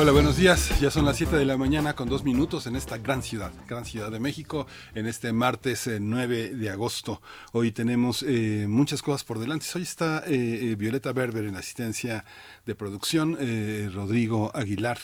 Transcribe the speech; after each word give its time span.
Hola, 0.00 0.12
buenos 0.12 0.36
días. 0.36 0.78
Ya 0.80 0.92
son 0.92 1.04
las 1.04 1.16
7 1.16 1.34
de 1.34 1.44
la 1.44 1.56
mañana 1.56 1.96
con 1.96 2.08
dos 2.08 2.22
minutos 2.22 2.68
en 2.68 2.76
esta 2.76 2.98
gran 2.98 3.20
ciudad, 3.20 3.50
gran 3.66 3.84
ciudad 3.84 4.12
de 4.12 4.20
México, 4.20 4.68
en 4.94 5.06
este 5.06 5.32
martes 5.32 5.90
9 6.00 6.40
eh, 6.40 6.54
de 6.54 6.70
agosto. 6.70 7.20
Hoy 7.50 7.72
tenemos 7.72 8.22
eh, 8.22 8.66
muchas 8.68 9.02
cosas 9.02 9.24
por 9.24 9.40
delante. 9.40 9.66
Hoy 9.74 9.82
está 9.82 10.22
eh, 10.24 10.76
Violeta 10.78 11.12
Berber 11.12 11.46
en 11.46 11.56
asistencia 11.56 12.24
de 12.64 12.76
producción, 12.76 13.36
Rodrigo 13.92 14.52
Aguilar 14.54 14.98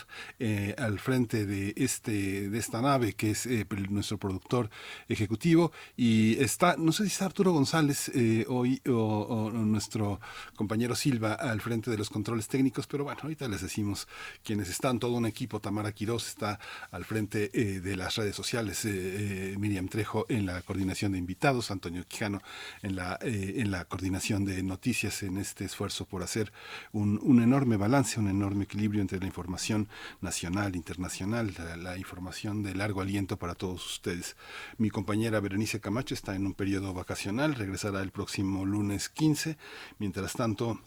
al 0.76 1.00
frente 1.00 1.44
de, 1.44 1.72
este, 1.76 2.48
de 2.48 2.58
esta 2.58 2.80
nave, 2.80 3.14
que 3.14 3.32
es 3.32 3.48
nuestro 3.90 4.18
productor 4.18 4.70
ejecutivo. 5.08 5.72
Y 5.96 6.40
está, 6.40 6.76
no 6.78 6.92
sé 6.92 7.04
si 7.04 7.08
está 7.08 7.24
Arturo 7.24 7.52
González 7.52 8.12
hoy 8.46 8.80
o, 8.86 8.92
o 8.92 9.50
nuestro 9.50 10.20
compañero 10.54 10.94
Silva 10.94 11.32
al 11.32 11.60
frente 11.60 11.90
de 11.90 11.98
los 11.98 12.10
controles 12.10 12.46
técnicos, 12.46 12.86
pero 12.86 13.02
bueno, 13.02 13.18
ahorita 13.22 13.48
les 13.48 13.62
decimos 13.62 14.06
quiénes 14.44 14.68
están 14.68 14.83
están 14.84 14.98
todo 14.98 15.12
un 15.12 15.24
equipo. 15.24 15.60
Tamara 15.60 15.92
Quiroz 15.92 16.28
está 16.28 16.60
al 16.90 17.06
frente 17.06 17.50
eh, 17.54 17.80
de 17.80 17.96
las 17.96 18.16
redes 18.16 18.36
sociales, 18.36 18.84
eh, 18.84 18.90
eh, 18.92 19.56
Miriam 19.58 19.88
Trejo 19.88 20.26
en 20.28 20.44
la 20.44 20.60
coordinación 20.60 21.12
de 21.12 21.18
invitados, 21.18 21.70
Antonio 21.70 22.04
Quijano 22.06 22.42
en 22.82 22.96
la, 22.96 23.18
en 23.22 23.70
la 23.70 23.86
coordinación 23.86 24.44
de 24.44 24.62
noticias 24.62 25.22
en 25.22 25.38
este 25.38 25.64
esfuerzo 25.64 26.04
por 26.04 26.22
hacer 26.22 26.52
un, 26.92 27.18
un 27.22 27.40
enorme 27.42 27.78
balance, 27.78 28.20
un 28.20 28.28
enorme 28.28 28.64
equilibrio 28.64 29.00
entre 29.00 29.20
la 29.20 29.24
información 29.24 29.88
nacional, 30.20 30.76
internacional, 30.76 31.54
la, 31.56 31.78
la 31.78 31.96
información 31.96 32.62
de 32.62 32.74
largo 32.74 33.00
aliento 33.00 33.38
para 33.38 33.54
todos 33.54 33.86
ustedes. 33.86 34.36
Mi 34.76 34.90
compañera 34.90 35.40
Berenice 35.40 35.80
Camacho 35.80 36.12
está 36.12 36.36
en 36.36 36.44
un 36.44 36.52
periodo 36.52 36.92
vacacional, 36.92 37.54
regresará 37.54 38.02
el 38.02 38.10
próximo 38.10 38.66
lunes 38.66 39.08
15. 39.08 39.56
Mientras 39.98 40.34
tanto, 40.34 40.78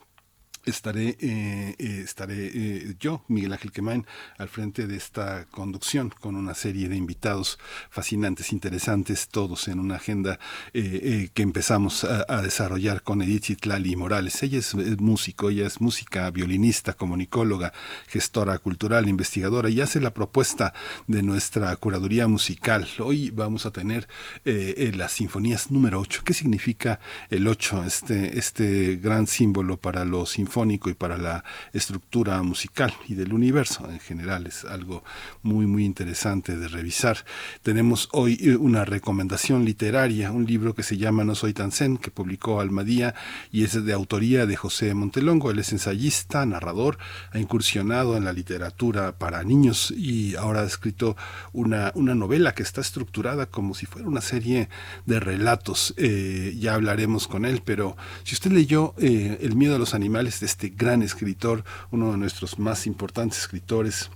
estaré, 0.70 1.18
eh, 1.20 1.76
eh, 1.78 2.02
estaré 2.04 2.52
eh, 2.54 2.96
yo, 3.00 3.24
Miguel 3.28 3.54
Ángel 3.54 3.72
Quemain, 3.72 4.06
al 4.38 4.50
frente 4.50 4.88
de 4.88 4.98
esta 4.98 5.46
conducción 5.46 6.10
con 6.10 6.36
una 6.36 6.54
serie 6.54 6.90
de 6.90 6.96
invitados 6.96 7.58
fascinantes, 7.90 8.52
interesantes, 8.52 9.30
todos 9.30 9.68
en 9.68 9.80
una 9.80 9.96
agenda 9.96 10.40
que 10.74 11.32
empezamos 11.42 12.04
a, 12.04 12.42
desarrollar 12.42 13.02
con 13.02 13.22
Edith 13.22 13.46
Zitlali 13.46 13.96
Morales. 13.96 14.42
Ella 14.44 14.60
es, 14.60 14.76
músico, 14.76 15.50
ella 15.50 15.66
es 15.66 15.82
música, 15.82 16.30
violinista, 16.32 16.94
comunicóloga, 16.94 17.74
gestora 18.08 18.58
cultural, 18.60 19.08
investigadora 19.08 19.70
y 19.70 19.82
hace 19.82 20.00
la 20.00 20.14
propuesta 20.14 20.74
de 21.08 21.24
nuestra 21.24 21.76
curaduría 21.78 22.28
musical. 22.28 22.88
Hoy 23.00 23.32
vamos 23.32 23.66
a 23.66 23.72
tener 23.72 24.08
las 24.44 25.14
sinfonías 25.14 25.72
número 25.72 26.00
8. 26.00 26.22
¿Qué 26.24 26.34
significa 26.34 27.00
el 27.30 27.48
8? 27.48 27.84
Este, 27.86 28.38
este 28.38 28.98
gran 28.98 29.28
símbolo 29.28 29.78
para 29.78 30.06
los 30.06 30.38
sinfonías 30.58 30.88
y 30.88 30.94
para 30.94 31.18
la 31.18 31.44
estructura 31.74 32.42
musical 32.44 32.94
y 33.08 33.16
del 33.16 33.34
universo 33.34 33.90
en 33.90 34.00
general. 34.00 34.48
Es 34.48 34.66
algo 34.66 35.04
muy, 35.44 35.66
muy 35.66 35.86
interesante 35.86 36.58
de 36.58 36.68
revisar. 36.68 37.18
Tenemos 37.62 38.10
hoy 38.12 38.38
eh, 38.42 38.56
una 38.56 38.86
recomendación 38.86 39.66
literaria, 39.66 40.32
un 40.32 40.46
libro 40.46 40.74
que 40.74 40.84
se 40.84 40.98
llama 40.98 41.24
No 41.24 41.36
soy 41.36 41.54
tan 41.54 41.72
zen, 41.72 41.98
que 41.98 42.12
publicó 42.12 42.60
Almadía 42.60 43.16
y 43.52 43.64
es 43.64 43.84
de 43.86 43.94
autoría 43.94 44.46
de 44.46 44.56
José 44.56 44.94
Montelongo. 44.94 45.52
Él 45.52 45.60
es 45.60 45.72
ensayista, 45.72 46.46
narrador, 46.46 46.98
ha 47.32 47.40
incursionado 47.40 48.18
en 48.18 48.26
la 48.26 48.34
literatura 48.34 49.18
para 49.18 49.44
niños 49.44 49.92
y 49.92 50.36
ahora 50.36 50.62
ha 50.62 50.66
escrito 50.66 51.16
una, 51.54 51.92
una 51.96 52.16
novela 52.16 52.54
que 52.54 52.64
está 52.64 52.82
estructurada 52.82 53.48
como 53.48 53.74
si 53.74 53.86
fuera 53.86 54.08
una 54.08 54.22
serie 54.22 54.70
de 55.06 55.20
relatos. 55.20 55.94
Eh, 55.98 56.56
ya 56.60 56.76
hablaremos 56.76 57.28
con 57.28 57.46
él, 57.46 57.62
pero 57.64 57.96
si 58.24 58.36
usted 58.36 58.52
leyó 58.52 58.94
eh, 58.98 59.40
El 59.42 59.56
miedo 59.56 59.76
a 59.76 59.80
los 59.80 59.94
animales 59.94 60.40
de 60.40 60.47
este 60.48 60.70
gran 60.70 61.04
escritor, 61.04 61.64
uno 61.92 62.12
de 62.12 62.18
nuestros 62.18 62.58
más 62.58 62.88
importantes 62.88 63.38
escritores 63.40 64.10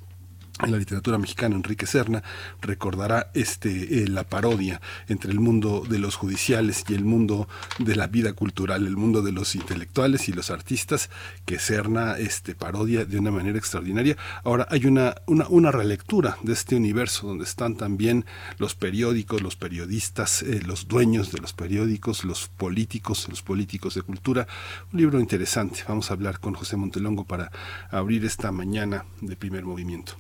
en 0.64 0.72
la 0.72 0.78
literatura 0.78 1.18
mexicana, 1.18 1.56
Enrique 1.56 1.86
Serna, 1.86 2.24
recordará 2.62 3.32
este, 3.34 4.04
eh, 4.04 4.08
la 4.08 4.24
parodia 4.24 4.82
entre 5.08 5.32
el 5.32 5.40
mundo 5.40 5.84
de 5.88 6.00
los 6.00 6.16
judiciales 6.16 6.84
y 6.88 6.94
el 6.94 7.04
mundo 7.04 7.48
de 7.80 7.96
la 7.96 8.08
vida 8.08 8.34
cultural, 8.34 8.86
el 8.86 8.98
mundo 8.98 9.22
de 9.22 9.32
los 9.32 9.56
intelectuales 9.56 10.30
y 10.30 10.34
los 10.34 10.50
artistas, 10.50 11.10
que 11.46 11.60
Serna 11.60 12.18
este, 12.18 12.56
parodia 12.56 13.06
de 13.06 13.18
una 13.18 13.32
manera 13.32 13.58
extraordinaria. 13.58 14.18
Ahora 14.44 14.68
hay 14.70 14.86
una, 14.86 15.16
una, 15.28 15.48
una 15.48 15.72
relectura 15.72 16.38
de 16.44 16.54
este 16.54 16.76
universo 16.76 17.28
donde 17.28 17.44
están 17.44 17.76
también 17.76 18.26
los 18.58 18.76
periódicos, 18.76 19.42
los 19.42 19.56
periodistas, 19.56 20.44
eh, 20.44 20.62
los 20.66 20.88
dueños 20.88 21.32
de 21.32 21.40
los 21.40 21.54
periódicos, 21.54 22.24
los 22.24 22.48
políticos, 22.48 23.28
los 23.30 23.42
políticos 23.42 23.96
de 23.96 24.02
cultura. 24.02 24.48
Un 24.92 25.00
libro 25.00 25.20
interesante. 25.20 25.84
Vamos 25.88 26.12
a 26.12 26.14
hablar 26.14 26.40
con 26.40 26.54
José 26.54 26.78
Montelongo 26.78 27.26
para 27.26 27.52
abrir 27.90 28.26
esta 28.26 28.52
mañana 28.52 29.06
de 29.22 29.36
primer 29.36 29.66
movimiento. 29.66 30.14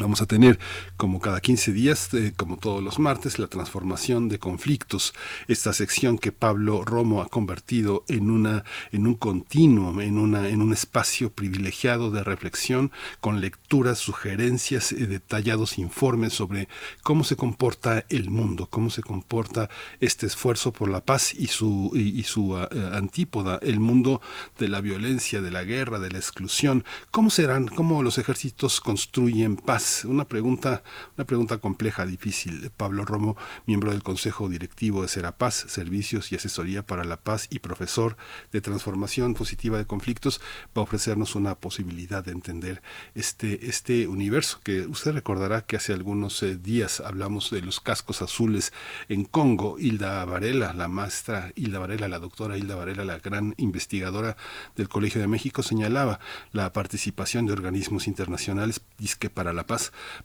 Vamos 0.00 0.22
a 0.22 0.26
tener, 0.26 0.58
como 0.96 1.20
cada 1.20 1.40
15 1.40 1.72
días, 1.72 2.14
eh, 2.14 2.32
como 2.34 2.56
todos 2.56 2.82
los 2.82 2.98
martes, 2.98 3.38
la 3.38 3.46
transformación 3.46 4.30
de 4.30 4.38
conflictos, 4.38 5.12
esta 5.48 5.74
sección 5.74 6.16
que 6.16 6.32
Pablo 6.32 6.82
Romo 6.82 7.20
ha 7.20 7.28
convertido 7.28 8.02
en, 8.08 8.30
una, 8.30 8.64
en 8.90 9.06
un 9.06 9.14
continuo, 9.14 10.00
en, 10.00 10.16
una, 10.16 10.48
en 10.48 10.62
un 10.62 10.72
espacio 10.72 11.30
privilegiado 11.30 12.10
de 12.10 12.24
reflexión, 12.24 12.90
con 13.20 13.42
lecturas, 13.42 13.98
sugerencias, 13.98 14.92
eh, 14.92 15.06
detallados 15.06 15.76
informes 15.76 16.32
sobre 16.32 16.68
cómo 17.02 17.22
se 17.22 17.36
comporta 17.36 18.06
el 18.08 18.30
mundo, 18.30 18.68
cómo 18.70 18.88
se 18.88 19.02
comporta 19.02 19.68
este 20.00 20.24
esfuerzo 20.24 20.72
por 20.72 20.88
la 20.88 21.04
paz 21.04 21.34
y 21.34 21.48
su, 21.48 21.92
y, 21.94 22.22
su 22.22 22.56
eh, 22.56 22.90
antípoda, 22.94 23.58
el 23.60 23.78
mundo 23.78 24.22
de 24.58 24.68
la 24.68 24.80
violencia, 24.80 25.42
de 25.42 25.50
la 25.50 25.64
guerra, 25.64 25.98
de 25.98 26.10
la 26.10 26.18
exclusión, 26.18 26.82
cómo 27.10 27.28
serán, 27.28 27.68
cómo 27.68 28.02
los 28.02 28.16
ejércitos 28.16 28.80
construyen 28.80 29.56
paz 29.56 29.81
una 30.04 30.26
pregunta, 30.26 30.82
una 31.16 31.26
pregunta 31.26 31.58
compleja, 31.58 32.06
difícil. 32.06 32.70
Pablo 32.76 33.04
Romo, 33.04 33.36
miembro 33.66 33.90
del 33.90 34.02
Consejo 34.02 34.48
Directivo 34.48 35.02
de 35.02 35.08
Serapaz, 35.08 35.54
Servicios 35.68 36.30
y 36.32 36.36
Asesoría 36.36 36.86
para 36.86 37.04
la 37.04 37.18
Paz 37.18 37.48
y 37.50 37.58
profesor 37.58 38.16
de 38.52 38.60
Transformación 38.60 39.34
Positiva 39.34 39.78
de 39.78 39.86
Conflictos, 39.86 40.40
va 40.76 40.80
a 40.80 40.84
ofrecernos 40.84 41.34
una 41.34 41.54
posibilidad 41.56 42.24
de 42.24 42.32
entender 42.32 42.82
este, 43.14 43.68
este 43.68 44.06
universo 44.08 44.60
que 44.62 44.86
usted 44.86 45.12
recordará 45.12 45.62
que 45.62 45.76
hace 45.76 45.92
algunos 45.92 46.42
eh, 46.42 46.56
días 46.56 47.00
hablamos 47.00 47.50
de 47.50 47.62
los 47.62 47.80
cascos 47.80 48.22
azules 48.22 48.72
en 49.08 49.24
Congo. 49.24 49.78
Hilda 49.78 50.24
Varela, 50.24 50.72
la 50.72 50.88
maestra 50.88 51.52
Hilda 51.54 51.78
Varela, 51.78 52.08
la 52.08 52.18
doctora 52.18 52.56
Hilda 52.56 52.76
Varela, 52.76 53.04
la 53.04 53.18
gran 53.18 53.54
investigadora 53.58 54.36
del 54.76 54.88
Colegio 54.88 55.20
de 55.20 55.28
México, 55.28 55.62
señalaba 55.62 56.20
la 56.52 56.72
participación 56.72 57.46
de 57.46 57.52
organismos 57.52 58.06
internacionales 58.06 58.80
que 59.18 59.30
para 59.30 59.52
la 59.52 59.66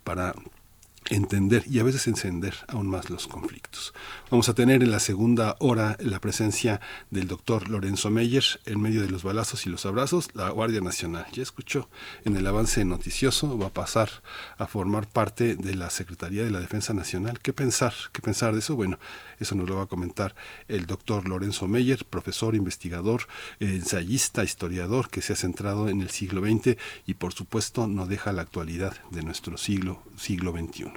para 0.04 0.34
entender 1.10 1.64
y 1.68 1.80
a 1.80 1.84
veces 1.84 2.08
encender 2.08 2.56
aún 2.68 2.90
más 2.90 3.10
los 3.10 3.28
conflictos. 3.28 3.94
Vamos 4.30 4.50
a 4.50 4.54
tener 4.54 4.84
en 4.84 4.92
la 4.92 5.00
segunda 5.00 5.56
hora 5.60 5.98
la 6.00 6.20
presencia 6.20 6.82
del 7.10 7.28
doctor 7.28 7.70
Lorenzo 7.70 8.10
Meyer 8.10 8.44
en 8.66 8.82
medio 8.82 9.02
de 9.02 9.10
los 9.10 9.24
balazos 9.24 9.66
y 9.66 9.70
los 9.70 9.86
abrazos, 9.86 10.30
la 10.34 10.50
Guardia 10.50 10.82
Nacional. 10.82 11.26
Ya 11.32 11.44
escuchó 11.44 11.90
en 12.26 12.36
el 12.36 12.46
avance 12.46 12.84
noticioso, 12.86 13.58
va 13.58 13.68
a 13.68 13.74
pasar 13.74 14.10
a 14.58 14.68
formar 14.68 15.08
parte 15.08 15.56
de 15.56 15.76
la 15.76 15.90
Secretaría 15.90 16.44
de 16.44 16.52
la 16.52 16.60
Defensa 16.60 16.94
Nacional. 16.94 17.40
¿Qué 17.40 17.54
pensar? 17.54 17.94
¿Qué 18.12 18.22
pensar 18.22 18.54
de 18.54 18.60
eso? 18.60 18.76
Bueno, 18.76 19.00
eso 19.40 19.56
nos 19.56 19.70
lo 19.70 19.78
va 19.78 19.84
a 19.84 19.88
comentar 19.88 20.36
el 20.68 20.86
doctor 20.86 21.28
Lorenzo 21.28 21.68
Meyer, 21.68 22.06
profesor, 22.06 22.56
investigador, 22.56 23.28
ensayista, 23.60 24.44
historiador 24.44 25.10
que 25.10 25.22
se 25.22 25.34
ha 25.34 25.36
centrado 25.36 25.90
en 25.90 26.02
el 26.02 26.10
siglo 26.10 26.42
XX 26.42 26.78
y 27.06 27.14
por 27.14 27.34
supuesto 27.34 27.88
no 27.88 28.06
deja 28.06 28.34
la 28.34 28.42
actualidad 28.42 28.98
de 29.12 29.24
nuestro 29.24 29.58
siglo, 29.58 30.04
siglo 30.18 30.52
XXI. 30.52 30.97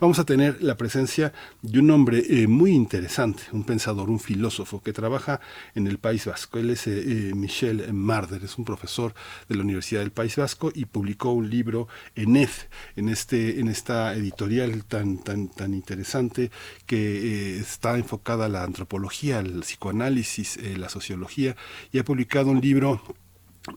Vamos 0.00 0.18
a 0.18 0.24
tener 0.24 0.62
la 0.62 0.76
presencia 0.76 1.32
de 1.62 1.78
un 1.78 1.90
hombre 1.90 2.24
eh, 2.28 2.46
muy 2.46 2.72
interesante, 2.72 3.44
un 3.52 3.64
pensador, 3.64 4.10
un 4.10 4.18
filósofo 4.18 4.82
que 4.82 4.92
trabaja 4.92 5.40
en 5.74 5.86
el 5.86 5.98
País 5.98 6.26
Vasco. 6.26 6.58
Él 6.58 6.70
es 6.70 6.86
eh, 6.86 7.02
eh, 7.30 7.34
Michel 7.34 7.92
Marder, 7.92 8.42
es 8.44 8.58
un 8.58 8.64
profesor 8.64 9.14
de 9.48 9.54
la 9.54 9.62
Universidad 9.62 10.00
del 10.00 10.10
País 10.10 10.36
Vasco 10.36 10.72
y 10.74 10.86
publicó 10.86 11.32
un 11.32 11.50
libro 11.50 11.88
en 12.16 12.36
EF, 12.36 12.64
en, 12.96 13.08
este, 13.08 13.60
en 13.60 13.68
esta 13.68 14.14
editorial 14.14 14.84
tan, 14.84 15.18
tan, 15.18 15.48
tan 15.48 15.74
interesante 15.74 16.50
que 16.86 17.58
está 17.58 17.96
enfocada 17.96 18.46
a 18.46 18.48
la 18.48 18.64
antropología, 18.64 19.38
al 19.38 19.60
psicoanálisis, 19.60 20.58
la 20.76 20.88
sociología, 20.88 21.56
y 21.92 21.98
ha 21.98 22.04
publicado 22.04 22.50
un 22.50 22.60
libro 22.60 23.02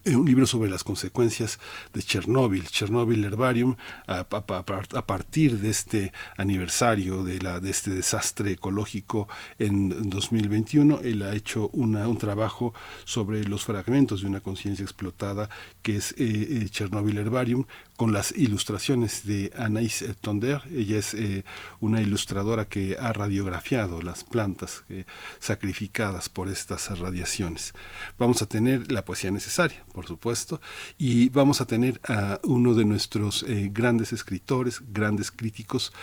un 0.05 0.25
libro 0.25 0.45
sobre 0.47 0.69
las 0.69 0.83
consecuencias 0.83 1.59
de 1.93 2.01
Chernóbil, 2.01 2.67
Chernóbil 2.67 3.23
Herbarium, 3.23 3.75
a, 4.07 4.25
partir 4.25 5.59
de 5.59 5.69
este 5.69 6.13
aniversario 6.37 7.23
de, 7.23 7.39
este 7.69 7.91
desastre 7.91 8.51
ecológico 8.53 9.27
en 9.59 10.09
2021. 10.09 11.01
Él 11.03 11.21
ha 11.23 11.35
hecho 11.35 11.69
un 11.73 12.17
trabajo 12.17 12.73
sobre 13.03 13.43
los 13.43 13.65
fragmentos 13.65 14.21
de 14.21 14.27
una 14.27 14.41
conciencia 14.41 14.83
explotada 14.83 15.49
que 15.81 15.97
es 15.97 16.11
eh, 16.13 16.15
eh, 16.17 16.69
Chernóbil 16.69 17.17
Herbarium, 17.17 17.65
con 17.95 18.11
las 18.11 18.33
ilustraciones 18.35 19.25
de 19.25 19.51
Anaïs 19.53 20.03
Tonder. 20.19 20.61
Ella 20.71 20.97
es 20.97 21.13
eh, 21.13 21.43
una 21.79 22.01
ilustradora 22.01 22.65
que 22.65 22.97
ha 22.99 23.13
radiografiado 23.13 24.01
las 24.01 24.23
plantas 24.23 24.83
eh, 24.89 25.05
sacrificadas 25.39 26.29
por 26.29 26.49
estas 26.49 26.97
radiaciones. 26.99 27.73
Vamos 28.17 28.41
a 28.41 28.47
tener 28.47 28.91
la 28.91 29.05
poesía 29.05 29.31
necesaria, 29.31 29.83
por 29.93 30.07
supuesto, 30.07 30.59
y 30.97 31.29
vamos 31.29 31.61
a 31.61 31.65
tener 31.65 32.01
a 32.07 32.39
uno 32.43 32.73
de 32.73 32.85
nuestros 32.85 33.43
eh, 33.43 33.69
grandes 33.71 34.13
escritores, 34.13 34.81
grandes 34.91 35.31
críticos, 35.31 35.93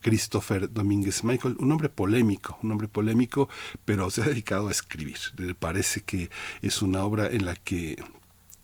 Christopher 0.00 0.72
Domínguez 0.72 1.24
Michael, 1.24 1.56
un 1.58 1.72
hombre 1.72 1.88
polémico, 1.88 2.58
un 2.62 2.72
hombre 2.72 2.88
polémico, 2.88 3.48
pero 3.84 4.10
se 4.10 4.22
ha 4.22 4.26
dedicado 4.26 4.68
a 4.68 4.70
escribir. 4.70 5.18
Le 5.36 5.54
parece 5.54 6.02
que 6.02 6.30
es 6.62 6.82
una 6.82 7.04
obra 7.04 7.26
en 7.28 7.44
la 7.44 7.56
que 7.56 7.96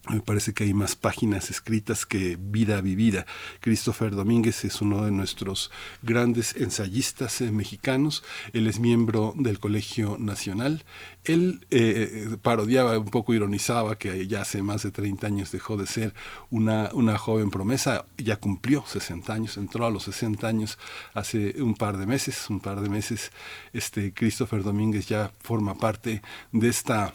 me 0.08 0.20
parece 0.20 0.52
que 0.52 0.64
hay 0.64 0.74
más 0.74 0.96
páginas 0.96 1.50
escritas 1.50 2.06
que 2.06 2.36
vida 2.36 2.80
vivida. 2.80 3.24
Christopher 3.60 4.14
Domínguez 4.16 4.64
es 4.64 4.80
uno 4.80 5.04
de 5.04 5.12
nuestros 5.12 5.70
grandes 6.02 6.56
ensayistas 6.56 7.40
eh, 7.40 7.52
mexicanos. 7.52 8.24
Él 8.52 8.66
es 8.66 8.80
miembro 8.80 9.32
del 9.36 9.60
Colegio 9.60 10.16
Nacional. 10.18 10.84
Él 11.24 11.64
eh, 11.70 12.36
parodiaba, 12.42 12.98
un 12.98 13.10
poco 13.10 13.32
ironizaba 13.32 13.96
que 13.96 14.26
ya 14.26 14.42
hace 14.42 14.60
más 14.62 14.82
de 14.82 14.90
30 14.90 15.26
años 15.26 15.52
dejó 15.52 15.76
de 15.76 15.86
ser 15.86 16.14
una, 16.50 16.90
una 16.94 17.16
joven 17.16 17.50
promesa. 17.50 18.04
Ya 18.18 18.36
cumplió 18.36 18.84
60 18.84 19.32
años, 19.32 19.56
entró 19.56 19.86
a 19.86 19.90
los 19.90 20.02
60 20.04 20.46
años 20.48 20.78
hace 21.14 21.62
un 21.62 21.74
par 21.74 21.96
de 21.96 22.06
meses. 22.06 22.50
Un 22.50 22.58
par 22.58 22.80
de 22.80 22.88
meses, 22.88 23.30
este 23.72 24.12
Christopher 24.12 24.64
Domínguez 24.64 25.06
ya 25.06 25.30
forma 25.40 25.76
parte 25.76 26.22
de 26.50 26.68
esta 26.68 27.12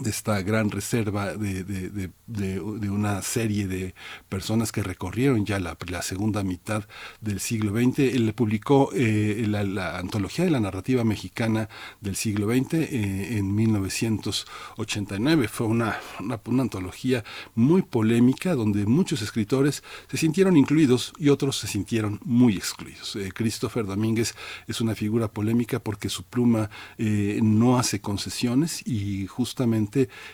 de 0.00 0.10
esta 0.10 0.40
gran 0.42 0.70
reserva 0.70 1.34
de, 1.36 1.64
de, 1.64 1.90
de, 1.90 2.10
de, 2.26 2.60
una 2.60 3.22
serie 3.22 3.66
de 3.66 3.94
personas 4.28 4.72
que 4.72 4.82
recorrieron 4.82 5.44
ya 5.44 5.58
la, 5.60 5.76
la 5.88 6.02
segunda 6.02 6.42
mitad 6.42 6.84
del 7.20 7.40
siglo 7.40 7.72
XX. 7.72 8.00
Él 8.00 8.32
publicó 8.34 8.90
eh, 8.94 9.44
la, 9.46 9.98
antología 9.98 10.44
de 10.44 10.50
la 10.50 10.60
narrativa 10.60 11.04
mexicana 11.04 11.68
del 12.00 12.16
siglo 12.16 12.48
XX 12.48 12.74
eh, 12.74 13.38
en 13.38 13.54
1989. 13.54 15.48
Fue 15.48 15.66
una, 15.66 15.96
una, 16.20 16.40
una, 16.46 16.62
antología 16.62 17.24
muy 17.54 17.82
polémica 17.82 18.54
donde 18.54 18.86
muchos 18.86 19.22
escritores 19.22 19.82
se 20.08 20.16
sintieron 20.16 20.56
incluidos 20.56 21.12
y 21.18 21.28
otros 21.28 21.58
se 21.58 21.66
sintieron 21.66 22.20
muy 22.24 22.56
excluidos. 22.56 23.16
Eh, 23.16 23.30
Christopher 23.32 23.86
Domínguez 23.86 24.34
es 24.66 24.80
una 24.80 24.94
figura 24.94 25.28
polémica 25.28 25.78
porque 25.78 26.08
su 26.08 26.24
pluma 26.24 26.70
no 26.98 27.78
hace 27.78 28.00
concesiones 28.00 28.86
y 28.86 29.26
justamente 29.26 29.83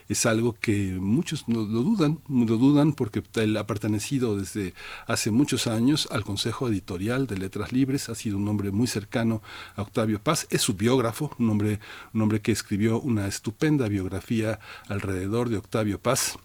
es 0.08 0.26
algo 0.26 0.54
que 0.60 0.96
muchos 1.00 1.44
lo, 1.46 1.64
dudan, 1.64 2.20
lo 2.28 2.56
dudan 2.56 2.92
porque 2.92 3.22
él 3.34 3.56
ha 3.56 3.66
pertenecido 3.66 4.36
desde 4.36 4.74
hace 5.06 5.30
muchos 5.30 5.66
años 5.66 6.08
al 6.10 6.24
Consejo 6.24 6.68
Editorial 6.68 7.26
de 7.26 7.38
Letras 7.38 7.72
Libres, 7.72 8.08
ha 8.08 8.14
sido 8.14 8.36
un 8.36 8.48
hombre 8.48 8.70
muy 8.70 8.86
cercano 8.86 9.42
a 9.76 9.82
Octavio 9.82 10.22
Paz, 10.22 10.46
es 10.50 10.62
su 10.62 10.74
biógrafo, 10.74 11.34
un 11.38 11.50
un 11.50 12.22
hombre 12.22 12.40
que 12.40 12.52
escribió 12.52 13.00
una 13.00 13.26
estupenda 13.26 13.88
biografía 13.88 14.60
alrededor 14.88 15.48
de 15.48 15.58
Octavio 15.58 16.00
Paz 16.00 16.38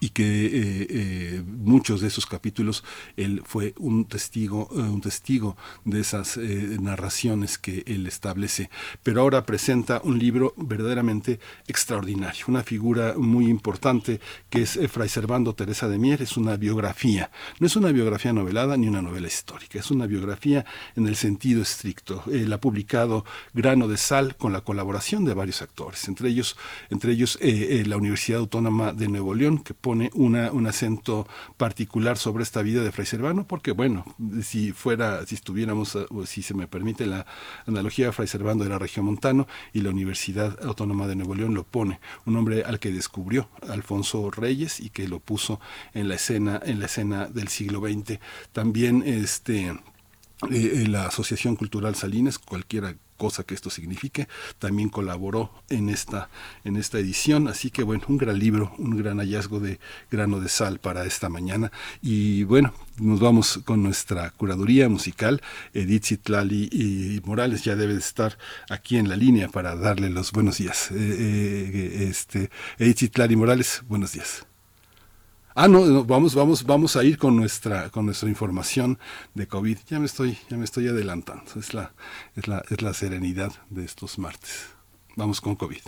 y 0.00 0.10
que 0.10 0.46
eh, 0.46 0.86
eh, 0.90 1.42
muchos 1.46 2.00
de 2.00 2.08
esos 2.08 2.26
capítulos 2.26 2.82
él 3.16 3.42
fue 3.44 3.72
un 3.78 4.04
testigo 4.04 4.68
eh, 4.72 4.80
un 4.80 5.00
testigo 5.00 5.56
de 5.84 6.00
esas 6.00 6.36
narraciones 6.36 7.58
que 7.58 7.84
él 7.86 8.06
establece. 8.06 8.68
Pero 9.02 9.20
ahora 9.20 9.46
presenta 9.46 10.00
un 10.02 10.18
libro 10.18 10.54
verdaderamente 10.56 11.38
extraordinario 11.68 12.46
una 12.48 12.62
figura 12.62 13.14
muy 13.16 13.46
importante 13.46 14.20
que 14.50 14.62
es 14.62 14.78
Fray 14.90 15.08
Servando 15.08 15.54
Teresa 15.54 15.88
de 15.88 15.98
Mier. 15.98 16.22
Es 16.22 16.36
una 16.36 16.56
biografía. 16.56 17.30
No 17.60 17.66
es 17.66 17.76
una 17.76 17.92
biografía 17.92 18.32
novelada 18.32 18.76
ni 18.76 18.88
una 18.88 19.02
novela 19.02 19.26
histórica. 19.26 19.78
Es 19.78 19.90
una 19.90 20.06
biografía 20.06 20.64
en 20.96 21.06
el 21.06 21.16
sentido 21.16 21.62
estricto. 21.62 22.24
Él 22.30 22.52
ha 22.52 22.60
publicado 22.60 23.24
Grano 23.54 23.88
de 23.88 23.96
Sal 23.96 24.36
con 24.36 24.52
la 24.52 24.62
colaboración 24.62 25.24
de 25.24 25.34
varios 25.34 25.62
actores 25.62 26.06
entre 26.08 26.28
ellos 26.28 26.56
entre 26.90 27.12
ellos 27.12 27.38
la 27.40 27.96
Universidad 27.96 28.40
Autónoma 28.40 28.92
de 28.92 29.08
Nuevo 29.08 29.34
León 29.34 29.58
que 29.58 29.74
pone 29.80 30.10
un 30.14 30.66
acento 30.66 31.26
particular 31.56 32.18
sobre 32.18 32.42
esta 32.42 32.62
vida 32.62 32.82
de 32.82 32.92
Fray 32.92 33.06
Servano, 33.06 33.46
porque 33.46 33.72
bueno, 33.72 34.04
si 34.42 34.72
fuera, 34.72 35.24
si 35.26 35.34
estuviéramos, 35.34 35.96
o 35.96 36.26
si 36.26 36.42
se 36.42 36.54
me 36.54 36.66
permite 36.66 37.06
la 37.06 37.26
analogía, 37.66 38.12
Fray 38.12 38.28
Servando 38.28 38.64
era 38.64 38.78
regiomontano 38.78 39.46
y 39.72 39.80
la 39.80 39.90
Universidad 39.90 40.58
Autónoma 40.64 41.06
de 41.06 41.16
Nuevo 41.16 41.34
León 41.34 41.54
lo 41.54 41.64
pone, 41.64 42.00
un 42.24 42.36
hombre 42.36 42.64
al 42.64 42.78
que 42.78 42.90
descubrió 42.90 43.48
Alfonso 43.68 44.30
Reyes 44.30 44.80
y 44.80 44.90
que 44.90 45.08
lo 45.08 45.20
puso 45.20 45.60
en 45.94 46.08
la 46.08 46.14
escena, 46.14 46.60
en 46.64 46.80
la 46.80 46.86
escena 46.86 47.26
del 47.26 47.48
siglo 47.48 47.80
XX. 47.80 48.18
También 48.52 49.02
este 49.06 49.76
la 50.50 51.06
Asociación 51.06 51.56
Cultural 51.56 51.94
Salinas, 51.94 52.38
cualquiera 52.38 52.96
cosa 53.16 53.44
que 53.44 53.54
esto 53.54 53.70
signifique, 53.70 54.28
también 54.58 54.88
colaboró 54.88 55.50
en 55.68 55.88
esta, 55.88 56.28
en 56.64 56.76
esta 56.76 56.98
edición. 56.98 57.48
Así 57.48 57.70
que 57.70 57.82
bueno, 57.82 58.04
un 58.08 58.18
gran 58.18 58.38
libro, 58.38 58.72
un 58.78 58.96
gran 58.96 59.18
hallazgo 59.18 59.60
de 59.60 59.80
grano 60.10 60.40
de 60.40 60.48
sal 60.48 60.78
para 60.78 61.04
esta 61.04 61.28
mañana. 61.28 61.72
Y 62.02 62.44
bueno, 62.44 62.72
nos 62.98 63.20
vamos 63.20 63.60
con 63.64 63.82
nuestra 63.82 64.30
curaduría 64.30 64.88
musical. 64.88 65.42
Edith 65.74 66.04
Zitlali 66.04 66.68
y 66.70 67.20
Morales 67.24 67.64
ya 67.64 67.76
debe 67.76 67.94
estar 67.94 68.38
aquí 68.70 68.96
en 68.96 69.08
la 69.08 69.16
línea 69.16 69.48
para 69.48 69.74
darle 69.76 70.10
los 70.10 70.32
buenos 70.32 70.58
días. 70.58 70.90
Eh, 70.92 70.96
eh, 70.96 72.06
este, 72.08 72.50
Edith 72.78 72.98
Zitlali 72.98 73.36
Morales, 73.36 73.82
buenos 73.88 74.12
días. 74.12 74.46
Ah, 75.58 75.68
no, 75.68 76.04
vamos, 76.04 76.34
vamos, 76.34 76.64
vamos 76.64 76.96
a 76.96 77.02
ir 77.02 77.16
con 77.16 77.34
nuestra, 77.34 77.88
con 77.88 78.04
nuestra 78.04 78.28
información 78.28 78.98
de 79.32 79.48
COVID. 79.48 79.78
Ya 79.88 79.98
me 79.98 80.04
estoy, 80.04 80.36
ya 80.50 80.58
me 80.58 80.66
estoy 80.66 80.86
adelantando. 80.86 81.50
Es 81.58 81.72
la, 81.72 81.94
es 82.34 82.46
la, 82.46 82.62
es 82.68 82.82
la 82.82 82.92
serenidad 82.92 83.52
de 83.70 83.86
estos 83.86 84.18
martes. 84.18 84.66
Vamos 85.16 85.40
con 85.40 85.56
COVID. 85.56 85.80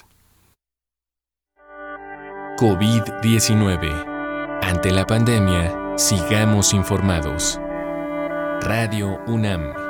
COVID-19. 2.57 4.61
Ante 4.63 4.91
la 4.91 5.07
pandemia, 5.07 5.99
sigamos 5.99 6.73
informados. 6.73 7.61
Radio 8.63 9.21
UNAM. 9.27 9.88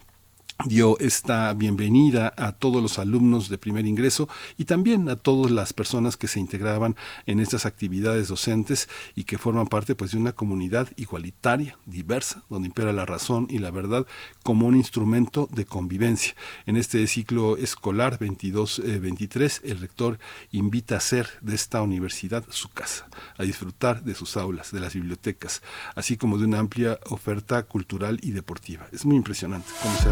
dio 0.64 0.98
esta 1.00 1.54
bienvenida 1.54 2.34
a 2.38 2.54
todos 2.54 2.82
los 2.82 2.98
alumnos 2.98 3.50
de 3.50 3.58
primer 3.58 3.86
ingreso 3.86 4.30
y 4.58 4.66
también 4.66 5.10
a 5.10 5.16
todas 5.16 5.52
las 5.52 5.74
personas 5.74 6.18
que 6.18 6.28
se 6.28 6.40
integraban 6.40 6.96
en 7.26 7.40
estas 7.40 7.66
actividades 7.66 8.30
docentes 8.30 8.88
y 9.16 9.26
que 9.26 9.38
forman 9.38 9.68
parte 9.68 9.96
pues 9.96 10.12
de 10.12 10.18
una 10.18 10.32
comunidad 10.32 10.88
igualitaria, 10.96 11.78
diversa, 11.86 12.44
donde 12.50 12.68
impera 12.68 12.94
la 12.94 13.06
razón 13.06 13.48
y 13.50 13.60
la 13.60 13.70
verdad 13.70 14.08
como 14.44 14.66
un 14.66 14.76
instrumento 14.76 15.50
de 15.52 15.66
convivencia. 15.66 16.36
En 16.66 16.78
este 16.78 17.06
ciclo 17.08 17.58
escolar 17.58 18.18
22-23 18.18 19.62
el 19.64 19.80
rector 19.80 20.20
invita 20.52 20.96
a 20.96 21.00
hacer 21.00 21.28
de 21.42 21.54
esta 21.54 21.82
universidad 21.82 22.46
su 22.50 22.70
casa, 22.70 23.08
a 23.38 23.44
disfrutar 23.44 24.04
de 24.04 24.16
sus 24.16 24.38
aulas, 24.38 24.72
de 24.72 24.80
las 24.80 24.94
bibliotecas, 24.94 25.62
así 25.96 26.18
como 26.18 26.38
de 26.38 26.46
una 26.46 26.60
amplia 26.60 27.00
oferta 27.10 27.64
cultural 27.64 28.20
y 28.22 28.32
deportiva. 28.32 28.88
Es 28.92 29.06
muy 29.06 29.18
impresionante 29.18 29.70
cómo 29.82 29.96
se 29.98 30.10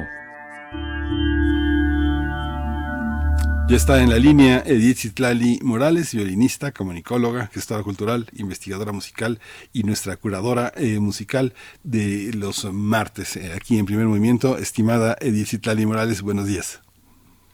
Ya 3.71 3.77
está 3.77 4.03
en 4.03 4.11
la 4.11 4.19
línea 4.19 4.65
Edith 4.67 4.97
Citlali 4.97 5.61
Morales, 5.63 6.13
violinista, 6.13 6.73
comunicóloga, 6.73 7.47
gestora 7.47 7.85
cultural, 7.85 8.27
investigadora 8.37 8.91
musical 8.91 9.39
y 9.73 9.85
nuestra 9.85 10.17
curadora 10.17 10.73
eh, 10.75 10.99
musical 10.99 11.53
de 11.85 12.33
los 12.37 12.65
martes 12.65 13.37
eh, 13.37 13.53
aquí 13.55 13.79
en 13.79 13.87
Primer 13.87 14.07
Movimiento. 14.07 14.59
Estimada 14.59 15.17
Edith 15.21 15.47
Citlali 15.47 15.87
Morales, 15.87 16.21
buenos 16.21 16.49
días. 16.49 16.83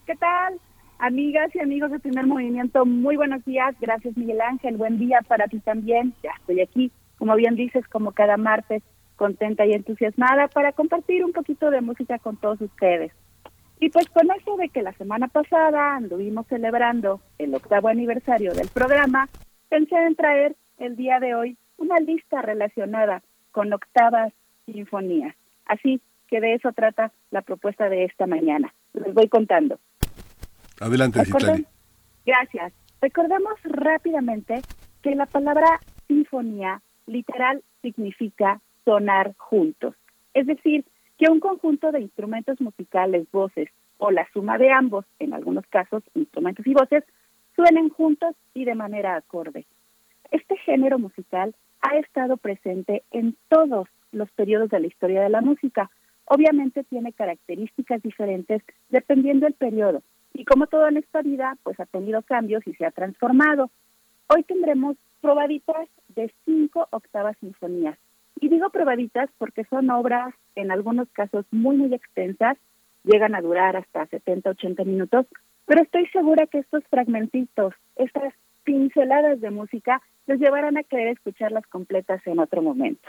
¿Qué 0.07 0.15
tal? 0.17 0.59
Amigas 1.01 1.55
y 1.55 1.59
amigos 1.59 1.91
de 1.91 1.99
Primer 1.99 2.27
Movimiento, 2.27 2.87
muy 2.87 3.17
buenos 3.17 3.45
días. 3.45 3.77
Gracias 3.79 4.17
Miguel 4.17 4.41
Ángel, 4.41 4.79
buen 4.79 4.99
día 4.99 5.21
para 5.29 5.49
ti 5.49 5.61
también. 5.61 6.15
Ya 6.23 6.31
estoy 6.41 6.63
aquí, 6.63 6.91
como 7.19 7.37
bien 7.37 7.57
dices, 7.57 7.87
como 7.89 8.13
cada 8.13 8.39
martes, 8.39 8.83
contenta 9.17 9.67
y 9.67 9.73
entusiasmada 9.73 10.49
para 10.49 10.73
compartir 10.73 11.23
un 11.27 11.33
poquito 11.33 11.71
de 11.71 11.83
música 11.83 12.19
con 12.19 12.39
todos 12.39 12.63
ustedes. 12.63 13.13
Y 13.79 13.91
pues 13.91 14.09
con 14.09 14.31
eso 14.31 14.57
de 14.57 14.69
que 14.71 14.83
la 14.83 14.93
semana 14.95 15.29
pasada 15.29 15.97
anduvimos 15.97 16.47
celebrando 16.47 17.21
el 17.39 17.55
octavo 17.55 17.89
aniversario 17.89 18.53
del 18.55 18.69
programa, 18.69 19.29
pensé 19.69 19.97
en 19.97 20.17
traer 20.17 20.57
el 20.79 20.97
día 20.97 21.21
de 21.21 21.35
hoy 21.35 21.57
una 21.77 21.99
lista 21.99 22.41
relacionada 22.43 23.23
con 23.53 23.73
octavas 23.73 24.33
sinfonías. 24.65 25.37
Así 25.67 26.01
que 26.29 26.41
de 26.41 26.55
eso 26.55 26.73
trata 26.73 27.13
la 27.31 27.43
propuesta 27.43 27.89
de 27.89 28.05
esta 28.05 28.27
mañana. 28.27 28.73
Les 28.95 29.13
voy 29.13 29.29
contando. 29.29 29.79
Adelante, 30.81 31.25
Citlali. 31.25 31.67
Gracias. 32.25 32.73
Recordemos 33.01 33.55
rápidamente 33.63 34.63
que 35.03 35.15
la 35.15 35.27
palabra 35.27 35.81
sinfonía 36.09 36.83
literal 37.07 37.63
significa 37.83 38.61
sonar 38.85 39.35
juntos. 39.37 39.95
Es 40.35 40.47
decir, 40.47 40.85
que 41.19 41.31
un 41.31 41.41
conjunto 41.41 41.93
de 41.93 42.01
instrumentos 42.01 42.61
musicales, 42.61 43.27
voces 43.33 43.69
o 43.99 44.11
la 44.11 44.29
suma 44.33 44.59
de 44.59 44.71
ambos, 44.71 45.05
en 45.19 45.33
algunos 45.33 45.67
casos 45.67 46.03
instrumentos 46.15 46.67
y 46.67 46.75
voces, 46.75 47.05
suenen 47.55 47.89
juntos 47.89 48.35
y 48.55 48.65
de 48.65 48.75
manera 48.75 49.17
acorde. 49.17 49.65
Este 50.31 50.57
género 50.59 50.99
musical 50.99 51.55
ha 51.81 51.97
estado 51.97 52.37
presente 52.37 53.03
en 53.13 53.37
todos 53.49 53.89
los 54.13 54.31
periodos 54.33 54.71
de 54.71 54.81
la 54.81 54.87
historia 54.87 55.23
de 55.23 55.31
la 55.31 55.41
música. 55.41 55.91
Obviamente 56.27 56.85
tiene 56.85 57.13
características 57.13 58.03
diferentes 58.03 58.63
dependiendo 58.91 59.47
del 59.47 59.55
periodo 59.55 60.03
y 60.37 60.45
como 60.45 60.67
todo 60.67 60.87
en 60.89 60.99
esta 60.99 61.23
vida, 61.23 61.57
pues 61.63 61.81
ha 61.81 61.87
tenido 61.87 62.21
cambios 62.23 62.67
y 62.67 62.75
se 62.75 62.85
ha 62.85 62.91
transformado. 62.91 63.71
Hoy 64.29 64.43
tendremos 64.43 64.97
probaditas 65.23 65.89
de 66.09 66.33
cinco 66.45 66.89
octavas 66.91 67.37
sinfonías, 67.39 67.99
y 68.41 68.49
digo 68.49 68.71
probaditas 68.71 69.31
porque 69.39 69.65
son 69.65 69.91
obras 69.91 70.35
en 70.55 70.71
algunos 70.71 71.09
casos 71.11 71.45
muy, 71.51 71.77
muy 71.77 71.95
extensas, 71.95 72.57
llegan 73.05 73.35
a 73.35 73.41
durar 73.41 73.77
hasta 73.77 74.07
70, 74.07 74.51
80 74.51 74.85
minutos, 74.85 75.27
pero 75.65 75.83
estoy 75.83 76.07
segura 76.09 76.47
que 76.47 76.59
estos 76.59 76.85
fragmentitos, 76.89 77.75
estas 77.97 78.35
pinceladas 78.65 79.41
de 79.41 79.51
música, 79.51 80.03
les 80.27 80.41
llevarán 80.41 80.77
a 80.77 80.83
querer 80.83 81.09
escucharlas 81.09 81.67
completas 81.69 82.21
en 82.27 82.39
otro 82.39 82.63
momento. 82.63 83.09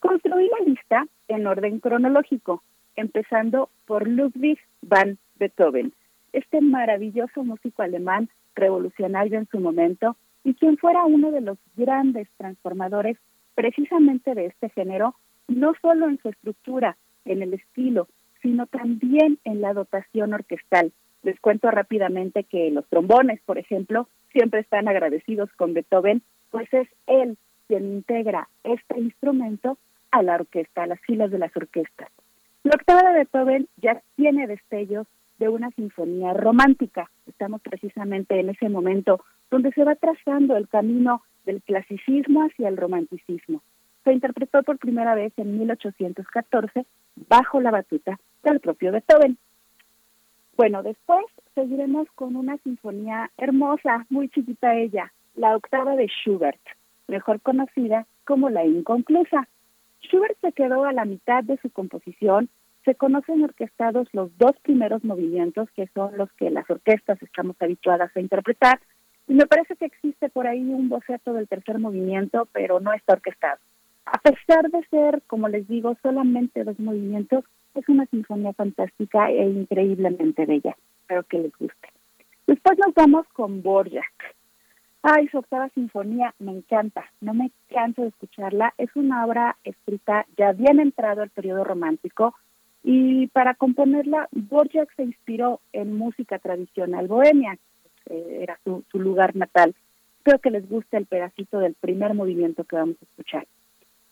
Construí 0.00 0.48
la 0.48 0.64
lista 0.64 1.06
en 1.28 1.46
orden 1.46 1.80
cronológico, 1.80 2.62
empezando 2.96 3.70
por 3.86 4.08
Ludwig 4.08 4.58
van 4.82 5.18
Beethoven, 5.38 5.92
este 6.32 6.60
maravilloso 6.60 7.44
músico 7.44 7.82
alemán 7.82 8.28
revolucionario 8.54 9.38
en 9.38 9.48
su 9.48 9.60
momento 9.60 10.16
y 10.44 10.54
quien 10.54 10.76
fuera 10.78 11.04
uno 11.04 11.30
de 11.30 11.40
los 11.40 11.58
grandes 11.76 12.28
transformadores 12.36 13.18
precisamente 13.58 14.36
de 14.36 14.46
este 14.46 14.68
género, 14.68 15.16
no 15.48 15.72
solo 15.82 16.08
en 16.08 16.18
su 16.22 16.28
estructura, 16.28 16.96
en 17.24 17.42
el 17.42 17.54
estilo, 17.54 18.06
sino 18.40 18.68
también 18.68 19.40
en 19.42 19.60
la 19.60 19.74
dotación 19.74 20.32
orquestal. 20.32 20.92
Les 21.24 21.40
cuento 21.40 21.68
rápidamente 21.68 22.44
que 22.44 22.70
los 22.70 22.86
trombones, 22.86 23.40
por 23.44 23.58
ejemplo, 23.58 24.08
siempre 24.30 24.60
están 24.60 24.86
agradecidos 24.86 25.50
con 25.56 25.74
Beethoven, 25.74 26.22
pues 26.52 26.72
es 26.72 26.86
él 27.08 27.36
quien 27.66 27.94
integra 27.94 28.48
este 28.62 29.00
instrumento 29.00 29.76
a 30.12 30.22
la 30.22 30.36
orquesta, 30.36 30.84
a 30.84 30.86
las 30.86 31.00
filas 31.00 31.32
de 31.32 31.40
las 31.40 31.50
orquestas. 31.56 32.10
La 32.62 32.76
octava 32.76 33.10
de 33.10 33.18
Beethoven 33.18 33.66
ya 33.82 34.00
tiene 34.14 34.46
destellos 34.46 35.08
de 35.40 35.48
una 35.48 35.70
sinfonía 35.72 36.32
romántica. 36.32 37.10
Estamos 37.26 37.60
precisamente 37.62 38.38
en 38.38 38.50
ese 38.50 38.68
momento 38.68 39.20
donde 39.50 39.72
se 39.72 39.82
va 39.82 39.96
trazando 39.96 40.56
el 40.56 40.68
camino 40.68 41.22
del 41.48 41.62
clasicismo 41.62 42.42
hacia 42.42 42.68
el 42.68 42.76
romanticismo. 42.76 43.62
Se 44.04 44.12
interpretó 44.12 44.62
por 44.62 44.78
primera 44.78 45.14
vez 45.14 45.32
en 45.38 45.58
1814 45.58 46.84
bajo 47.26 47.60
la 47.62 47.70
batuta 47.70 48.20
del 48.42 48.60
propio 48.60 48.92
Beethoven. 48.92 49.38
Bueno, 50.58 50.82
después 50.82 51.24
seguiremos 51.54 52.06
con 52.14 52.36
una 52.36 52.58
sinfonía 52.58 53.30
hermosa, 53.38 54.04
muy 54.10 54.28
chiquita 54.28 54.74
ella, 54.76 55.10
la 55.36 55.56
octava 55.56 55.96
de 55.96 56.08
Schubert, 56.08 56.60
mejor 57.06 57.40
conocida 57.40 58.06
como 58.24 58.50
la 58.50 58.66
inconclusa. 58.66 59.48
Schubert 60.02 60.38
se 60.42 60.52
quedó 60.52 60.84
a 60.84 60.92
la 60.92 61.06
mitad 61.06 61.44
de 61.44 61.56
su 61.62 61.70
composición, 61.70 62.50
se 62.84 62.94
conocen 62.94 63.42
orquestados 63.42 64.06
los 64.12 64.36
dos 64.36 64.52
primeros 64.60 65.02
movimientos, 65.02 65.70
que 65.70 65.86
son 65.94 66.14
los 66.18 66.30
que 66.32 66.50
las 66.50 66.68
orquestas 66.68 67.22
estamos 67.22 67.56
habituadas 67.60 68.14
a 68.14 68.20
interpretar, 68.20 68.80
Y 69.28 69.34
me 69.34 69.46
parece 69.46 69.76
que 69.76 69.84
existe 69.84 70.30
por 70.30 70.46
ahí 70.46 70.62
un 70.62 70.88
boceto 70.88 71.34
del 71.34 71.46
tercer 71.46 71.78
movimiento, 71.78 72.48
pero 72.52 72.80
no 72.80 72.92
está 72.94 73.12
orquestado. 73.12 73.58
A 74.06 74.18
pesar 74.18 74.70
de 74.70 74.82
ser, 74.88 75.22
como 75.26 75.48
les 75.48 75.68
digo, 75.68 75.96
solamente 76.02 76.64
dos 76.64 76.78
movimientos, 76.80 77.44
es 77.74 77.86
una 77.88 78.06
sinfonía 78.06 78.54
fantástica 78.54 79.30
e 79.30 79.44
increíblemente 79.44 80.46
bella. 80.46 80.76
Espero 81.02 81.22
que 81.24 81.38
les 81.38 81.52
guste. 81.58 81.88
Después 82.46 82.78
nos 82.78 82.94
vamos 82.94 83.26
con 83.34 83.62
Borjak. 83.62 84.34
Ay, 85.02 85.28
su 85.28 85.38
octava 85.38 85.68
sinfonía 85.70 86.34
me 86.38 86.52
encanta, 86.52 87.04
no 87.20 87.34
me 87.34 87.50
canso 87.68 88.02
de 88.02 88.08
escucharla. 88.08 88.74
Es 88.78 88.88
una 88.96 89.26
obra 89.26 89.56
escrita 89.62 90.26
ya 90.36 90.52
bien 90.52 90.80
entrado 90.80 91.22
al 91.22 91.30
periodo 91.30 91.64
romántico 91.64 92.34
y 92.82 93.26
para 93.28 93.54
componerla, 93.54 94.28
Borjak 94.32 94.94
se 94.96 95.02
inspiró 95.02 95.60
en 95.72 95.96
música 95.96 96.38
tradicional 96.38 97.06
bohemia, 97.06 97.58
eh, 98.08 98.40
era 98.42 98.58
su, 98.64 98.84
su 98.90 98.98
lugar 98.98 99.36
natal. 99.36 99.74
Espero 100.18 100.38
que 100.38 100.50
les 100.50 100.68
guste 100.68 100.96
el 100.96 101.06
pedacito 101.06 101.58
del 101.58 101.74
primer 101.74 102.14
movimiento 102.14 102.64
que 102.64 102.76
vamos 102.76 102.96
a 103.00 103.04
escuchar. 103.04 103.46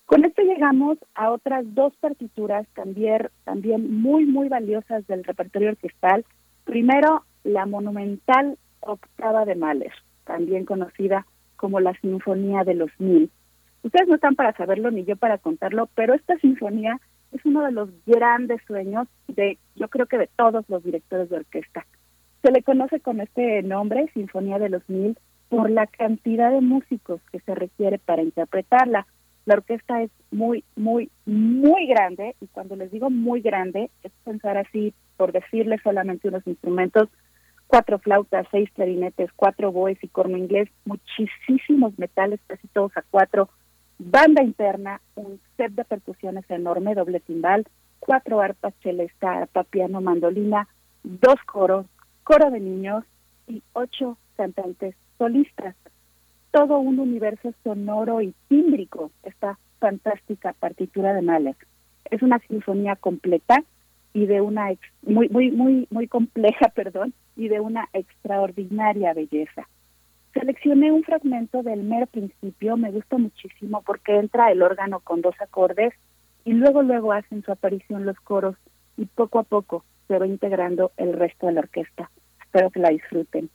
Con 0.07 0.25
esto 0.25 0.43
llegamos 0.43 0.99
a 1.15 1.33
otras 1.33 1.65
dos 1.75 1.95
partituras 1.97 2.67
también, 2.75 3.29
también 3.45 4.01
muy, 4.01 4.25
muy 4.25 4.49
valiosas 4.49 5.07
del 5.09 5.25
repertorio 5.25 5.71
orquestal. 5.71 6.25
Primero, 6.65 7.25
la 7.43 7.67
monumental 7.67 8.57
octava 8.81 9.45
de 9.45 9.57
Mahler, 9.57 9.93
también 10.25 10.65
conocida 10.65 11.27
como 11.57 11.81
la 11.81 11.93
Sinfonía 12.01 12.63
de 12.63 12.75
los 12.75 12.91
Mil. 12.99 13.31
Ustedes 13.83 14.09
no 14.09 14.15
están 14.15 14.37
para 14.37 14.57
saberlo 14.57 14.91
ni 14.91 15.05
yo 15.05 15.17
para 15.17 15.39
contarlo, 15.39 15.89
pero 15.95 16.15
esta 16.15 16.37
sinfonía 16.39 17.01
es 17.33 17.45
uno 17.45 17.65
de 17.65 17.73
los 17.73 17.89
grandes 18.05 18.61
sueños 18.67 19.09
de, 19.29 19.59
yo 19.75 19.89
creo 19.89 20.07
que 20.07 20.19
de 20.19 20.29
todos 20.37 20.65
los 20.69 20.83
directores 20.83 21.29
de 21.31 21.37
orquesta. 21.37 21.87
Se 22.47 22.53
le 22.53 22.63
conoce 22.63 23.01
con 23.01 23.21
este 23.21 23.61
nombre, 23.65 24.09
Sinfonía 24.15 24.61
de 24.61 24.69
los 24.69 24.89
Mil, 24.89 25.19
por 25.49 25.69
la 25.69 25.89
cantidad 25.89 26.53
de 26.53 26.61
músicos 26.61 27.21
que 27.33 27.41
se 27.41 27.57
requiere 27.57 27.99
para 27.99 28.23
interpretarla. 28.23 29.05
La 29.47 29.55
orquesta 29.55 30.01
es 30.03 30.13
muy, 30.31 30.63
muy, 30.77 31.11
muy 31.25 31.89
grande, 31.89 32.37
y 32.41 32.47
cuando 32.47 32.77
les 32.77 32.93
digo 32.93 33.11
muy 33.11 33.41
grande, 33.41 33.91
es 34.05 34.13
pensar 34.23 34.59
así, 34.59 34.95
por 35.17 35.33
decirle 35.33 35.81
solamente 35.83 36.29
unos 36.29 36.47
instrumentos, 36.47 37.09
cuatro 37.67 37.99
flautas, 37.99 38.47
seis 38.53 38.71
clarinetes, 38.77 39.33
cuatro 39.35 39.73
boes 39.73 39.99
y 40.01 40.07
corno 40.07 40.37
inglés, 40.37 40.69
muchísimos 40.85 41.99
metales, 41.99 42.39
casi 42.47 42.69
todos 42.69 42.97
a 42.97 43.03
cuatro, 43.11 43.49
banda 43.99 44.45
interna, 44.45 45.01
un 45.17 45.41
set 45.57 45.73
de 45.73 45.85
percusiones 45.85 46.49
enorme, 46.49 46.95
doble 46.95 47.19
timbal, 47.19 47.67
cuatro 47.99 48.41
arpas, 48.41 48.73
celesta, 48.85 49.33
arpa, 49.33 49.65
piano, 49.65 50.01
mandolina, 50.01 50.69
dos 51.03 51.43
coros, 51.45 51.87
coro 52.27 52.51
de 52.51 52.59
niños 52.59 53.05
y 53.47 53.63
ocho 53.73 54.19
cantantes 54.37 54.97
solistas 55.17 55.77
todo 56.51 56.81
un 56.81 56.99
universo 56.99 57.55
sonoro 57.63 58.21
y 58.21 58.35
tímbrico 58.49 59.13
esta 59.23 59.61
fantástica 59.79 60.53
partitura 60.55 61.15
de 61.15 61.23
Mahler. 61.23 61.55
Es 62.11 62.23
una 62.23 62.41
sinfonía 62.41 62.97
completa 62.97 63.63
y 64.13 64.27
de 64.27 64.41
una 64.41 64.73
muy 65.03 65.29
muy 65.29 65.53
muy 65.53 65.87
muy 65.89 66.09
compleja, 66.09 66.69
perdón, 66.75 67.15
y 67.37 67.47
de 67.47 67.61
una 67.61 67.89
extraordinaria 67.93 69.15
belleza. 69.15 69.69
Seleccioné 70.35 70.91
un 70.91 71.05
fragmento 71.05 71.63
del 71.63 71.85
mero 71.85 72.07
principio, 72.07 72.77
me 72.77 72.91
gusta 72.91 73.19
muchísimo 73.19 73.83
porque 73.83 74.17
entra 74.17 74.51
el 74.51 74.63
órgano 74.63 74.99
con 74.99 75.21
dos 75.21 75.37
acordes 75.41 75.95
y 76.45 76.55
luego 76.55 76.83
luego 76.83 77.13
hacen 77.13 77.45
su 77.45 77.53
aparición 77.53 78.05
los 78.05 78.19
coros 78.19 78.57
y 78.97 79.05
poco 79.05 79.39
a 79.39 79.45
poco 79.45 79.85
se 80.09 80.19
va 80.19 80.27
integrando 80.27 80.91
el 80.97 81.13
resto 81.13 81.47
de 81.47 81.53
la 81.53 81.61
orquesta. 81.61 82.11
Espero 82.57 82.71
que 82.71 82.81
la 82.81 82.89
disfruten. 82.89 83.51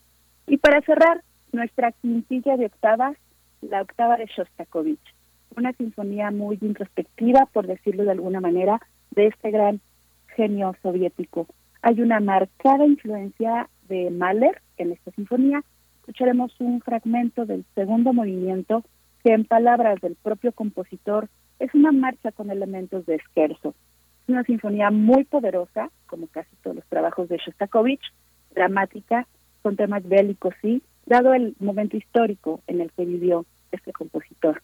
Y 0.46 0.58
para 0.58 0.80
cerrar, 0.82 1.24
nuestra 1.54 1.92
quintilla 1.92 2.56
de 2.56 2.68
octavas, 2.68 3.18
la 3.62 3.82
octava 3.82 4.16
de 4.16 4.28
Shostakovich, 4.28 5.16
una 5.56 5.74
sinfonía 5.74 6.30
muy 6.30 6.60
introspectiva, 6.62 7.48
por 7.52 7.66
decirlo 7.66 8.04
de 8.04 8.12
alguna 8.12 8.42
manera, 8.42 8.80
de 9.10 9.26
este 9.26 9.50
gran 9.50 9.82
genio 10.36 10.76
soviético. 10.84 11.48
Hay 11.82 12.00
una 12.00 12.20
marcada 12.20 12.86
influencia 12.86 13.68
de 13.90 14.12
Mahler 14.12 14.62
en 14.78 14.92
esta 14.92 15.10
sinfonía. 15.14 15.64
Escucharemos 16.02 16.54
un 16.60 16.80
fragmento 16.82 17.48
del 17.48 17.66
segundo 17.74 18.14
movimiento 18.14 18.84
que 19.24 19.34
en 19.34 19.46
palabras 19.46 20.00
del 20.02 20.16
propio 20.16 20.52
compositor 20.52 21.28
es 21.58 21.74
una 21.74 21.92
marcha 21.92 22.32
con 22.32 22.52
elementos 22.52 23.08
de 23.08 23.16
esquerzo. 23.16 23.74
Es 24.22 24.30
una 24.30 24.44
sinfonía 24.44 24.92
muy 24.92 25.24
poderosa, 25.24 25.90
como 26.06 26.28
casi 26.28 26.56
todos 26.58 26.76
los 26.76 26.86
trabajos 26.86 27.30
de 27.30 27.38
Shostakovich, 27.38 28.04
dramática, 28.54 29.28
con 29.62 29.76
temas 29.76 30.08
bélicos, 30.08 30.54
sí, 30.62 30.82
dado 31.06 31.34
el 31.34 31.56
momento 31.60 31.98
histórico 31.98 32.62
en 32.68 32.82
el 32.82 32.92
que 32.92 33.06
vivió 33.06 33.46
este 33.72 33.92
compositor. 33.94 34.62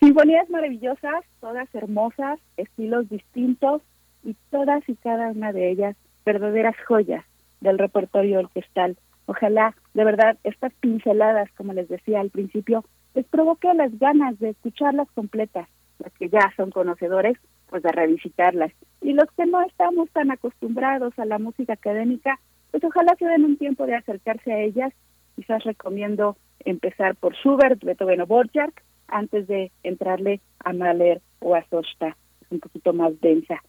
Sinfonías 0.00 0.48
maravillosas, 0.48 1.24
todas 1.40 1.72
hermosas, 1.74 2.40
estilos 2.56 3.08
distintos 3.08 3.82
y 4.24 4.34
todas 4.50 4.86
y 4.88 4.94
cada 4.96 5.30
una 5.30 5.52
de 5.52 5.70
ellas 5.70 5.96
verdaderas 6.24 6.76
joyas 6.86 7.24
del 7.60 7.78
repertorio 7.78 8.38
orquestal. 8.38 8.96
Ojalá, 9.26 9.76
de 9.94 10.04
verdad, 10.04 10.38
estas 10.44 10.72
pinceladas, 10.80 11.50
como 11.52 11.72
les 11.72 11.88
decía 11.88 12.20
al 12.20 12.30
principio, 12.30 12.84
les 13.14 13.26
provoque 13.26 13.72
las 13.74 13.96
ganas 13.98 14.38
de 14.38 14.50
escucharlas 14.50 15.10
completas, 15.12 15.68
los 15.98 16.12
que 16.14 16.28
ya 16.28 16.52
son 16.56 16.70
conocedores, 16.70 17.36
pues 17.68 17.82
de 17.82 17.92
revisitarlas. 17.92 18.72
Y 19.00 19.12
los 19.12 19.30
que 19.36 19.46
no 19.46 19.60
estamos 19.62 20.10
tan 20.10 20.30
acostumbrados 20.30 21.18
a 21.18 21.24
la 21.24 21.38
música 21.38 21.74
académica, 21.74 22.40
pues 22.70 22.82
ojalá 22.84 23.14
se 23.18 23.26
den 23.26 23.44
un 23.44 23.56
tiempo 23.56 23.86
de 23.86 23.94
acercarse 23.94 24.52
a 24.52 24.60
ellas 24.60 24.92
quizás 25.40 25.64
recomiendo 25.64 26.36
empezar 26.60 27.16
por 27.16 27.34
Schubert, 27.36 27.82
Beethoven 27.82 28.20
o 28.20 28.26
Borjak, 28.26 28.82
antes 29.08 29.46
de 29.46 29.72
entrarle 29.82 30.40
a 30.58 30.72
Mahler 30.72 31.20
o 31.40 31.54
a 31.54 31.64
Sosta, 31.68 32.16
es 32.42 32.50
un 32.50 32.60
poquito 32.60 32.92
más 32.92 33.18
densa. 33.20 33.62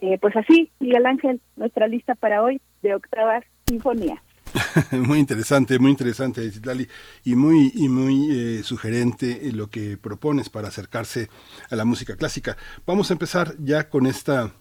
Eh, 0.00 0.18
pues 0.20 0.34
así, 0.36 0.70
Miguel 0.80 1.06
Ángel, 1.06 1.40
nuestra 1.56 1.86
lista 1.86 2.14
para 2.14 2.42
hoy 2.42 2.60
de 2.82 2.94
octavas 2.94 3.44
sinfonía. 3.66 4.22
muy 4.92 5.18
interesante, 5.18 5.78
muy 5.78 5.90
interesante, 5.90 6.50
Citlali, 6.50 6.88
y 7.24 7.34
muy, 7.34 7.70
y 7.74 7.88
muy 7.88 8.30
eh, 8.30 8.62
sugerente 8.62 9.52
lo 9.52 9.68
que 9.68 9.98
propones 9.98 10.48
para 10.48 10.68
acercarse 10.68 11.28
a 11.70 11.76
la 11.76 11.84
música 11.84 12.16
clásica. 12.16 12.56
Vamos 12.86 13.10
a 13.10 13.14
empezar 13.14 13.54
ya 13.58 13.90
con 13.90 14.06
esta 14.06 14.52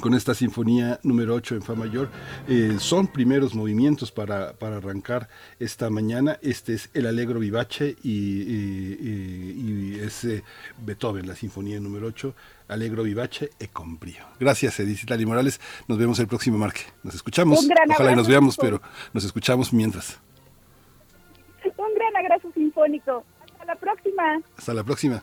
con 0.00 0.14
esta 0.14 0.34
sinfonía 0.34 1.00
número 1.02 1.34
8 1.34 1.56
en 1.56 1.62
Fa 1.62 1.74
mayor. 1.74 2.10
Eh, 2.48 2.76
son 2.78 3.06
primeros 3.06 3.54
movimientos 3.54 4.12
para, 4.12 4.52
para, 4.54 4.76
arrancar 4.76 5.28
esta 5.58 5.90
mañana. 5.90 6.38
Este 6.42 6.74
es 6.74 6.90
el 6.94 7.06
Alegro 7.06 7.40
Vivace 7.40 7.96
y, 8.02 8.42
y, 8.42 9.98
es 10.00 10.24
eh, 10.24 10.42
Beethoven, 10.78 11.26
la 11.26 11.34
sinfonía 11.34 11.80
número 11.80 12.08
8, 12.08 12.34
Alegro 12.68 13.02
Vivace 13.02 13.50
e 13.58 13.68
con 13.68 13.98
brío. 13.98 14.24
Gracias, 14.38 14.78
Edith 14.80 15.08
Lali 15.08 15.26
Morales. 15.26 15.60
Nos 15.88 15.98
vemos 15.98 16.18
el 16.18 16.26
próximo 16.26 16.58
marque. 16.58 16.82
Nos 17.02 17.14
escuchamos. 17.14 17.66
Ojalá 17.90 18.12
y 18.12 18.16
nos 18.16 18.28
veamos, 18.28 18.56
pero 18.56 18.80
nos 19.12 19.24
escuchamos 19.24 19.72
mientras. 19.72 20.20
Un 21.64 21.94
gran 21.94 22.16
abrazo 22.16 22.50
sinfónico. 22.52 23.24
Hasta 23.40 23.64
la 23.64 23.76
próxima. 23.76 24.40
Hasta 24.56 24.74
la 24.74 24.84
próxima. 24.84 25.22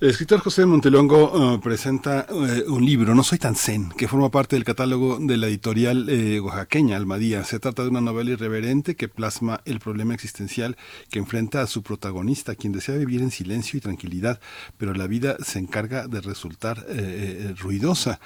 El 0.00 0.08
escritor 0.08 0.40
José 0.40 0.64
Montelongo 0.64 1.56
eh, 1.56 1.60
presenta 1.62 2.26
eh, 2.30 2.64
un 2.66 2.86
libro, 2.86 3.14
No 3.14 3.22
soy 3.22 3.36
tan 3.36 3.54
zen, 3.54 3.90
que 3.90 4.08
forma 4.08 4.30
parte 4.30 4.56
del 4.56 4.64
catálogo 4.64 5.18
de 5.20 5.36
la 5.36 5.46
editorial 5.46 6.08
eh, 6.08 6.40
oaxaqueña 6.40 6.96
Almadía. 6.96 7.44
Se 7.44 7.60
trata 7.60 7.82
de 7.82 7.90
una 7.90 8.00
novela 8.00 8.30
irreverente 8.30 8.96
que 8.96 9.10
plasma 9.10 9.60
el 9.66 9.78
problema 9.78 10.14
existencial 10.14 10.78
que 11.10 11.18
enfrenta 11.18 11.60
a 11.60 11.66
su 11.66 11.82
protagonista, 11.82 12.54
quien 12.54 12.72
desea 12.72 12.96
vivir 12.96 13.20
en 13.20 13.30
silencio 13.30 13.76
y 13.76 13.82
tranquilidad, 13.82 14.40
pero 14.78 14.94
la 14.94 15.06
vida 15.06 15.36
se 15.44 15.58
encarga 15.58 16.08
de 16.08 16.22
resultar 16.22 16.86
ruidosa. 17.58 18.20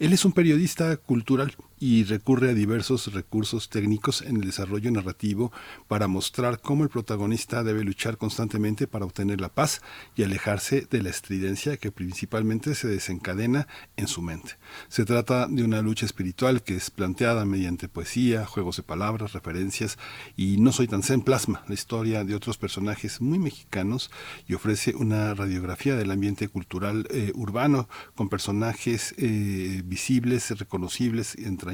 Él 0.00 0.12
es 0.12 0.24
un 0.24 0.32
periodista 0.32 0.96
cultural 0.96 1.54
y 1.80 2.04
recurre 2.04 2.50
a 2.50 2.54
diversos 2.54 3.12
recursos 3.12 3.70
técnicos 3.70 4.20
en 4.20 4.36
el 4.36 4.42
desarrollo 4.42 4.90
narrativo 4.90 5.50
para 5.88 6.06
mostrar 6.06 6.60
cómo 6.60 6.84
el 6.84 6.90
protagonista 6.90 7.64
debe 7.64 7.82
luchar 7.82 8.18
constantemente 8.18 8.86
para 8.86 9.06
obtener 9.06 9.40
la 9.40 9.48
paz 9.48 9.80
y 10.14 10.22
alejarse 10.22 10.86
de 10.90 11.02
la 11.02 11.08
estridencia 11.08 11.78
que 11.78 11.90
principalmente 11.90 12.74
se 12.74 12.86
desencadena 12.86 13.66
en 13.96 14.06
su 14.06 14.20
mente. 14.20 14.58
Se 14.88 15.06
trata 15.06 15.48
de 15.48 15.64
una 15.64 15.80
lucha 15.80 16.04
espiritual 16.04 16.62
que 16.62 16.76
es 16.76 16.90
planteada 16.90 17.46
mediante 17.46 17.88
poesía, 17.88 18.44
juegos 18.44 18.76
de 18.76 18.82
palabras, 18.82 19.32
referencias 19.32 19.98
y 20.36 20.58
No 20.58 20.72
soy 20.72 20.86
tan 20.86 21.02
zen 21.02 21.22
plasma 21.22 21.64
la 21.66 21.74
historia 21.74 22.24
de 22.24 22.34
otros 22.34 22.58
personajes 22.58 23.22
muy 23.22 23.38
mexicanos 23.38 24.10
y 24.46 24.52
ofrece 24.52 24.94
una 24.94 25.32
radiografía 25.32 25.96
del 25.96 26.10
ambiente 26.10 26.48
cultural 26.48 27.06
eh, 27.10 27.32
urbano 27.34 27.88
con 28.14 28.28
personajes 28.28 29.14
eh, 29.16 29.80
visibles, 29.86 30.50
reconocibles, 30.58 31.36
entre 31.36 31.69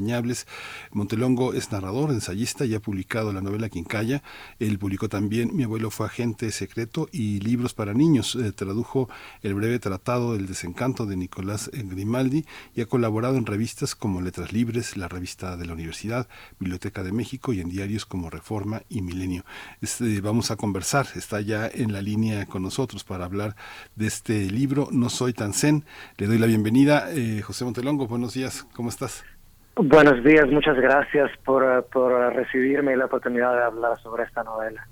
Montelongo 0.92 1.54
es 1.54 1.72
narrador, 1.72 2.10
ensayista 2.10 2.64
y 2.64 2.74
ha 2.74 2.80
publicado 2.80 3.32
la 3.32 3.40
novela 3.40 3.68
Quincalla. 3.68 4.22
Él 4.58 4.78
publicó 4.78 5.08
también 5.08 5.50
Mi 5.54 5.64
abuelo 5.64 5.90
fue 5.90 6.06
agente 6.06 6.50
secreto 6.52 7.08
y 7.12 7.40
libros 7.40 7.74
para 7.74 7.94
niños. 7.94 8.36
Eh, 8.36 8.52
tradujo 8.52 9.08
el 9.42 9.54
breve 9.54 9.78
tratado 9.78 10.34
del 10.34 10.46
desencanto 10.46 11.06
de 11.06 11.16
Nicolás 11.16 11.70
Grimaldi 11.72 12.44
y 12.74 12.80
ha 12.80 12.86
colaborado 12.86 13.36
en 13.36 13.46
revistas 13.46 13.94
como 13.94 14.20
Letras 14.20 14.52
Libres, 14.52 14.96
la 14.96 15.08
revista 15.08 15.56
de 15.56 15.66
la 15.66 15.72
Universidad, 15.72 16.28
Biblioteca 16.58 17.02
de 17.02 17.12
México 17.12 17.52
y 17.52 17.60
en 17.60 17.68
diarios 17.68 18.06
como 18.06 18.30
Reforma 18.30 18.82
y 18.88 19.02
Milenio. 19.02 19.44
Este, 19.80 20.20
vamos 20.20 20.50
a 20.50 20.56
conversar, 20.56 21.06
está 21.14 21.40
ya 21.40 21.66
en 21.66 21.92
la 21.92 22.02
línea 22.02 22.46
con 22.46 22.62
nosotros 22.62 23.04
para 23.04 23.24
hablar 23.24 23.56
de 23.94 24.06
este 24.06 24.50
libro, 24.50 24.88
No 24.90 25.10
soy 25.10 25.32
tan 25.32 25.52
zen. 25.52 25.84
Le 26.16 26.26
doy 26.26 26.38
la 26.38 26.46
bienvenida. 26.46 27.10
Eh, 27.12 27.42
José 27.42 27.64
Montelongo, 27.64 28.06
buenos 28.06 28.34
días, 28.34 28.66
¿cómo 28.74 28.88
estás? 28.88 29.35
Buenos 29.78 30.24
días, 30.24 30.46
muchas 30.50 30.76
gracias 30.76 31.30
por, 31.44 31.84
por 31.92 32.10
recibirme 32.34 32.94
y 32.94 32.96
la 32.96 33.04
oportunidad 33.04 33.54
de 33.54 33.62
hablar 33.62 34.00
sobre 34.00 34.24
esta 34.24 34.42
novela. 34.42 34.88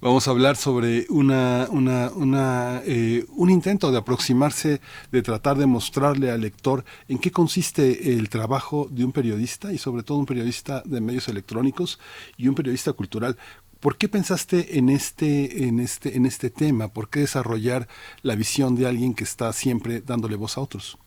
Vamos 0.00 0.26
a 0.26 0.32
hablar 0.32 0.56
sobre 0.56 1.06
una, 1.08 1.68
una, 1.70 2.10
una 2.10 2.82
eh, 2.84 3.24
un 3.36 3.48
intento 3.48 3.92
de 3.92 3.98
aproximarse, 3.98 4.80
de 5.12 5.22
tratar 5.22 5.56
de 5.56 5.66
mostrarle 5.66 6.32
al 6.32 6.40
lector 6.40 6.82
en 7.08 7.18
qué 7.18 7.30
consiste 7.30 8.12
el 8.14 8.28
trabajo 8.28 8.88
de 8.90 9.04
un 9.04 9.12
periodista 9.12 9.72
y 9.72 9.78
sobre 9.78 10.02
todo 10.02 10.18
un 10.18 10.26
periodista 10.26 10.82
de 10.84 11.00
medios 11.00 11.28
electrónicos 11.28 12.00
y 12.36 12.48
un 12.48 12.56
periodista 12.56 12.92
cultural. 12.94 13.36
¿Por 13.78 13.96
qué 13.96 14.08
pensaste 14.08 14.78
en 14.78 14.88
este, 14.88 15.68
en 15.68 15.78
este, 15.78 16.16
en 16.16 16.26
este 16.26 16.50
tema? 16.50 16.88
¿Por 16.88 17.08
qué 17.08 17.20
desarrollar 17.20 17.86
la 18.22 18.34
visión 18.34 18.74
de 18.74 18.88
alguien 18.88 19.14
que 19.14 19.22
está 19.22 19.52
siempre 19.52 20.00
dándole 20.00 20.34
voz 20.34 20.58
a 20.58 20.60
otros? 20.60 20.98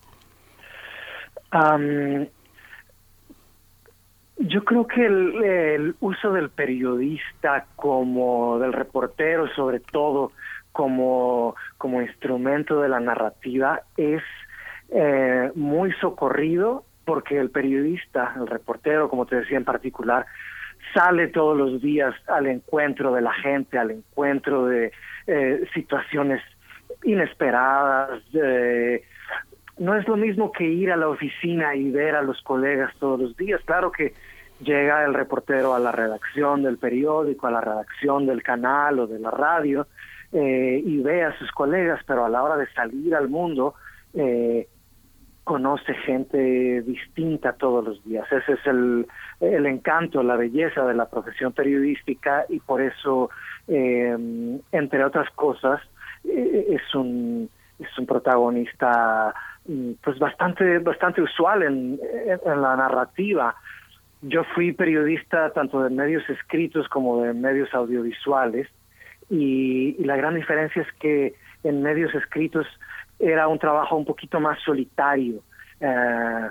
Yo 4.48 4.64
creo 4.64 4.86
que 4.86 5.06
el, 5.06 5.94
uso 6.00 6.32
del 6.32 6.50
periodista 6.50 7.66
como 7.76 8.58
del 8.58 8.72
reportero, 8.72 9.46
sobre 9.54 9.78
todo 9.78 10.32
como, 10.72 11.54
como 11.78 12.02
instrumento 12.02 12.80
de 12.80 12.88
la 12.88 12.98
narrativa, 12.98 13.82
es 13.96 14.22
eh, 14.90 15.50
muy 15.54 15.92
socorrido 16.00 16.84
porque 17.04 17.38
el 17.38 17.50
periodista, 17.50 18.34
el 18.36 18.48
reportero, 18.48 19.08
como 19.08 19.26
te 19.26 19.36
decía 19.36 19.58
en 19.58 19.64
particular, 19.64 20.26
sale 20.92 21.28
todos 21.28 21.56
los 21.56 21.80
días 21.80 22.14
al 22.26 22.46
encuentro 22.46 23.14
de 23.14 23.22
la 23.22 23.32
gente, 23.32 23.78
al 23.78 23.92
encuentro 23.92 24.66
de 24.66 24.90
eh, 25.28 25.68
situaciones 25.72 26.42
inesperadas, 27.04 28.20
de 28.32 29.04
no 29.78 29.96
es 29.96 30.06
lo 30.06 30.16
mismo 30.16 30.52
que 30.52 30.64
ir 30.64 30.90
a 30.92 30.96
la 30.96 31.08
oficina 31.08 31.74
y 31.74 31.90
ver 31.90 32.14
a 32.14 32.22
los 32.22 32.40
colegas 32.42 32.94
todos 32.98 33.20
los 33.20 33.36
días. 33.36 33.60
Claro 33.64 33.90
que 33.90 34.12
llega 34.62 35.04
el 35.04 35.14
reportero 35.14 35.74
a 35.74 35.78
la 35.78 35.92
redacción 35.92 36.62
del 36.62 36.78
periódico, 36.78 37.46
a 37.46 37.50
la 37.50 37.60
redacción 37.60 38.26
del 38.26 38.42
canal 38.42 39.00
o 39.00 39.06
de 39.06 39.18
la 39.18 39.30
radio 39.30 39.86
eh, 40.32 40.82
y 40.84 40.98
ve 41.00 41.24
a 41.24 41.36
sus 41.38 41.50
colegas, 41.52 42.00
pero 42.06 42.24
a 42.24 42.28
la 42.28 42.42
hora 42.42 42.56
de 42.56 42.66
salir 42.72 43.14
al 43.14 43.28
mundo 43.28 43.74
eh, 44.14 44.68
conoce 45.44 45.94
gente 45.94 46.82
distinta 46.82 47.52
todos 47.54 47.84
los 47.84 48.04
días. 48.04 48.26
Ese 48.32 48.52
es 48.52 48.66
el, 48.66 49.06
el 49.40 49.66
encanto, 49.66 50.22
la 50.22 50.36
belleza 50.36 50.86
de 50.86 50.94
la 50.94 51.10
profesión 51.10 51.52
periodística 51.52 52.46
y 52.48 52.60
por 52.60 52.80
eso, 52.80 53.30
eh, 53.68 54.16
entre 54.72 55.04
otras 55.04 55.28
cosas, 55.30 55.80
es 56.24 56.94
un 56.94 57.50
es 57.82 57.98
un 57.98 58.06
protagonista 58.06 59.34
mm, 59.66 59.92
pues 60.02 60.18
bastante 60.18 60.78
bastante 60.78 61.20
usual 61.20 61.62
en, 61.62 62.00
en, 62.44 62.62
la 62.62 62.76
narrativa. 62.76 63.54
Yo 64.22 64.44
fui 64.54 64.72
periodista 64.72 65.52
tanto 65.52 65.82
de 65.82 65.90
medios 65.90 66.28
escritos 66.30 66.88
como 66.88 67.22
de 67.22 67.34
medios 67.34 67.74
audiovisuales 67.74 68.68
y, 69.28 69.96
la 70.04 70.16
gran 70.16 70.34
diferencia 70.34 70.82
es 70.82 70.92
que 71.00 71.34
en 71.64 71.82
medios 71.82 72.14
escritos 72.14 72.66
era 73.18 73.48
un 73.48 73.58
trabajo 73.58 73.96
un 73.96 74.04
poquito 74.04 74.40
más 74.40 74.58
solitario. 74.62 75.42
Eh, 75.80 76.50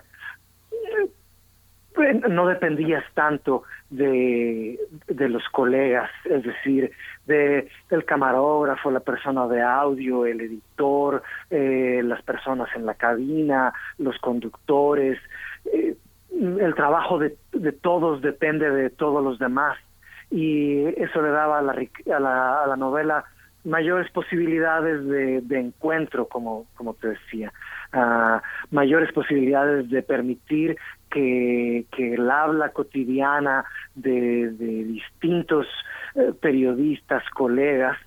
no 2.30 2.48
dependías 2.48 3.04
tanto 3.14 3.64
de, 3.90 4.80
de 5.08 5.30
los 5.30 5.44
colegas, 5.50 6.10
es 6.26 6.44
decir, 6.44 6.92
de, 7.26 7.68
del 7.90 8.06
camarógrafo, 8.06 8.92
la 8.92 9.02
persona 9.02 9.48
de 9.48 9.62
audio, 9.62 10.26
el 10.26 10.42
editor, 10.42 11.22
eh, 11.50 12.02
las 12.04 12.22
personas 12.24 12.70
en 12.76 12.86
la 12.86 12.96
cabina, 12.96 13.74
los 13.98 14.18
conductores. 14.20 15.20
Eh, 15.66 15.96
el 16.42 16.74
trabajo 16.76 17.20
de, 17.20 17.38
de 17.54 17.72
todos 17.72 18.22
depende 18.22 18.70
de 18.70 18.90
todos 18.90 19.24
los 19.24 19.40
demás. 19.40 19.78
Y 20.30 20.86
eso 21.02 21.22
le 21.22 21.30
daba 21.30 21.60
a 21.60 21.62
la, 21.62 21.74
a 21.74 22.20
la, 22.20 22.64
a 22.64 22.68
la 22.68 22.76
novela 22.76 23.26
mayores 23.64 24.10
posibilidades 24.12 25.06
de, 25.06 25.60
encuentro, 25.60 26.28
como, 26.28 26.66
como 26.76 26.94
te 26.96 27.10
decía, 27.10 27.54
uh, 27.94 28.40
mayores 28.72 29.12
posibilidades 29.14 29.90
de 29.90 30.02
permitir 30.02 30.78
que, 31.10 31.86
que 31.92 32.16
el 32.16 32.32
habla 32.32 32.70
cotidiana 32.70 33.66
de, 33.96 34.52
de 34.52 34.84
distintos 34.86 35.68
eh, 36.16 36.34
periodistas, 36.42 37.24
colegas, 37.32 37.98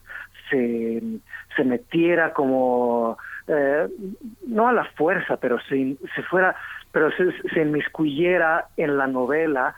se, 0.50 1.02
se 1.54 1.64
metiera 1.64 2.32
como, 2.32 3.16
eh, 3.46 3.88
no 4.46 4.68
a 4.68 4.72
la 4.72 4.84
fuerza, 4.96 5.36
pero 5.36 5.60
se, 5.68 5.96
se 6.14 6.22
fuera, 6.22 6.56
pero 6.94 7.11
se, 7.16 7.33
se 7.50 7.62
inmiscuyera 7.62 8.68
en 8.76 8.96
la 8.96 9.09
novela, 9.09 9.74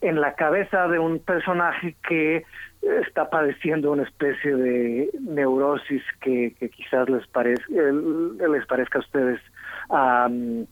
en 0.00 0.20
la 0.20 0.34
cabeza 0.34 0.88
de 0.88 0.98
un 0.98 1.20
personaje 1.20 1.94
que 2.08 2.44
está 3.06 3.30
padeciendo 3.30 3.92
una 3.92 4.02
especie 4.02 4.56
de 4.56 5.08
neurosis 5.20 6.02
que, 6.20 6.52
quizás 6.76 7.08
les, 7.08 7.24
parezca 7.28 7.72
les 7.72 8.66
parezca 8.66 8.98
a 8.98 9.02
ustedes 9.02 9.40
um, 9.88 10.66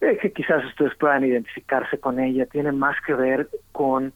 que 0.00 0.32
quizás 0.32 0.62
ustedes 0.66 0.94
puedan 0.96 1.24
identificarse 1.24 1.98
con 1.98 2.20
ella, 2.20 2.44
tiene 2.44 2.70
más 2.70 2.94
que 3.06 3.14
ver 3.14 3.48
con, 3.72 4.12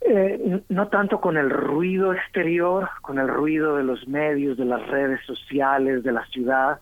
eh, 0.00 0.60
no 0.68 0.88
tanto 0.88 1.20
con 1.20 1.36
el 1.36 1.50
ruido 1.50 2.12
exterior, 2.12 2.90
con 3.00 3.20
el 3.20 3.28
ruido 3.28 3.76
de 3.76 3.84
los 3.84 4.08
medios, 4.08 4.58
de 4.58 4.64
las 4.64 4.84
redes 4.88 5.24
sociales, 5.24 6.02
de 6.02 6.12
la 6.12 6.26
ciudad, 6.26 6.80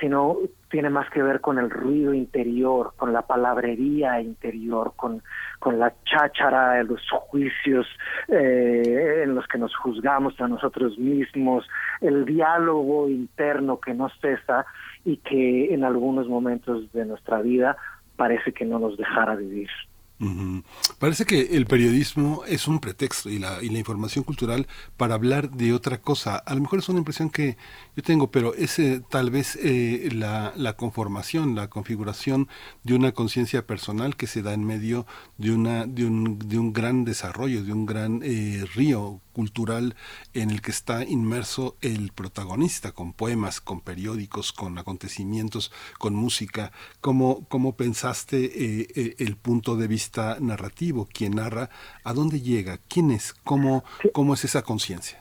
sino 0.00 0.36
tiene 0.70 0.90
más 0.90 1.08
que 1.10 1.22
ver 1.22 1.40
con 1.40 1.58
el 1.58 1.70
ruido 1.70 2.14
interior, 2.14 2.94
con 2.96 3.12
la 3.12 3.22
palabrería 3.22 4.20
interior, 4.20 4.94
con, 4.96 5.22
con 5.58 5.78
la 5.78 5.92
cháchara, 6.04 6.82
los 6.82 7.00
juicios 7.10 7.86
eh, 8.28 9.22
en 9.22 9.34
los 9.34 9.46
que 9.46 9.58
nos 9.58 9.76
juzgamos 9.76 10.40
a 10.40 10.48
nosotros 10.48 10.98
mismos, 10.98 11.68
el 12.00 12.24
diálogo 12.24 13.08
interno 13.08 13.78
que 13.80 13.94
no 13.94 14.08
cesa 14.20 14.64
y 15.04 15.18
que 15.18 15.74
en 15.74 15.84
algunos 15.84 16.26
momentos 16.28 16.90
de 16.92 17.04
nuestra 17.04 17.42
vida 17.42 17.76
parece 18.16 18.52
que 18.52 18.64
no 18.64 18.78
nos 18.78 18.96
dejara 18.96 19.34
vivir. 19.34 19.68
Parece 20.98 21.24
que 21.24 21.56
el 21.56 21.66
periodismo 21.66 22.44
es 22.46 22.68
un 22.68 22.78
pretexto 22.78 23.28
y 23.28 23.38
la, 23.38 23.62
y 23.62 23.68
la 23.70 23.78
información 23.78 24.24
cultural 24.24 24.68
para 24.96 25.14
hablar 25.14 25.50
de 25.50 25.72
otra 25.72 26.00
cosa. 26.00 26.36
A 26.36 26.54
lo 26.54 26.60
mejor 26.60 26.78
es 26.78 26.88
una 26.88 26.98
impresión 26.98 27.30
que 27.30 27.56
yo 27.96 28.02
tengo, 28.02 28.30
pero 28.30 28.54
es 28.54 28.80
tal 29.10 29.30
vez 29.30 29.58
eh, 29.62 30.08
la, 30.12 30.52
la, 30.56 30.74
conformación, 30.74 31.54
la 31.54 31.68
configuración 31.68 32.48
de 32.84 32.94
una 32.94 33.12
conciencia 33.12 33.66
personal 33.66 34.16
que 34.16 34.26
se 34.26 34.42
da 34.42 34.54
en 34.54 34.64
medio 34.64 35.06
de, 35.38 35.52
una, 35.52 35.86
de, 35.86 36.04
un, 36.04 36.38
de 36.38 36.58
un 36.58 36.72
gran 36.72 37.04
desarrollo, 37.04 37.64
de 37.64 37.72
un 37.72 37.86
gran 37.86 38.20
eh, 38.22 38.64
río 38.74 39.20
cultural 39.32 39.94
en 40.34 40.50
el 40.50 40.60
que 40.60 40.70
está 40.70 41.04
inmerso 41.04 41.76
el 41.80 42.12
protagonista, 42.14 42.92
con 42.92 43.12
poemas, 43.12 43.60
con 43.60 43.80
periódicos, 43.80 44.52
con 44.52 44.78
acontecimientos, 44.78 45.72
con 45.98 46.14
música. 46.14 46.72
¿Cómo, 47.00 47.46
cómo 47.48 47.76
pensaste 47.76 48.86
el 49.24 49.36
punto 49.36 49.76
de 49.76 49.88
vista? 49.88 50.36
narrativo, 50.40 51.08
quien 51.12 51.36
narra, 51.36 51.68
¿a 52.04 52.12
dónde 52.12 52.40
llega? 52.40 52.78
¿Quién 52.88 53.10
es? 53.10 53.32
¿Cómo, 53.44 53.84
cómo 54.12 54.34
es 54.34 54.44
esa 54.44 54.62
conciencia? 54.62 55.18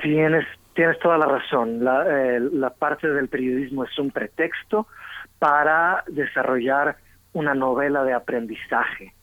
Tienes, 0.00 0.46
tienes 0.74 0.98
toda 1.00 1.18
la 1.18 1.26
razón. 1.26 1.84
La, 1.84 2.04
eh, 2.06 2.40
la 2.40 2.70
parte 2.70 3.08
del 3.08 3.28
periodismo 3.28 3.84
es 3.84 3.98
un 3.98 4.10
pretexto 4.10 4.86
para 5.38 6.04
desarrollar 6.08 6.98
una 7.32 7.54
novela 7.54 8.04
de 8.04 8.12
aprendizaje. 8.12 9.14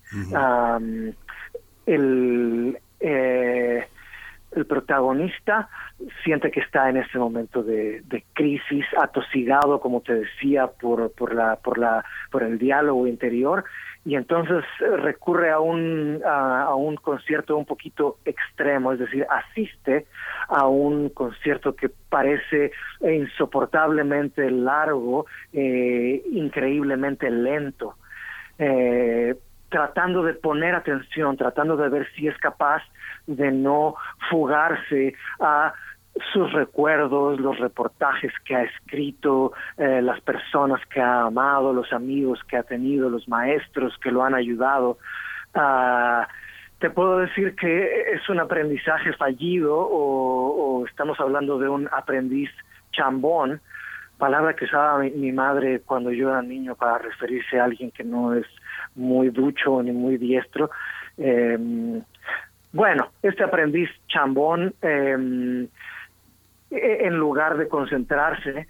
el, 1.86 2.80
eh, 3.08 3.88
el 4.56 4.66
protagonista 4.66 5.70
siente 6.24 6.50
que 6.50 6.62
está 6.62 6.90
en 6.90 6.98
ese 6.98 7.20
momento 7.20 7.62
de, 7.62 8.04
crisis, 8.34 8.86
atosigado, 8.98 9.80
como 9.80 10.02
te 10.02 10.14
decía, 10.16 10.68
por, 10.68 11.12
por, 11.12 11.36
la, 11.36 11.58
por, 11.58 11.78
la, 11.78 12.04
por 12.32 12.42
el 12.42 12.58
diálogo 12.58 13.06
interior, 13.06 13.66
y 14.06 14.16
entonces 14.16 14.64
recurre 14.80 15.52
a 15.52 15.60
un, 15.60 16.22
a, 16.26 16.74
un 16.76 16.96
concierto 16.96 17.58
un 17.58 17.66
poquito 17.66 18.18
extremo, 18.26 18.94
es 18.94 19.00
decir, 19.00 19.26
asiste 19.30 20.06
a 20.48 20.68
un 20.68 21.10
concierto 21.10 21.76
que 21.76 21.90
parece 22.10 22.72
insoportablemente 23.02 24.50
largo, 24.50 25.26
eh, 25.54 26.24
increíblemente 26.32 27.30
lento. 27.30 27.96
Eh, 28.58 29.36
tratando 29.70 30.24
de 30.24 30.34
poner 30.34 30.76
atención, 30.76 31.36
tratando 31.36 31.76
de 31.76 31.90
ver 31.90 32.08
si 32.16 32.28
es 32.28 32.38
capaz 32.38 32.82
de 33.28 33.52
no 33.52 33.96
fugarse 34.30 35.16
a 35.40 35.74
sus 36.32 36.52
recuerdos, 36.54 37.40
los 37.40 37.60
reportajes 37.60 38.32
que 38.46 38.56
ha 38.56 38.64
escrito, 38.64 39.52
eh, 39.78 40.02
las 40.02 40.22
personas 40.22 40.80
que 40.88 41.02
ha 41.02 41.24
amado, 41.24 41.74
los 41.74 41.92
amigos 41.92 42.40
que 42.48 42.58
ha 42.58 42.64
tenido, 42.64 43.10
los 43.10 43.28
maestros 43.28 43.98
que 44.02 44.12
lo 44.12 44.24
han 44.24 44.34
ayudado. 44.34 44.98
Uh, 45.54 46.26
te 46.80 46.90
puedo 46.90 47.20
decir 47.20 47.56
que 47.56 48.14
es 48.14 48.30
un 48.30 48.40
aprendizaje 48.40 49.14
fallido 49.14 49.76
o, 49.78 50.86
estamos 50.88 51.20
hablando 51.20 51.58
de 51.58 51.70
un 51.70 51.90
aprendiz 51.92 52.50
chambón, 52.92 53.62
palabra 54.18 54.56
que 54.56 54.66
usaba 54.66 55.00
mi, 55.00 55.32
madre 55.32 55.82
cuando 55.82 56.12
yo 56.12 56.30
era 56.30 56.42
niño 56.42 56.76
para 56.76 57.00
referirse 57.00 57.60
a 57.60 57.66
alguien 57.66 57.92
que 57.92 58.04
no 58.04 58.34
es 58.34 58.46
muy 58.96 59.30
ducho 59.30 59.82
ni 59.84 59.92
muy 59.92 60.18
diestro. 60.18 60.70
Eh, 61.18 61.58
bueno, 62.76 63.10
este 63.24 63.44
aprendiz 63.44 63.90
chambón, 64.10 64.74
eh, 64.82 65.68
en 66.70 67.18
lugar 67.18 67.58
de 67.58 67.70
concentrarse, 67.70 68.68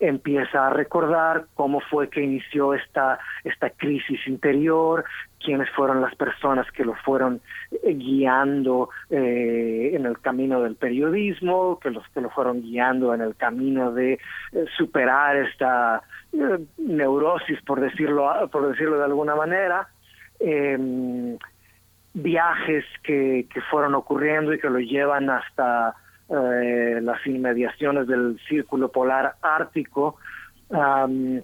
empieza 0.00 0.66
a 0.66 0.70
recordar 0.70 1.46
cómo 1.54 1.80
fue 1.80 2.08
que 2.08 2.20
inició 2.20 2.74
esta, 2.74 3.18
esta 3.44 3.70
crisis 3.70 4.26
interior, 4.26 5.04
quiénes 5.40 5.68
fueron 5.70 6.00
las 6.00 6.14
personas 6.14 6.70
que 6.72 6.84
lo 6.84 6.94
fueron 6.94 7.40
eh, 7.70 7.94
guiando 7.94 8.90
eh, 9.10 9.92
en 9.94 10.06
el 10.06 10.20
camino 10.20 10.60
del 10.62 10.76
periodismo, 10.76 11.78
que 11.80 11.90
los 11.90 12.06
que 12.08 12.20
lo 12.20 12.30
fueron 12.30 12.62
guiando 12.62 13.14
en 13.14 13.20
el 13.20 13.36
camino 13.36 13.92
de 13.92 14.14
eh, 14.14 14.64
superar 14.76 15.36
esta 15.36 16.02
eh, 16.32 16.58
neurosis, 16.78 17.60
por 17.62 17.80
decirlo, 17.80 18.48
por 18.50 18.68
decirlo 18.68 18.98
de 18.98 19.04
alguna 19.04 19.34
manera. 19.34 19.88
Viajes 22.14 22.84
que, 23.02 23.46
que 23.52 23.60
fueron 23.62 23.94
ocurriendo 23.94 24.52
y 24.52 24.58
que 24.58 24.70
lo 24.70 24.78
llevan 24.78 25.30
hasta 25.30 25.94
eh, 26.28 27.00
las 27.02 27.26
inmediaciones 27.26 28.06
del 28.06 28.38
círculo 28.48 28.90
polar 28.90 29.36
ártico. 29.40 30.16
Um, 30.68 31.40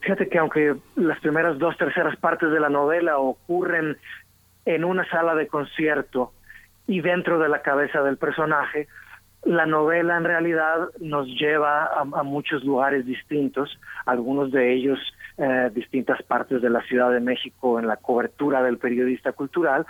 fíjate 0.00 0.28
que 0.28 0.38
aunque 0.38 0.74
las 0.96 1.20
primeras 1.20 1.58
dos 1.58 1.76
terceras 1.76 2.16
partes 2.16 2.50
de 2.50 2.58
la 2.58 2.68
novela 2.68 3.18
ocurren 3.18 3.96
en 4.64 4.84
una 4.84 5.08
sala 5.10 5.34
de 5.34 5.46
concierto 5.46 6.32
y 6.86 7.00
dentro 7.02 7.38
de 7.38 7.48
la 7.48 7.62
cabeza 7.62 8.02
del 8.02 8.16
personaje, 8.16 8.88
la 9.44 9.64
novela 9.66 10.16
en 10.16 10.24
realidad 10.24 10.88
nos 10.98 11.28
lleva 11.28 11.84
a, 11.84 12.00
a 12.00 12.22
muchos 12.22 12.64
lugares 12.64 13.06
distintos, 13.06 13.78
algunos 14.06 14.50
de 14.50 14.72
ellos 14.72 14.98
eh, 15.38 15.70
distintas 15.74 16.22
partes 16.22 16.60
de 16.62 16.70
la 16.70 16.82
Ciudad 16.82 17.10
de 17.10 17.20
México 17.20 17.78
en 17.78 17.86
la 17.86 17.96
cobertura 17.96 18.62
del 18.62 18.78
periodista 18.78 19.32
cultural 19.32 19.86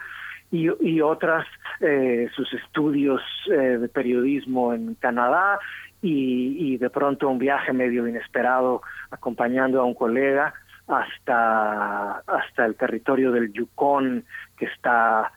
y, 0.52 1.00
otras 1.00 1.46
eh, 1.80 2.28
sus 2.34 2.52
estudios 2.52 3.22
eh, 3.50 3.78
de 3.78 3.88
periodismo 3.88 4.74
en 4.74 4.94
Canadá 4.96 5.60
y, 6.02 6.76
de 6.78 6.90
pronto 6.90 7.28
un 7.28 7.38
viaje 7.38 7.72
medio 7.72 8.08
inesperado 8.08 8.82
acompañando 9.10 9.80
a 9.80 9.84
un 9.84 9.94
colega 9.94 10.54
hasta 10.88 12.18
hasta 12.26 12.66
el 12.66 12.74
territorio 12.74 13.30
del 13.30 13.52
Yukon 13.52 14.24
que 14.58 14.64
está 14.64 15.30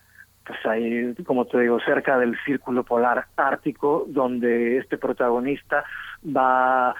pues 0.46 0.58
ahí, 0.66 1.14
como 1.24 1.46
te 1.46 1.60
digo, 1.60 1.80
cerca 1.80 2.18
del 2.18 2.36
círculo 2.44 2.84
polar 2.84 3.26
ártico, 3.36 4.04
donde 4.08 4.78
este 4.78 4.98
protagonista 4.98 5.84
va 6.24 6.94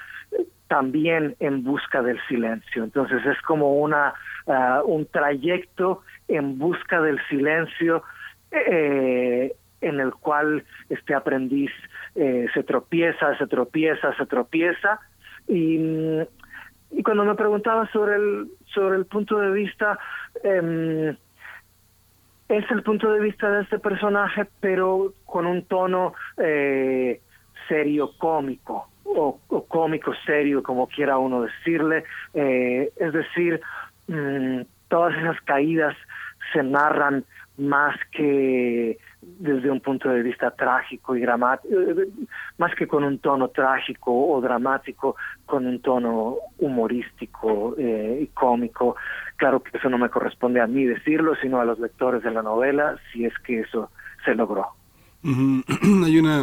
también 0.74 1.36
en 1.38 1.62
busca 1.62 2.02
del 2.02 2.20
silencio. 2.26 2.82
Entonces 2.82 3.24
es 3.24 3.40
como 3.42 3.76
una 3.78 4.12
uh, 4.46 4.82
un 4.84 5.06
trayecto 5.06 6.02
en 6.26 6.58
busca 6.58 7.00
del 7.00 7.20
silencio 7.28 8.02
eh, 8.50 9.54
en 9.80 10.00
el 10.00 10.12
cual 10.14 10.64
este 10.88 11.14
aprendiz 11.14 11.70
eh, 12.16 12.46
se 12.54 12.64
tropieza, 12.64 13.38
se 13.38 13.46
tropieza, 13.46 14.16
se 14.16 14.26
tropieza 14.26 14.98
y, 15.46 15.78
cuando 17.04 17.24
me 17.24 17.36
preguntaba 17.36 17.88
sobre 17.92 18.16
el 18.16 18.48
sobre 18.74 18.96
el 18.96 19.06
punto 19.06 19.38
de 19.38 19.52
vista 19.52 19.96
eh, 20.42 21.16
es 22.48 22.70
el 22.70 22.82
punto 22.82 23.12
de 23.12 23.20
vista 23.20 23.48
de 23.48 23.62
este 23.62 23.78
personaje 23.78 24.48
pero 24.58 25.12
con 25.24 25.46
un 25.46 25.64
tono 25.66 26.14
eh, 26.36 27.20
serio 27.68 28.10
cómico 28.18 28.88
o, 29.04 29.38
cómico 29.68 30.12
serio, 30.26 30.62
como 30.62 30.86
quiera 30.86 31.18
uno 31.18 31.42
decirle. 31.42 32.04
Eh, 32.34 32.90
es 32.96 33.12
decir, 33.12 33.60
mmm, 34.08 34.62
todas 34.88 35.16
esas 35.16 35.40
caídas 35.42 35.96
se 36.52 36.62
narran 36.62 37.24
más 37.56 37.96
que 38.10 38.98
desde 39.22 39.70
un 39.70 39.80
punto 39.80 40.08
de 40.08 40.22
vista 40.22 40.50
trágico 40.50 41.16
y 41.16 41.20
dramático, 41.20 41.74
eh, 41.74 42.08
más 42.58 42.74
que 42.74 42.86
con 42.86 43.04
un 43.04 43.18
tono 43.18 43.48
trágico 43.48 44.12
o 44.12 44.40
dramático, 44.40 45.16
con 45.46 45.66
un 45.66 45.80
tono 45.80 46.36
humorístico 46.58 47.74
eh, 47.78 48.20
y 48.22 48.26
cómico. 48.28 48.96
Claro 49.36 49.62
que 49.62 49.76
eso 49.78 49.88
no 49.88 49.98
me 49.98 50.10
corresponde 50.10 50.60
a 50.60 50.66
mí 50.66 50.84
decirlo, 50.84 51.34
sino 51.40 51.60
a 51.60 51.64
los 51.64 51.78
lectores 51.78 52.22
de 52.22 52.32
la 52.32 52.42
novela, 52.42 52.96
si 53.12 53.24
es 53.24 53.32
que 53.38 53.60
eso 53.60 53.90
se 54.24 54.34
logró. 54.34 54.66
Hay 55.24 56.18
una 56.18 56.42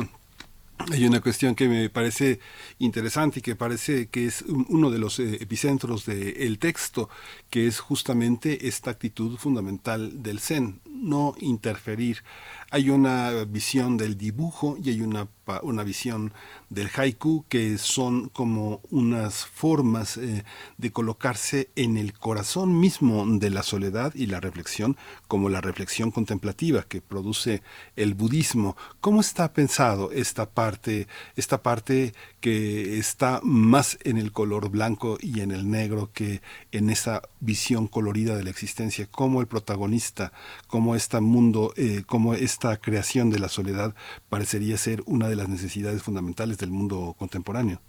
hay 0.92 1.06
una 1.06 1.22
cuestión 1.22 1.56
que 1.56 1.68
me 1.68 1.90
parece 1.90 2.40
interesante 2.80 3.40
y 3.40 3.42
que 3.42 3.56
parece 3.56 4.08
que 4.08 4.26
es 4.26 4.44
uno 4.44 4.90
de 4.90 5.00
los 5.00 5.20
eh, 5.20 5.38
epicentros 5.42 6.06
del 6.06 6.36
de 6.36 6.58
texto, 6.58 7.10
que 7.50 7.68
es 7.68 7.80
justamente 7.80 8.68
esta 8.68 8.92
actitud 8.92 9.38
fundamental 9.38 10.24
del 10.24 10.40
Zen, 10.40 10.82
no 10.86 11.36
interferir. 11.40 12.24
Hay 12.74 12.90
una 12.90 13.44
visión 13.44 13.98
del 13.98 14.18
dibujo 14.18 14.78
y 14.82 14.92
hay 14.92 15.02
una, 15.02 15.28
una 15.62 15.84
visión 15.84 16.34
del 16.70 16.90
haiku 16.96 17.44
que 17.50 17.78
son 17.78 18.30
como 18.30 18.80
unas 18.90 19.46
formas 19.46 20.16
eh, 20.16 20.46
de 20.78 20.92
colocarse 20.92 21.70
en 21.76 21.98
el 21.98 22.14
corazón 22.14 22.80
mismo 22.80 23.26
de 23.28 23.50
la 23.50 23.62
soledad 23.62 24.16
y 24.16 24.28
la 24.28 24.40
reflexión, 24.40 24.96
como 25.28 25.50
la 25.50 25.60
reflexión 25.60 26.12
contemplativa 26.12 26.84
que 26.84 27.02
produce 27.02 27.62
el 27.98 28.14
budismo. 28.14 28.78
¿Cómo 29.02 29.20
está 29.20 29.52
pensado 29.52 30.14
esta 30.14 30.50
parte, 30.50 31.08
esta 31.36 31.62
parte 31.62 32.14
que 32.40 32.98
está 32.98 33.42
más 33.44 33.98
en 34.06 34.18
el 34.18 34.32
color 34.32 34.70
blanco 34.70 35.18
y 35.20 35.42
en 35.42 35.52
el 35.52 35.70
negro 35.70 36.10
que 36.14 36.42
en 36.72 36.90
esa 36.90 37.22
visión 37.42 37.88
colorida 37.88 38.38
de 38.38 38.46
la 38.46 38.50
existencia? 38.50 39.10
¿Cómo 39.12 39.42
el 39.42 39.48
protagonista, 39.48 40.32
cómo 40.68 40.96
este 40.96 41.20
mundo, 41.20 41.74
eh, 41.76 42.04
cómo 42.06 42.34
esta 42.62 42.78
creación 42.78 43.32
de 43.32 43.40
la 43.40 43.48
soledad 43.48 43.96
parecería 44.30 44.78
ser 44.78 45.00
una 45.08 45.28
de 45.28 45.36
las 45.36 45.50
necesidades 45.50 46.04
fundamentales 46.04 46.60
del 46.60 46.70
mundo 46.70 47.16
contemporáneo. 47.18 47.80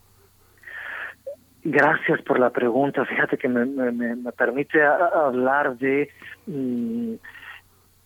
Gracias 1.62 2.22
por 2.22 2.40
la 2.40 2.48
pregunta. 2.48 3.04
Fíjate 3.04 3.36
que 3.36 3.48
me, 3.48 3.66
me, 3.66 4.32
permite 4.32 4.82
hablar 4.82 5.76
de 5.76 6.08
mm, 6.46 7.12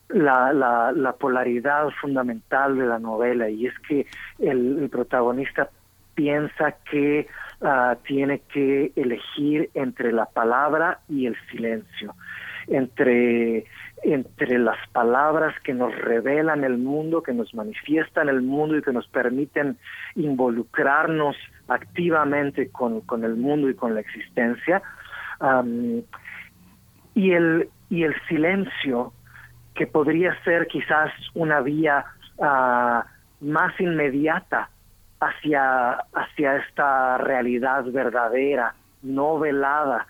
la, 0.08 0.52
la, 0.52 0.90
la, 0.90 1.12
polaridad 1.12 1.88
fundamental 2.00 2.76
de 2.76 2.86
la 2.86 2.98
novela 2.98 3.48
y 3.48 3.66
es 3.66 3.74
que 3.88 4.06
el, 4.40 4.88
protagonista 4.90 5.70
piensa 6.16 6.74
que 6.90 7.28
ah, 7.60 7.96
tiene 8.04 8.40
que 8.52 8.90
elegir 8.96 9.70
entre 9.74 10.12
la 10.12 10.26
palabra 10.26 10.98
y 11.08 11.26
el 11.26 11.36
silencio, 11.48 12.16
entre, 12.66 13.66
entre 14.12 14.58
las 14.58 14.78
palabras 14.92 15.54
que 15.64 15.74
nos 15.74 15.94
revelan 15.96 16.62
el 16.62 16.78
mundo, 16.78 17.22
que 17.22 17.32
nos 17.32 17.52
manifiestan 17.54 18.28
el 18.28 18.40
mundo 18.42 18.76
y 18.76 18.82
que 18.82 18.92
nos 18.92 19.08
permiten 19.08 19.78
involucrarnos 20.14 21.36
activamente 21.66 22.70
con, 22.70 23.00
con 23.00 23.24
el 23.24 23.34
mundo 23.34 23.68
y 23.68 23.74
con 23.74 23.94
la 23.94 24.00
existencia, 24.00 24.82
y, 27.14 27.32
el, 27.32 27.68
y 27.90 28.04
el 28.04 28.14
silencio 28.28 29.12
que 29.74 29.86
podría 29.86 30.40
ser 30.44 30.66
quizás 30.68 31.10
una 31.34 31.60
vía 31.60 32.04
ah, 32.40 33.04
más 33.40 33.78
inmediata 33.80 34.70
hacia, 35.20 35.92
hacia 36.14 36.56
esta 36.58 37.18
realidad 37.18 37.84
verdadera, 37.86 38.74
no 39.02 39.38
velada, 39.38 40.06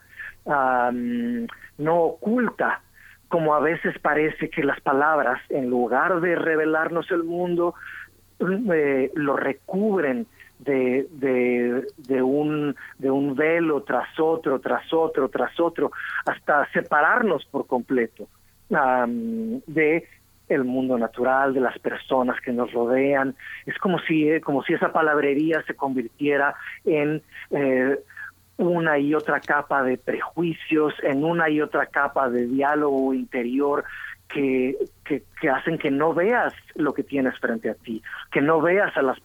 no 1.79 2.01
oculta, 2.03 2.81
como 3.29 3.55
a 3.55 3.61
veces 3.61 3.99
parece 4.01 4.51
que 4.51 4.63
las 4.63 4.81
palabras, 4.81 5.41
en 5.49 5.69
lugar 5.69 6.21
de 6.21 6.37
revelarnos 6.37 7.11
el 7.11 7.25
mundo, 7.25 7.75
eh, 8.41 9.11
lo 9.15 9.37
recubren 9.37 10.27
de, 10.59 11.07
de, 11.11 12.23
un, 12.23 12.75
de 12.99 13.11
un 13.11 13.35
velo 13.35 13.83
tras 13.83 14.09
otro, 14.19 14.61
tras 14.61 14.93
otro, 14.93 15.29
tras 15.29 15.59
otro, 15.61 15.91
hasta 16.25 16.71
separarnos 16.73 17.45
por 17.47 17.67
completo 17.67 18.27
de 18.69 20.09
el 20.49 20.65
mundo 20.65 20.97
natural, 20.97 21.55
de 21.55 21.61
las 21.61 21.79
personas 21.79 22.41
que 22.41 22.53
nos 22.53 22.73
rodean. 22.73 23.35
Es 23.67 23.77
como 23.79 23.99
si, 24.01 24.29
eh, 24.29 24.41
como 24.41 24.63
si 24.63 24.75
esa 24.75 24.93
palabrería 24.93 25.63
se 25.67 25.75
convirtiera 25.75 26.55
en 26.85 27.23
eh, 27.51 27.99
una 28.59 28.99
y 28.99 29.15
otra 29.15 29.41
capa 29.41 29.83
de 29.83 29.99
prejuicios, 29.99 30.95
en 31.03 31.25
una 31.25 31.51
y 31.51 31.61
otra 31.61 31.87
capa 31.87 32.31
de 32.31 32.47
diálogo 32.47 33.13
interior 33.13 33.85
que, 34.29 34.77
que, 35.05 35.49
hacen 35.49 35.79
que 35.79 35.91
no 35.91 36.13
veas 36.13 36.53
lo 36.75 36.93
que 36.95 37.03
tienes 37.03 37.39
frente 37.39 37.71
a 37.71 37.75
ti, 37.75 38.03
que 38.33 38.41
no 38.41 38.61
veas 38.61 38.97
a 38.97 39.03
las, 39.03 39.19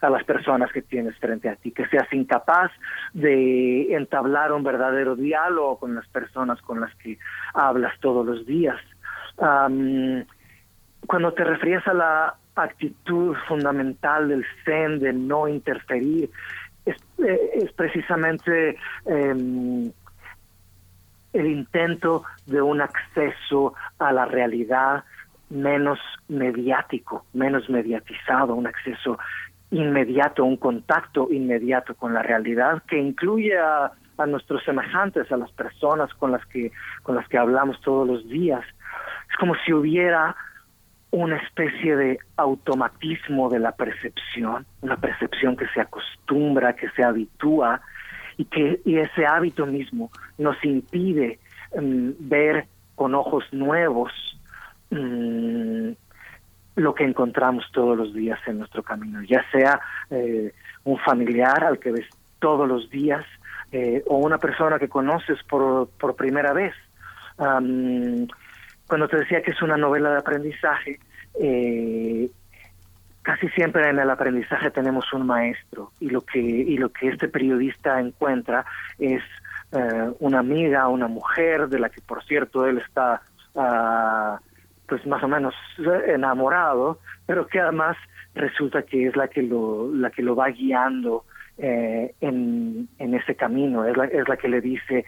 a 0.00 0.10
las 0.10 0.24
personas 0.24 0.72
que 0.72 0.82
tienes 0.82 1.16
frente 1.18 1.48
a 1.48 1.56
ti, 1.56 1.72
que 1.72 1.86
seas 1.88 2.10
incapaz 2.12 2.70
de 3.12 3.94
entablar 3.94 4.52
un 4.52 4.62
verdadero 4.62 5.14
diálogo 5.14 5.78
con 5.78 5.94
las 5.94 6.06
personas 6.08 6.60
con 6.62 6.80
las 6.80 6.94
que 6.96 7.18
hablas 7.54 7.98
todos 8.00 8.24
los 8.24 8.46
días. 8.46 8.80
cuando 9.36 11.32
te 11.34 11.44
refieres 11.44 11.86
a 11.86 11.94
la 11.94 12.34
actitud 12.54 13.36
fundamental 13.46 14.28
del 14.28 14.44
Zen 14.64 14.98
de 14.98 15.12
no 15.12 15.48
interferir, 15.48 16.30
es, 16.90 16.96
eh, 17.24 17.70
precisamente 17.76 18.76
em, 19.06 19.90
el 21.32 21.46
intento 21.46 22.24
de 22.46 22.60
un 22.62 22.80
acceso 22.80 23.74
a 23.98 24.12
la 24.12 24.24
realidad 24.26 25.04
menos 25.50 25.98
mediático, 26.28 27.24
menos 27.32 27.68
mediatizado, 27.70 28.54
un 28.54 28.66
acceso 28.66 29.18
inmediato, 29.70 30.44
un 30.44 30.56
contacto 30.56 31.28
inmediato 31.30 31.94
con 31.94 32.14
la 32.14 32.22
realidad 32.22 32.82
que 32.88 32.98
incluye 32.98 33.58
a, 33.58 33.92
nuestros 34.26 34.64
semejantes, 34.64 35.30
a 35.30 35.36
las 35.36 35.52
personas 35.52 36.12
con 36.14 36.32
las 36.32 36.44
que 36.46 36.72
con 37.04 37.14
las 37.14 37.28
que 37.28 37.38
hablamos 37.38 37.80
todos 37.82 38.06
los 38.06 38.28
días. 38.28 38.64
Es 39.30 39.36
como 39.36 39.54
si 39.64 39.72
hubiera 39.72 40.34
una 41.10 41.36
especie 41.36 41.96
de 41.96 42.18
automatismo 42.36 43.48
de 43.48 43.58
la 43.58 43.72
percepción, 43.72 44.66
una 44.82 44.96
percepción 44.96 45.56
que 45.56 45.66
se 45.68 45.80
acostumbra, 45.80 46.74
que 46.74 46.90
se 46.90 47.02
habitúa 47.02 47.80
y 48.36 48.44
que 48.44 48.80
ese 48.84 49.26
hábito 49.26 49.66
mismo 49.66 50.10
nos 50.36 50.62
impide 50.64 51.38
mm, 51.74 52.10
ver 52.20 52.66
con 52.94 53.14
ojos 53.14 53.44
nuevos 53.52 54.12
mm, 54.90 55.90
lo 56.76 56.94
que 56.94 57.04
encontramos 57.04 57.64
todos 57.72 57.96
los 57.96 58.14
días 58.14 58.38
en 58.46 58.58
nuestro 58.58 58.82
camino, 58.82 59.22
ya 59.22 59.44
sea 59.50 59.80
eh, 60.10 60.52
un 60.84 60.98
familiar 60.98 61.64
al 61.64 61.78
que 61.78 61.90
ves 61.90 62.06
todos 62.38 62.68
los 62.68 62.88
días 62.90 63.24
eh, 63.72 64.04
o 64.06 64.18
una 64.18 64.38
persona 64.38 64.78
que 64.78 64.88
conoces 64.88 65.42
por 65.44 66.16
primera 66.16 66.52
vez. 66.52 66.74
Cuando 68.88 69.06
te 69.06 69.18
decía 69.18 69.42
que 69.42 69.52
es 69.52 69.62
una 69.62 69.76
novela 69.76 70.10
de 70.10 70.18
aprendizaje, 70.18 70.98
eh, 71.40 72.28
casi 73.22 73.48
siempre 73.50 73.88
en 73.88 73.98
el 73.98 74.10
aprendizaje 74.10 74.70
tenemos 74.70 75.12
un 75.12 75.26
maestro 75.26 75.92
y 76.00 76.08
lo 76.08 76.22
que 76.22 76.40
y 76.40 76.78
lo 76.78 76.88
que 76.90 77.08
este 77.08 77.28
periodista 77.28 78.00
encuentra 78.00 78.64
es 78.98 79.22
eh, 79.72 80.10
una 80.20 80.38
amiga, 80.38 80.88
una 80.88 81.08
mujer 81.08 81.68
de 81.68 81.78
la 81.78 81.90
que 81.90 82.00
por 82.00 82.24
cierto 82.24 82.66
él 82.66 82.78
está 82.78 83.20
uh, 83.52 84.42
pues 84.86 85.06
más 85.06 85.22
o 85.22 85.28
menos 85.28 85.54
enamorado, 86.06 86.98
pero 87.26 87.46
que 87.46 87.60
además 87.60 87.98
resulta 88.34 88.82
que 88.82 89.08
es 89.08 89.16
la 89.16 89.28
que 89.28 89.42
lo 89.42 89.92
la 89.94 90.08
que 90.08 90.22
lo 90.22 90.34
va 90.34 90.48
guiando 90.48 91.24
eh, 91.58 92.14
en, 92.22 92.88
en 92.98 93.14
ese 93.14 93.34
camino, 93.34 93.84
es 93.84 93.94
la, 93.94 94.06
es 94.06 94.26
la 94.26 94.38
que 94.38 94.48
le 94.48 94.62
dice 94.62 95.04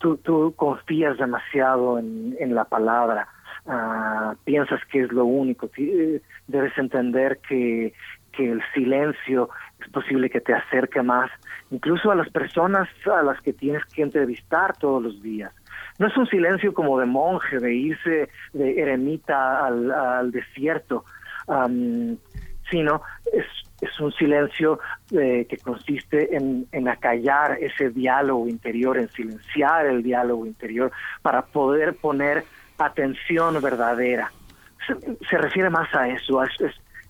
tú 0.00 0.16
tú 0.16 0.52
confías 0.56 1.16
demasiado 1.18 2.00
en, 2.00 2.36
en 2.40 2.54
la 2.56 2.64
palabra 2.64 3.28
Ah, 3.66 4.34
piensas 4.44 4.80
que 4.90 5.02
es 5.02 5.12
lo 5.12 5.24
único. 5.24 5.70
Eh, 5.76 6.20
debes 6.48 6.76
entender 6.78 7.38
que, 7.48 7.92
que 8.32 8.50
el 8.50 8.62
silencio 8.74 9.50
es 9.80 9.88
posible 9.90 10.30
que 10.30 10.40
te 10.40 10.54
acerque 10.54 11.02
más, 11.02 11.30
incluso 11.70 12.10
a 12.10 12.14
las 12.14 12.28
personas 12.30 12.88
a 13.06 13.22
las 13.22 13.40
que 13.40 13.52
tienes 13.52 13.84
que 13.86 14.02
entrevistar 14.02 14.76
todos 14.76 15.02
los 15.02 15.22
días. 15.22 15.52
No 15.98 16.06
es 16.06 16.16
un 16.16 16.26
silencio 16.26 16.72
como 16.72 16.98
de 16.98 17.06
monje, 17.06 17.58
de 17.58 17.74
irse 17.74 18.28
de 18.52 18.80
eremita 18.80 19.66
al, 19.66 19.90
al 19.90 20.30
desierto, 20.32 21.04
sino 22.70 23.02
es, 23.32 23.46
es 23.80 23.98
un 24.00 24.12
silencio 24.12 24.78
eh, 25.12 25.46
que 25.48 25.56
consiste 25.58 26.36
en, 26.36 26.66
acallar 26.88 27.58
ese 27.60 27.90
diálogo 27.90 28.48
interior, 28.48 28.98
en 28.98 29.08
silenciar 29.08 29.86
el 29.86 30.02
diálogo 30.02 30.46
interior 30.46 30.92
para 31.22 31.42
poder 31.42 31.96
poner 31.96 32.44
atención 32.78 33.60
verdadera. 33.60 34.32
Se, 35.28 35.38
refiere 35.38 35.70
más 35.70 35.94
a 35.94 36.08
eso, 36.08 36.42
es, 36.42 36.52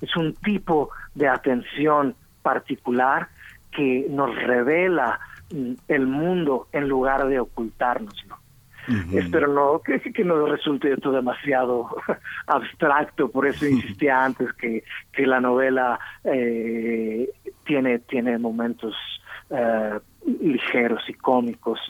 es, 0.00 0.16
un 0.16 0.34
tipo 0.34 0.90
de 1.14 1.28
atención 1.28 2.14
particular 2.42 3.28
que 3.70 4.06
nos 4.10 4.34
revela 4.42 5.20
mm, 5.52 5.72
el 5.88 6.06
mundo 6.06 6.68
en 6.72 6.88
lugar 6.88 7.26
de 7.26 7.40
ocultárnoslo. 7.40 8.39
Espero 9.12 9.48
no 9.48 9.80
que, 9.80 10.00
que 10.00 10.24
no 10.24 10.46
resulte 10.46 10.92
esto 10.92 11.12
demasiado 11.12 11.88
abstracto, 12.46 13.30
por 13.30 13.46
eso 13.46 13.66
insistí 13.66 14.08
antes 14.08 14.52
que, 14.54 14.84
que 15.12 15.26
la 15.26 15.40
novela 15.40 15.98
eh, 16.24 17.30
tiene, 17.64 18.00
tiene 18.00 18.38
momentos 18.38 18.94
eh, 19.50 19.98
ligeros 20.40 21.02
y 21.08 21.14
cómicos 21.14 21.80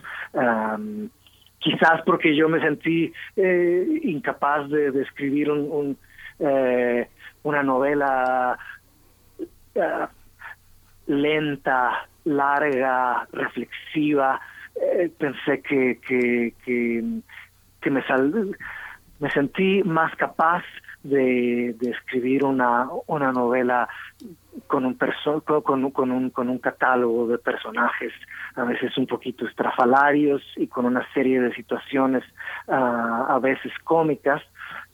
quizás 1.59 2.01
porque 2.07 2.35
yo 2.35 2.49
me 2.49 2.59
sentí 2.61 3.13
eh, 3.37 4.01
incapaz 4.05 4.71
de, 4.71 4.89
escribir 5.03 5.51
un, 5.51 5.99
una 7.43 7.63
novela 7.63 8.59
lenta, 11.07 12.07
larga, 12.25 13.27
reflexiva. 13.33 14.41
Pensé 15.19 15.63
que, 15.63 16.01
que, 16.07 16.55
que, 16.65 17.91
me, 17.91 18.03
sal, 18.07 18.57
me 19.19 19.31
sentí 19.31 19.83
más 19.83 20.15
capaz 20.17 20.63
de, 21.03 21.75
de 21.79 21.91
escribir 21.91 22.45
una, 22.45 22.89
una 23.07 23.33
novela 23.33 23.89
con 24.67 24.85
un, 24.85 24.97
perso 24.97 25.43
con, 25.43 25.91
con, 25.91 26.11
un, 26.11 26.31
con 26.31 26.49
un 26.49 26.59
catálogo 26.59 27.27
de 27.27 27.39
personajes 27.39 28.13
a 28.57 28.65
veces 28.65 28.97
un 28.99 29.07
poquito 29.07 29.47
estrafalarios 29.47 30.43
y 30.57 30.67
con 30.67 30.85
una 30.85 31.07
serie 31.15 31.41
de 31.41 31.55
situaciones 31.55 32.25
uh, 32.67 32.73
a 32.73 33.39
veces 33.41 33.73
cómicas 33.85 34.43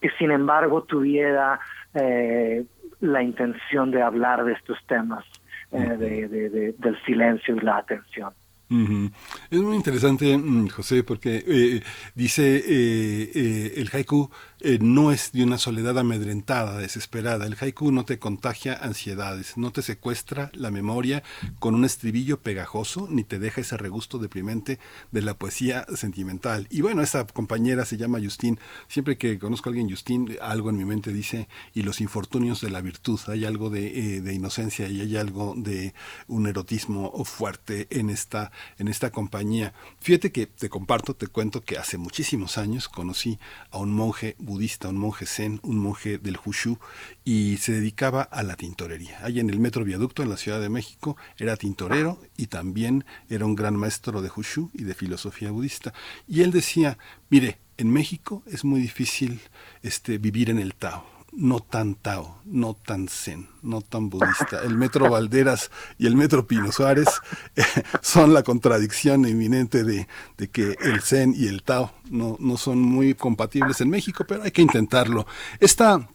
que 0.01 0.11
sin 0.18 0.31
embargo 0.31 0.83
tuviera 0.83 1.59
eh, 1.95 2.64
la 3.01 3.22
intención 3.22 3.91
de 3.91 4.03
hablar 4.03 4.45
de 4.45 4.53
estos 4.53 4.79
temas 4.87 5.24
eh, 5.72 5.79
de, 5.79 6.74
del 6.79 7.03
silencio 7.05 7.57
y 7.57 7.61
la 7.61 7.79
atención. 7.79 8.33
Es 8.68 9.60
muy 9.60 9.76
interesante, 9.76 10.36
mm, 10.36 10.68
José, 10.68 11.04
porque 11.04 11.44
eh, 11.46 11.82
dice 12.14 12.56
eh, 12.56 13.30
eh, 13.34 13.74
el 13.76 13.88
haiku 13.92 14.30
eh, 14.68 14.80
no 14.80 15.12
es 15.12 15.30
de 15.30 15.44
una 15.44 15.58
soledad 15.58 15.96
amedrentada, 15.96 16.76
desesperada. 16.78 17.46
El 17.46 17.56
haiku 17.60 17.92
no 17.92 18.04
te 18.04 18.18
contagia 18.18 18.74
ansiedades, 18.74 19.56
no 19.56 19.70
te 19.70 19.80
secuestra 19.80 20.50
la 20.54 20.72
memoria 20.72 21.22
con 21.60 21.76
un 21.76 21.84
estribillo 21.84 22.40
pegajoso, 22.40 23.06
ni 23.08 23.22
te 23.22 23.38
deja 23.38 23.60
ese 23.60 23.76
regusto 23.76 24.18
deprimente 24.18 24.80
de 25.12 25.22
la 25.22 25.34
poesía 25.34 25.86
sentimental. 25.94 26.66
Y 26.68 26.80
bueno, 26.80 27.02
esa 27.02 27.24
compañera 27.28 27.84
se 27.84 27.96
llama 27.96 28.18
Justin. 28.20 28.58
Siempre 28.88 29.16
que 29.16 29.38
conozco 29.38 29.68
a 29.68 29.70
alguien, 29.70 29.88
Justin, 29.88 30.36
algo 30.42 30.70
en 30.70 30.78
mi 30.78 30.84
mente 30.84 31.12
dice, 31.12 31.46
y 31.72 31.82
los 31.82 32.00
infortunios 32.00 32.60
de 32.60 32.70
la 32.70 32.80
virtud. 32.80 33.20
Hay 33.28 33.44
algo 33.44 33.70
de, 33.70 34.16
eh, 34.16 34.20
de 34.20 34.34
inocencia 34.34 34.88
y 34.88 35.00
hay 35.00 35.16
algo 35.16 35.54
de 35.56 35.94
un 36.26 36.48
erotismo 36.48 37.24
fuerte 37.24 37.86
en 37.90 38.10
esta, 38.10 38.50
en 38.78 38.88
esta 38.88 39.12
compañía. 39.12 39.74
Fíjate 40.00 40.32
que 40.32 40.48
te 40.48 40.68
comparto, 40.68 41.14
te 41.14 41.28
cuento 41.28 41.62
que 41.62 41.78
hace 41.78 41.98
muchísimos 41.98 42.58
años 42.58 42.88
conocí 42.88 43.38
a 43.70 43.78
un 43.78 43.92
monje 43.92 44.34
budista, 44.40 44.55
un 44.84 44.98
monje 44.98 45.26
zen, 45.26 45.61
un 45.62 45.78
monje 45.78 46.18
del 46.18 46.38
Hushu, 46.44 46.78
y 47.24 47.57
se 47.59 47.72
dedicaba 47.72 48.22
a 48.22 48.42
la 48.42 48.57
tintorería. 48.57 49.18
Ahí 49.22 49.40
en 49.40 49.50
el 49.50 49.59
Metro 49.59 49.84
Viaducto, 49.84 50.22
en 50.22 50.30
la 50.30 50.36
Ciudad 50.36 50.61
de 50.61 50.68
México, 50.68 51.16
era 51.38 51.57
tintorero 51.57 52.20
y 52.36 52.46
también 52.46 53.04
era 53.28 53.44
un 53.44 53.54
gran 53.54 53.76
maestro 53.76 54.22
de 54.22 54.30
Hushu 54.34 54.70
y 54.74 54.84
de 54.84 54.94
filosofía 54.94 55.50
budista. 55.50 55.92
Y 56.26 56.42
él 56.42 56.50
decía, 56.50 56.98
mire, 57.30 57.59
en 57.76 57.92
México 57.92 58.42
es 58.46 58.64
muy 58.64 58.80
difícil 58.80 59.40
este, 59.82 60.18
vivir 60.18 60.50
en 60.50 60.59
el 60.59 60.74
Tao 60.74 61.15
no 61.37 61.61
tan 61.61 61.95
Tao, 61.97 62.41
no 62.47 62.74
tan 62.74 63.09
Zen, 63.09 63.47
no 63.62 63.82
tan 63.82 64.09
budista. 64.09 64.62
El 64.64 64.76
metro 64.76 65.11
Valderas 65.11 65.70
y 65.99 66.07
el 66.07 66.16
metro 66.16 66.47
Pino 66.47 66.72
Suárez 66.72 67.09
eh, 67.57 67.62
son 68.01 68.32
la 68.32 68.43
contradicción 68.43 69.28
inminente 69.28 69.84
de, 69.84 70.09
de, 70.39 70.49
que 70.49 70.76
el 70.80 71.03
Zen 71.03 71.34
y 71.37 71.47
el 71.47 71.62
Tao 71.62 71.93
no, 72.11 72.37
no 72.41 72.57
son 72.57 72.80
muy 72.80 73.14
compatibles 73.14 73.82
en 73.82 73.91
México, 73.91 74.24
pero 74.26 74.43
hay 74.43 74.51
que 74.51 74.62
intentarlo. 74.62 75.26
Esta 75.61 76.09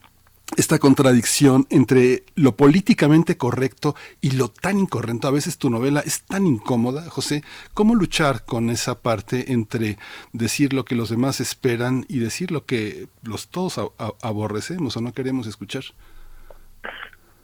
esta 0.56 0.78
contradicción 0.78 1.66
entre 1.70 2.24
lo 2.34 2.52
políticamente 2.56 3.36
correcto 3.36 3.94
y 4.20 4.36
lo 4.36 4.48
tan 4.48 4.78
incorrecto. 4.78 5.28
A 5.28 5.32
veces 5.32 5.58
tu 5.58 5.70
novela 5.70 6.00
es 6.00 6.24
tan 6.26 6.46
incómoda, 6.46 7.02
José. 7.08 7.42
¿Cómo 7.74 7.94
luchar 7.94 8.44
con 8.44 8.70
esa 8.70 9.00
parte 9.00 9.52
entre 9.52 9.96
decir 10.32 10.72
lo 10.72 10.84
que 10.84 10.94
los 10.94 11.10
demás 11.10 11.40
esperan 11.40 12.04
y 12.08 12.18
decir 12.18 12.50
lo 12.50 12.64
que 12.64 13.06
los 13.22 13.50
todos 13.50 13.78
aborrecemos 14.22 14.96
o 14.96 15.00
no 15.00 15.12
queremos 15.12 15.46
escuchar? 15.46 15.82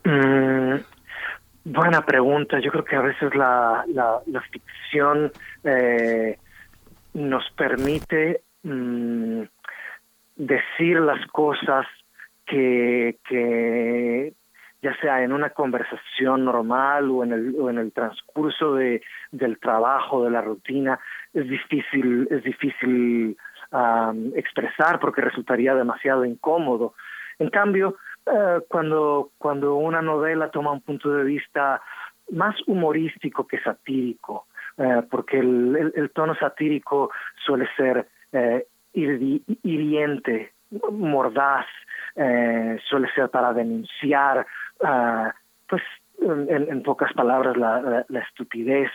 Mm, 0.05 0.77
buena 1.65 2.05
pregunta. 2.05 2.61
Yo 2.61 2.71
creo 2.71 2.85
que 2.85 2.97
a 2.97 3.03
veces 3.03 3.35
la, 3.35 3.85
la, 3.89 4.43
ficción 4.53 5.33
eh, 5.65 6.39
nos 7.15 7.45
permite 7.57 8.43
mm, 8.63 9.43
decir 10.37 11.01
las 11.01 11.27
cosas 11.29 11.87
que, 12.49 13.19
que 13.29 14.33
ya 14.83 14.97
sea 15.01 15.23
en 15.23 15.33
una 15.33 15.51
conversación 15.51 16.45
normal 16.45 17.11
o 17.11 17.25
en 17.25 17.33
el, 17.33 17.55
o 17.59 17.71
en 17.71 17.79
el 17.79 17.93
transcurso 17.93 18.75
de, 18.75 19.03
del 19.33 19.59
trabajo, 19.59 20.25
de 20.25 20.31
la 20.31 20.41
rutina, 20.41 20.99
es 21.33 21.49
difícil, 21.49 22.29
es 22.31 22.43
difícil 22.43 23.37
expresar 24.35 24.99
porque 24.99 25.21
resultaría 25.21 25.75
demasiado 25.75 26.25
incómodo. 26.25 26.95
En 27.39 27.51
cambio, 27.51 27.97
eh, 28.27 28.61
cuando, 28.69 29.31
cuando 29.39 29.75
una 29.77 30.01
novela 30.01 30.51
toma 30.51 30.73
un 30.73 30.81
punto 30.81 31.11
de 31.11 31.25
vista 31.25 31.83
más 32.31 32.57
humorístico 32.67 33.47
que 33.47 33.61
satírico, 33.61 34.47
eh, 34.79 35.03
porque 35.11 35.39
el, 35.39 35.93
el, 35.95 36.11
tono 36.11 36.35
satírico 36.35 37.11
suele 37.45 37.69
ser 37.77 38.09
eh, 38.33 38.67
hiriente, 38.93 40.53
mordaz, 40.91 41.67
eh, 42.17 42.79
suele 42.89 43.09
ser 43.15 43.31
para 43.31 43.53
denunciar, 43.53 44.47
uh, 44.81 45.31
pues 45.69 45.83
en, 46.21 46.83
pocas 46.83 47.13
palabras, 47.13 47.57
la, 47.57 48.05
la, 48.09 48.21
estupidez. 48.21 48.91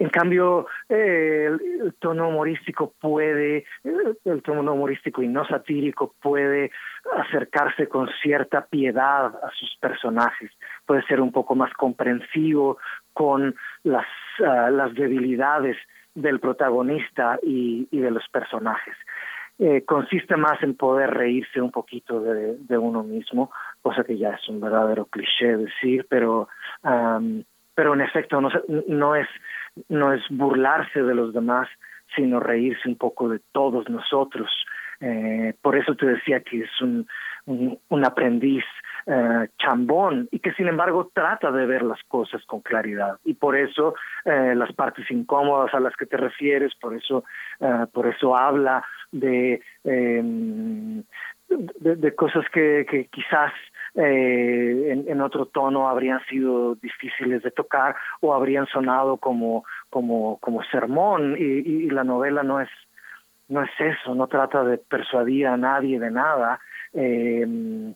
En 0.00 0.08
cambio, 0.08 0.66
eh, 0.88 1.44
el, 1.46 1.94
tono 1.98 2.28
humorístico 2.28 2.94
puede, 2.98 3.66
el 4.24 4.42
tono 4.42 4.72
humorístico 4.72 5.22
y 5.22 5.28
no 5.28 5.46
satírico 5.46 6.14
puede 6.22 6.72
acercarse 7.18 7.86
con 7.86 8.08
cierta 8.22 8.64
piedad 8.64 9.26
a 9.26 9.50
sus 9.50 9.76
personajes, 9.78 10.50
puede 10.86 11.02
ser 11.02 11.20
un 11.20 11.32
poco 11.32 11.54
más 11.54 11.70
comprensivo 11.74 12.78
con 13.12 13.54
las, 13.82 14.06
uh, 14.38 14.70
las 14.70 14.94
debilidades 14.94 15.76
del 16.14 16.40
protagonista 16.40 17.38
y 17.42 17.86
de 17.92 18.10
los 18.10 18.26
personajes. 18.30 18.96
Eh, 19.62 19.84
consiste 19.84 20.38
más 20.38 20.62
en 20.62 20.74
poder 20.74 21.10
reírse 21.10 21.60
un 21.60 21.70
poquito 21.70 22.18
de, 22.22 22.78
uno 22.78 23.02
mismo, 23.02 23.50
cosa 23.82 24.04
que 24.04 24.16
ya 24.16 24.30
es 24.30 24.48
un 24.48 24.58
verdadero 24.58 25.04
cliché 25.04 25.54
decir, 25.54 26.06
pero 26.08 26.48
um, 26.82 27.44
pero 27.74 27.92
en 27.92 28.00
efecto 28.00 28.40
no, 28.40 29.14
es 29.14 29.28
no 29.90 30.14
es 30.14 30.22
burlarse 30.30 31.02
de 31.02 31.14
los 31.14 31.34
demás, 31.34 31.68
sino 32.16 32.40
reírse 32.40 32.88
un 32.88 32.96
poco 32.96 33.28
de 33.28 33.40
todos 33.52 33.86
nosotros. 33.90 34.50
Eh, 35.00 35.52
por 35.60 35.76
eso 35.76 35.94
te 35.94 36.06
decía 36.06 36.40
que 36.40 36.62
es 36.62 36.80
un, 36.80 37.06
un 37.46 38.04
aprendiz 38.06 38.64
eh, 39.06 39.48
chambón 39.58 40.28
y 40.30 40.40
que 40.40 40.52
sin 40.52 40.68
embargo 40.68 41.10
trata 41.12 41.50
de 41.50 41.66
ver 41.66 41.82
las 41.82 42.02
cosas 42.04 42.44
con 42.46 42.60
claridad. 42.60 43.18
Y 43.24 43.34
por 43.34 43.56
eso 43.56 43.94
eh, 44.24 44.54
las 44.54 44.72
partes 44.72 45.10
incómodas 45.10 45.74
a 45.74 45.80
las 45.80 45.94
que 45.96 46.06
te 46.06 46.16
refieres 46.16 46.74
por 46.74 46.94
eso 46.94 47.24
eh, 47.60 47.86
por 47.92 48.06
eso 48.06 48.36
habla 48.36 48.84
de 49.12 49.60
em, 49.84 51.02
de, 51.50 52.14
cosas 52.14 52.44
que, 52.52 53.08
quizás 53.10 53.52
eh, 53.94 55.04
en, 55.06 55.20
otro 55.20 55.46
tono 55.46 55.88
habrían 55.88 56.24
sido 56.26 56.76
difíciles 56.76 57.42
de 57.42 57.50
tocar 57.50 57.96
o 58.20 58.34
habrían 58.34 58.66
sonado 58.66 59.16
como 59.16 59.64
como 59.90 60.38
como 60.38 60.62
sermón. 60.64 61.36
Y, 61.38 61.90
la 61.90 62.04
novela 62.04 62.42
no 62.42 62.60
es 62.60 62.68
no 63.48 63.62
es 63.62 63.70
eso 63.80 64.14
no 64.14 64.28
trata 64.28 64.62
de 64.62 64.78
persuadir 64.78 65.48
a 65.48 65.56
nadie 65.56 65.98
de 65.98 66.10
nada 66.10 66.60
eh, 66.92 67.94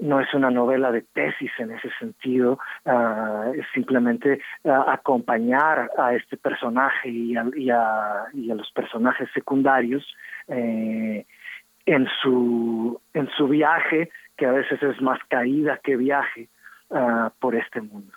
no 0.00 0.20
es 0.20 0.32
una 0.34 0.50
novela 0.50 0.90
de 0.90 1.02
tesis 1.02 1.50
en 1.58 1.72
ese 1.72 1.90
sentido, 1.98 2.58
uh, 2.84 3.52
es 3.52 3.66
simplemente 3.74 4.40
uh, 4.64 4.70
acompañar 4.88 5.90
a 5.98 6.14
este 6.14 6.36
personaje 6.36 7.10
y 7.10 7.36
a, 7.36 7.44
y 7.54 7.70
a, 7.70 8.24
y 8.32 8.50
a 8.50 8.54
los 8.54 8.70
personajes 8.72 9.28
secundarios 9.34 10.04
eh, 10.48 11.26
en 11.84 12.06
su 12.22 13.00
en 13.12 13.28
su 13.36 13.48
viaje, 13.48 14.10
que 14.36 14.46
a 14.46 14.52
veces 14.52 14.82
es 14.82 15.00
más 15.02 15.18
caída 15.28 15.80
que 15.82 15.96
viaje 15.96 16.48
uh, 16.90 17.30
por 17.38 17.54
este 17.54 17.80
mundo. 17.80 18.12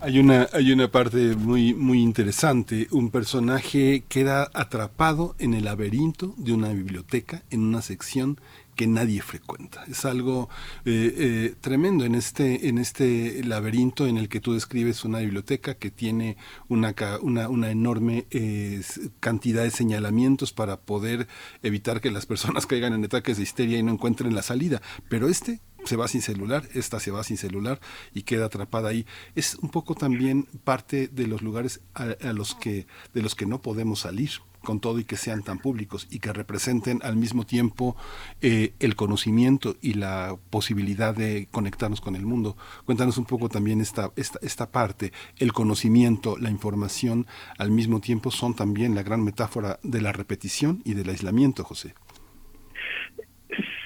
Hay 0.00 0.18
una, 0.18 0.48
hay 0.52 0.72
una 0.72 0.88
parte 0.88 1.36
muy, 1.36 1.74
muy 1.74 2.02
interesante. 2.02 2.88
Un 2.90 3.12
personaje 3.12 4.02
queda 4.08 4.48
atrapado 4.52 5.36
en 5.38 5.54
el 5.54 5.66
laberinto 5.66 6.34
de 6.38 6.52
una 6.52 6.70
biblioteca, 6.70 7.42
en 7.52 7.60
una 7.60 7.82
sección 7.82 8.36
que 8.74 8.86
nadie 8.86 9.20
frecuenta. 9.22 9.84
Es 9.84 10.04
algo 10.04 10.48
eh, 10.84 11.14
eh, 11.16 11.54
tremendo 11.60 12.04
en 12.04 12.14
este, 12.14 12.68
en 12.68 12.78
este 12.78 13.44
laberinto 13.44 14.06
en 14.06 14.16
el 14.16 14.28
que 14.28 14.40
tú 14.40 14.54
describes 14.54 15.04
una 15.04 15.18
biblioteca 15.18 15.74
que 15.74 15.90
tiene 15.90 16.36
una, 16.68 16.94
una, 17.20 17.48
una 17.48 17.70
enorme 17.70 18.26
eh, 18.30 18.82
cantidad 19.20 19.62
de 19.62 19.70
señalamientos 19.70 20.52
para 20.52 20.80
poder 20.80 21.28
evitar 21.62 22.00
que 22.00 22.10
las 22.10 22.26
personas 22.26 22.66
caigan 22.72 22.94
en 22.94 23.04
ataques 23.04 23.36
de 23.36 23.42
histeria 23.42 23.78
y 23.78 23.82
no 23.82 23.92
encuentren 23.92 24.34
la 24.34 24.42
salida. 24.42 24.80
Pero 25.08 25.28
este 25.28 25.60
se 25.84 25.96
va 25.96 26.06
sin 26.06 26.22
celular, 26.22 26.68
esta 26.74 27.00
se 27.00 27.10
va 27.10 27.24
sin 27.24 27.36
celular 27.36 27.80
y 28.14 28.22
queda 28.22 28.46
atrapada 28.46 28.88
ahí. 28.88 29.04
Es 29.34 29.56
un 29.56 29.70
poco 29.70 29.94
también 29.94 30.44
parte 30.64 31.08
de 31.08 31.26
los 31.26 31.42
lugares 31.42 31.80
a, 31.94 32.14
a 32.22 32.32
los 32.32 32.54
que, 32.54 32.86
de 33.12 33.22
los 33.22 33.34
que 33.34 33.46
no 33.46 33.60
podemos 33.60 34.00
salir 34.00 34.30
con 34.62 34.80
todo 34.80 34.98
y 34.98 35.04
que 35.04 35.16
sean 35.16 35.42
tan 35.42 35.58
públicos 35.58 36.08
y 36.10 36.18
que 36.18 36.32
representen 36.32 37.00
al 37.02 37.16
mismo 37.16 37.44
tiempo 37.44 37.96
eh, 38.40 38.72
el 38.80 38.96
conocimiento 38.96 39.76
y 39.80 39.94
la 39.94 40.36
posibilidad 40.50 41.14
de 41.14 41.48
conectarnos 41.50 42.00
con 42.00 42.16
el 42.16 42.24
mundo. 42.24 42.56
Cuéntanos 42.84 43.18
un 43.18 43.24
poco 43.24 43.48
también 43.48 43.80
esta, 43.80 44.10
esta, 44.16 44.38
esta 44.42 44.70
parte, 44.70 45.12
el 45.38 45.52
conocimiento, 45.52 46.36
la 46.38 46.50
información, 46.50 47.26
al 47.58 47.70
mismo 47.70 48.00
tiempo 48.00 48.30
son 48.30 48.54
también 48.54 48.94
la 48.94 49.02
gran 49.02 49.22
metáfora 49.24 49.78
de 49.82 50.00
la 50.00 50.12
repetición 50.12 50.80
y 50.84 50.94
del 50.94 51.08
aislamiento, 51.10 51.64
José. 51.64 51.94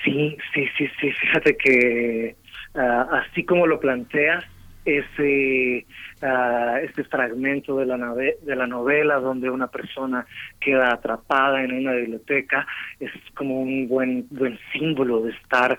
Sí, 0.05 0.37
sí, 0.55 0.67
sí, 0.79 0.89
sí, 1.01 1.11
fíjate 1.13 1.57
que 1.57 2.37
uh, 2.75 2.79
así 2.79 3.45
como 3.45 3.67
lo 3.67 3.81
planteas, 3.81 4.45
ese 4.87 5.85
uh, 6.23 7.05
fragmento 7.11 7.77
de 7.77 7.87
la 7.87 7.97
nave, 7.97 8.39
de 8.43 8.55
la 8.57 8.67
novela 8.69 9.17
donde 9.17 9.51
una 9.51 9.67
persona 9.67 10.25
queda 10.61 10.95
atrapada 10.95 11.63
en 11.63 11.73
una 11.73 11.93
biblioteca 11.93 12.67
es 13.01 13.11
como 13.35 13.61
un 13.61 13.89
buen 13.89 14.27
buen 14.31 14.59
símbolo 14.73 15.23
de 15.23 15.33
estar 15.33 15.77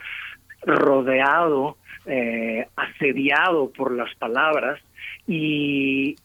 rodeado 0.63 1.77
eh, 2.05 2.67
asediado 2.75 3.71
por 3.71 3.93
las 3.93 4.13
palabras 4.15 4.79
y 5.25 6.15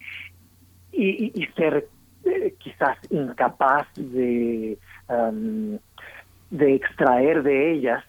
y, 0.93 1.33
y 1.41 1.47
ser 1.57 1.87
eh, 2.25 2.55
quizás 2.59 2.99
incapaz 3.11 3.87
de 3.97 4.77
de 6.51 6.75
extraer 6.75 7.43
de 7.43 7.73
ellas 7.73 8.05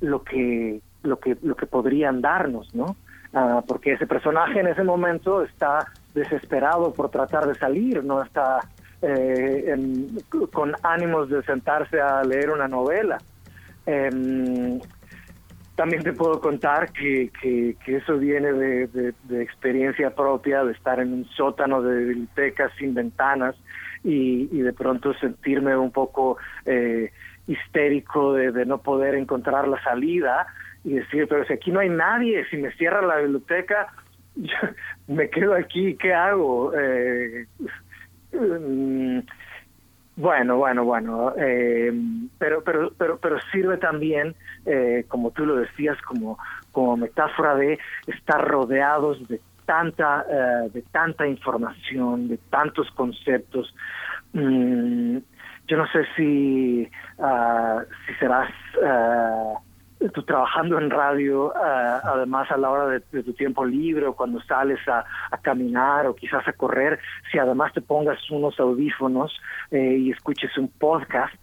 lo 0.00 0.22
que 0.22 0.80
lo 1.02 1.18
que 1.20 1.36
lo 1.42 1.54
que 1.54 1.66
podrían 1.66 2.20
darnos, 2.20 2.74
¿no? 2.74 2.96
Ah, 3.38 3.62
porque 3.68 3.92
ese 3.92 4.06
personaje 4.06 4.60
en 4.60 4.66
ese 4.66 4.82
momento 4.82 5.42
está 5.42 5.92
desesperado 6.14 6.94
por 6.94 7.10
tratar 7.10 7.46
de 7.46 7.54
salir, 7.54 8.02
no 8.02 8.22
está 8.22 8.60
eh, 9.02 9.76
con 10.54 10.72
ánimos 10.82 11.28
de 11.28 11.42
sentarse 11.42 12.00
a 12.00 12.24
leer 12.24 12.48
una 12.48 12.66
novela. 12.66 13.18
Em, 13.84 14.80
también 15.74 16.02
te 16.02 16.14
puedo 16.14 16.40
contar 16.40 16.90
que, 16.92 17.30
que, 17.38 17.76
eso 17.94 18.16
viene 18.16 18.54
de, 18.54 19.42
experiencia 19.42 20.14
propia, 20.14 20.64
de 20.64 20.72
estar 20.72 20.98
en 20.98 21.12
un 21.12 21.24
sótano 21.26 21.82
de 21.82 22.04
bibliotecas 22.04 22.72
sin 22.78 22.94
ventanas 22.94 23.54
y, 24.02 24.46
de 24.46 24.72
pronto 24.72 25.12
sentirme 25.12 25.76
un 25.76 25.90
poco 25.90 26.38
eh, 26.64 27.12
histérico 27.46 28.32
de, 28.32 28.64
no 28.64 28.78
poder 28.78 29.14
encontrar 29.14 29.68
la 29.68 29.82
salida 29.82 30.46
y 30.86 30.94
decir, 30.94 31.26
pero 31.28 31.44
si 31.44 31.52
aquí 31.52 31.72
no 31.72 31.80
hay 31.80 31.88
nadie, 31.88 32.46
si 32.48 32.56
me 32.56 32.70
cierra 32.72 33.02
la 33.02 33.16
biblioteca, 33.16 33.88
me 35.08 35.28
quedo 35.28 35.54
aquí, 35.54 35.96
¿qué 35.96 36.14
hago? 36.14 36.72
Eh, 36.78 37.46
mm, 38.32 39.18
bueno, 40.14 40.56
bueno, 40.58 40.84
bueno, 40.84 41.34
eh, 41.36 41.92
pero, 42.38 42.62
pero, 42.62 42.92
pero, 42.96 43.18
pero 43.18 43.40
sirve 43.50 43.78
también, 43.78 44.36
eh, 44.64 45.04
como 45.08 45.32
tú 45.32 45.44
lo 45.44 45.56
decías, 45.56 46.00
como, 46.02 46.38
como 46.70 46.96
metáfora 46.96 47.56
de 47.56 47.80
estar 48.06 48.46
rodeados 48.46 49.26
de 49.26 49.40
tanta, 49.64 50.24
eh, 50.30 50.70
de 50.72 50.82
tanta 50.82 51.26
información, 51.26 52.28
de 52.28 52.38
tantos 52.48 52.88
conceptos. 52.92 53.74
Mm, 54.34 55.18
yo 55.66 55.76
no 55.76 55.86
sé 55.88 56.04
si, 56.14 56.88
uh, 57.18 57.80
si 58.06 58.14
serás 58.20 58.52
uh, 58.80 59.58
tú 60.12 60.22
trabajando 60.22 60.78
en 60.78 60.90
radio, 60.90 61.46
uh, 61.46 61.52
además 62.04 62.50
a 62.50 62.56
la 62.56 62.70
hora 62.70 62.86
de, 62.86 63.00
tu 63.00 63.32
tiempo 63.32 63.64
libre 63.64 64.06
o 64.06 64.14
cuando 64.14 64.40
sales 64.42 64.78
a, 64.88 65.04
caminar 65.42 66.06
o 66.06 66.14
quizás 66.14 66.46
a 66.48 66.52
correr, 66.52 66.98
si 67.30 67.38
además 67.38 67.72
te 67.72 67.80
pongas 67.80 68.18
unos 68.30 68.58
audífonos 68.58 69.32
eh, 69.70 69.96
y 69.98 70.10
escuches 70.10 70.56
un 70.58 70.68
podcast. 70.68 71.34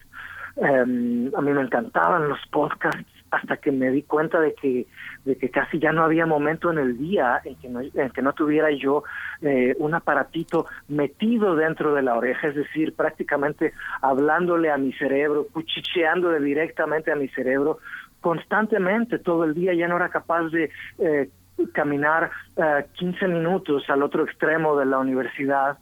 Um, 0.55 1.31
a 1.35 1.41
mí 1.41 1.51
me 1.51 1.61
encantaban 1.61 2.29
los 2.29 2.39
podcasts 2.51 3.11
hasta 3.31 3.57
que 3.57 3.71
me 3.71 3.89
di 3.89 4.03
cuenta 4.03 4.39
de 4.39 4.53
que 4.53 4.85
de 5.25 5.37
que 5.37 5.49
casi 5.49 5.79
ya 5.79 5.91
no 5.91 6.03
había 6.03 6.25
momento 6.25 6.71
en 6.71 6.77
el 6.77 6.97
día 6.97 7.41
en 7.43 7.55
que 7.55 7.69
no, 7.69 7.81
en 7.81 8.09
que 8.11 8.21
no 8.21 8.33
tuviera 8.33 8.69
yo 8.71 9.03
eh, 9.41 9.73
un 9.79 9.95
aparatito 9.95 10.67
metido 10.87 11.55
dentro 11.55 11.95
de 11.95 12.03
la 12.03 12.15
oreja, 12.15 12.49
es 12.49 12.55
decir, 12.55 12.93
prácticamente 12.93 13.73
hablándole 14.01 14.69
a 14.69 14.77
mi 14.77 14.93
cerebro, 14.93 15.47
cuchicheándole 15.51 16.39
directamente 16.41 17.11
a 17.11 17.15
mi 17.15 17.29
cerebro 17.29 17.79
constantemente 18.23 19.19
todo 19.19 19.43
el 19.43 19.53
día, 19.53 19.73
ya 19.73 19.87
no 19.87 19.97
era 19.97 20.09
capaz 20.09 20.49
de 20.49 20.71
eh, 20.97 21.29
caminar 21.73 22.31
eh, 22.57 22.85
15 22.93 23.27
minutos 23.27 23.83
al 23.89 24.01
otro 24.01 24.23
extremo 24.23 24.75
de 24.77 24.85
la 24.85 24.97
universidad 24.97 25.77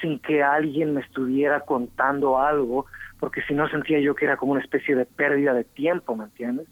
sin 0.00 0.18
que 0.20 0.42
alguien 0.42 0.94
me 0.94 1.02
estuviera 1.02 1.60
contando 1.60 2.38
algo, 2.38 2.86
porque 3.18 3.42
si 3.42 3.52
no 3.52 3.68
sentía 3.68 3.98
yo 4.00 4.14
que 4.14 4.24
era 4.24 4.38
como 4.38 4.52
una 4.52 4.62
especie 4.62 4.94
de 4.94 5.04
pérdida 5.04 5.52
de 5.52 5.64
tiempo, 5.64 6.16
¿me 6.16 6.24
entiendes? 6.24 6.68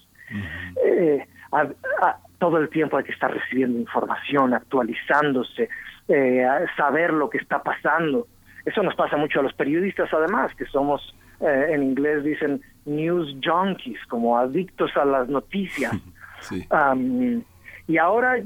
eh, 0.85 1.27
todo 2.39 2.59
el 2.59 2.69
tiempo 2.69 2.97
hay 2.97 3.05
que 3.05 3.13
estar 3.13 3.33
recibiendo 3.33 3.79
información, 3.79 4.55
actualizándose, 4.55 5.69
eh, 6.09 6.47
saber 6.77 7.13
lo 7.13 7.29
que 7.29 7.39
está 7.39 7.63
pasando. 7.63 8.29
Eso 8.65 8.83
nos 8.83 8.95
pasa 8.95 9.17
mucho 9.17 9.41
a 9.41 9.43
los 9.43 9.55
periodistas, 9.55 10.13
además, 10.13 10.55
que 10.55 10.67
somos, 10.67 11.15
eh, 11.41 11.67
en 11.71 11.83
inglés 11.83 12.25
dicen 12.25 12.61
news 12.85 13.35
junkies, 13.45 13.99
como 14.09 14.39
adictos 14.39 14.97
a 14.97 15.05
las 15.05 15.29
noticias. 15.29 15.93
Sí. 16.41 16.65
Y 17.89 17.97
ahora, 17.97 18.37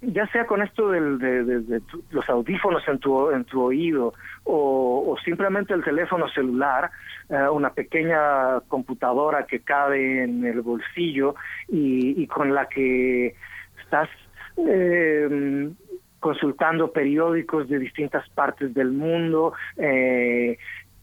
ya 0.00 0.26
sea 0.32 0.44
con 0.44 0.60
esto 0.60 0.90
del, 0.90 1.20
de, 1.20 1.80
los 2.10 2.28
audífonos 2.28 2.82
en 2.88 2.98
tu, 2.98 3.30
en 3.30 3.44
tu 3.44 3.62
oído 3.62 4.12
o, 4.42 5.16
simplemente 5.24 5.72
el 5.72 5.84
teléfono 5.84 6.28
celular, 6.30 6.90
eh, 7.28 7.48
una 7.48 7.70
pequeña 7.70 8.58
computadora 8.66 9.46
que 9.46 9.60
cabe 9.60 10.24
en 10.24 10.44
el 10.44 10.62
bolsillo 10.62 11.36
y, 11.68 12.26
con 12.26 12.52
la 12.52 12.68
que 12.68 13.36
estás 13.84 14.08
eh, 14.56 15.70
consultando 16.18 16.90
periódicos 16.90 17.68
de 17.68 17.78
distintas 17.78 18.28
partes 18.30 18.74
del 18.74 18.90
mundo, 18.90 19.52
eh, 19.76 20.58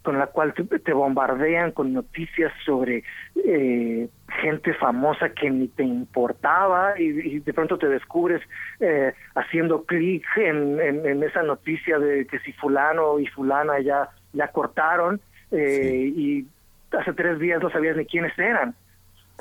con 0.06 0.20
la 0.20 0.28
cual 0.28 0.54
te, 0.54 0.94
bombardean 0.94 1.72
con 1.72 1.92
noticias 1.92 2.54
sobre 2.64 3.04
eh, 3.44 4.08
gente 4.42 4.74
famosa 4.76 5.30
que 5.30 5.50
ni 5.50 5.68
te 5.68 5.84
importaba 5.84 6.98
y, 6.98 7.40
de 7.40 7.54
pronto 7.54 7.78
te 7.78 7.90
descubres 7.90 8.42
eh, 8.80 9.14
haciendo 9.34 9.84
clic 9.84 10.24
en, 10.38 10.80
en, 10.80 11.24
esa 11.24 11.42
noticia 11.42 11.98
de 11.98 12.28
que 12.28 12.40
si 12.40 12.54
fulano 12.54 13.20
y 13.20 13.26
fulana 13.28 13.80
ya, 13.80 14.10
ya 14.32 14.48
cortaron 14.50 15.20
eh, 15.52 16.14
y 16.16 16.46
hace 16.98 17.12
tres 17.14 17.40
días 17.40 17.62
no 17.62 17.72
sabías 17.72 17.98
ni 17.98 18.06
quiénes 18.06 18.38
eran. 18.38 18.76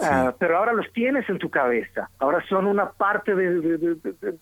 Ah, 0.02 0.34
pero 0.40 0.56
ahora 0.56 0.72
los 0.72 0.92
tienes 0.92 1.28
en 1.28 1.38
tu 1.38 1.50
cabeza, 1.50 2.10
ahora 2.18 2.44
son 2.48 2.66
una 2.66 2.90
parte 2.90 3.32
de, 3.32 3.96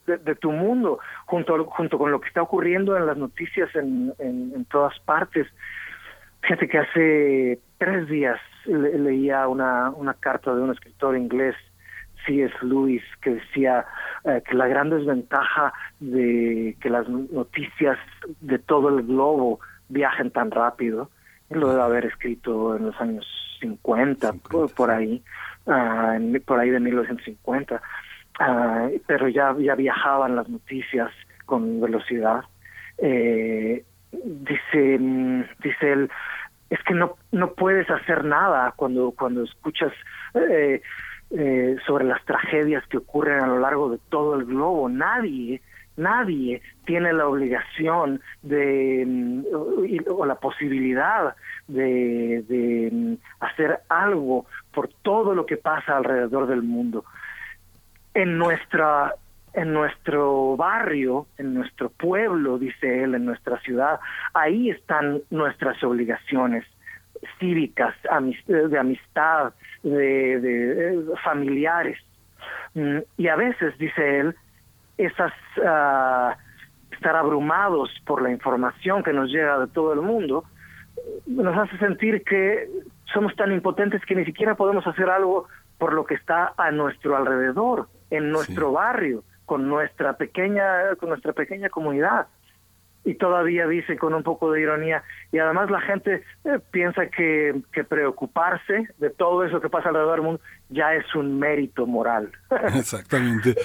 de, 0.07 0.35
tu 0.37 0.51
mundo, 0.51 0.99
junto, 1.27 1.67
junto 1.67 1.99
con 1.99 2.11
lo 2.11 2.23
que 2.23 2.29
está 2.29 2.41
ocurriendo 2.41 2.97
en 2.97 3.05
las 3.05 3.19
noticias 3.19 3.69
en, 3.75 4.15
en 4.19 4.65
todas 4.71 4.99
partes. 5.01 5.47
Fíjate 6.43 6.69
que 6.69 6.79
hace 6.79 7.61
tres 7.79 8.09
días 8.09 8.41
leía 8.67 9.47
una, 9.49 9.91
una 9.91 10.15
carta 10.15 10.55
de 10.55 10.61
un 10.61 10.73
escritor 10.73 11.17
inglés, 11.17 11.55
C.S. 12.27 12.55
Lewis, 12.63 13.03
que 13.21 13.31
decía 13.31 13.85
eh, 14.25 14.43
que 14.49 14.55
la 14.55 14.67
gran 14.67 14.91
desventaja 14.91 15.73
de 16.01 16.77
que 16.81 16.91
las 16.91 17.09
noticias 17.09 17.99
de 18.41 18.59
todo 18.59 18.89
el 18.89 19.05
globo 19.07 19.61
viajen 19.89 20.31
tan 20.31 20.51
rápido, 20.51 21.11
lo 21.51 21.71
debe 21.71 21.83
haber 21.83 22.07
escrito 22.07 22.77
en 22.77 22.87
los 22.87 23.01
años 23.01 23.27
50, 23.61 24.33
por, 24.77 24.91
ahí, 24.91 25.23
uh, 25.67 26.41
por 26.45 26.59
ahí 26.59 26.71
de 26.71 26.81
1950, 26.81 27.75
uh, 27.75 27.79
ah, 28.41 28.89
pero 29.07 29.29
ya, 29.29 29.55
ya 29.59 29.75
viajaban 29.75 30.37
las 30.37 30.49
noticias 30.49 31.11
con 31.47 31.81
velocidad. 31.81 32.45
Eh, 32.99 33.85
dice, 34.13 34.99
mm, 34.99 35.45
dice 35.63 35.93
él, 35.93 36.11
es 36.71 36.83
que 36.85 36.95
no, 36.95 37.17
no 37.33 37.53
puedes 37.53 37.89
hacer 37.91 38.25
nada 38.25 38.73
cuando, 38.77 39.13
cuando 39.13 39.45
escuchas 39.45 39.93
eh, 40.35 40.81
eh, 41.31 41.77
sobre 41.87 42.05
las 42.05 42.25
tragedias 42.25 42.87
que 42.87 42.99
ocurren 42.99 43.43
a 43.43 43.47
lo 43.47 43.59
largo 43.59 43.91
de 43.91 43.99
todo 44.09 44.37
el 44.37 44.47
globo. 44.47 44.89
Nadie, 44.89 45.61
nadie 45.97 46.63
tiene 46.87 47.13
la 47.13 47.27
obligación 47.27 48.21
de 48.43 49.05
mm, 49.07 49.45
o, 50.11 50.25
la 50.25 50.37
posibilidad 50.37 51.35
de, 51.69 52.43
de 52.49 52.89
mm, 52.91 53.15
hacer 53.41 53.81
algo 53.89 54.47
por 54.73 54.89
todo 55.03 55.35
lo 55.35 55.45
que 55.45 55.59
pasa 55.59 55.97
alrededor 55.97 56.47
del 56.47 56.63
mundo. 56.63 57.05
En 58.15 58.39
nuestra 58.39 59.15
en 59.55 59.73
nuestro 59.73 60.57
barrio, 60.57 61.27
en 61.39 61.55
nuestro 61.55 61.91
pueblo, 61.91 62.59
dice 62.59 63.05
él, 63.05 63.15
en 63.15 63.25
nuestra 63.25 63.59
ciudad, 63.61 64.01
ahí 64.35 64.71
están 64.71 65.21
nuestras 65.31 65.83
obligaciones 65.85 66.65
cívicas, 67.39 67.95
de 68.47 68.79
amistad, 68.79 69.53
de, 69.83 71.05
familiares. 71.23 71.99
Mm, 72.75 72.99
y 73.19 73.29
a 73.29 73.37
veces, 73.37 73.77
dice 73.79 74.21
él, 74.21 74.35
esas 74.97 75.33
uh, 75.59 76.33
estar 76.93 77.17
abrumados 77.17 77.91
por 78.07 78.23
la 78.23 78.31
información 78.31 79.03
que 79.03 79.13
nos 79.13 79.31
llega 79.31 79.59
de 79.59 79.67
todo 79.67 79.93
el 79.93 80.01
mundo, 80.01 80.45
nos 81.27 81.57
hace 81.57 81.77
sentir 81.79 82.25
que 82.25 82.69
somos 83.13 83.35
tan 83.37 83.53
impotentes 83.53 84.05
que 84.07 84.15
ni 84.15 84.25
siquiera 84.25 84.55
podemos 84.55 84.87
hacer 84.87 85.11
algo 85.11 85.47
por 85.79 85.93
lo 85.93 86.05
que 86.05 86.15
está 86.15 86.55
a 86.57 86.71
nuestro 86.71 87.17
alrededor, 87.17 87.89
en 88.11 88.31
nuestro 88.31 88.73
barrio 88.73 89.25
con 89.53 89.69
nuestra 89.69 90.15
pequeña, 90.15 90.97
con 90.99 91.11
nuestra 91.11 91.35
pequeña 91.35 91.69
comunidad. 91.69 92.27
Y 93.05 93.17
todavía 93.17 93.67
dice 93.67 93.99
con 93.99 94.15
un 94.15 94.23
poco 94.23 94.51
de 94.51 94.63
ironía, 94.63 95.03
y 95.31 95.41
además 95.41 95.71
la 95.71 95.83
gente 95.83 96.23
eh, 96.45 96.59
piensa 96.71 97.09
que, 97.09 97.61
que 97.71 97.85
preocuparse 97.85 98.89
de 98.97 99.11
todo 99.11 99.45
eso 99.45 99.61
que 99.61 99.69
pasa 99.69 99.91
alrededor 99.91 100.15
del 100.15 100.23
mundo 100.23 100.41
ya 100.73 100.95
es 100.95 101.15
un 101.15 101.39
mérito 101.39 101.87
moral. 101.87 102.31
Exactamente. 102.75 103.57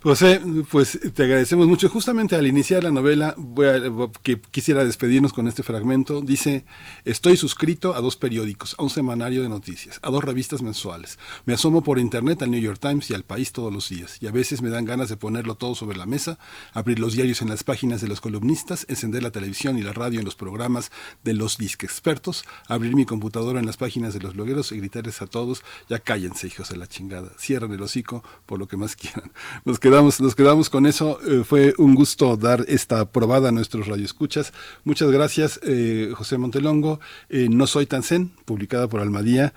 José, 0.00 0.40
pues 0.70 0.96
te 1.12 1.24
agradecemos 1.24 1.66
mucho. 1.66 1.88
Justamente 1.88 2.36
al 2.36 2.46
iniciar 2.46 2.84
la 2.84 2.92
novela, 2.92 3.34
voy 3.36 3.66
a, 3.66 3.80
que 4.22 4.40
quisiera 4.40 4.84
despedirnos 4.84 5.32
con 5.32 5.48
este 5.48 5.64
fragmento. 5.64 6.20
Dice, 6.20 6.64
estoy 7.04 7.36
suscrito 7.36 7.96
a 7.96 8.00
dos 8.00 8.16
periódicos, 8.16 8.76
a 8.78 8.84
un 8.84 8.90
semanario 8.90 9.42
de 9.42 9.48
noticias, 9.48 9.98
a 10.02 10.10
dos 10.10 10.22
revistas 10.22 10.62
mensuales. 10.62 11.18
Me 11.46 11.54
asomo 11.54 11.82
por 11.82 11.98
internet 11.98 12.40
al 12.42 12.52
New 12.52 12.60
York 12.60 12.78
Times 12.80 13.10
y 13.10 13.14
al 13.14 13.24
País 13.24 13.50
todos 13.50 13.72
los 13.72 13.88
días. 13.88 14.22
Y 14.22 14.28
a 14.28 14.30
veces 14.30 14.62
me 14.62 14.70
dan 14.70 14.84
ganas 14.84 15.08
de 15.08 15.16
ponerlo 15.16 15.56
todo 15.56 15.74
sobre 15.74 15.96
la 15.96 16.06
mesa, 16.06 16.38
abrir 16.74 17.00
los 17.00 17.14
diarios 17.14 17.42
en 17.42 17.48
las 17.48 17.64
páginas 17.64 18.00
de 18.00 18.06
los 18.06 18.20
columnistas, 18.20 18.86
encender 18.88 19.24
la 19.24 19.32
televisión 19.32 19.78
y 19.78 19.82
la 19.82 19.92
radio 19.92 20.20
en 20.20 20.24
los 20.24 20.36
programas 20.36 20.92
de 21.24 21.34
los 21.34 21.58
disque 21.58 21.86
expertos, 21.86 22.44
abrir 22.68 22.94
mi 22.94 23.04
computadora 23.04 23.58
en 23.58 23.66
las 23.66 23.76
páginas 23.76 24.14
de 24.14 24.20
los 24.20 24.34
blogueros 24.34 24.70
y 24.70 24.78
gritarles 24.78 25.22
a 25.22 25.26
todos, 25.26 25.64
ya 25.88 25.98
cállense, 25.98 26.47
hijos 26.48 26.70
de 26.70 26.76
la 26.76 26.86
chingada, 26.86 27.28
cierren 27.38 27.72
el 27.72 27.80
hocico 27.80 28.24
por 28.46 28.58
lo 28.58 28.66
que 28.66 28.76
más 28.76 28.96
quieran. 29.00 29.30
Nos 29.64 29.78
quedamos, 29.78 30.20
nos 30.20 30.34
quedamos 30.34 30.68
con 30.70 30.86
eso. 30.86 31.20
Eh, 31.26 31.44
fue 31.44 31.74
un 31.78 31.94
gusto 31.94 32.36
dar 32.36 32.64
esta 32.66 33.04
probada 33.10 33.50
a 33.50 33.52
nuestros 33.52 33.86
radioescuchas. 33.86 34.52
Muchas 34.84 35.10
gracias, 35.10 35.60
eh, 35.62 36.10
José 36.14 36.38
Montelongo. 36.38 37.00
Eh, 37.28 37.48
no 37.48 37.66
soy 37.66 37.86
tan 37.86 38.02
zen, 38.02 38.30
publicada 38.44 38.88
por 38.88 39.00
Almadía. 39.00 39.52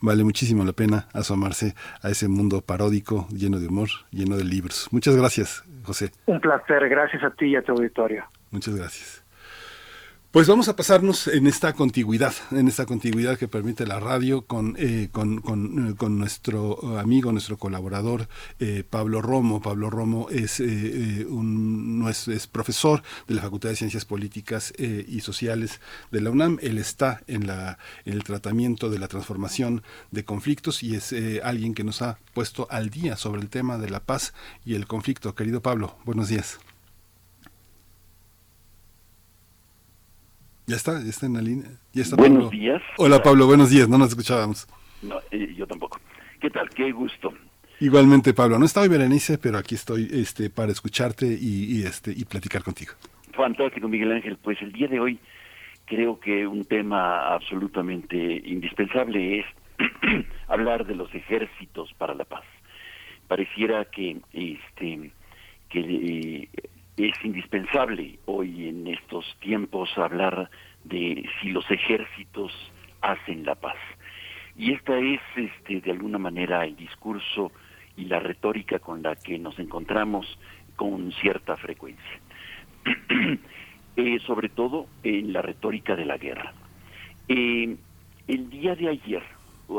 vale 0.00 0.24
muchísimo 0.24 0.64
la 0.64 0.72
pena 0.72 1.08
asomarse 1.12 1.74
a 2.02 2.10
ese 2.10 2.28
mundo 2.28 2.60
paródico, 2.60 3.26
lleno 3.32 3.58
de 3.58 3.66
humor, 3.66 3.88
lleno 4.10 4.36
de 4.36 4.44
libros. 4.44 4.88
Muchas 4.92 5.16
gracias, 5.16 5.64
José. 5.82 6.12
Un 6.26 6.40
placer, 6.40 6.88
gracias 6.88 7.24
a 7.24 7.30
ti 7.30 7.46
y 7.46 7.56
a 7.56 7.62
tu 7.62 7.72
auditorio. 7.72 8.24
Muchas 8.50 8.74
gracias. 8.74 9.24
Pues 10.32 10.46
vamos 10.46 10.68
a 10.68 10.76
pasarnos 10.76 11.26
en 11.26 11.48
esta 11.48 11.72
contigüidad, 11.72 12.32
en 12.52 12.68
esta 12.68 12.86
contigüidad 12.86 13.36
que 13.36 13.48
permite 13.48 13.84
la 13.84 13.98
radio 13.98 14.42
con, 14.42 14.76
eh, 14.78 15.08
con, 15.10 15.40
con, 15.40 15.88
eh, 15.88 16.08
nuestro 16.08 17.00
amigo, 17.00 17.32
nuestro 17.32 17.56
colaborador 17.56 18.28
eh, 18.60 18.84
Pablo 18.88 19.22
Romo. 19.22 19.60
Pablo 19.60 19.90
Romo 19.90 20.28
es, 20.30 20.60
un, 20.60 22.06
es, 22.08 22.46
profesor 22.46 23.02
de 23.26 23.34
la 23.34 23.42
Facultad 23.42 23.70
de 23.70 23.76
Ciencias 23.76 24.04
Políticas 24.04 24.72
y 24.78 25.20
Sociales 25.20 25.80
de 26.12 26.20
la 26.20 26.30
UNAM. 26.30 26.58
Él 26.62 26.78
está 26.78 27.22
en, 27.26 27.48
la, 27.48 27.78
en 28.04 28.12
el 28.12 28.22
tratamiento 28.22 28.88
de 28.88 29.00
la 29.00 29.08
transformación 29.08 29.82
de 30.12 30.24
conflictos 30.24 30.84
y 30.84 30.94
es 30.94 31.12
alguien 31.42 31.74
que 31.74 31.82
nos 31.82 32.02
ha 32.02 32.20
puesto 32.34 32.68
al 32.70 32.90
día 32.90 33.16
sobre 33.16 33.40
el 33.40 33.48
tema 33.48 33.78
de 33.78 33.90
la 33.90 33.98
paz 33.98 34.32
y 34.64 34.76
el 34.76 34.86
conflicto. 34.86 35.34
Querido 35.34 35.60
Pablo, 35.60 35.96
buenos 36.04 36.28
días. 36.28 36.60
Ya 40.70 40.76
está, 40.76 41.02
ya 41.02 41.10
está 41.10 41.26
en 41.26 41.34
la 41.34 41.40
línea. 41.40 41.68
Ya 41.92 42.02
está 42.02 42.14
buenos 42.14 42.48
días. 42.48 42.80
Hola 42.96 43.20
Pablo, 43.20 43.44
buenos 43.48 43.70
días, 43.70 43.88
no 43.88 43.98
nos 43.98 44.10
escuchábamos. 44.10 44.68
No, 45.02 45.18
eh, 45.32 45.52
yo 45.56 45.66
tampoco. 45.66 45.98
¿Qué 46.40 46.48
tal? 46.48 46.70
Qué 46.70 46.92
gusto. 46.92 47.34
Igualmente 47.80 48.32
Pablo, 48.34 48.56
no 48.56 48.66
estaba 48.66 48.86
Berenice, 48.86 49.36
pero 49.38 49.58
aquí 49.58 49.74
estoy 49.74 50.08
este, 50.12 50.48
para 50.48 50.70
escucharte 50.70 51.26
y, 51.26 51.82
este, 51.82 52.12
y 52.12 52.24
platicar 52.24 52.62
contigo. 52.62 52.92
Fantástico, 53.32 53.88
Miguel 53.88 54.12
Ángel. 54.12 54.36
Pues 54.40 54.62
el 54.62 54.70
día 54.70 54.86
de 54.86 55.00
hoy 55.00 55.18
creo 55.86 56.20
que 56.20 56.46
un 56.46 56.64
tema 56.64 57.34
absolutamente 57.34 58.16
indispensable 58.44 59.40
es 59.40 59.46
hablar 60.46 60.86
de 60.86 60.94
los 60.94 61.12
ejércitos 61.12 61.92
para 61.94 62.14
la 62.14 62.26
paz. 62.26 62.44
Pareciera 63.26 63.86
que 63.86 64.18
este 64.32 65.10
que 65.68 65.80
eh, 65.80 66.48
es 66.96 67.24
indispensable 67.24 68.18
hoy 68.26 68.68
en 68.68 68.86
estos 68.86 69.24
tiempos 69.40 69.90
hablar 69.96 70.50
de 70.84 71.28
si 71.40 71.50
los 71.50 71.68
ejércitos 71.70 72.52
hacen 73.00 73.44
la 73.44 73.54
paz. 73.54 73.76
Y 74.56 74.72
esta 74.72 74.98
es, 74.98 75.20
este, 75.36 75.80
de 75.80 75.90
alguna 75.90 76.18
manera, 76.18 76.64
el 76.64 76.76
discurso 76.76 77.52
y 77.96 78.04
la 78.04 78.20
retórica 78.20 78.78
con 78.78 79.02
la 79.02 79.16
que 79.16 79.38
nos 79.38 79.58
encontramos 79.58 80.38
con 80.76 81.12
cierta 81.12 81.56
frecuencia. 81.56 82.20
eh, 83.96 84.18
sobre 84.26 84.48
todo 84.48 84.86
en 85.02 85.32
la 85.32 85.42
retórica 85.42 85.96
de 85.96 86.04
la 86.04 86.16
guerra. 86.16 86.52
Eh, 87.28 87.76
el 88.28 88.50
día 88.50 88.74
de 88.74 88.88
ayer 88.88 89.22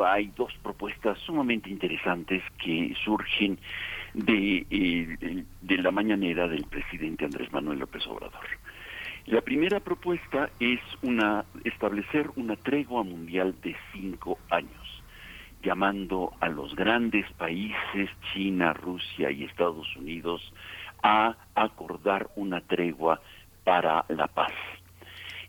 hay 0.05 0.31
dos 0.37 0.53
propuestas 0.63 1.17
sumamente 1.19 1.69
interesantes 1.69 2.41
que 2.63 2.93
surgen 3.03 3.57
de, 4.13 5.45
de 5.61 5.77
la 5.77 5.91
mañanera 5.91 6.47
del 6.47 6.65
presidente 6.65 7.25
Andrés 7.25 7.51
Manuel 7.51 7.79
López 7.79 8.05
Obrador. 8.07 8.45
La 9.27 9.41
primera 9.41 9.79
propuesta 9.79 10.49
es 10.59 10.79
una 11.03 11.45
establecer 11.63 12.31
una 12.35 12.55
tregua 12.55 13.03
mundial 13.03 13.53
de 13.61 13.75
cinco 13.93 14.39
años, 14.49 15.03
llamando 15.61 16.33
a 16.39 16.49
los 16.49 16.75
grandes 16.75 17.31
países, 17.33 18.09
China, 18.33 18.73
Rusia 18.73 19.29
y 19.29 19.43
Estados 19.43 19.95
Unidos, 19.95 20.41
a 21.03 21.35
acordar 21.53 22.29
una 22.35 22.61
tregua 22.61 23.21
para 23.63 24.05
la 24.09 24.27
paz. 24.27 24.53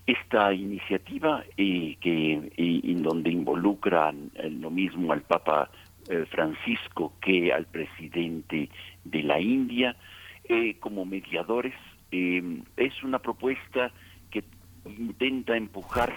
Esta 0.05 0.53
iniciativa, 0.53 1.43
eh, 1.55 1.95
que 2.01 2.51
en 2.57 3.03
donde 3.03 3.29
involucran 3.29 4.31
eh, 4.35 4.49
lo 4.49 4.69
mismo 4.69 5.13
al 5.13 5.21
Papa 5.21 5.69
eh, 6.09 6.25
Francisco 6.29 7.13
que 7.21 7.53
al 7.53 7.65
presidente 7.65 8.69
de 9.05 9.23
la 9.23 9.39
India 9.39 9.95
eh, 10.43 10.75
como 10.79 11.05
mediadores. 11.05 11.73
Eh, 12.11 12.61
es 12.75 13.03
una 13.03 13.19
propuesta 13.19 13.89
que 14.29 14.43
intenta 14.85 15.55
empujar 15.55 16.13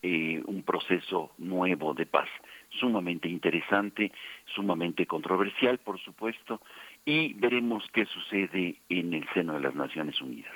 un 0.00 0.62
proceso 0.62 1.32
nuevo 1.38 1.92
de 1.92 2.06
paz, 2.06 2.28
sumamente 2.70 3.28
interesante, 3.28 4.12
sumamente 4.46 5.04
controversial, 5.06 5.78
por 5.78 5.98
supuesto, 6.00 6.62
y 7.04 7.34
veremos 7.34 7.84
qué 7.92 8.06
sucede 8.06 8.76
en 8.88 9.12
el 9.12 9.28
seno 9.34 9.54
de 9.54 9.60
las 9.60 9.74
Naciones 9.74 10.18
Unidas. 10.22 10.54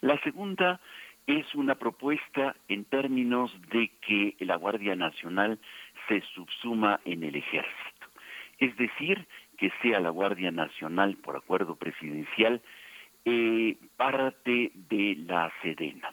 La 0.00 0.20
segunda 0.22 0.80
es 1.26 1.54
una 1.54 1.76
propuesta 1.76 2.54
en 2.68 2.84
términos 2.84 3.50
de 3.70 3.90
que 4.00 4.36
la 4.40 4.56
Guardia 4.56 4.94
Nacional 4.94 5.58
se 6.08 6.20
subsuma 6.34 7.00
en 7.04 7.22
el 7.22 7.36
ejército 7.36 7.94
es 8.58 8.76
decir, 8.76 9.26
que 9.58 9.70
sea 9.82 10.00
la 10.00 10.10
Guardia 10.10 10.50
Nacional 10.50 11.16
por 11.16 11.36
acuerdo 11.36 11.76
presidencial 11.76 12.60
eh, 13.24 13.76
parte 13.96 14.72
de 14.74 15.16
la 15.26 15.52
Sedena. 15.62 16.12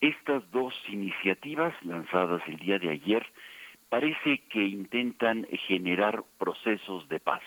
Estas 0.00 0.48
dos 0.50 0.74
iniciativas 0.88 1.74
lanzadas 1.84 2.42
el 2.46 2.56
día 2.56 2.78
de 2.78 2.90
ayer 2.90 3.26
parece 3.88 4.38
que 4.48 4.62
intentan 4.62 5.46
generar 5.66 6.22
procesos 6.38 7.08
de 7.08 7.20
paz. 7.20 7.42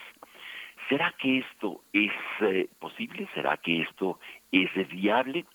¿Será 0.89 1.13
que 1.17 1.39
esto 1.39 1.81
es 1.93 2.11
eh, 2.41 2.67
posible? 2.79 3.27
¿Será 3.33 3.57
que 3.57 3.81
esto 3.81 4.19
es 4.51 4.69
viable? 4.89 5.45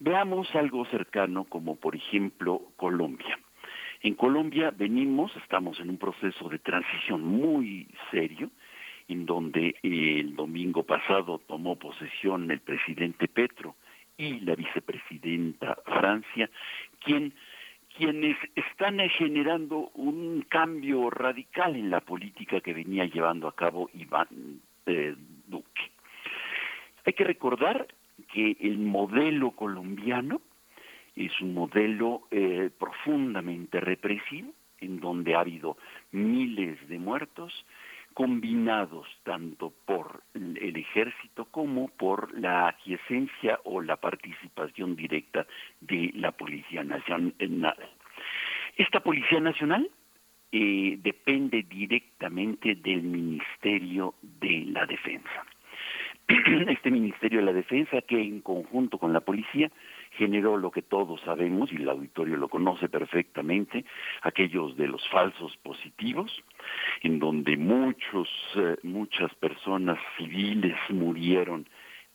Veamos 0.00 0.54
algo 0.54 0.84
cercano 0.86 1.44
como 1.44 1.76
por 1.76 1.96
ejemplo 1.96 2.62
Colombia. 2.76 3.38
En 4.02 4.14
Colombia 4.14 4.70
venimos, 4.70 5.34
estamos 5.36 5.80
en 5.80 5.90
un 5.90 5.98
proceso 5.98 6.48
de 6.48 6.60
transición 6.60 7.24
muy 7.24 7.88
serio, 8.12 8.50
en 9.08 9.26
donde 9.26 9.74
el 9.82 10.36
domingo 10.36 10.84
pasado 10.84 11.40
tomó 11.48 11.76
posesión 11.76 12.48
el 12.50 12.60
presidente 12.60 13.26
Petro 13.26 13.74
y 14.16 14.40
la 14.40 14.54
vicepresidenta 14.54 15.78
Francia, 15.84 16.48
quien, 17.00 17.32
quienes 17.96 18.36
están 18.54 19.00
generando 19.10 19.90
un 19.94 20.42
cambio 20.48 21.10
radical 21.10 21.74
en 21.74 21.90
la 21.90 22.00
política 22.00 22.60
que 22.60 22.74
venía 22.74 23.06
llevando 23.06 23.48
a 23.48 23.56
cabo 23.56 23.90
Iván 23.94 24.60
eh, 24.86 25.16
Duque. 25.48 25.90
Hay 27.04 27.14
que 27.14 27.24
recordar 27.24 27.88
el 28.60 28.78
modelo 28.78 29.52
colombiano 29.52 30.40
es 31.16 31.40
un 31.40 31.54
modelo 31.54 32.22
eh, 32.30 32.70
profundamente 32.78 33.80
represivo, 33.80 34.52
en 34.80 35.00
donde 35.00 35.34
ha 35.34 35.40
habido 35.40 35.76
miles 36.12 36.76
de 36.88 36.98
muertos, 36.98 37.66
combinados 38.14 39.06
tanto 39.24 39.72
por 39.84 40.22
el 40.34 40.76
ejército 40.76 41.46
como 41.46 41.88
por 41.88 42.36
la 42.38 42.68
aquiescencia 42.68 43.60
o 43.64 43.80
la 43.80 43.96
participación 43.96 44.96
directa 44.96 45.46
de 45.80 46.12
la 46.14 46.32
Policía 46.32 46.82
Nacional. 46.84 47.76
Esta 48.76 49.00
Policía 49.00 49.40
Nacional 49.40 49.88
eh, 50.50 50.98
depende 51.00 51.64
directamente 51.64 52.76
del 52.76 53.02
Ministerio 53.02 54.14
de 54.22 54.66
la 54.66 54.86
Defensa. 54.86 55.44
Este 56.68 56.90
Ministerio 56.90 57.38
de 57.40 57.46
la 57.46 57.52
Defensa 57.54 58.02
que 58.02 58.20
en 58.20 58.40
conjunto 58.40 58.98
con 58.98 59.14
la 59.14 59.20
policía 59.20 59.70
generó 60.12 60.58
lo 60.58 60.70
que 60.70 60.82
todos 60.82 61.20
sabemos 61.22 61.72
y 61.72 61.76
el 61.76 61.88
auditorio 61.88 62.36
lo 62.36 62.48
conoce 62.48 62.88
perfectamente, 62.88 63.86
aquellos 64.20 64.76
de 64.76 64.88
los 64.88 65.08
falsos 65.08 65.56
positivos, 65.62 66.42
en 67.02 67.18
donde 67.18 67.56
muchos, 67.56 68.28
eh, 68.56 68.76
muchas 68.82 69.34
personas 69.36 69.98
civiles 70.18 70.76
murieron 70.90 71.66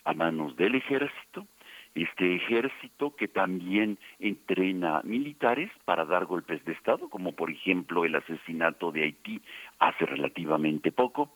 a 0.05 0.13
manos 0.13 0.55
del 0.57 0.75
ejército, 0.75 1.47
este 1.95 2.35
ejército 2.35 3.15
que 3.15 3.27
también 3.27 3.97
entrena 4.19 5.01
militares 5.03 5.71
para 5.85 6.05
dar 6.05 6.25
golpes 6.25 6.63
de 6.65 6.73
Estado, 6.73 7.09
como 7.09 7.33
por 7.33 7.49
ejemplo 7.49 8.05
el 8.05 8.15
asesinato 8.15 8.91
de 8.91 9.03
Haití 9.03 9.41
hace 9.79 10.05
relativamente 10.05 10.91
poco, 10.91 11.33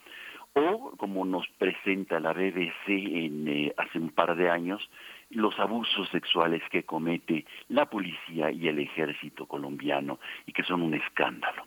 o 0.57 0.91
como 0.97 1.25
nos 1.25 1.47
presenta 1.57 2.19
la 2.19 2.33
BBC 2.33 2.87
en, 2.87 3.47
eh, 3.47 3.73
hace 3.77 3.99
un 3.99 4.09
par 4.09 4.35
de 4.35 4.49
años, 4.49 4.89
los 5.29 5.59
abusos 5.59 6.09
sexuales 6.09 6.61
que 6.71 6.83
comete 6.83 7.45
la 7.69 7.85
policía 7.85 8.51
y 8.51 8.67
el 8.67 8.79
ejército 8.79 9.45
colombiano 9.45 10.19
y 10.45 10.53
que 10.53 10.63
son 10.63 10.81
un 10.81 10.93
escándalo. 10.93 11.63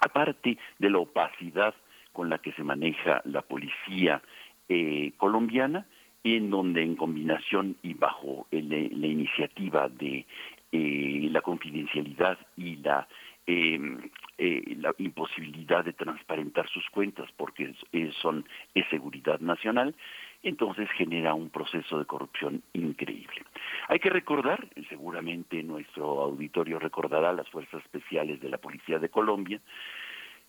Aparte 0.00 0.58
de 0.78 0.90
la 0.90 0.98
opacidad 0.98 1.74
con 2.12 2.28
la 2.28 2.38
que 2.38 2.52
se 2.52 2.62
maneja 2.62 3.20
la 3.24 3.42
policía 3.42 4.22
eh, 4.68 5.12
colombiana, 5.16 5.86
en 6.22 6.48
donde 6.50 6.82
en 6.82 6.96
combinación 6.96 7.76
y 7.82 7.92
bajo 7.92 8.46
la 8.50 9.06
iniciativa 9.06 9.88
de 9.90 10.24
eh, 10.72 11.28
la 11.30 11.42
confidencialidad 11.42 12.38
y 12.56 12.76
la 12.76 13.06
em, 13.46 14.10
eh, 14.38 14.76
la 14.78 14.94
imposibilidad 14.98 15.84
de 15.84 15.92
transparentar 15.92 16.68
sus 16.68 16.88
cuentas 16.90 17.28
porque 17.36 17.74
son 18.20 18.44
es 18.74 18.86
seguridad 18.88 19.40
nacional, 19.40 19.94
entonces 20.42 20.90
genera 20.92 21.34
un 21.34 21.50
proceso 21.50 21.98
de 21.98 22.04
corrupción 22.04 22.62
increíble. 22.72 23.42
Hay 23.88 23.98
que 23.98 24.10
recordar, 24.10 24.68
seguramente 24.88 25.62
nuestro 25.62 26.20
auditorio 26.20 26.78
recordará 26.78 27.32
las 27.32 27.48
fuerzas 27.48 27.82
especiales 27.82 28.40
de 28.40 28.50
la 28.50 28.58
Policía 28.58 28.98
de 28.98 29.08
Colombia, 29.08 29.60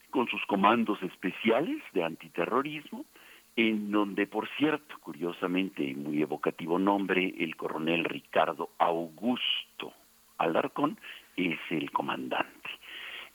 con 0.10 0.28
sus 0.28 0.46
comandos 0.46 1.02
especiales 1.04 1.82
de 1.94 2.04
antiterrorismo, 2.04 3.06
en 3.56 3.92
donde, 3.92 4.28
por 4.28 4.50
cierto, 4.58 4.96
curiosamente, 5.00 5.94
muy 5.96 6.22
evocativo 6.22 6.78
nombre, 6.78 7.34
el 7.38 7.56
coronel 7.56 8.04
Ricardo 8.04 8.70
Augusto 8.78 9.94
Alarcón 10.38 10.98
es 11.38 11.60
el 11.70 11.92
comandante. 11.92 12.70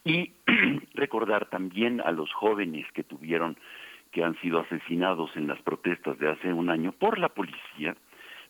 Y 0.05 0.33
recordar 0.95 1.47
también 1.51 2.01
a 2.01 2.11
los 2.11 2.33
jóvenes 2.33 2.87
que 2.93 3.05
tuvieron 3.05 3.57
que 4.11 4.25
han 4.25 4.39
sido 4.41 4.61
asesinados 4.61 5.31
en 5.37 5.47
las 5.47 5.61
protestas 5.63 6.19
de 6.19 6.31
hace 6.31 6.53
un 6.53 6.71
año 6.71 6.93
por 6.93 7.19
la 7.19 7.29
policía, 7.29 7.97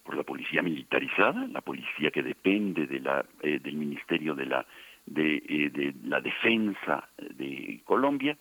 por 0.05 0.17
la 0.17 0.23
policía 0.23 0.63
militarizada, 0.63 1.47
la 1.49 1.61
policía 1.61 2.11
que 2.11 2.23
depende 2.23 2.87
de 2.87 3.01
la, 3.01 3.25
eh, 3.43 3.59
del 3.59 3.77
Ministerio 3.77 4.35
de 4.35 4.47
la, 4.47 4.67
de, 5.07 5.43
eh, 5.49 5.95
la 6.05 6.21
Defensa 6.21 7.09
de 7.19 7.81
Colombia, 7.85 8.39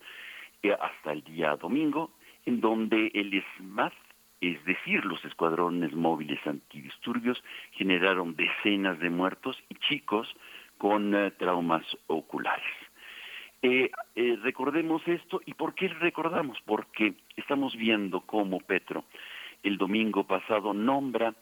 eh, 0.62 0.72
hasta 0.72 1.12
el 1.12 1.22
día 1.24 1.56
domingo, 1.56 2.12
en 2.46 2.60
donde 2.60 3.10
el 3.12 3.42
SMAT, 3.56 3.92
es 4.40 4.64
decir, 4.64 5.04
los 5.04 5.22
escuadrones 5.26 5.92
móviles 5.92 6.40
antidisturbios, 6.46 7.42
generaron 7.72 8.34
decenas 8.34 8.98
de 8.98 9.10
muertos 9.10 9.62
y 9.68 9.74
chicos 9.74 10.34
con 10.78 11.12
traumas 11.36 11.84
oculares. 12.06 12.89
Eh, 13.62 13.90
eh, 14.14 14.38
recordemos 14.42 15.06
esto 15.06 15.42
y 15.44 15.52
¿por 15.52 15.74
qué 15.74 15.88
recordamos? 15.88 16.58
Porque 16.64 17.14
estamos 17.36 17.76
viendo 17.76 18.22
cómo 18.22 18.58
Petro 18.60 19.04
el 19.62 19.76
domingo 19.76 20.24
pasado 20.24 20.72
nombra 20.72 21.34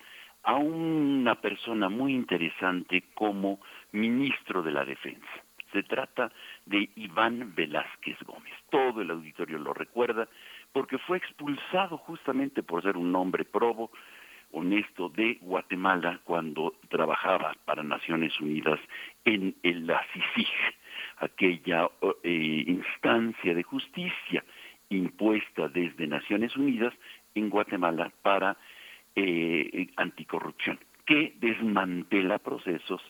a 0.43 0.57
una 0.57 1.37
persona 1.37 1.89
muy 1.89 2.15
interesante 2.15 3.05
como 3.15 3.61
ministro 3.93 4.65
de 4.65 4.73
la 4.73 4.85
Defensa. 4.85 5.29
Se 5.73 5.85
trata 5.85 6.33
de 6.67 6.91
Iván 6.97 7.55
Velázquez 7.55 8.19
Gómez. 8.25 8.55
Todo 8.69 9.01
el 9.01 9.11
auditorio 9.13 9.59
lo 9.59 9.73
recuerda 9.73 10.27
porque 10.73 10.99
fue 10.99 11.19
expulsado 11.19 11.99
justamente 11.99 12.65
por 12.65 12.83
ser 12.83 12.97
un 12.97 13.15
hombre 13.15 13.45
probo, 13.45 13.93
honesto 14.51 15.09
de 15.11 15.39
Guatemala 15.41 16.21
cuando 16.25 16.75
trabajaba 16.89 17.55
para 17.65 17.85
Naciones 17.85 18.41
Unidas 18.41 18.81
en 19.25 19.55
la 19.63 20.03
CICIG 20.13 20.49
aquella 21.19 21.91
eh, 22.23 22.65
instancia 22.67 23.55
de 23.55 23.63
justicia 23.63 24.45
impuesta 24.91 25.69
desde 25.69 26.07
Naciones 26.07 26.57
Unidas 26.57 26.95
en 27.35 27.51
Guatemala 27.51 28.11
para 28.23 28.57
eh, 29.15 29.89
anticorrupción, 29.97 30.79
que 31.05 31.35
desmantela 31.41 32.39
procesos 32.39 33.03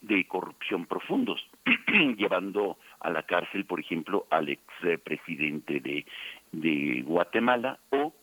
de 0.00 0.26
corrupción 0.26 0.86
profundos, 0.86 1.46
llevando 2.16 2.78
a 3.00 3.10
la 3.10 3.22
cárcel, 3.24 3.64
por 3.64 3.80
ejemplo, 3.80 4.26
al 4.30 4.48
expresidente 4.48 5.80
de, 5.80 6.06
de 6.52 7.02
Guatemala 7.02 7.78
o 7.90 8.14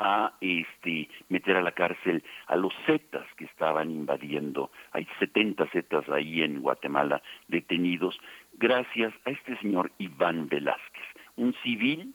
a 0.00 0.32
este 0.40 1.08
meter 1.28 1.56
a 1.56 1.62
la 1.62 1.72
cárcel 1.72 2.24
a 2.46 2.56
los 2.56 2.72
zetas 2.86 3.26
que 3.36 3.44
estaban 3.44 3.90
invadiendo. 3.90 4.72
Hay 4.92 5.06
70 5.20 5.66
zetas 5.68 6.08
ahí 6.08 6.42
en 6.42 6.62
Guatemala 6.62 7.22
detenidos 7.48 8.18
gracias 8.54 9.12
a 9.26 9.30
este 9.30 9.56
señor 9.58 9.92
Iván 9.98 10.48
Velázquez, 10.48 11.04
un 11.36 11.54
civil, 11.62 12.14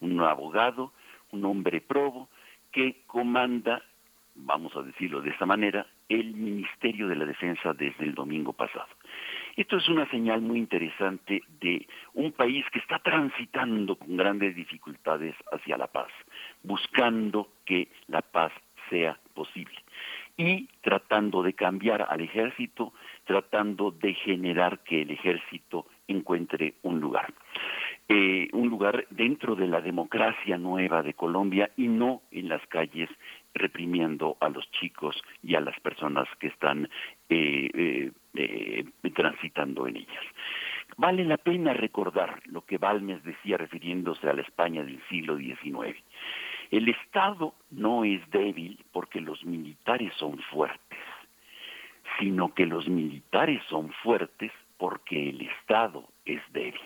un 0.00 0.20
abogado, 0.20 0.92
un 1.32 1.44
hombre 1.46 1.80
probo 1.80 2.28
que 2.70 3.02
comanda, 3.06 3.82
vamos 4.34 4.74
a 4.76 4.82
decirlo 4.82 5.20
de 5.20 5.30
esa 5.30 5.46
manera, 5.46 5.86
el 6.08 6.34
Ministerio 6.34 7.08
de 7.08 7.16
la 7.16 7.24
Defensa 7.24 7.72
desde 7.72 8.04
el 8.04 8.14
domingo 8.14 8.52
pasado. 8.52 8.88
Esto 9.56 9.76
es 9.76 9.88
una 9.88 10.08
señal 10.10 10.40
muy 10.40 10.58
interesante 10.58 11.42
de 11.60 11.86
un 12.14 12.32
país 12.32 12.64
que 12.72 12.78
está 12.78 12.98
transitando 12.98 13.96
con 13.96 14.16
grandes 14.16 14.56
dificultades 14.56 15.34
hacia 15.52 15.76
la 15.76 15.86
paz, 15.86 16.10
buscando 16.62 17.48
que 17.64 17.88
la 18.08 18.22
paz 18.22 18.52
sea 18.90 19.18
posible 19.34 19.76
y 20.36 20.68
tratando 20.80 21.42
de 21.42 21.52
cambiar 21.52 22.06
al 22.08 22.20
ejército, 22.20 22.92
tratando 23.24 23.90
de 23.90 24.14
generar 24.14 24.80
que 24.80 25.02
el 25.02 25.10
ejército 25.10 25.86
encuentre 26.08 26.74
un 26.82 27.00
lugar. 27.00 27.32
Eh, 28.08 28.48
un 28.52 28.68
lugar 28.68 29.06
dentro 29.10 29.54
de 29.54 29.68
la 29.68 29.80
democracia 29.80 30.58
nueva 30.58 31.02
de 31.02 31.14
Colombia 31.14 31.70
y 31.76 31.88
no 31.88 32.22
en 32.30 32.48
las 32.48 32.66
calles 32.66 33.08
reprimiendo 33.54 34.36
a 34.40 34.48
los 34.48 34.70
chicos 34.72 35.22
y 35.42 35.54
a 35.54 35.60
las 35.60 35.78
personas 35.80 36.26
que 36.40 36.48
están 36.48 36.88
eh, 37.28 38.10
eh, 38.34 38.84
transitando 39.14 39.86
en 39.86 39.96
ellas. 39.96 40.24
Vale 40.96 41.24
la 41.24 41.38
pena 41.38 41.72
recordar 41.72 42.40
lo 42.46 42.62
que 42.64 42.78
Balmes 42.78 43.22
decía 43.22 43.56
refiriéndose 43.56 44.28
a 44.28 44.34
la 44.34 44.42
España 44.42 44.82
del 44.82 45.00
siglo 45.08 45.36
XIX. 45.36 45.96
El 46.72 46.88
Estado 46.88 47.54
no 47.70 48.02
es 48.02 48.18
débil 48.30 48.82
porque 48.92 49.20
los 49.20 49.44
militares 49.44 50.10
son 50.14 50.38
fuertes, 50.38 50.98
sino 52.18 52.54
que 52.54 52.64
los 52.64 52.88
militares 52.88 53.62
son 53.68 53.92
fuertes 54.02 54.50
porque 54.78 55.28
el 55.28 55.42
Estado 55.42 56.08
es 56.24 56.40
débil. 56.50 56.80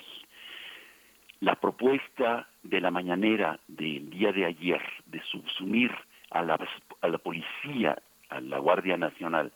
La 1.39 1.55
propuesta 1.55 2.49
de 2.65 2.81
la 2.81 2.91
mañanera 2.91 3.61
del 3.69 4.11
día 4.11 4.33
de 4.33 4.47
ayer 4.47 4.83
de 5.07 5.23
subsumir 5.23 5.93
a 6.31 6.43
la, 6.43 6.59
a 7.03 7.09
la 7.09 7.19
policía, 7.19 7.97
a 8.31 8.41
la 8.41 8.59
Guardia 8.59 8.97
Nacional, 8.97 9.53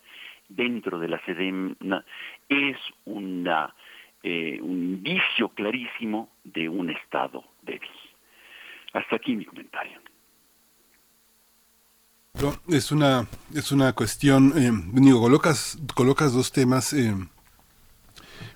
dentro 0.49 1.01
de 1.01 1.09
la 1.09 1.19
SEDEMNA, 1.25 2.05
es 2.49 2.77
una, 3.05 3.75
eh, 4.23 4.61
un 4.63 4.79
indicio 4.79 5.49
clarísimo 5.49 6.31
de 6.45 6.69
un 6.69 6.89
Estado 6.91 7.43
débil. 7.63 7.91
Hasta 8.93 9.17
aquí 9.17 9.35
mi 9.35 9.45
comentario. 9.45 9.99
Es 12.69 12.91
una, 12.91 13.29
es 13.55 13.71
una 13.71 13.93
cuestión, 13.93 14.55
eh, 14.57 14.73
digo, 14.95 15.21
colocas, 15.21 15.77
colocas 15.95 16.33
dos 16.33 16.53
temas 16.53 16.95
eh, 16.95 17.15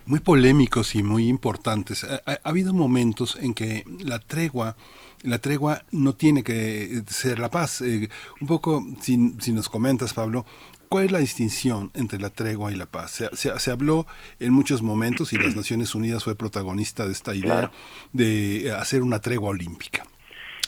muy 0.07 0.21
polémicos 0.21 0.95
y 0.95 1.03
muy 1.03 1.29
importantes. 1.29 2.05
Ha, 2.05 2.23
habido 2.45 2.73
momentos 2.73 3.37
en 3.41 3.53
que 3.53 3.85
la 4.01 4.21
tregua, 4.21 4.77
la 5.23 5.39
tregua 5.39 5.85
no 5.91 6.15
tiene 6.15 6.43
que 6.43 7.03
ser 7.09 7.39
la 7.39 7.51
paz. 7.51 7.83
Eh, 7.83 8.09
un 8.41 8.47
poco, 8.47 8.87
si, 9.03 9.35
si, 9.41 9.53
nos 9.53 9.69
comentas, 9.69 10.15
Pablo, 10.15 10.47
¿cuál 10.89 11.05
es 11.05 11.13
la 11.13 11.19
distinción 11.19 11.91
entre 11.93 12.19
la 12.19 12.31
tregua 12.31 12.73
y 12.73 12.77
la 12.77 12.87
paz? 12.87 13.11
Se, 13.11 13.37
se, 13.37 13.59
se, 13.59 13.71
habló 13.71 14.07
en 14.41 14.55
muchos 14.55 14.81
momentos 14.81 15.35
y 15.35 15.37
las 15.37 15.57
Naciones 15.57 15.95
Unidas 15.95 16.25
fue 16.25 16.37
protagonista 16.37 17.05
de 17.05 17.13
esta 17.13 17.35
idea 17.35 17.71
de 18.15 18.75
hacer 18.79 19.03
una 19.03 19.19
tregua 19.19 19.51
olímpica. 19.51 20.07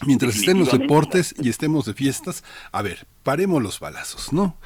Mientras 0.05 0.37
estén 0.37 0.59
los 0.59 0.77
deportes 0.77 1.35
y 1.43 1.49
estemos 1.49 1.87
de 1.87 1.95
fiestas, 1.95 2.45
a 2.71 2.83
ver, 2.83 3.07
paremos 3.23 3.63
los 3.63 3.81
balazos, 3.81 4.33
¿no? 4.33 4.59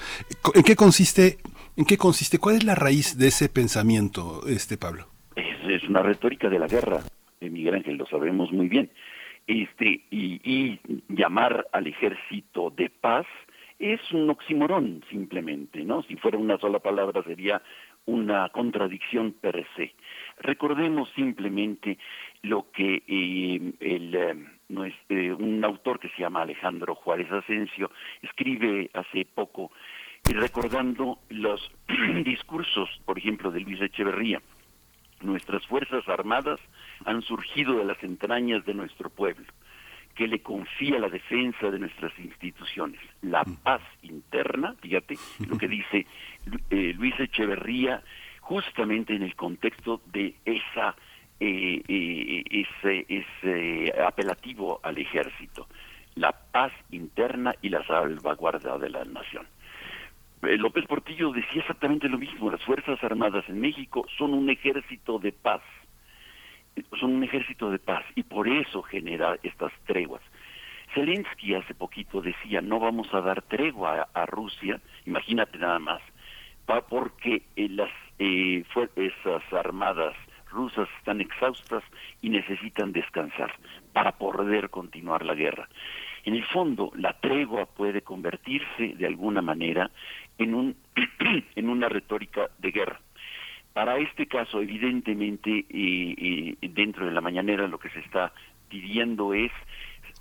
¿En 0.54 0.62
qué 0.62 0.74
consiste 0.74 1.38
¿En 1.80 1.86
qué 1.86 1.96
consiste? 1.96 2.38
¿Cuál 2.38 2.56
es 2.56 2.64
la 2.64 2.74
raíz 2.74 3.16
de 3.16 3.28
ese 3.28 3.48
pensamiento, 3.48 4.42
este 4.46 4.76
Pablo? 4.76 5.06
Es, 5.34 5.82
una 5.84 6.02
retórica 6.02 6.50
de 6.50 6.58
la 6.58 6.66
guerra, 6.66 7.00
de 7.40 7.48
Miguel 7.48 7.76
Ángel, 7.76 7.96
lo 7.96 8.04
sabemos 8.04 8.52
muy 8.52 8.68
bien. 8.68 8.90
Este, 9.46 10.02
y, 10.10 10.78
llamar 11.08 11.66
al 11.72 11.86
ejército 11.86 12.70
de 12.76 12.90
paz 12.90 13.26
es 13.78 13.98
un 14.12 14.28
oxímoron, 14.28 15.02
simplemente, 15.08 15.82
¿no? 15.82 16.02
Si 16.02 16.16
fuera 16.16 16.36
una 16.36 16.58
sola 16.58 16.80
palabra 16.80 17.22
sería 17.22 17.62
una 18.04 18.50
contradicción 18.50 19.32
per 19.32 19.66
se. 19.74 19.94
Recordemos 20.38 21.08
simplemente 21.14 21.96
lo 22.42 22.70
que 22.72 23.02
eh, 23.06 23.72
el, 23.80 24.59
eh, 24.84 24.94
eh, 25.08 25.32
un 25.32 25.64
autor 25.64 25.98
que 25.98 26.08
se 26.10 26.22
llama 26.22 26.42
Alejandro 26.42 26.94
Juárez 26.94 27.30
Asensio 27.30 27.90
escribe 28.22 28.90
hace 28.94 29.24
poco 29.24 29.72
y 30.28 30.32
recordando 30.34 31.18
los 31.28 31.70
discursos, 32.24 32.88
por 33.04 33.18
ejemplo, 33.18 33.50
de 33.50 33.60
Luis 33.60 33.80
Echeverría. 33.80 34.40
Nuestras 35.22 35.66
Fuerzas 35.66 36.08
Armadas 36.08 36.60
han 37.04 37.22
surgido 37.22 37.76
de 37.76 37.84
las 37.84 38.02
entrañas 38.02 38.64
de 38.64 38.74
nuestro 38.74 39.10
pueblo. 39.10 39.46
que 40.14 40.26
le 40.26 40.40
confía 40.40 40.98
la 40.98 41.08
defensa 41.08 41.70
de 41.70 41.78
nuestras 41.78 42.12
instituciones, 42.18 43.00
la 43.22 43.44
paz 43.44 43.80
interna, 44.02 44.74
fíjate 44.82 45.16
lo 45.48 45.56
que 45.56 45.68
dice 45.78 46.06
eh, 46.68 46.92
Luis 46.96 47.18
Echeverría, 47.18 48.02
justamente 48.40 49.14
en 49.14 49.22
el 49.22 49.34
contexto 49.34 50.02
de 50.12 50.34
esa 50.44 50.94
eh, 51.40 51.82
eh, 51.88 52.44
ese, 52.50 53.06
ese 53.08 54.00
apelativo 54.00 54.78
al 54.82 54.98
ejército, 54.98 55.66
la 56.14 56.32
paz 56.32 56.72
interna 56.90 57.54
y 57.62 57.70
la 57.70 57.84
salvaguarda 57.86 58.78
de 58.78 58.90
la 58.90 59.04
nación. 59.04 59.46
López 60.42 60.86
Portillo 60.86 61.32
decía 61.32 61.60
exactamente 61.60 62.08
lo 62.08 62.18
mismo, 62.18 62.50
las 62.50 62.62
Fuerzas 62.64 63.02
Armadas 63.04 63.44
en 63.48 63.60
México 63.60 64.06
son 64.16 64.32
un 64.32 64.48
ejército 64.48 65.18
de 65.18 65.32
paz, 65.32 65.62
son 66.98 67.14
un 67.14 67.24
ejército 67.24 67.70
de 67.70 67.78
paz 67.78 68.04
y 68.14 68.22
por 68.22 68.48
eso 68.48 68.82
genera 68.82 69.38
estas 69.42 69.72
treguas. 69.86 70.22
Zelensky 70.94 71.54
hace 71.54 71.74
poquito 71.74 72.20
decía, 72.20 72.60
no 72.60 72.80
vamos 72.80 73.12
a 73.14 73.20
dar 73.20 73.42
tregua 73.42 74.08
a, 74.12 74.26
Rusia, 74.26 74.80
imagínate 75.06 75.58
nada 75.58 75.78
más, 75.78 76.02
porque 76.88 77.42
eh, 77.56 77.68
las 77.68 77.90
eh, 78.18 78.64
esas 78.96 79.52
armadas 79.52 80.14
rusas 80.50 80.88
están 80.98 81.20
exhaustas 81.20 81.82
y 82.22 82.30
necesitan 82.30 82.92
descansar 82.92 83.52
para 83.92 84.12
poder 84.12 84.70
continuar 84.70 85.24
la 85.24 85.34
guerra. 85.34 85.68
En 86.24 86.34
el 86.34 86.44
fondo, 86.44 86.92
la 86.96 87.14
tregua 87.14 87.66
puede 87.66 88.02
convertirse 88.02 88.94
de 88.96 89.06
alguna 89.06 89.40
manera 89.40 89.90
en, 90.38 90.54
un, 90.54 90.76
en 91.56 91.68
una 91.68 91.88
retórica 91.88 92.48
de 92.58 92.70
guerra. 92.70 93.00
Para 93.72 93.98
este 93.98 94.26
caso, 94.26 94.60
evidentemente, 94.60 95.64
eh, 95.70 96.56
dentro 96.60 97.06
de 97.06 97.12
la 97.12 97.20
mañanera 97.20 97.68
lo 97.68 97.78
que 97.78 97.88
se 97.90 98.00
está 98.00 98.32
pidiendo 98.68 99.32
es 99.32 99.52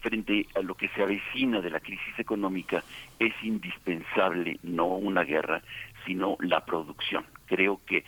frente 0.01 0.45
a 0.55 0.61
lo 0.61 0.75
que 0.75 0.87
se 0.89 1.03
avecina 1.03 1.59
de 1.61 1.69
la 1.69 1.79
crisis 1.79 2.17
económica, 2.17 2.83
es 3.19 3.33
indispensable 3.43 4.59
no 4.63 4.85
una 4.85 5.23
guerra, 5.23 5.61
sino 6.05 6.37
la 6.39 6.63
producción. 6.63 7.25
Creo 7.47 7.81
que 7.85 8.05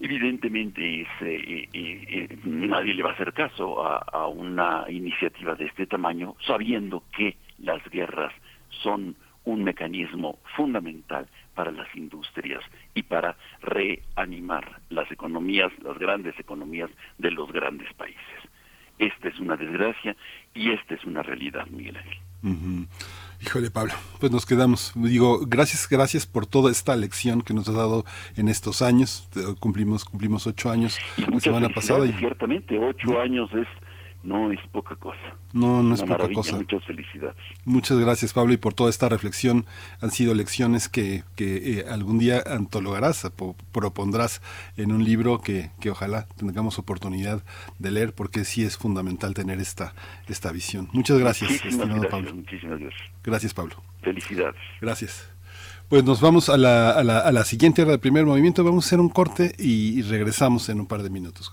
evidentemente 0.00 1.02
es, 1.02 1.08
eh, 1.20 1.68
eh, 1.72 2.28
eh, 2.32 2.38
nadie 2.44 2.94
le 2.94 3.02
va 3.02 3.10
a 3.10 3.12
hacer 3.14 3.32
caso 3.32 3.84
a, 3.84 4.28
una 4.28 4.84
iniciativa 4.88 5.54
de 5.54 5.66
este 5.66 5.86
tamaño, 5.86 6.34
sabiendo 6.46 7.04
que 7.16 7.36
las 7.58 7.82
guerras 7.90 8.32
son 8.82 9.16
un 9.44 9.62
mecanismo 9.62 10.38
fundamental 10.56 11.26
para 11.54 11.70
las 11.70 11.94
industrias 11.94 12.62
y 12.94 13.02
para 13.02 13.36
reanimar 13.60 14.80
las 14.88 15.10
economías, 15.10 15.70
las 15.82 15.98
grandes 15.98 16.38
economías 16.38 16.90
de 17.18 17.30
los 17.30 17.52
grandes 17.52 17.92
países. 17.94 18.20
Esta 18.98 19.28
es 19.28 19.38
una 19.38 19.56
desgracia 19.56 20.16
y 20.54 20.70
esta 20.70 20.94
es 20.94 21.04
una 21.04 21.22
realidad, 21.22 21.66
Miguel 21.66 21.96
Ángel. 21.96 22.18
Híjole, 23.46 23.70
Pablo, 23.70 23.92
pues 24.20 24.32
nos 24.32 24.46
quedamos. 24.46 24.92
Digo, 24.94 25.40
gracias, 25.46 25.86
gracias 25.86 26.26
por 26.26 26.46
toda 26.46 26.70
esta 26.70 26.96
lección 26.96 27.42
que 27.42 27.52
nos 27.52 27.68
has 27.68 27.74
dado 27.74 28.06
en 28.36 28.48
estos 28.48 28.80
años. 28.80 29.28
Cumplimos, 29.60 30.06
cumplimos 30.06 30.46
ocho 30.46 30.70
años 30.70 30.98
la 31.18 31.40
semana 31.40 31.68
pasada. 31.68 32.06
Y... 32.06 32.12
Ciertamente, 32.14 32.78
ocho 32.78 33.20
años 33.20 33.50
es 33.52 33.66
no 34.24 34.50
es 34.50 34.60
poca 34.72 34.96
cosa. 34.96 35.36
No, 35.52 35.82
no 35.82 35.94
es 35.94 36.02
poca 36.02 36.28
cosa. 36.32 36.56
Muchas 36.56 36.84
felicidades. 36.84 37.36
Muchas 37.64 37.98
gracias, 37.98 38.32
Pablo, 38.32 38.52
y 38.52 38.56
por 38.56 38.74
toda 38.74 38.90
esta 38.90 39.08
reflexión. 39.08 39.66
Han 40.00 40.10
sido 40.10 40.34
lecciones 40.34 40.88
que, 40.88 41.24
que 41.36 41.78
eh, 41.80 41.84
algún 41.88 42.18
día 42.18 42.42
antologarás, 42.46 43.30
propondrás 43.72 44.42
en 44.76 44.92
un 44.92 45.04
libro 45.04 45.40
que, 45.40 45.70
que 45.80 45.90
ojalá 45.90 46.26
tengamos 46.36 46.78
oportunidad 46.78 47.42
de 47.78 47.90
leer, 47.90 48.14
porque 48.14 48.44
sí 48.44 48.64
es 48.64 48.76
fundamental 48.76 49.34
tener 49.34 49.60
esta, 49.60 49.94
esta 50.26 50.50
visión. 50.52 50.88
Muchas 50.92 51.18
gracias, 51.18 51.50
estimado 51.52 52.08
Pablo. 52.08 52.34
Muchísimas 52.34 52.80
gracias. 52.80 53.10
Gracias, 53.22 53.54
Pablo. 53.54 53.76
Felicidades. 54.02 54.60
Gracias. 54.80 55.30
Pues 55.88 56.02
nos 56.02 56.20
vamos 56.20 56.48
a 56.48 56.56
la, 56.56 56.90
a 56.90 57.04
la, 57.04 57.18
a 57.18 57.30
la 57.30 57.44
siguiente 57.44 57.82
hora 57.82 57.92
del 57.92 58.00
primer 58.00 58.24
movimiento. 58.24 58.64
Vamos 58.64 58.86
a 58.86 58.88
hacer 58.88 59.00
un 59.00 59.10
corte 59.10 59.54
y 59.58 60.02
regresamos 60.02 60.68
en 60.70 60.80
un 60.80 60.86
par 60.86 61.02
de 61.02 61.10
minutos. 61.10 61.52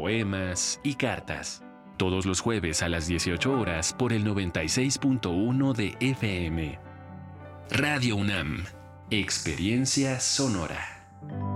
poemas 0.00 0.78
y 0.82 0.94
cartas. 0.94 1.62
Todos 1.96 2.26
los 2.26 2.42
jueves 2.42 2.82
a 2.82 2.88
las 2.90 3.06
18 3.06 3.58
horas 3.58 3.94
por 3.94 4.12
el 4.12 4.26
96.1 4.26 5.74
de 5.74 5.96
FM. 6.00 6.78
Radio 7.70 8.16
UNAM. 8.16 8.66
Experiencia 9.08 10.20
sonora. 10.20 11.55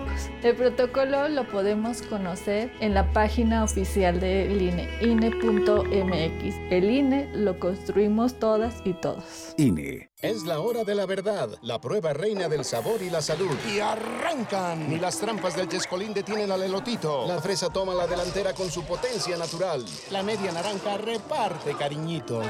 El 0.43 0.55
protocolo 0.55 1.29
lo 1.29 1.47
podemos 1.47 2.01
conocer 2.01 2.71
en 2.79 2.93
la 2.93 3.11
página 3.13 3.63
oficial 3.63 4.19
del 4.19 4.61
INE, 4.61 4.89
INE.mx. 5.01 6.55
El 6.71 6.89
INE 6.89 7.29
lo 7.33 7.59
construimos 7.59 8.39
todas 8.39 8.75
y 8.85 8.93
todos. 8.93 9.53
INE. 9.57 10.09
Es 10.21 10.43
la 10.43 10.59
hora 10.59 10.83
de 10.83 10.93
la 10.93 11.07
verdad, 11.07 11.49
la 11.63 11.81
prueba 11.81 12.13
reina 12.13 12.47
del 12.47 12.63
sabor 12.63 13.01
y 13.01 13.09
la 13.09 13.23
salud. 13.23 13.55
¡Y 13.73 13.79
arrancan! 13.79 14.87
Ni 14.87 14.99
las 14.99 15.17
trampas 15.17 15.55
del 15.55 15.67
chescolín 15.67 16.13
detienen 16.13 16.51
al 16.51 16.61
elotito. 16.61 17.25
La 17.27 17.41
fresa 17.41 17.69
toma 17.69 17.95
la 17.95 18.05
delantera 18.05 18.53
con 18.53 18.69
su 18.69 18.83
potencia 18.83 19.35
natural. 19.37 19.83
La 20.11 20.21
media 20.21 20.51
naranja 20.51 20.97
reparte 20.97 21.73
cariñitos. 21.73 22.45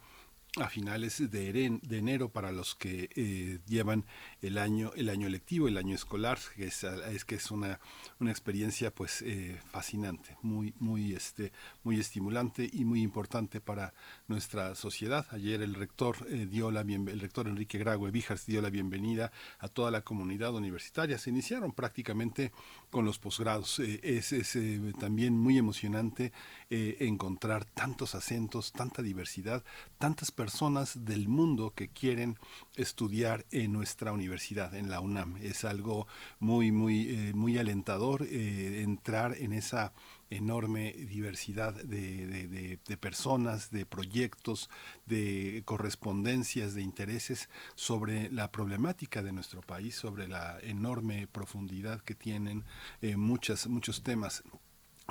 a 0.60 0.68
finales 0.68 1.30
de, 1.30 1.80
enero 1.90 2.30
para 2.30 2.52
los 2.52 2.74
que 2.74 3.10
eh, 3.14 3.58
llevan 3.66 4.04
el 4.42 4.58
año 4.58 4.92
el 4.96 5.08
año 5.08 5.28
lectivo 5.28 5.68
el 5.68 5.76
año 5.76 5.94
escolar 5.94 6.38
que 6.56 6.66
es, 6.66 6.84
es 6.84 7.24
que 7.24 7.36
es 7.36 7.50
una, 7.50 7.80
una 8.18 8.30
experiencia 8.30 8.94
pues 8.94 9.22
eh, 9.22 9.60
fascinante 9.70 10.36
muy 10.42 10.74
muy 10.78 11.14
este 11.14 11.52
muy 11.82 11.98
estimulante 11.98 12.68
y 12.72 12.84
muy 12.84 13.02
importante 13.02 13.60
para 13.60 13.92
nuestra 14.26 14.74
sociedad. 14.74 15.26
Ayer 15.30 15.62
el 15.62 15.74
rector 15.74 16.16
eh, 16.28 16.46
dio 16.46 16.70
la 16.70 16.80
el 16.80 17.20
rector 17.20 17.48
Enrique 17.48 17.78
Grague 17.78 18.10
Vijas 18.10 18.46
dio 18.46 18.62
la 18.62 18.70
bienvenida 18.70 19.30
a 19.58 19.68
toda 19.68 19.90
la 19.90 20.02
comunidad 20.02 20.54
universitaria. 20.54 21.18
Se 21.18 21.30
iniciaron 21.30 21.72
prácticamente 21.72 22.52
con 22.90 23.04
los 23.04 23.18
posgrados 23.18 23.78
es, 23.80 24.32
es 24.32 24.58
también 24.98 25.38
muy 25.38 25.58
emocionante 25.58 26.32
encontrar 26.70 27.64
tantos 27.64 28.14
acentos 28.14 28.72
tanta 28.72 29.02
diversidad 29.02 29.62
tantas 29.98 30.30
personas 30.30 31.04
del 31.04 31.28
mundo 31.28 31.72
que 31.74 31.88
quieren 31.88 32.38
estudiar 32.76 33.44
en 33.50 33.72
nuestra 33.72 34.12
universidad, 34.12 34.74
en 34.74 34.90
la 34.90 35.00
UNAM. 35.00 35.36
Es 35.42 35.64
algo 35.64 36.06
muy, 36.38 36.72
muy, 36.72 37.08
eh, 37.08 37.32
muy 37.34 37.58
alentador 37.58 38.22
eh, 38.22 38.82
entrar 38.82 39.36
en 39.38 39.52
esa 39.52 39.92
enorme 40.30 40.92
diversidad 40.92 41.74
de, 41.74 42.78
personas, 43.00 43.70
de 43.70 43.86
proyectos, 43.86 44.68
de 45.06 45.62
correspondencias, 45.64 46.74
de 46.74 46.82
intereses 46.82 47.48
sobre 47.74 48.30
la 48.30 48.50
problemática 48.50 49.22
de 49.22 49.32
nuestro 49.32 49.60
país, 49.62 49.94
sobre 49.94 50.28
la 50.28 50.58
enorme 50.62 51.26
profundidad 51.26 52.00
que 52.02 52.14
tienen 52.14 52.64
eh, 53.00 53.16
muchas, 53.16 53.66
muchos 53.66 54.02
temas 54.02 54.42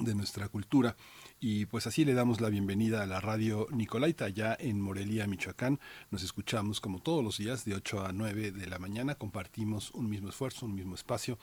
de 0.01 0.15
nuestra 0.15 0.47
cultura. 0.47 0.95
Y 1.39 1.65
pues 1.65 1.86
así 1.86 2.03
le 2.03 2.13
damos 2.13 2.41
la 2.41 2.49
bienvenida 2.49 3.03
a 3.03 3.05
la 3.05 3.22
radio 3.22 3.68
Nicolaita, 3.72 4.30
ya 4.30 4.55
en 4.59 4.82
Morelia, 4.82 5.28
Michoacán. 5.28 5.80
Nos 6.09 6.24
escuchamos 6.24 6.82
como 6.82 6.99
todos 6.99 7.24
los 7.24 7.38
días 7.38 7.63
de 7.65 7.76
8 7.76 8.05
a 8.05 8.11
9 8.11 8.51
de 8.51 8.68
la 8.68 8.80
mañana. 8.80 9.15
Compartimos 9.15 9.91
un 9.91 10.09
mismo 10.09 10.30
esfuerzo, 10.30 10.65
un 10.65 10.76
mismo 10.76 10.95
espacio 10.95 11.38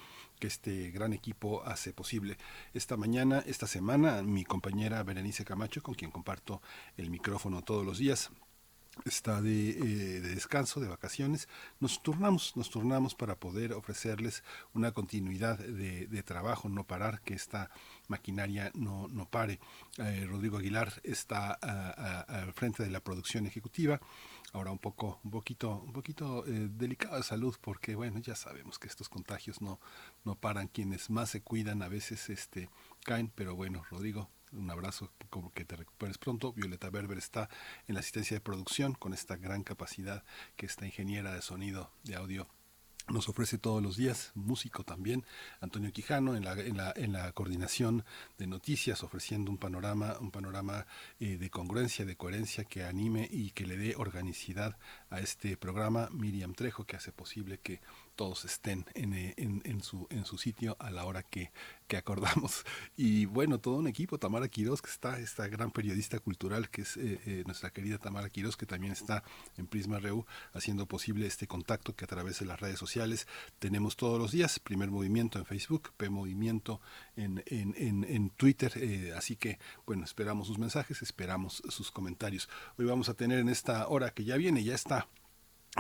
este 0.47 0.91
gran 0.91 1.13
equipo 1.13 1.63
hace 1.65 1.93
posible. 1.93 2.37
Esta 2.73 2.97
mañana, 2.97 3.43
esta 3.47 3.67
semana, 3.67 4.23
mi 4.23 4.45
compañera 4.45 5.03
Berenice 5.03 5.45
Camacho, 5.45 5.83
con 5.83 5.95
quien 5.95 6.11
comparto 6.11 6.63
el 6.97 7.11
micrófono 7.11 7.63
todos 7.63 7.85
los 7.85 7.99
días, 7.99 8.31
está 9.05 9.43
de, 9.43 9.71
eh, 9.71 10.21
de, 10.21 10.35
descanso, 10.35 10.81
de 10.81 10.89
vacaciones, 10.89 11.49
nos 11.81 12.03
turnamos, 12.03 12.57
nos 12.57 12.71
turnamos 12.71 13.15
para 13.15 13.35
poder 13.35 13.73
ofrecerles 13.73 14.45
una 14.73 14.93
continuidad 14.93 15.59
de, 15.59 16.23
trabajo, 16.23 16.69
no 16.69 16.85
parar, 16.85 17.21
que 17.23 17.35
esta 17.35 17.71
maquinaria 18.09 18.71
no, 18.75 19.09
no 19.09 19.29
pare. 19.29 19.59
Eh, 19.99 20.27
Rodrigo 20.29 20.59
Aguilar 20.59 21.01
está 21.03 21.53
al 21.53 22.53
frente 22.53 22.83
de 22.83 22.91
la 22.91 23.01
producción 23.01 23.47
ejecutiva, 23.47 24.01
ahora 24.55 24.71
un 24.71 24.79
poco, 24.79 25.21
un 25.25 25.33
poquito, 25.33 25.83
un 25.85 25.93
poquito 25.93 26.47
eh, 26.47 26.69
delicado 26.71 27.17
de 27.17 27.25
salud, 27.25 27.55
porque 27.61 27.97
bueno, 27.97 28.21
ya 28.21 28.37
sabemos 28.37 28.79
que 28.79 28.87
estos 28.87 29.09
contagios 29.09 29.61
no, 29.61 29.81
no 30.25 30.37
paran, 30.37 30.69
quienes 30.69 31.11
más 31.11 31.31
se 31.31 31.43
cuidan 31.43 31.83
a 31.83 31.89
veces 31.89 32.31
este 32.31 32.71
caen, 33.05 33.31
pero 33.35 33.57
bueno, 33.57 33.85
Rodrigo, 33.91 34.31
un 34.53 34.71
abrazo, 34.71 35.11
como 35.29 35.53
que 35.53 35.65
te 35.65 35.75
recuperes 35.75 36.19
pronto. 36.19 36.53
Violeta 36.53 36.89
Berber 36.89 37.19
está 37.19 37.51
en 37.89 37.95
la 37.95 38.01
asistencia 38.01 38.37
de 38.37 38.41
producción 38.41 38.95
con 38.95 39.13
esta 39.13 39.37
gran 39.37 39.65
capacidad 39.65 40.25
que 40.57 40.67
esta 40.67 40.87
ingeniera 40.87 41.35
de 41.35 41.43
sonido, 41.43 41.91
de 42.05 42.15
audio 42.15 42.49
nos 43.09 43.29
ofrece 43.29 43.59
todos 43.59 43.83
los 43.83 43.97
días, 43.97 44.33
músico 44.35 44.83
también, 44.83 45.25
Antonio 45.61 45.93
Quijano 45.93 46.37
en 46.37 46.45
la, 46.45 46.93
en 46.97 47.13
la, 47.13 47.33
coordinación 47.33 48.05
de 48.39 48.47
noticias, 48.47 49.03
ofreciendo 49.03 49.51
un 49.51 49.59
panorama, 49.59 50.17
un 50.21 50.31
panorama 50.31 50.87
eh, 51.21 51.37
de 51.37 51.51
congruencia, 51.51 52.05
de 52.05 52.17
coherencia 52.17 52.65
que 52.65 52.85
anime 52.85 53.29
y 53.31 53.51
que 53.51 53.67
le 53.67 53.77
dé 53.77 53.95
organicidad 53.97 54.79
a 55.11 55.21
este 55.21 55.57
programa, 55.57 56.09
Miriam 56.13 56.55
Trejo, 56.55 56.85
que 56.85 56.97
hace 56.97 57.13
posible 57.13 57.59
que 57.59 57.81
todos 58.15 58.45
estén 58.45 58.87
eh, 58.95 59.35
en, 59.37 59.83
su, 59.83 60.39
sitio 60.39 60.77
a 60.79 60.91
la 60.91 61.05
hora 61.05 61.23
que, 61.23 61.51
acordamos. 61.97 62.65
Y 62.97 63.27
bueno, 63.27 63.61
todo 63.61 63.77
un 63.77 63.87
equipo, 63.87 64.19
Tamara 64.19 64.49
Quiroz, 64.49 64.83
que 64.83 64.91
está, 64.91 65.19
esta 65.19 65.47
gran 65.47 65.71
periodista 65.71 66.19
cultural, 66.19 66.69
que 66.71 66.83
es 66.83 66.97
eh, 66.97 67.21
eh, 67.25 67.43
nuestra 67.47 67.71
querida 67.71 67.99
Tamara 67.99 68.29
Quiroz, 68.31 68.57
que 68.57 68.67
también 68.67 68.93
está 68.93 69.23
en 69.57 69.67
Prisma 69.67 70.01
Reu, 70.01 70.27
haciendo 70.53 70.87
posible 70.87 71.27
este 71.27 71.47
contacto 71.47 71.95
que 71.95 72.05
a 72.05 72.09
través 72.09 72.41
de 72.41 72.47
las 72.47 72.61
redes 72.61 72.79
sociales 72.79 73.29
tenemos 73.61 73.97
todos 73.97 74.19
los 74.19 74.33
días. 74.33 74.59
Primer 74.59 74.91
movimiento 74.91 75.39
en 75.39 75.47
Facebook, 75.47 75.93
P 75.97 76.11
Movimiento 76.11 76.81
en, 77.17 77.45
en, 77.47 78.05
en 78.05 78.31
Twitter. 78.31 78.73
así 79.17 79.37
que, 79.37 79.59
bueno, 79.87 80.05
esperamos 80.05 80.49
sus 80.49 80.59
mensajes, 80.59 81.03
esperamos 81.03 81.63
sus 81.69 81.93
comentarios. 81.93 82.49
Hoy 82.77 82.87
vamos 82.87 83.09
a 83.09 83.15
tener 83.15 83.39
en 83.39 83.49
esta 83.49 83.87
hora 83.87 84.11
que 84.11 84.25
ya 84.25 84.37
viene, 84.37 84.65
ya 84.65 84.75
está 84.75 85.09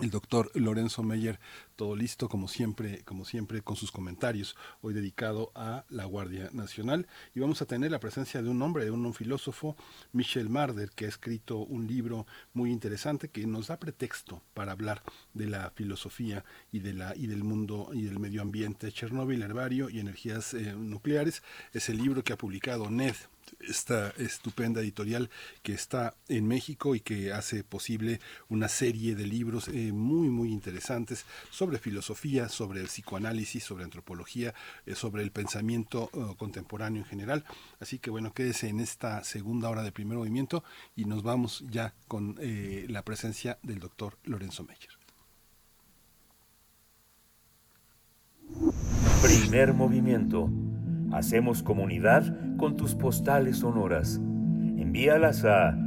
el 0.02 0.10
doctor 0.10 0.50
Lorenzo 0.54 1.02
Meyer, 1.02 1.38
todo 1.76 1.96
listo 1.96 2.28
como 2.28 2.48
siempre, 2.48 3.02
como 3.04 3.24
siempre 3.24 3.62
con 3.62 3.76
sus 3.76 3.90
comentarios, 3.90 4.56
hoy 4.80 4.94
dedicado 4.94 5.52
a 5.54 5.84
la 5.88 6.04
Guardia 6.04 6.50
Nacional. 6.52 7.06
Y 7.34 7.40
vamos 7.40 7.62
a 7.62 7.66
tener 7.66 7.90
la 7.90 8.00
presencia 8.00 8.42
de 8.42 8.48
un 8.48 8.60
hombre, 8.62 8.84
de 8.84 8.90
un, 8.90 9.14
filósofo, 9.14 9.76
Michel 10.12 10.48
Marder, 10.48 10.90
que 10.90 11.04
ha 11.04 11.08
escrito 11.08 11.58
un 11.58 11.86
libro 11.86 12.26
muy 12.52 12.70
interesante 12.70 13.28
que 13.28 13.46
nos 13.46 13.68
da 13.68 13.78
pretexto 13.78 14.42
para 14.54 14.72
hablar 14.72 15.02
de 15.34 15.46
la 15.46 15.70
filosofía 15.70 16.44
y, 16.72 16.80
de 16.80 16.94
la, 16.94 17.14
y 17.14 17.26
del 17.26 17.44
mundo 17.44 17.90
y 17.92 18.02
del 18.02 18.18
medio 18.18 18.42
ambiente. 18.42 18.90
Chernóbil, 18.90 19.42
herbario 19.42 19.90
y 19.90 20.00
energías 20.00 20.54
eh, 20.54 20.74
nucleares 20.74 21.42
es 21.72 21.88
el 21.88 21.98
libro 21.98 22.24
que 22.24 22.32
ha 22.32 22.38
publicado 22.38 22.90
NED, 22.90 23.14
esta 23.60 24.10
estupenda 24.16 24.80
editorial 24.80 25.30
que 25.62 25.72
está 25.72 26.14
en 26.28 26.46
México 26.46 26.94
y 26.94 27.00
que 27.00 27.32
hace 27.32 27.64
posible 27.64 28.20
una 28.48 28.68
serie 28.68 29.14
de 29.14 29.26
libros 29.26 29.68
eh, 29.68 29.92
muy 29.92 30.28
muy 30.28 30.50
interesantes 30.50 31.24
sobre 31.50 31.63
filosofía, 31.78 32.48
sobre 32.48 32.80
el 32.80 32.86
psicoanálisis, 32.86 33.64
sobre 33.64 33.84
antropología, 33.84 34.54
eh, 34.86 34.94
sobre 34.94 35.22
el 35.22 35.30
pensamiento 35.30 36.10
eh, 36.12 36.34
contemporáneo 36.36 37.02
en 37.02 37.08
general. 37.08 37.44
Así 37.80 37.98
que 37.98 38.10
bueno, 38.10 38.32
quédese 38.32 38.68
en 38.68 38.80
esta 38.80 39.24
segunda 39.24 39.68
hora 39.68 39.82
de 39.82 39.92
primer 39.92 40.18
movimiento 40.18 40.64
y 40.94 41.04
nos 41.04 41.22
vamos 41.22 41.64
ya 41.70 41.94
con 42.08 42.36
la 42.88 43.02
presencia 43.02 43.58
del 43.62 43.78
doctor 43.78 44.18
Lorenzo 44.24 44.64
Meyer. 44.64 44.90
Primer 49.22 49.72
movimiento 49.72 50.50
Hacemos 51.14 51.62
comunidad 51.62 52.56
con 52.56 52.76
tus 52.76 52.96
postales 52.96 53.58
sonoras. 53.58 54.16
Envíalas 54.16 55.44
a 55.44 55.78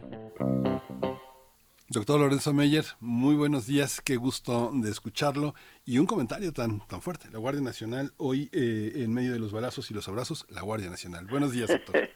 Doctor 1.89 2.21
Lorenzo 2.21 2.53
Meyer, 2.53 2.85
muy 3.01 3.35
buenos 3.35 3.67
días, 3.67 4.03
qué 4.03 4.17
gusto 4.17 4.71
de 4.75 4.91
escucharlo 4.91 5.55
y 5.87 5.97
un 5.97 6.05
comentario 6.05 6.53
tan, 6.53 6.87
tan 6.87 7.01
fuerte. 7.01 7.31
La 7.33 7.39
Guardia 7.39 7.63
Nacional, 7.63 8.11
hoy 8.19 8.51
eh, 8.53 8.93
en 8.97 9.15
medio 9.15 9.33
de 9.33 9.39
los 9.39 9.53
balazos 9.55 9.91
y 9.91 9.95
los 9.95 10.07
abrazos, 10.07 10.47
la 10.51 10.61
Guardia 10.61 10.91
Nacional. 10.91 11.27
Buenos 11.31 11.53
días, 11.53 11.71
doctor. 11.71 12.11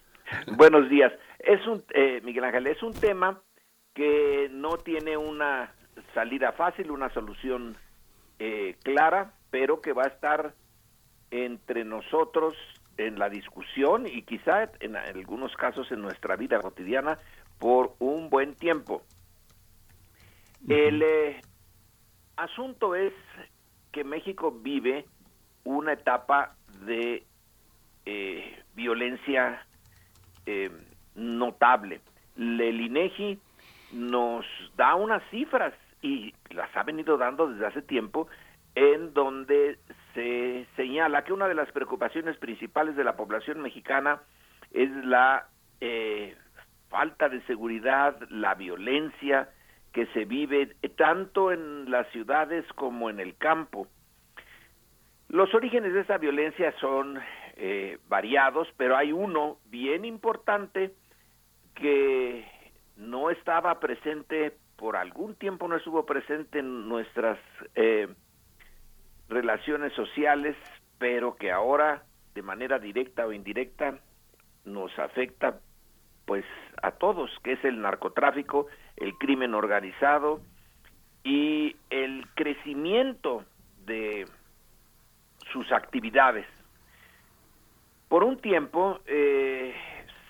Buenos 0.58 0.90
días. 0.90 1.10
Es 1.38 1.66
un, 1.66 1.82
eh, 1.94 2.20
Miguel 2.22 2.44
Ángel, 2.44 2.66
es 2.66 2.82
un 2.82 2.92
tema 2.92 3.40
que 3.94 4.50
no 4.52 4.76
tiene 4.76 5.16
una 5.16 5.72
salida 6.12 6.52
fácil, 6.52 6.90
una 6.90 7.08
solución 7.14 7.78
eh, 8.38 8.76
clara, 8.82 9.32
pero 9.50 9.80
que 9.80 9.94
va 9.94 10.02
a 10.02 10.08
estar 10.08 10.54
entre 11.30 11.86
nosotros 11.86 12.54
en 12.96 13.18
la 13.18 13.28
discusión 13.28 14.06
y 14.06 14.22
quizá 14.22 14.70
en 14.80 14.96
algunos 14.96 15.54
casos 15.56 15.90
en 15.92 16.02
nuestra 16.02 16.36
vida 16.36 16.60
cotidiana 16.60 17.18
por 17.58 17.94
un 17.98 18.30
buen 18.30 18.54
tiempo. 18.54 19.02
El 20.68 21.02
eh, 21.02 21.40
asunto 22.36 22.94
es 22.94 23.12
que 23.92 24.04
México 24.04 24.50
vive 24.50 25.06
una 25.64 25.92
etapa 25.92 26.56
de 26.86 27.24
violencia 28.74 29.64
eh, 30.46 30.70
notable. 31.14 32.00
El 32.36 32.80
INEGI 32.80 33.38
nos 33.92 34.44
da 34.76 34.94
unas 34.94 35.22
cifras 35.30 35.72
y 36.02 36.34
las 36.50 36.74
ha 36.76 36.82
venido 36.82 37.16
dando 37.16 37.48
desde 37.48 37.66
hace 37.66 37.82
tiempo 37.82 38.28
en 38.74 39.14
donde 39.14 39.78
se 40.14 40.66
señala 40.76 41.24
que 41.24 41.32
una 41.32 41.48
de 41.48 41.54
las 41.54 41.70
preocupaciones 41.72 42.36
principales 42.38 42.96
de 42.96 43.04
la 43.04 43.16
población 43.16 43.60
mexicana 43.60 44.22
es 44.72 44.90
la 45.04 45.48
eh, 45.80 46.36
falta 46.88 47.28
de 47.28 47.42
seguridad, 47.42 48.16
la 48.30 48.54
violencia 48.54 49.50
que 49.92 50.06
se 50.06 50.24
vive 50.24 50.76
tanto 50.96 51.52
en 51.52 51.90
las 51.90 52.08
ciudades 52.10 52.64
como 52.74 53.10
en 53.10 53.20
el 53.20 53.36
campo. 53.36 53.86
Los 55.28 55.52
orígenes 55.54 55.92
de 55.92 56.00
esa 56.00 56.18
violencia 56.18 56.72
son 56.80 57.20
eh, 57.56 57.98
variados, 58.08 58.68
pero 58.76 58.96
hay 58.96 59.12
uno 59.12 59.58
bien 59.66 60.04
importante 60.04 60.94
que 61.74 62.46
no 62.96 63.30
estaba 63.30 63.78
presente 63.80 64.56
por 64.76 64.96
algún 64.96 65.34
tiempo, 65.36 65.68
no 65.68 65.76
estuvo 65.76 66.04
presente 66.04 66.58
en 66.58 66.88
nuestras 66.88 67.38
eh, 67.74 68.08
relaciones 69.28 69.92
sociales, 69.94 70.56
pero 70.98 71.36
que 71.36 71.50
ahora 71.50 72.04
de 72.34 72.42
manera 72.42 72.78
directa 72.78 73.26
o 73.26 73.32
indirecta 73.32 73.98
nos 74.64 74.96
afecta 74.98 75.60
pues 76.24 76.44
a 76.82 76.92
todos, 76.92 77.30
que 77.42 77.52
es 77.52 77.64
el 77.64 77.80
narcotráfico, 77.80 78.66
el 78.96 79.14
crimen 79.14 79.54
organizado 79.54 80.40
y 81.22 81.76
el 81.90 82.26
crecimiento 82.34 83.44
de 83.84 84.26
sus 85.52 85.70
actividades. 85.72 86.46
Por 88.08 88.24
un 88.24 88.38
tiempo 88.38 89.00
eh, 89.06 89.74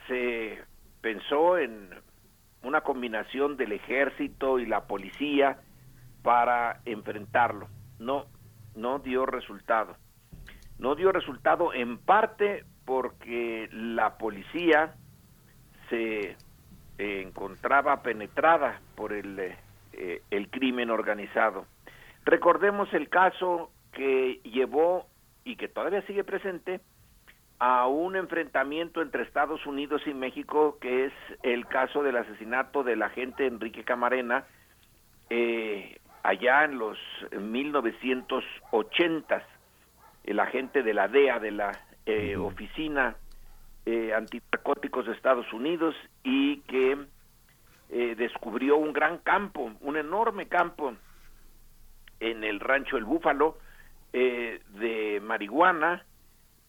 se 0.07 0.62
pensó 1.01 1.59
en 1.59 1.90
una 2.62 2.80
combinación 2.80 3.57
del 3.57 3.72
ejército 3.72 4.59
y 4.59 4.66
la 4.66 4.84
policía 4.84 5.59
para 6.22 6.80
enfrentarlo. 6.86 7.68
No, 7.99 8.26
no 8.74 8.98
dio 8.98 9.26
resultado. 9.26 9.96
No 10.78 10.94
dio 10.94 11.12
resultado 11.12 11.72
en 11.72 11.98
parte 11.98 12.64
porque 12.84 13.68
la 13.72 14.18
policía 14.18 14.94
se 15.88 16.36
encontraba 16.98 18.02
penetrada 18.02 18.80
por 18.94 19.12
el, 19.12 19.38
eh, 19.92 20.22
el 20.30 20.50
crimen 20.50 20.90
organizado. 20.90 21.66
Recordemos 22.24 22.92
el 22.94 23.08
caso 23.08 23.70
que 23.92 24.40
llevó 24.44 25.06
y 25.44 25.56
que 25.56 25.68
todavía 25.68 26.02
sigue 26.02 26.24
presente 26.24 26.80
a 27.58 27.86
un 27.86 28.16
enfrentamiento 28.16 29.00
entre 29.00 29.22
Estados 29.22 29.64
Unidos 29.66 30.02
y 30.06 30.14
México, 30.14 30.78
que 30.80 31.06
es 31.06 31.12
el 31.42 31.66
caso 31.66 32.02
del 32.02 32.16
asesinato 32.16 32.82
del 32.82 33.02
agente 33.02 33.46
Enrique 33.46 33.84
Camarena 33.84 34.44
eh, 35.30 35.98
allá 36.24 36.64
en 36.64 36.78
los 36.78 36.98
1980, 37.38 39.46
el 40.24 40.40
agente 40.40 40.82
de 40.82 40.94
la 40.94 41.06
DEA, 41.06 41.38
de 41.38 41.52
la 41.52 41.70
eh, 42.06 42.36
Oficina 42.36 43.14
eh, 43.86 44.12
Antinarcóticos 44.12 45.06
de 45.06 45.12
Estados 45.12 45.52
Unidos, 45.52 45.94
y 46.24 46.62
que 46.62 46.98
eh, 47.90 48.16
descubrió 48.16 48.76
un 48.76 48.92
gran 48.92 49.18
campo, 49.18 49.70
un 49.80 49.96
enorme 49.96 50.48
campo 50.48 50.94
en 52.18 52.42
el 52.42 52.58
rancho 52.60 52.96
El 52.96 53.04
Búfalo 53.04 53.58
de 54.12 55.20
marihuana, 55.24 56.04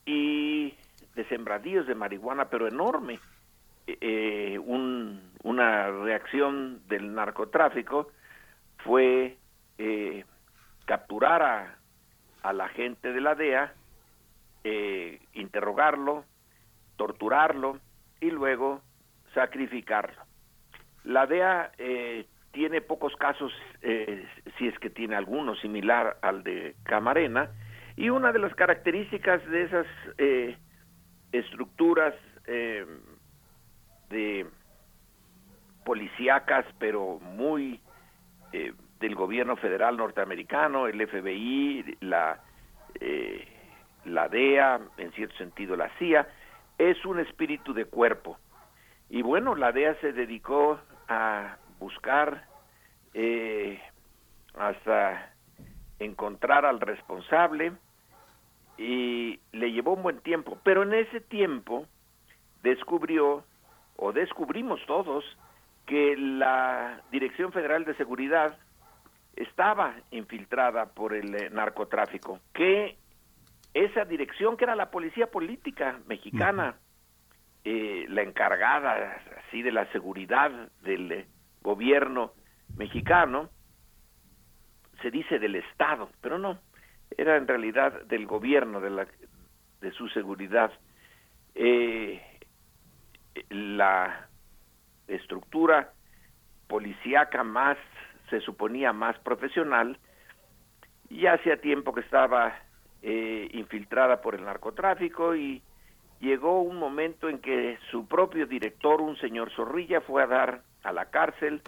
y 0.06 0.74
de 1.16 1.28
sembradíos 1.28 1.86
de 1.86 1.94
marihuana, 1.94 2.48
pero 2.48 2.68
enorme. 2.68 3.18
Eh, 3.86 4.58
un, 4.64 5.20
una 5.42 5.90
reacción 5.90 6.80
del 6.88 7.14
narcotráfico 7.14 8.08
fue 8.78 9.36
eh, 9.78 10.24
capturar 10.84 11.42
a, 11.42 11.78
a, 12.42 12.52
la 12.52 12.68
gente 12.68 13.12
de 13.12 13.20
la 13.20 13.34
DEA, 13.34 13.74
eh, 14.64 15.20
interrogarlo, 15.34 16.24
torturarlo 16.96 17.78
y 18.20 18.30
luego 18.30 18.82
sacrificarlo. 19.34 20.22
La 21.04 21.26
DEA 21.26 21.72
eh, 21.78 22.26
tiene 22.52 22.80
pocos 22.80 23.14
casos, 23.16 23.52
eh, 23.82 24.26
si 24.56 24.66
es 24.66 24.78
que 24.78 24.90
tiene 24.90 25.14
alguno 25.14 25.54
similar 25.56 26.16
al 26.22 26.42
de 26.42 26.74
Camarena, 26.84 27.50
y 27.96 28.10
una 28.10 28.32
de 28.32 28.38
las 28.38 28.54
características 28.54 29.44
de 29.46 29.62
esas 29.64 29.86
eh, 30.18 30.56
estructuras 31.32 32.14
eh, 32.46 32.86
de 34.10 34.46
policíacas, 35.84 36.66
pero 36.78 37.18
muy 37.20 37.80
eh, 38.52 38.72
del 39.00 39.14
gobierno 39.14 39.56
federal 39.56 39.96
norteamericano, 39.96 40.86
el 40.86 41.06
FBI, 41.06 41.98
la, 42.00 42.40
eh, 43.00 43.46
la 44.04 44.28
DEA, 44.28 44.80
en 44.96 45.12
cierto 45.12 45.36
sentido 45.36 45.76
la 45.76 45.90
CIA, 45.98 46.28
es 46.78 47.04
un 47.04 47.20
espíritu 47.20 47.74
de 47.74 47.84
cuerpo. 47.84 48.38
Y 49.08 49.22
bueno, 49.22 49.54
la 49.54 49.72
DEA 49.72 49.94
se 50.00 50.12
dedicó 50.12 50.80
a 51.08 51.56
buscar 51.78 52.44
eh, 53.14 53.80
hasta 54.54 55.32
encontrar 55.98 56.66
al 56.66 56.80
responsable, 56.80 57.72
y 58.78 59.40
le 59.52 59.72
llevó 59.72 59.94
un 59.94 60.02
buen 60.02 60.20
tiempo, 60.20 60.58
pero 60.62 60.82
en 60.82 60.92
ese 60.92 61.20
tiempo 61.20 61.86
descubrió 62.62 63.44
o 63.96 64.12
descubrimos 64.12 64.80
todos 64.86 65.24
que 65.86 66.16
la 66.16 67.00
Dirección 67.10 67.52
Federal 67.52 67.84
de 67.84 67.94
Seguridad 67.94 68.58
estaba 69.36 69.94
infiltrada 70.10 70.86
por 70.86 71.14
el 71.14 71.34
eh, 71.34 71.50
narcotráfico, 71.50 72.40
que 72.52 72.96
esa 73.74 74.04
dirección 74.04 74.56
que 74.56 74.64
era 74.64 74.74
la 74.74 74.90
policía 74.90 75.30
política 75.30 76.00
mexicana, 76.06 76.76
eh, 77.64 78.06
la 78.08 78.22
encargada 78.22 79.20
así 79.46 79.60
de 79.60 79.72
la 79.72 79.90
seguridad 79.92 80.50
del 80.82 81.12
eh, 81.12 81.26
gobierno 81.62 82.32
mexicano, 82.76 83.50
se 85.02 85.10
dice 85.10 85.38
del 85.38 85.56
Estado, 85.56 86.08
pero 86.22 86.38
no, 86.38 86.58
era 87.16 87.36
en 87.36 87.46
realidad 87.46 88.02
del 88.06 88.26
gobierno, 88.26 88.80
de, 88.80 88.90
la, 88.90 89.06
de 89.80 89.90
su 89.92 90.08
seguridad. 90.08 90.72
Eh, 91.54 92.22
la 93.50 94.28
estructura 95.06 95.92
policíaca 96.66 97.44
más, 97.44 97.76
se 98.30 98.40
suponía 98.40 98.92
más 98.92 99.18
profesional, 99.20 99.98
ya 101.10 101.34
hacía 101.34 101.60
tiempo 101.60 101.92
que 101.92 102.00
estaba 102.00 102.58
eh, 103.02 103.48
infiltrada 103.52 104.20
por 104.20 104.34
el 104.34 104.44
narcotráfico 104.44 105.36
y 105.36 105.62
llegó 106.20 106.62
un 106.62 106.78
momento 106.78 107.28
en 107.28 107.38
que 107.38 107.78
su 107.90 108.06
propio 108.06 108.46
director, 108.46 109.00
un 109.00 109.16
señor 109.18 109.50
Zorrilla, 109.52 110.00
fue 110.00 110.22
a 110.22 110.26
dar 110.26 110.62
a 110.82 110.92
la 110.92 111.06
cárcel 111.06 111.62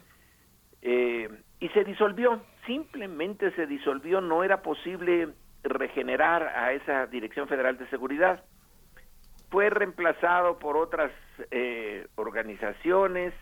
eh, 0.82 1.28
y 1.60 1.68
se 1.70 1.85
disolvió 1.85 2.40
simplemente 2.68 3.51
se 3.52 3.66
disolvió, 3.66 4.20
no 4.20 4.44
era 4.44 4.62
posible 4.62 5.30
regenerar 5.64 6.43
a 6.48 6.72
esa 6.72 7.06
Dirección 7.06 7.48
Federal 7.48 7.78
de 7.78 7.89
Seguridad. 7.89 8.44
Fue 9.51 9.70
reemplazado 9.70 10.59
por 10.59 10.76
otras 10.76 11.10
eh, 11.51 12.06
organizaciones 12.16 13.32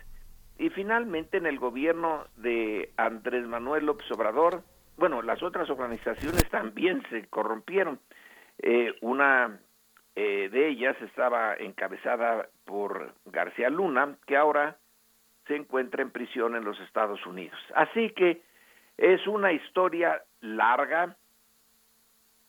y 0.57 0.69
finalmente 0.69 1.37
en 1.37 1.45
el 1.45 1.59
gobierno 1.59 2.25
de 2.37 2.91
Andrés 2.97 3.45
Manuel 3.45 3.85
López 3.85 4.09
Obrador, 4.11 4.63
bueno, 4.97 5.21
las 5.21 5.43
otras 5.43 5.69
organizaciones 5.69 6.49
también 6.49 7.03
se 7.09 7.27
corrompieron. 7.27 7.99
Eh, 8.59 8.95
una 9.01 9.59
eh, 10.15 10.49
de 10.49 10.67
ellas 10.69 10.95
estaba 11.01 11.55
encabezada 11.55 12.49
por 12.65 13.13
García 13.25 13.69
Luna, 13.69 14.17
que 14.25 14.35
ahora 14.35 14.77
se 15.45 15.55
encuentra 15.55 16.01
en 16.01 16.11
prisión 16.11 16.55
en 16.55 16.65
los 16.65 16.79
Estados 16.81 17.23
Unidos. 17.25 17.59
Así 17.75 18.09
que 18.11 18.41
es 18.97 19.25
una 19.27 19.53
historia 19.53 20.23
larga 20.41 21.15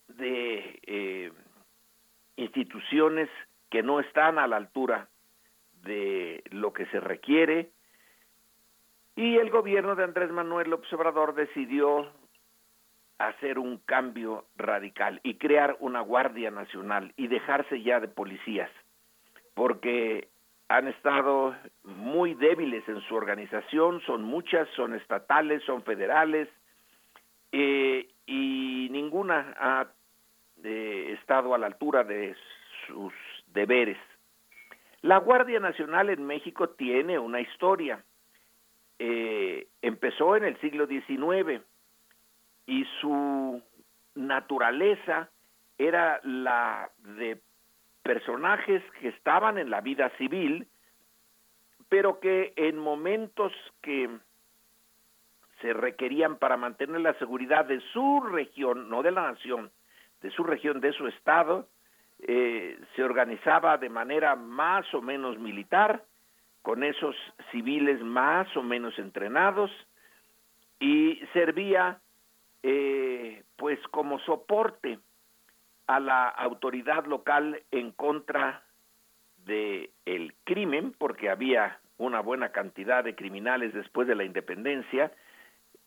de 0.08 0.80
eh, 0.86 1.32
instituciones 2.36 3.28
que 3.70 3.82
no 3.82 4.00
están 4.00 4.38
a 4.38 4.46
la 4.46 4.56
altura 4.56 5.08
de 5.82 6.42
lo 6.50 6.72
que 6.72 6.86
se 6.86 7.00
requiere 7.00 7.70
y 9.18 9.36
el 9.36 9.50
gobierno 9.50 9.96
de 9.96 10.04
Andrés 10.04 10.30
Manuel 10.30 10.70
López 10.70 10.92
Obrador 10.92 11.34
decidió 11.34 12.06
hacer 13.18 13.58
un 13.58 13.78
cambio 13.78 14.44
radical 14.56 15.18
y 15.24 15.34
crear 15.34 15.76
una 15.80 16.02
Guardia 16.02 16.52
Nacional 16.52 17.12
y 17.16 17.26
dejarse 17.26 17.82
ya 17.82 17.98
de 17.98 18.06
policías, 18.06 18.70
porque 19.54 20.28
han 20.68 20.86
estado 20.86 21.56
muy 21.82 22.34
débiles 22.34 22.88
en 22.88 23.00
su 23.08 23.16
organización, 23.16 24.00
son 24.02 24.22
muchas, 24.22 24.68
son 24.76 24.94
estatales, 24.94 25.64
son 25.64 25.82
federales, 25.82 26.48
eh, 27.50 28.08
y 28.24 28.86
ninguna 28.92 29.52
ha 29.58 29.88
eh, 30.62 31.16
estado 31.20 31.56
a 31.56 31.58
la 31.58 31.66
altura 31.66 32.04
de 32.04 32.36
sus 32.86 33.12
deberes. 33.48 33.98
La 35.02 35.18
Guardia 35.18 35.58
Nacional 35.58 36.08
en 36.08 36.24
México 36.24 36.68
tiene 36.68 37.18
una 37.18 37.40
historia. 37.40 38.04
Eh, 38.98 39.68
empezó 39.82 40.36
en 40.36 40.44
el 40.44 40.60
siglo 40.60 40.86
XIX 40.86 41.62
y 42.66 42.84
su 43.00 43.62
naturaleza 44.14 45.30
era 45.78 46.20
la 46.24 46.90
de 47.16 47.40
personajes 48.02 48.82
que 49.00 49.08
estaban 49.08 49.58
en 49.58 49.70
la 49.70 49.80
vida 49.80 50.10
civil, 50.18 50.66
pero 51.88 52.20
que 52.20 52.52
en 52.56 52.78
momentos 52.78 53.52
que 53.82 54.10
se 55.60 55.72
requerían 55.72 56.36
para 56.36 56.56
mantener 56.56 57.00
la 57.00 57.14
seguridad 57.14 57.64
de 57.64 57.80
su 57.92 58.20
región, 58.20 58.88
no 58.88 59.02
de 59.02 59.10
la 59.10 59.32
nación, 59.32 59.70
de 60.22 60.30
su 60.30 60.44
región, 60.44 60.80
de 60.80 60.92
su 60.92 61.06
estado, 61.06 61.68
eh, 62.20 62.78
se 62.96 63.02
organizaba 63.02 63.78
de 63.78 63.88
manera 63.88 64.36
más 64.36 64.92
o 64.94 65.00
menos 65.00 65.38
militar, 65.38 66.04
con 66.62 66.82
esos 66.84 67.16
civiles 67.50 68.00
más 68.02 68.54
o 68.56 68.62
menos 68.62 68.98
entrenados, 68.98 69.70
y 70.80 71.20
servía 71.32 72.00
eh, 72.62 73.42
pues 73.56 73.78
como 73.90 74.18
soporte 74.20 74.98
a 75.86 76.00
la 76.00 76.28
autoridad 76.28 77.06
local 77.06 77.62
en 77.70 77.92
contra 77.92 78.62
de 79.44 79.90
el 80.04 80.34
crimen, 80.44 80.94
porque 80.98 81.30
había 81.30 81.78
una 81.96 82.20
buena 82.20 82.50
cantidad 82.50 83.02
de 83.02 83.14
criminales 83.14 83.72
después 83.72 84.06
de 84.06 84.14
la 84.14 84.24
independencia, 84.24 85.12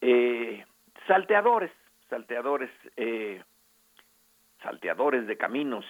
eh, 0.02 0.65
salteadores, 1.07 1.72
salteadores, 2.10 2.69
eh, 2.98 3.43
salteadores 4.61 5.27
de 5.27 5.38
caminos, 5.38 5.85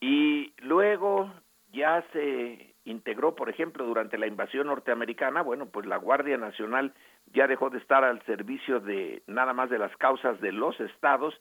y 0.00 0.52
luego 0.58 1.32
ya 1.72 2.04
se 2.12 2.75
integró, 2.86 3.34
por 3.34 3.50
ejemplo, 3.50 3.84
durante 3.84 4.16
la 4.16 4.26
invasión 4.26 4.68
norteamericana, 4.68 5.42
bueno, 5.42 5.66
pues 5.66 5.86
la 5.86 5.96
Guardia 5.96 6.38
Nacional 6.38 6.94
ya 7.34 7.46
dejó 7.46 7.68
de 7.68 7.78
estar 7.78 8.04
al 8.04 8.22
servicio 8.22 8.80
de 8.80 9.22
nada 9.26 9.52
más 9.52 9.68
de 9.68 9.78
las 9.78 9.94
causas 9.96 10.40
de 10.40 10.52
los 10.52 10.78
estados 10.80 11.34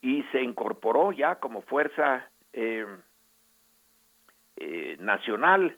y 0.00 0.22
se 0.32 0.42
incorporó 0.42 1.12
ya 1.12 1.36
como 1.36 1.62
fuerza 1.62 2.30
eh, 2.52 2.86
eh, 4.56 4.96
nacional, 5.00 5.76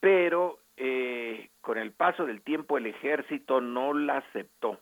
pero 0.00 0.58
eh, 0.78 1.50
con 1.60 1.76
el 1.76 1.92
paso 1.92 2.24
del 2.24 2.40
tiempo 2.40 2.78
el 2.78 2.86
ejército 2.86 3.60
no 3.60 3.92
la 3.92 4.18
aceptó 4.18 4.80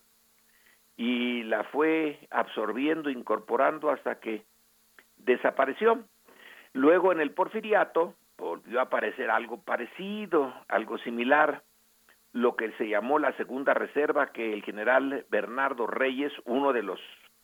y 0.96 1.42
la 1.42 1.64
fue 1.64 2.20
absorbiendo, 2.30 3.10
incorporando 3.10 3.90
hasta 3.90 4.20
que 4.20 4.44
desapareció. 5.16 6.04
Luego 6.72 7.12
en 7.12 7.20
el 7.20 7.32
porfiriato 7.32 8.14
volvió 8.38 8.78
a 8.78 8.84
aparecer 8.84 9.30
algo 9.30 9.60
parecido, 9.60 10.54
algo 10.68 10.96
similar, 10.98 11.62
lo 12.32 12.56
que 12.56 12.70
se 12.72 12.88
llamó 12.88 13.18
la 13.18 13.36
segunda 13.36 13.74
reserva 13.74 14.32
que 14.32 14.52
el 14.52 14.62
general 14.62 15.26
Bernardo 15.28 15.86
Reyes, 15.86 16.32
uno 16.44 16.72
de 16.72 16.82
los 16.82 17.00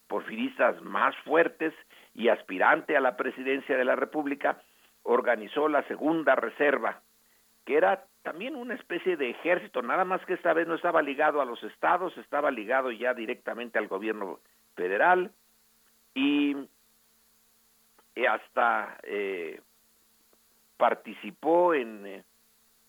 porfiristas 0.06 0.80
más 0.82 1.16
fuertes 1.24 1.74
y 2.14 2.28
aspirante 2.28 2.96
a 2.96 3.00
la 3.00 3.16
presidencia 3.16 3.76
de 3.76 3.84
la 3.84 3.96
República, 3.96 4.62
organizó 5.02 5.68
la 5.68 5.82
segunda 5.88 6.36
reserva, 6.36 7.02
que 7.64 7.76
era 7.76 8.04
también 8.22 8.54
una 8.54 8.74
especie 8.74 9.16
de 9.16 9.30
ejército, 9.30 9.82
nada 9.82 10.04
más 10.04 10.24
que 10.24 10.34
esta 10.34 10.52
vez 10.52 10.66
no 10.66 10.74
estaba 10.74 11.02
ligado 11.02 11.40
a 11.42 11.44
los 11.44 11.62
estados, 11.64 12.16
estaba 12.18 12.50
ligado 12.50 12.90
ya 12.90 13.14
directamente 13.14 13.78
al 13.78 13.88
gobierno 13.88 14.38
federal 14.76 15.32
y 16.14 16.56
hasta 18.28 18.98
eh, 19.02 19.60
participó 20.76 21.74
en, 21.74 22.06
eh, 22.06 22.24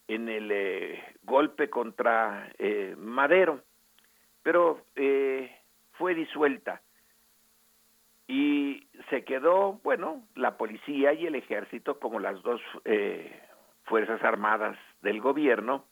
en 0.07 0.29
el 0.29 0.51
eh, 0.51 1.03
golpe 1.23 1.69
contra 1.69 2.51
eh, 2.57 2.95
Madero, 2.97 3.61
pero 4.43 4.83
fue 5.93 6.13
disuelta. 6.13 6.81
Y 8.27 8.87
se 9.09 9.23
quedó, 9.23 9.79
bueno, 9.83 10.23
la 10.35 10.57
policía 10.57 11.13
y 11.13 11.25
el 11.25 11.35
ejército 11.35 11.99
como 11.99 12.19
las 12.19 12.41
dos 12.43 12.61
fuerzas 13.85 14.21
armadas 14.23 14.77
del 15.01 15.21
gobierno 15.21 15.85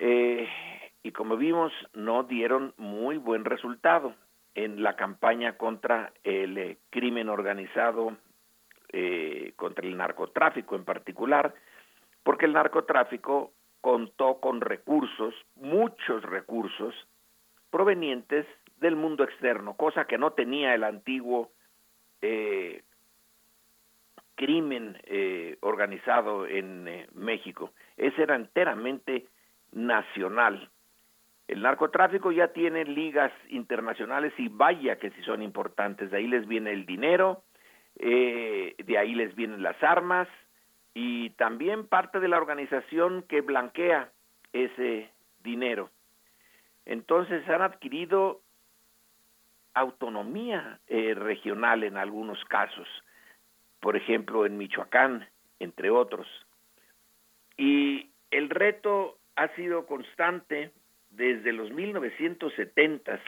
y 0.00 1.12
como 1.12 1.36
vimos 1.36 1.72
no 1.94 2.24
dieron 2.24 2.74
muy 2.76 3.16
buen 3.16 3.44
resultado 3.44 4.14
en 4.54 4.82
la 4.82 4.96
campaña 4.96 5.56
contra 5.56 6.12
el 6.24 6.78
crimen 6.90 7.28
organizado 7.28 8.16
eh, 8.92 9.52
contra 9.56 9.86
el 9.86 9.96
narcotráfico 9.96 10.76
en 10.76 10.84
particular, 10.84 11.54
porque 12.22 12.46
el 12.46 12.52
narcotráfico 12.52 13.52
contó 13.80 14.40
con 14.40 14.60
recursos, 14.60 15.34
muchos 15.56 16.22
recursos, 16.22 16.94
provenientes 17.70 18.46
del 18.80 18.96
mundo 18.96 19.24
externo, 19.24 19.74
cosa 19.74 20.06
que 20.06 20.18
no 20.18 20.32
tenía 20.32 20.74
el 20.74 20.84
antiguo 20.84 21.50
eh, 22.22 22.82
crimen 24.38 24.96
eh, 25.04 25.58
organizado 25.60 26.46
en 26.46 26.86
eh, 26.86 27.08
México. 27.12 27.72
Ese 27.96 28.22
era 28.22 28.36
enteramente 28.36 29.26
nacional. 29.72 30.70
El 31.48 31.62
narcotráfico 31.62 32.30
ya 32.30 32.48
tiene 32.48 32.84
ligas 32.84 33.32
internacionales 33.48 34.32
y 34.38 34.48
vaya 34.48 34.96
que 34.96 35.10
si 35.10 35.22
son 35.22 35.42
importantes. 35.42 36.10
De 36.10 36.18
ahí 36.18 36.28
les 36.28 36.46
viene 36.46 36.72
el 36.72 36.86
dinero, 36.86 37.42
eh, 37.98 38.74
de 38.78 38.98
ahí 38.98 39.14
les 39.14 39.34
vienen 39.34 39.62
las 39.62 39.80
armas 39.82 40.28
y 40.94 41.30
también 41.30 41.86
parte 41.86 42.20
de 42.20 42.28
la 42.28 42.38
organización 42.38 43.22
que 43.22 43.40
blanquea 43.40 44.10
ese 44.52 45.10
dinero. 45.42 45.90
Entonces 46.86 47.46
han 47.48 47.62
adquirido 47.62 48.40
autonomía 49.74 50.80
eh, 50.86 51.14
regional 51.14 51.84
en 51.84 51.96
algunos 51.96 52.42
casos, 52.46 52.88
por 53.80 53.96
ejemplo 53.96 54.46
en 54.46 54.56
Michoacán, 54.56 55.28
entre 55.58 55.90
otros. 55.90 56.26
Y 57.56 58.10
el 58.30 58.48
reto 58.50 59.18
ha 59.36 59.48
sido 59.54 59.86
constante 59.86 60.72
desde 61.10 61.52
los 61.52 61.70
1970 61.70 63.20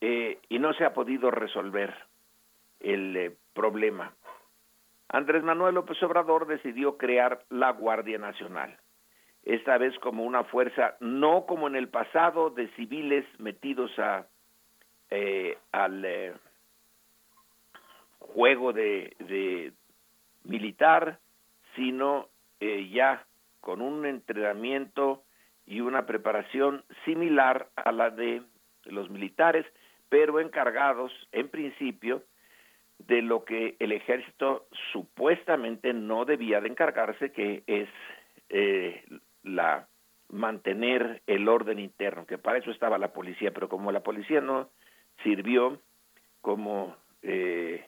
eh, 0.00 0.38
y 0.48 0.58
no 0.58 0.72
se 0.74 0.84
ha 0.84 0.94
podido 0.94 1.30
resolver 1.30 1.94
el 2.84 3.16
eh, 3.16 3.36
problema. 3.54 4.14
Andrés 5.08 5.42
Manuel 5.42 5.74
López 5.74 6.00
Obrador 6.02 6.46
decidió 6.46 6.96
crear 6.96 7.44
la 7.48 7.70
Guardia 7.72 8.18
Nacional, 8.18 8.78
esta 9.42 9.78
vez 9.78 9.98
como 9.98 10.24
una 10.24 10.44
fuerza, 10.44 10.96
no 11.00 11.46
como 11.46 11.66
en 11.68 11.76
el 11.76 11.88
pasado, 11.88 12.50
de 12.50 12.68
civiles 12.76 13.24
metidos 13.38 13.90
a, 13.98 14.26
eh, 15.10 15.58
al 15.72 16.04
eh, 16.04 16.34
juego 18.18 18.72
de, 18.72 19.14
de, 19.18 19.72
militar, 20.44 21.18
sino 21.76 22.28
ya 22.90 23.26
con 23.60 23.82
un 23.82 24.06
entrenamiento 24.06 25.22
y 25.66 25.80
una 25.80 26.06
preparación 26.06 26.82
similar 27.04 27.68
a 27.76 27.92
la 27.92 28.08
de 28.08 28.42
los 28.84 29.10
militares, 29.10 29.66
pero 30.08 30.40
encargados, 30.40 31.12
en 31.32 31.48
principio, 31.48 32.22
de 33.06 33.22
lo 33.22 33.44
que 33.44 33.76
el 33.78 33.92
ejército 33.92 34.66
supuestamente 34.92 35.92
no 35.92 36.24
debía 36.24 36.60
de 36.60 36.68
encargarse, 36.68 37.32
que 37.32 37.62
es 37.66 37.88
eh, 38.48 39.04
la 39.42 39.88
mantener 40.30 41.22
el 41.26 41.48
orden 41.48 41.78
interno, 41.78 42.26
que 42.26 42.38
para 42.38 42.58
eso 42.58 42.70
estaba 42.70 42.98
la 42.98 43.12
policía, 43.12 43.52
pero 43.52 43.68
como 43.68 43.92
la 43.92 44.02
policía 44.02 44.40
no 44.40 44.70
sirvió, 45.22 45.80
como 46.40 46.96
eh, 47.22 47.86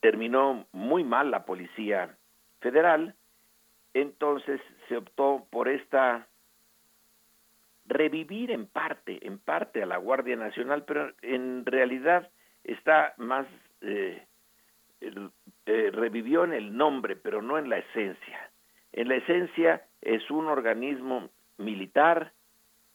terminó 0.00 0.66
muy 0.72 1.04
mal 1.04 1.30
la 1.30 1.44
policía 1.44 2.16
federal, 2.60 3.14
entonces 3.94 4.60
se 4.88 4.96
optó 4.96 5.46
por 5.50 5.68
esta 5.68 6.26
revivir 7.86 8.50
en 8.50 8.66
parte, 8.66 9.26
en 9.26 9.38
parte 9.38 9.82
a 9.82 9.86
la 9.86 9.96
Guardia 9.96 10.36
Nacional, 10.36 10.84
pero 10.84 11.12
en 11.22 11.64
realidad 11.64 12.30
está 12.64 13.14
más 13.16 13.46
eh, 13.80 14.26
eh, 15.00 15.90
revivió 15.92 16.44
en 16.44 16.52
el 16.52 16.76
nombre, 16.76 17.16
pero 17.16 17.42
no 17.42 17.58
en 17.58 17.68
la 17.68 17.78
esencia. 17.78 18.50
En 18.92 19.08
la 19.08 19.16
esencia 19.16 19.82
es 20.00 20.30
un 20.30 20.46
organismo 20.46 21.28
militar. 21.58 22.32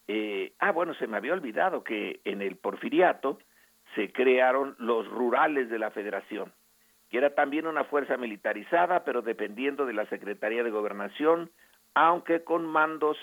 Eh, 0.07 0.53
ah, 0.59 0.71
bueno, 0.71 0.93
se 0.95 1.07
me 1.07 1.17
había 1.17 1.33
olvidado 1.33 1.83
que 1.83 2.19
en 2.25 2.41
el 2.41 2.55
porfiriato 2.57 3.39
se 3.95 4.11
crearon 4.11 4.75
los 4.79 5.07
rurales 5.07 5.69
de 5.69 5.79
la 5.79 5.91
federación, 5.91 6.51
que 7.09 7.19
era 7.19 7.35
también 7.35 7.67
una 7.67 7.83
fuerza 7.83 8.17
militarizada, 8.17 9.03
pero 9.03 9.21
dependiendo 9.21 9.85
de 9.85 9.93
la 9.93 10.05
Secretaría 10.07 10.63
de 10.63 10.71
Gobernación, 10.71 11.51
aunque 11.93 12.43
con 12.43 12.65
mandos 12.65 13.17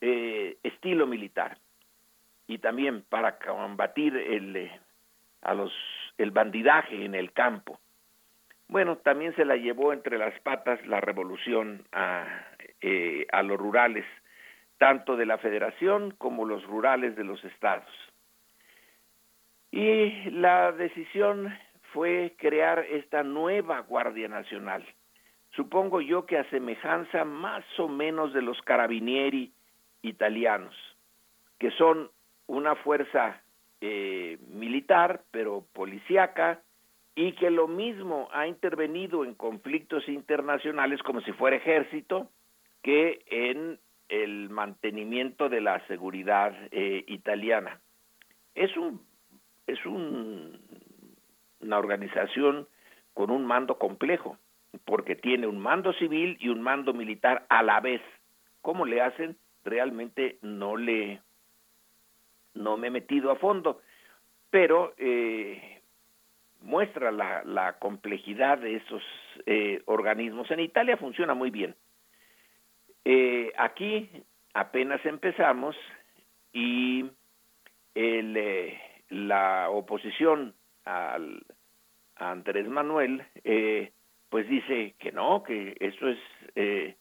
eh, 0.00 0.58
estilo 0.62 1.06
militar. 1.06 1.58
Y 2.48 2.58
también 2.58 3.02
para 3.08 3.38
combatir 3.38 4.16
el, 4.16 4.70
a 5.42 5.54
los 5.54 5.72
el 6.18 6.30
bandidaje 6.32 7.04
en 7.04 7.14
el 7.14 7.32
campo. 7.32 7.80
Bueno, 8.68 8.98
también 8.98 9.34
se 9.34 9.46
la 9.46 9.56
llevó 9.56 9.92
entre 9.92 10.18
las 10.18 10.38
patas 10.40 10.84
la 10.86 11.00
revolución 11.00 11.86
a, 11.92 12.26
eh, 12.82 13.26
a 13.32 13.42
los 13.42 13.58
rurales, 13.58 14.04
tanto 14.76 15.16
de 15.16 15.24
la 15.24 15.38
federación 15.38 16.10
como 16.18 16.44
los 16.44 16.62
rurales 16.64 17.16
de 17.16 17.24
los 17.24 17.42
estados. 17.44 17.90
Y 19.70 20.30
la 20.30 20.72
decisión 20.72 21.56
fue 21.92 22.34
crear 22.38 22.80
esta 22.80 23.22
nueva 23.22 23.80
Guardia 23.80 24.28
Nacional. 24.28 24.84
Supongo 25.50 26.00
yo 26.00 26.26
que 26.26 26.38
a 26.38 26.48
semejanza 26.50 27.24
más 27.24 27.64
o 27.78 27.88
menos 27.88 28.32
de 28.32 28.42
los 28.42 28.60
carabinieri 28.62 29.52
italianos, 30.02 30.74
que 31.58 31.70
son 31.72 32.10
una 32.46 32.74
fuerza 32.76 33.42
eh, 33.80 34.38
militar, 34.48 35.22
pero 35.30 35.66
policíaca, 35.72 36.62
y 37.14 37.32
que 37.32 37.50
lo 37.50 37.66
mismo 37.66 38.28
ha 38.32 38.46
intervenido 38.46 39.24
en 39.24 39.34
conflictos 39.34 40.08
internacionales 40.08 41.02
como 41.02 41.20
si 41.22 41.32
fuera 41.32 41.56
ejército 41.56 42.30
que 42.82 43.22
en 43.26 43.78
el 44.08 44.48
mantenimiento 44.50 45.48
de 45.48 45.60
la 45.60 45.84
seguridad 45.88 46.54
eh, 46.70 47.04
italiana. 47.08 47.80
Es 48.54 48.76
un 48.76 49.00
es 49.66 49.84
un, 49.84 50.58
una 51.60 51.78
organización 51.78 52.66
con 53.14 53.30
un 53.30 53.44
mando 53.44 53.78
complejo, 53.78 54.38
porque 54.84 55.14
tiene 55.14 55.46
un 55.46 55.58
mando 55.58 55.92
civil 55.94 56.36
y 56.40 56.48
un 56.48 56.62
mando 56.62 56.94
militar 56.94 57.46
a 57.48 57.62
la 57.62 57.80
vez. 57.80 58.00
¿Cómo 58.62 58.86
le 58.86 59.00
hacen? 59.02 59.36
Realmente 59.64 60.38
no 60.40 60.76
le 60.76 61.20
no 62.54 62.76
me 62.76 62.88
he 62.88 62.90
metido 62.90 63.30
a 63.30 63.36
fondo, 63.36 63.80
pero 64.50 64.94
eh, 64.98 65.80
muestra 66.62 67.10
la, 67.12 67.42
la, 67.44 67.78
complejidad 67.78 68.58
de 68.58 68.76
esos 68.76 69.02
eh, 69.46 69.82
organismos. 69.86 70.50
En 70.50 70.60
Italia 70.60 70.96
funciona 70.96 71.34
muy 71.34 71.50
bien. 71.50 71.74
Eh, 73.04 73.52
aquí 73.56 74.10
apenas 74.54 75.04
empezamos 75.06 75.76
y 76.52 77.10
el, 77.94 78.36
eh, 78.36 78.80
la 79.10 79.70
oposición 79.70 80.54
al, 80.84 81.44
a 82.16 82.30
Andrés 82.30 82.68
Manuel 82.68 83.24
eh, 83.44 83.92
pues 84.28 84.48
dice 84.48 84.94
que 84.98 85.12
no, 85.12 85.42
que 85.42 85.76
eso 85.80 86.08
es 86.08 86.96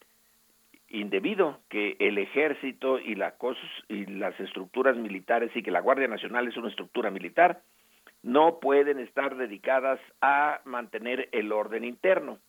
indebido, 0.90 1.60
que 1.70 1.98
el 2.00 2.18
ejército 2.18 3.00
y, 3.00 3.16
la 3.16 3.36
y 3.90 4.06
las 4.06 4.40
estructuras 4.40 4.96
militares 4.96 5.52
y 5.56 5.64
que 5.64 5.72
la 5.72 5.82
Guardia 5.82 6.08
Nacional 6.08 6.48
es 6.48 6.58
una 6.58 6.70
estructura 6.70 7.12
militar, 7.12 7.62
no 8.24 8.60
pueden 8.60 9.00
estar 9.00 9.36
dedicadas 9.36 10.00
a 10.22 10.62
mantener 10.66 11.30
el 11.32 11.52
orden 11.52 11.84
interno. 11.84 12.40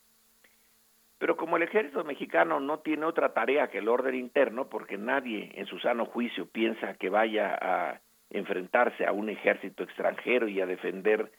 Pero 1.18 1.36
como 1.36 1.56
el 1.56 1.64
ejército 1.64 2.04
mexicano 2.04 2.60
no 2.60 2.78
tiene 2.78 3.04
otra 3.04 3.34
tarea 3.34 3.68
que 3.68 3.78
el 3.78 3.88
orden 3.88 4.14
interno, 4.14 4.68
porque 4.68 4.96
nadie 4.96 5.50
en 5.54 5.66
su 5.66 5.78
sano 5.80 6.06
juicio 6.06 6.46
piensa 6.46 6.94
que 6.94 7.08
vaya 7.08 7.58
a 7.60 8.00
enfrentarse 8.30 9.04
a 9.04 9.12
un 9.12 9.28
ejército 9.28 9.82
extranjero 9.82 10.48
y 10.48 10.60
a 10.60 10.66
defender 10.66 11.32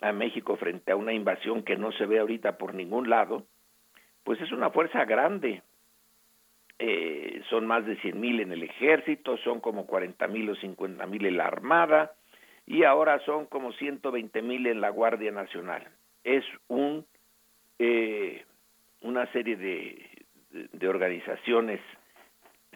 a 0.00 0.12
México 0.12 0.56
frente 0.56 0.92
a 0.92 0.96
una 0.96 1.12
invasión 1.12 1.62
que 1.62 1.76
no 1.76 1.92
se 1.92 2.06
ve 2.06 2.18
ahorita 2.18 2.58
por 2.58 2.74
ningún 2.74 3.08
lado, 3.10 3.44
pues 4.24 4.40
es 4.40 4.50
una 4.50 4.70
fuerza 4.70 5.04
grande. 5.04 5.62
Eh, 6.82 7.42
son 7.50 7.66
más 7.66 7.84
de 7.84 7.96
100 7.96 8.18
mil 8.18 8.40
en 8.40 8.52
el 8.52 8.62
ejército, 8.62 9.36
son 9.36 9.60
como 9.60 9.86
40 9.86 10.26
mil 10.28 10.48
o 10.48 10.54
50 10.54 11.04
mil 11.06 11.26
en 11.26 11.36
la 11.36 11.44
Armada 11.44 12.14
y 12.64 12.84
ahora 12.84 13.18
son 13.26 13.44
como 13.44 13.72
120 13.74 14.40
mil 14.40 14.66
en 14.66 14.80
la 14.80 14.88
Guardia 14.88 15.30
Nacional. 15.30 15.86
Es 16.24 16.42
un 16.68 17.04
eh, 17.78 18.46
una 19.02 19.30
serie 19.32 19.56
de, 19.56 20.24
de, 20.72 20.88
organizaciones 20.88 21.80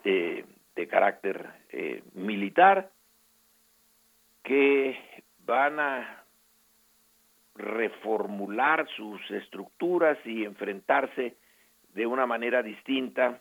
de, 0.03 0.45
de 0.77 0.87
carácter 0.87 1.49
eh, 1.71 2.03
militar 2.13 2.91
que 4.43 4.99
van 5.47 5.81
a 5.81 6.25
reformular 7.55 8.87
sus 8.97 9.31
estructuras 9.31 10.19
y 10.27 10.45
enfrentarse 10.45 11.37
de 11.95 12.07
una 12.07 12.27
manera 12.27 12.63
distinta 12.63 13.41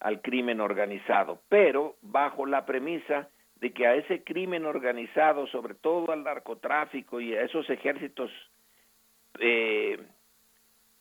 al 0.00 0.20
crimen 0.20 0.60
organizado, 0.60 1.40
pero 1.48 1.96
bajo 2.02 2.46
la 2.46 2.66
premisa 2.66 3.28
de 3.56 3.72
que 3.72 3.86
a 3.86 3.94
ese 3.94 4.22
crimen 4.22 4.66
organizado, 4.66 5.46
sobre 5.46 5.74
todo 5.74 6.12
al 6.12 6.24
narcotráfico 6.24 7.20
y 7.20 7.34
a 7.34 7.42
esos 7.42 7.68
ejércitos, 7.70 8.30
eh, 9.38 9.98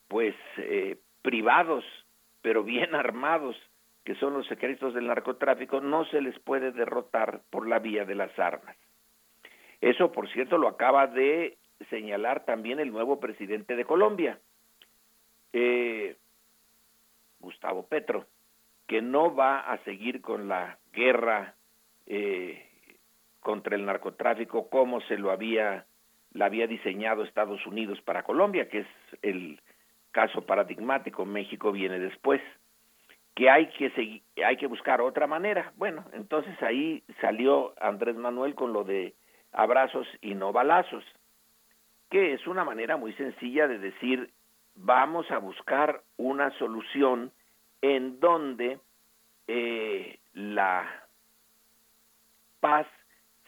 pues 0.08 0.36
eh, 0.58 0.98
privados, 1.22 1.84
pero 2.42 2.64
bien 2.64 2.96
armados, 2.96 3.56
que 4.06 4.16
son 4.16 4.34
los 4.34 4.50
ejércitos 4.52 4.94
del 4.94 5.08
narcotráfico, 5.08 5.82
no 5.82 6.06
se 6.06 6.22
les 6.22 6.38
puede 6.40 6.72
derrotar 6.72 7.42
por 7.50 7.68
la 7.68 7.80
vía 7.80 8.06
de 8.06 8.16
las 8.16 8.38
armas. 8.38 8.76
Eso, 9.82 10.12
por 10.12 10.30
cierto, 10.32 10.58
lo 10.58 10.68
acaba 10.68 11.08
de 11.08 11.58
señalar 11.90 12.46
también 12.46 12.80
el 12.80 12.92
nuevo 12.92 13.20
presidente 13.20 13.76
de 13.76 13.86
Colombia, 13.86 14.40
eh, 15.52 16.16
Gustavo 17.40 17.86
Petro, 17.88 18.26
que 18.94 19.02
no 19.02 19.34
va 19.34 19.58
a 19.58 19.80
seguir 19.86 20.22
con 20.22 20.48
la 20.48 20.78
guerra 20.92 21.56
eh, 22.06 22.64
contra 23.40 23.76
el 23.76 23.88
narcotráfico 23.88 24.70
como 24.70 25.02
se 25.02 25.18
lo 25.18 25.32
había 25.32 25.88
la 26.34 26.46
había 26.46 26.68
diseñado 26.68 27.24
Estados 27.24 27.66
Unidos 27.66 28.00
para 28.02 28.22
Colombia, 28.22 28.70
que 28.70 28.82
es 28.82 28.88
el 29.24 29.60
caso 30.12 30.46
paradigmático, 30.46 31.26
México 31.26 31.72
viene 31.72 31.98
después, 31.98 32.40
que 33.34 33.50
hay 33.50 33.66
que 33.70 33.90
seguir, 33.96 34.22
hay 34.46 34.58
que 34.58 34.68
buscar 34.68 35.02
otra 35.02 35.26
manera. 35.26 35.74
Bueno, 35.76 36.06
entonces 36.14 36.54
ahí 36.62 37.04
salió 37.20 37.74
Andrés 37.82 38.16
Manuel 38.16 38.54
con 38.54 38.74
lo 38.74 38.84
de 38.84 39.16
abrazos 39.54 40.06
y 40.22 40.36
no 40.36 40.54
balazos, 40.54 41.04
que 42.12 42.34
es 42.34 42.46
una 42.46 42.64
manera 42.64 42.96
muy 42.98 43.14
sencilla 43.14 43.68
de 43.68 43.80
decir 43.80 44.30
vamos 44.76 45.32
a 45.32 45.40
buscar 45.40 46.04
una 46.18 46.52
solución 46.60 47.32
en 47.84 48.22
donde 48.22 48.80
eh, 49.46 50.18
la 50.34 50.90
paz 52.62 52.88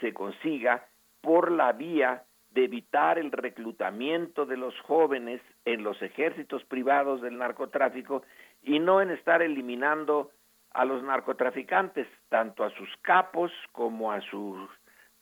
se 0.01 0.13
consiga 0.13 0.85
por 1.21 1.51
la 1.51 1.71
vía 1.71 2.23
de 2.51 2.65
evitar 2.65 3.17
el 3.17 3.31
reclutamiento 3.31 4.45
de 4.45 4.57
los 4.57 4.77
jóvenes 4.81 5.41
en 5.63 5.83
los 5.83 6.01
ejércitos 6.01 6.65
privados 6.65 7.21
del 7.21 7.37
narcotráfico 7.37 8.23
y 8.61 8.79
no 8.79 9.01
en 9.01 9.11
estar 9.11 9.41
eliminando 9.41 10.31
a 10.71 10.83
los 10.83 11.01
narcotraficantes, 11.01 12.05
tanto 12.27 12.65
a 12.65 12.71
sus 12.71 12.89
capos 13.03 13.53
como 13.71 14.11
a 14.11 14.19
su 14.19 14.67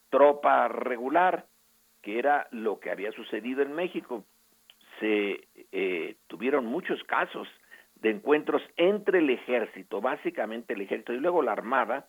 tropa 0.10 0.68
regular, 0.70 1.46
que 2.02 2.18
era 2.18 2.48
lo 2.50 2.80
que 2.80 2.90
había 2.90 3.12
sucedido 3.12 3.62
en 3.62 3.74
México. 3.74 4.26
Se 5.00 5.48
eh, 5.72 6.16
tuvieron 6.26 6.66
muchos 6.66 7.04
casos 7.04 7.48
de 8.04 8.10
encuentros 8.12 8.62
entre 8.76 9.20
el 9.20 9.30
ejército, 9.30 10.02
básicamente 10.02 10.74
el 10.74 10.82
ejército 10.82 11.14
y 11.14 11.20
luego 11.20 11.42
la 11.42 11.54
armada, 11.54 12.08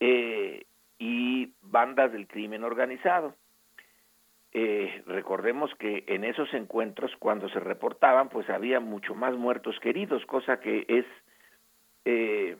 eh, 0.00 0.66
y 0.98 1.52
bandas 1.62 2.12
del 2.12 2.26
crimen 2.26 2.64
organizado. 2.64 3.36
Eh, 4.52 5.04
recordemos 5.06 5.72
que 5.76 6.04
en 6.08 6.24
esos 6.24 6.52
encuentros, 6.54 7.12
cuando 7.20 7.48
se 7.50 7.60
reportaban, 7.60 8.28
pues 8.30 8.50
había 8.50 8.80
mucho 8.80 9.14
más 9.14 9.34
muertos 9.36 9.78
que 9.80 9.90
heridos, 9.90 10.26
cosa 10.26 10.58
que 10.58 10.84
es 10.88 11.06
eh, 12.04 12.56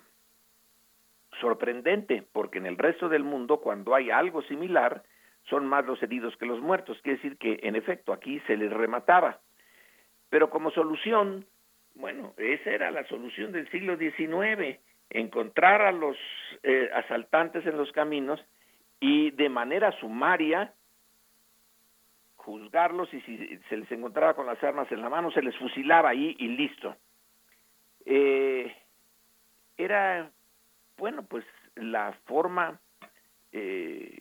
sorprendente, 1.41 2.23
porque 2.33 2.59
en 2.59 2.67
el 2.67 2.79
resto 2.79 3.09
del 3.09 3.25
mundo, 3.25 3.59
cuando 3.61 3.97
hay 3.97 4.11
algo 4.11 4.43
similar, 4.43 5.03
son 5.51 5.67
más 5.67 5.85
los 5.85 6.01
heridos 6.01 6.37
que 6.37 6.47
los 6.47 6.61
muertos. 6.61 7.01
Quiere 7.03 7.17
decir 7.17 7.39
que, 7.39 7.59
en 7.65 7.75
efecto, 7.75 8.13
aquí 8.13 8.39
se 8.47 8.57
les 8.57 8.73
remataba. 8.73 9.41
Pero 10.31 10.51
como 10.51 10.71
solución, 10.71 11.47
bueno, 11.99 12.33
esa 12.37 12.71
era 12.71 12.91
la 12.91 13.05
solución 13.09 13.53
del 13.53 13.69
siglo 13.71 13.97
XIX, 13.97 14.79
encontrar 15.11 15.83
a 15.83 15.93
los 15.93 16.17
eh, 16.63 16.89
asaltantes 16.95 17.67
en 17.67 17.77
los 17.77 17.91
caminos 17.93 18.41
y 19.01 19.33
de 19.33 19.49
manera 19.49 19.93
sumaria 20.01 20.73
juzgarlos 22.37 23.13
y 23.13 23.21
si 23.23 23.59
se 23.69 23.77
les 23.77 23.91
encontraba 23.91 24.35
con 24.35 24.47
las 24.47 24.63
armas 24.63 24.91
en 24.93 25.03
la 25.03 25.11
mano 25.11 25.31
se 25.33 25.43
les 25.43 25.57
fusilaba 25.57 26.11
ahí 26.11 26.37
y 26.39 26.49
listo. 26.49 26.97
Eh, 28.07 28.75
era, 29.77 30.31
bueno, 30.97 31.25
pues 31.25 31.45
la 31.75 32.13
forma 32.27 32.81
eh, 33.53 34.19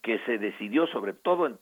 que 0.00 0.20
se 0.20 0.38
decidió 0.38 0.86
sobre 0.86 1.12
todo 1.12 1.46
en, 1.46 1.58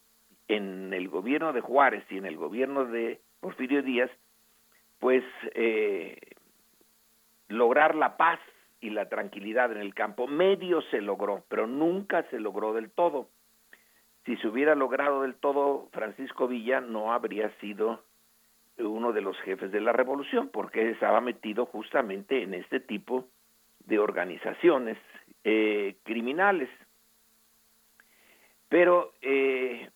en, 0.48 0.92
el 0.92 1.08
gobierno 1.08 1.52
de 1.52 1.62
Juárez 1.62 2.04
y 2.10 2.18
en 2.18 2.26
el 2.26 2.36
gobierno 2.36 2.84
de 2.84 3.20
Porfirio 3.40 3.82
Díaz, 3.82 4.10
pues 4.98 5.24
eh, 5.54 6.18
lograr 7.48 7.94
la 7.94 8.16
paz 8.16 8.40
y 8.80 8.90
la 8.90 9.08
tranquilidad 9.08 9.72
en 9.72 9.78
el 9.78 9.94
campo. 9.94 10.26
Medio 10.26 10.82
se 10.90 11.00
logró, 11.00 11.44
pero 11.48 11.66
nunca 11.66 12.22
se 12.30 12.38
logró 12.38 12.72
del 12.74 12.90
todo 12.90 13.28
si 14.24 14.36
se 14.36 14.48
hubiera 14.48 14.74
logrado 14.74 15.22
del 15.22 15.34
todo, 15.34 15.88
Francisco 15.92 16.48
Villa 16.48 16.80
no 16.80 17.12
habría 17.12 17.50
sido 17.60 18.02
uno 18.78 19.12
de 19.12 19.20
los 19.20 19.38
jefes 19.42 19.70
de 19.70 19.80
la 19.80 19.92
revolución, 19.92 20.48
porque 20.48 20.90
estaba 20.90 21.20
metido 21.20 21.66
justamente 21.66 22.42
en 22.42 22.54
este 22.54 22.80
tipo 22.80 23.28
de 23.80 23.98
organizaciones 23.98 24.96
eh, 25.44 25.96
criminales. 26.04 26.70
Pero 28.68 29.12
eh, 29.20 29.90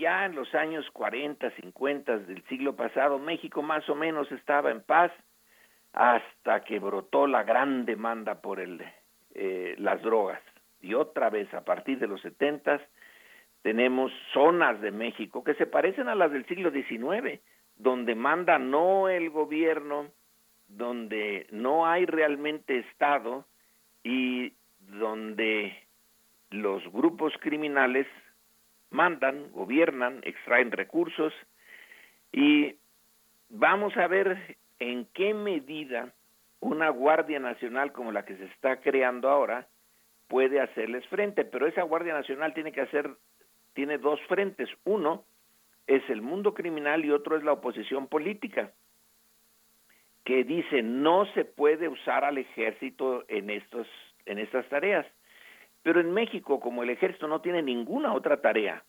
ya 0.00 0.24
en 0.24 0.34
los 0.34 0.52
años 0.54 0.90
40, 0.92 1.50
50 1.50 2.18
del 2.20 2.42
siglo 2.48 2.74
pasado, 2.74 3.18
México 3.18 3.62
más 3.62 3.88
o 3.88 3.94
menos 3.94 4.32
estaba 4.32 4.70
en 4.70 4.80
paz 4.82 5.12
hasta 5.92 6.64
que 6.64 6.78
brotó 6.78 7.26
la 7.26 7.44
gran 7.44 7.84
demanda 7.84 8.40
por 8.40 8.60
el 8.60 8.82
eh, 9.34 9.74
las 9.78 10.02
drogas. 10.02 10.40
Y 10.80 10.94
otra 10.94 11.28
vez, 11.28 11.52
a 11.52 11.64
partir 11.64 11.98
de 11.98 12.08
los 12.08 12.20
setentas, 12.22 12.80
tenemos 13.62 14.10
zonas 14.32 14.80
de 14.80 14.90
México 14.90 15.44
que 15.44 15.54
se 15.54 15.66
parecen 15.66 16.08
a 16.08 16.14
las 16.14 16.32
del 16.32 16.46
siglo 16.46 16.70
XIX, 16.70 17.40
donde 17.76 18.14
manda 18.14 18.58
no 18.58 19.08
el 19.08 19.28
gobierno, 19.30 20.08
donde 20.68 21.46
no 21.50 21.86
hay 21.86 22.06
realmente 22.06 22.78
Estado 22.78 23.44
y 24.02 24.54
donde 24.78 25.76
los 26.50 26.82
grupos 26.90 27.34
criminales 27.40 28.06
mandan, 28.90 29.50
gobiernan, 29.52 30.20
extraen 30.24 30.72
recursos 30.72 31.32
y 32.32 32.76
vamos 33.48 33.96
a 33.96 34.06
ver 34.06 34.56
en 34.78 35.06
qué 35.06 35.34
medida 35.34 36.12
una 36.60 36.90
Guardia 36.90 37.38
Nacional 37.38 37.92
como 37.92 38.12
la 38.12 38.24
que 38.24 38.36
se 38.36 38.44
está 38.44 38.80
creando 38.80 39.28
ahora 39.28 39.68
puede 40.28 40.60
hacerles 40.60 41.06
frente, 41.08 41.44
pero 41.44 41.66
esa 41.66 41.82
Guardia 41.82 42.14
Nacional 42.14 42.54
tiene 42.54 42.72
que 42.72 42.82
hacer, 42.82 43.10
tiene 43.74 43.98
dos 43.98 44.20
frentes, 44.28 44.68
uno 44.84 45.24
es 45.86 46.08
el 46.08 46.22
mundo 46.22 46.54
criminal 46.54 47.04
y 47.04 47.10
otro 47.10 47.36
es 47.36 47.42
la 47.42 47.52
oposición 47.52 48.06
política, 48.06 48.72
que 50.24 50.44
dice 50.44 50.82
no 50.82 51.26
se 51.34 51.44
puede 51.44 51.88
usar 51.88 52.24
al 52.24 52.38
ejército 52.38 53.24
en 53.26 53.50
estos, 53.50 53.88
en 54.26 54.38
estas 54.38 54.68
tareas. 54.68 55.06
Pero 55.82 56.00
en 56.00 56.12
México, 56.12 56.60
como 56.60 56.82
el 56.82 56.90
ejército 56.90 57.26
no 57.28 57.40
tiene 57.40 57.62
ninguna 57.62 58.12
otra 58.12 58.40
tarea, 58.40 58.84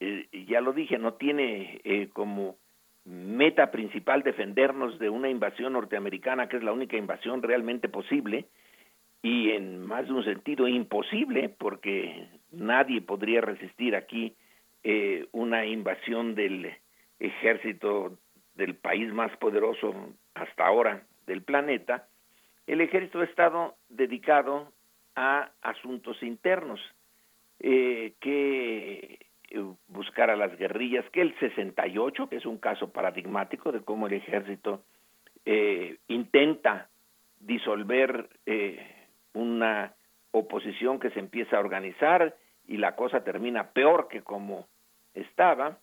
eh, 0.00 0.28
ya 0.48 0.60
lo 0.60 0.72
dije, 0.72 0.98
no 0.98 1.14
tiene 1.14 1.80
eh, 1.84 2.08
como 2.12 2.56
meta 3.04 3.70
principal 3.70 4.22
defendernos 4.22 4.98
de 4.98 5.08
una 5.08 5.30
invasión 5.30 5.72
norteamericana, 5.72 6.48
que 6.48 6.58
es 6.58 6.62
la 6.62 6.72
única 6.72 6.96
invasión 6.96 7.42
realmente 7.42 7.88
posible, 7.88 8.46
y 9.22 9.50
en 9.50 9.84
más 9.86 10.06
de 10.06 10.12
un 10.12 10.24
sentido 10.24 10.68
imposible, 10.68 11.48
porque 11.48 12.28
nadie 12.50 13.00
podría 13.00 13.40
resistir 13.40 13.94
aquí 13.94 14.34
eh, 14.82 15.26
una 15.32 15.66
invasión 15.66 16.34
del 16.34 16.72
ejército 17.18 18.18
del 18.54 18.74
país 18.74 19.12
más 19.12 19.34
poderoso 19.36 19.94
hasta 20.34 20.66
ahora 20.66 21.02
del 21.26 21.42
planeta, 21.42 22.08
el 22.66 22.80
ejército 22.80 23.20
ha 23.20 23.24
estado 23.24 23.74
dedicado 23.88 24.72
a 25.16 25.50
asuntos 25.62 26.22
internos, 26.22 26.80
eh, 27.58 28.14
que 28.20 29.18
eh, 29.50 29.64
buscar 29.88 30.30
a 30.30 30.36
las 30.36 30.56
guerrillas, 30.56 31.04
que 31.10 31.20
el 31.20 31.38
68, 31.38 32.28
que 32.28 32.36
es 32.36 32.46
un 32.46 32.58
caso 32.58 32.90
paradigmático 32.90 33.72
de 33.72 33.82
cómo 33.82 34.06
el 34.06 34.14
ejército 34.14 34.82
eh, 35.44 35.98
intenta 36.08 36.88
disolver 37.40 38.28
una 39.32 39.94
oposición 40.32 41.00
que 41.00 41.10
se 41.10 41.20
empieza 41.20 41.56
a 41.56 41.60
organizar 41.60 42.36
y 42.66 42.76
la 42.76 42.94
cosa 42.94 43.24
termina 43.24 43.70
peor 43.70 44.08
que 44.08 44.22
como 44.22 44.66
estaba. 45.14 45.78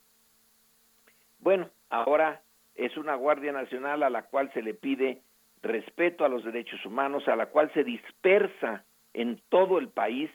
Bueno, 1.39 1.69
ahora 1.89 2.41
es 2.75 2.95
una 2.97 3.15
Guardia 3.15 3.51
Nacional 3.51 4.03
a 4.03 4.09
la 4.09 4.23
cual 4.23 4.51
se 4.53 4.61
le 4.61 4.73
pide 4.73 5.21
respeto 5.61 6.23
a 6.23 6.29
los 6.29 6.43
derechos 6.43 6.85
humanos, 6.85 7.27
a 7.27 7.35
la 7.35 7.47
cual 7.47 7.71
se 7.73 7.83
dispersa 7.83 8.83
en 9.17 9.41
todo 9.49 9.79
el 9.79 9.89
país, 9.89 10.29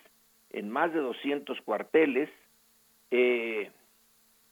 en 0.51 0.69
más 0.69 0.93
de 0.93 0.99
200 0.99 1.61
cuarteles, 1.63 2.29
eh, 3.13 3.71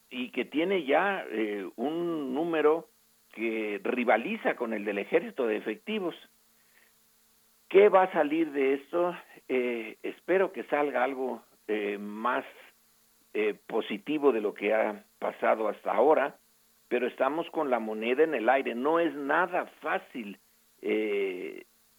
y 0.09 0.31
que 0.31 0.44
tiene 0.44 0.85
ya 0.85 1.24
eh, 1.28 1.69
un 1.74 2.32
número 2.32 2.89
que 3.32 3.81
rivaliza 3.82 4.55
con 4.55 4.73
el 4.73 4.85
del 4.85 4.98
ejército 4.98 5.48
de 5.48 5.57
efectivos. 5.57 6.15
¿Qué 7.69 7.89
va 7.89 8.05
a 8.05 8.12
salir 8.12 8.52
de 8.52 8.74
esto? 8.74 9.16
Eh, 9.48 9.98
espero 10.02 10.52
que 10.52 10.62
salga 10.65 11.05
algo 11.05 11.43
más 12.01 12.44
positivo 13.69 14.32
de 14.32 14.40
lo 14.40 14.55
que 14.55 14.74
ha 14.74 15.05
pasado 15.20 15.69
hasta 15.69 15.93
ahora, 15.93 16.36
pero 16.89 17.07
estamos 17.07 17.48
con 17.51 17.70
la 17.70 17.78
moneda 17.78 18.24
en 18.24 18.35
el 18.35 18.48
aire. 18.48 18.74
No 18.74 18.98
es 18.98 19.15
nada 19.15 19.66
fácil 19.81 20.36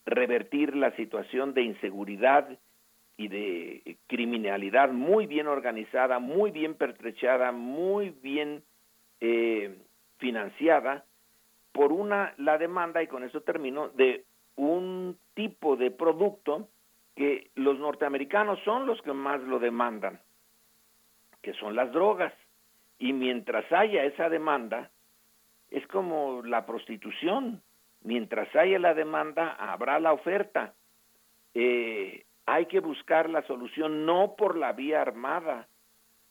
revertir 0.06 0.76
la 0.76 0.95
situación 0.95 1.53
de 1.53 1.64
inseguridad 1.64 2.48
y 3.18 3.28
de 3.28 3.98
criminalidad 4.07 4.91
muy 4.91 5.28
bien 5.28 5.48
organizada, 5.48 6.19
muy 6.19 6.52
bien 6.52 6.76
pertrechada, 6.76 7.52
muy 7.52 8.10
bien 8.22 8.64
eh, 9.19 9.78
financiada 10.18 11.06
por 11.72 11.91
una 11.91 12.34
la 12.38 12.57
demanda 12.57 13.02
y 13.02 13.07
con 13.07 13.23
eso 13.23 13.41
termino 13.41 13.90
de 13.90 14.26
un 14.56 15.18
tipo 15.34 15.76
de 15.76 15.91
producto 15.91 16.68
que 17.15 17.52
los 17.56 17.78
norteamericanos 17.80 18.60
son 18.64 18.86
los 18.86 19.02
que 19.02 19.14
más 19.14 19.41
lo 19.41 19.60
demandan, 19.60 20.19
que 21.41 21.53
son 21.53 21.76
las 21.76 21.91
drogas. 21.91 22.34
Y 22.99 23.14
mientras 23.14 23.69
haya 23.72 24.03
esa 24.03 24.30
demanda, 24.30 24.91
es 25.69 25.86
como 25.88 26.41
la 26.44 26.65
prostitución. 26.65 27.61
Mientras 28.03 28.53
haya 28.56 28.80
la 28.80 28.94
demanda, 28.94 29.56
habrá 29.60 29.99
la 29.99 30.14
oferta. 30.14 30.73
Eh, 31.53 32.26
hay 32.45 32.65
que 32.65 32.80
buscar 32.80 33.30
la 33.30 33.44
solución 33.44 34.06
no 34.06 34.36
por 34.36 34.57
la 34.57 34.73
vía 34.73 35.02
armada, 35.02 35.68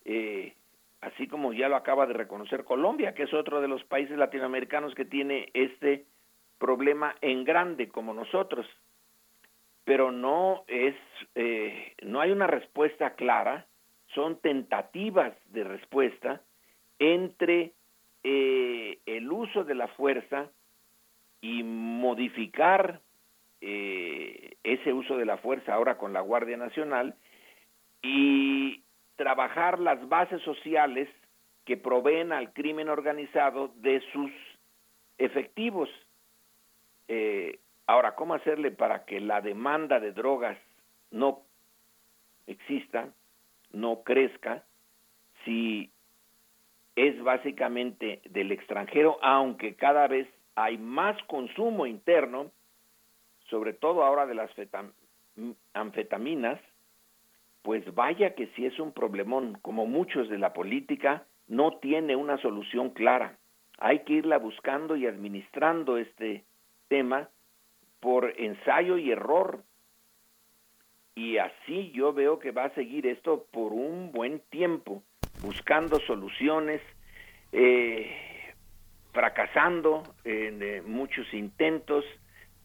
eh, 0.04 0.54
así 1.00 1.28
como 1.28 1.52
ya 1.52 1.68
lo 1.68 1.76
acaba 1.76 2.06
de 2.06 2.14
reconocer 2.14 2.64
Colombia, 2.64 3.14
que 3.14 3.22
es 3.22 3.32
otro 3.32 3.60
de 3.60 3.68
los 3.68 3.84
países 3.84 4.18
latinoamericanos 4.18 4.94
que 4.94 5.04
tiene 5.04 5.50
este 5.54 6.06
problema 6.58 7.14
en 7.20 7.44
grande 7.44 7.88
como 7.88 8.12
nosotros. 8.14 8.66
Pero 9.84 10.10
no 10.10 10.64
es, 10.66 10.96
eh, 11.36 11.94
no 12.02 12.20
hay 12.20 12.32
una 12.32 12.48
respuesta 12.48 13.14
clara, 13.14 13.66
son 14.14 14.40
tentativas 14.40 15.32
de 15.52 15.64
respuesta 15.64 16.42
entre 16.98 17.72
el 18.22 19.32
uso 19.32 19.64
de 19.64 19.74
la 19.74 19.88
fuerza 19.88 20.50
y 21.40 21.62
modificar 21.62 23.00
eh, 23.60 24.56
ese 24.62 24.92
uso 24.92 25.16
de 25.16 25.26
la 25.26 25.38
fuerza 25.38 25.74
ahora 25.74 25.98
con 25.98 26.12
la 26.12 26.20
Guardia 26.20 26.56
Nacional 26.56 27.14
y 28.02 28.82
trabajar 29.16 29.78
las 29.78 30.08
bases 30.08 30.40
sociales 30.42 31.08
que 31.64 31.76
proveen 31.76 32.32
al 32.32 32.52
crimen 32.52 32.88
organizado 32.88 33.72
de 33.76 34.02
sus 34.12 34.30
efectivos. 35.18 35.88
Eh, 37.08 37.58
ahora, 37.86 38.14
¿cómo 38.14 38.34
hacerle 38.34 38.70
para 38.70 39.04
que 39.04 39.20
la 39.20 39.40
demanda 39.40 40.00
de 40.00 40.12
drogas 40.12 40.58
no 41.10 41.42
exista, 42.46 43.08
no 43.72 44.02
crezca, 44.02 44.64
si 45.44 45.90
es 46.96 47.22
básicamente 47.22 48.20
del 48.24 48.52
extranjero, 48.52 49.18
aunque 49.22 49.74
cada 49.74 50.06
vez 50.08 50.28
hay 50.62 50.78
más 50.78 51.20
consumo 51.24 51.86
interno, 51.86 52.50
sobre 53.48 53.72
todo 53.72 54.04
ahora 54.04 54.26
de 54.26 54.34
las 54.34 54.50
anfetaminas, 55.72 56.60
pues 57.62 57.94
vaya 57.94 58.34
que 58.34 58.48
si 58.48 58.66
es 58.66 58.78
un 58.78 58.92
problemón, 58.92 59.58
como 59.62 59.86
muchos 59.86 60.28
de 60.28 60.38
la 60.38 60.52
política, 60.52 61.26
no 61.48 61.78
tiene 61.78 62.16
una 62.16 62.38
solución 62.38 62.90
clara. 62.90 63.38
Hay 63.78 64.00
que 64.00 64.14
irla 64.14 64.38
buscando 64.38 64.96
y 64.96 65.06
administrando 65.06 65.96
este 65.96 66.44
tema 66.88 67.28
por 68.00 68.32
ensayo 68.38 68.98
y 68.98 69.10
error. 69.10 69.62
Y 71.14 71.38
así 71.38 71.90
yo 71.92 72.12
veo 72.12 72.38
que 72.38 72.50
va 72.50 72.64
a 72.64 72.74
seguir 72.74 73.06
esto 73.06 73.46
por 73.50 73.72
un 73.72 74.12
buen 74.12 74.40
tiempo, 74.50 75.02
buscando 75.42 75.98
soluciones, 76.00 76.80
eh, 77.52 78.29
fracasando 79.12 80.02
en 80.24 80.62
eh, 80.62 80.82
muchos 80.82 81.32
intentos, 81.34 82.04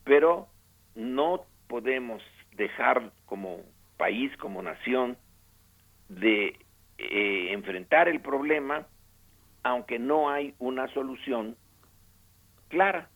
pero 0.04 0.48
no 0.96 1.46
podemos 1.68 2.22
dejar 2.56 3.12
como 3.26 3.62
país, 3.98 4.36
como 4.38 4.62
nación, 4.62 5.18
de 6.10 6.58
eh, 6.98 7.48
enfrentar 7.52 8.08
el 8.08 8.20
problema, 8.20 8.86
aunque 9.64 9.98
no 10.00 10.30
hay 10.30 10.54
una 10.60 10.88
solución 10.94 11.56
clara. 12.70 13.10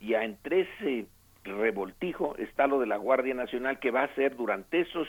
Y 0.00 0.14
entre 0.14 0.62
ese 0.62 1.06
revoltijo 1.44 2.36
está 2.38 2.66
lo 2.66 2.80
de 2.80 2.86
la 2.86 2.96
Guardia 2.96 3.34
Nacional, 3.34 3.78
que 3.78 3.90
va 3.90 4.04
a 4.04 4.14
ser 4.14 4.36
durante 4.36 4.80
esos 4.80 5.08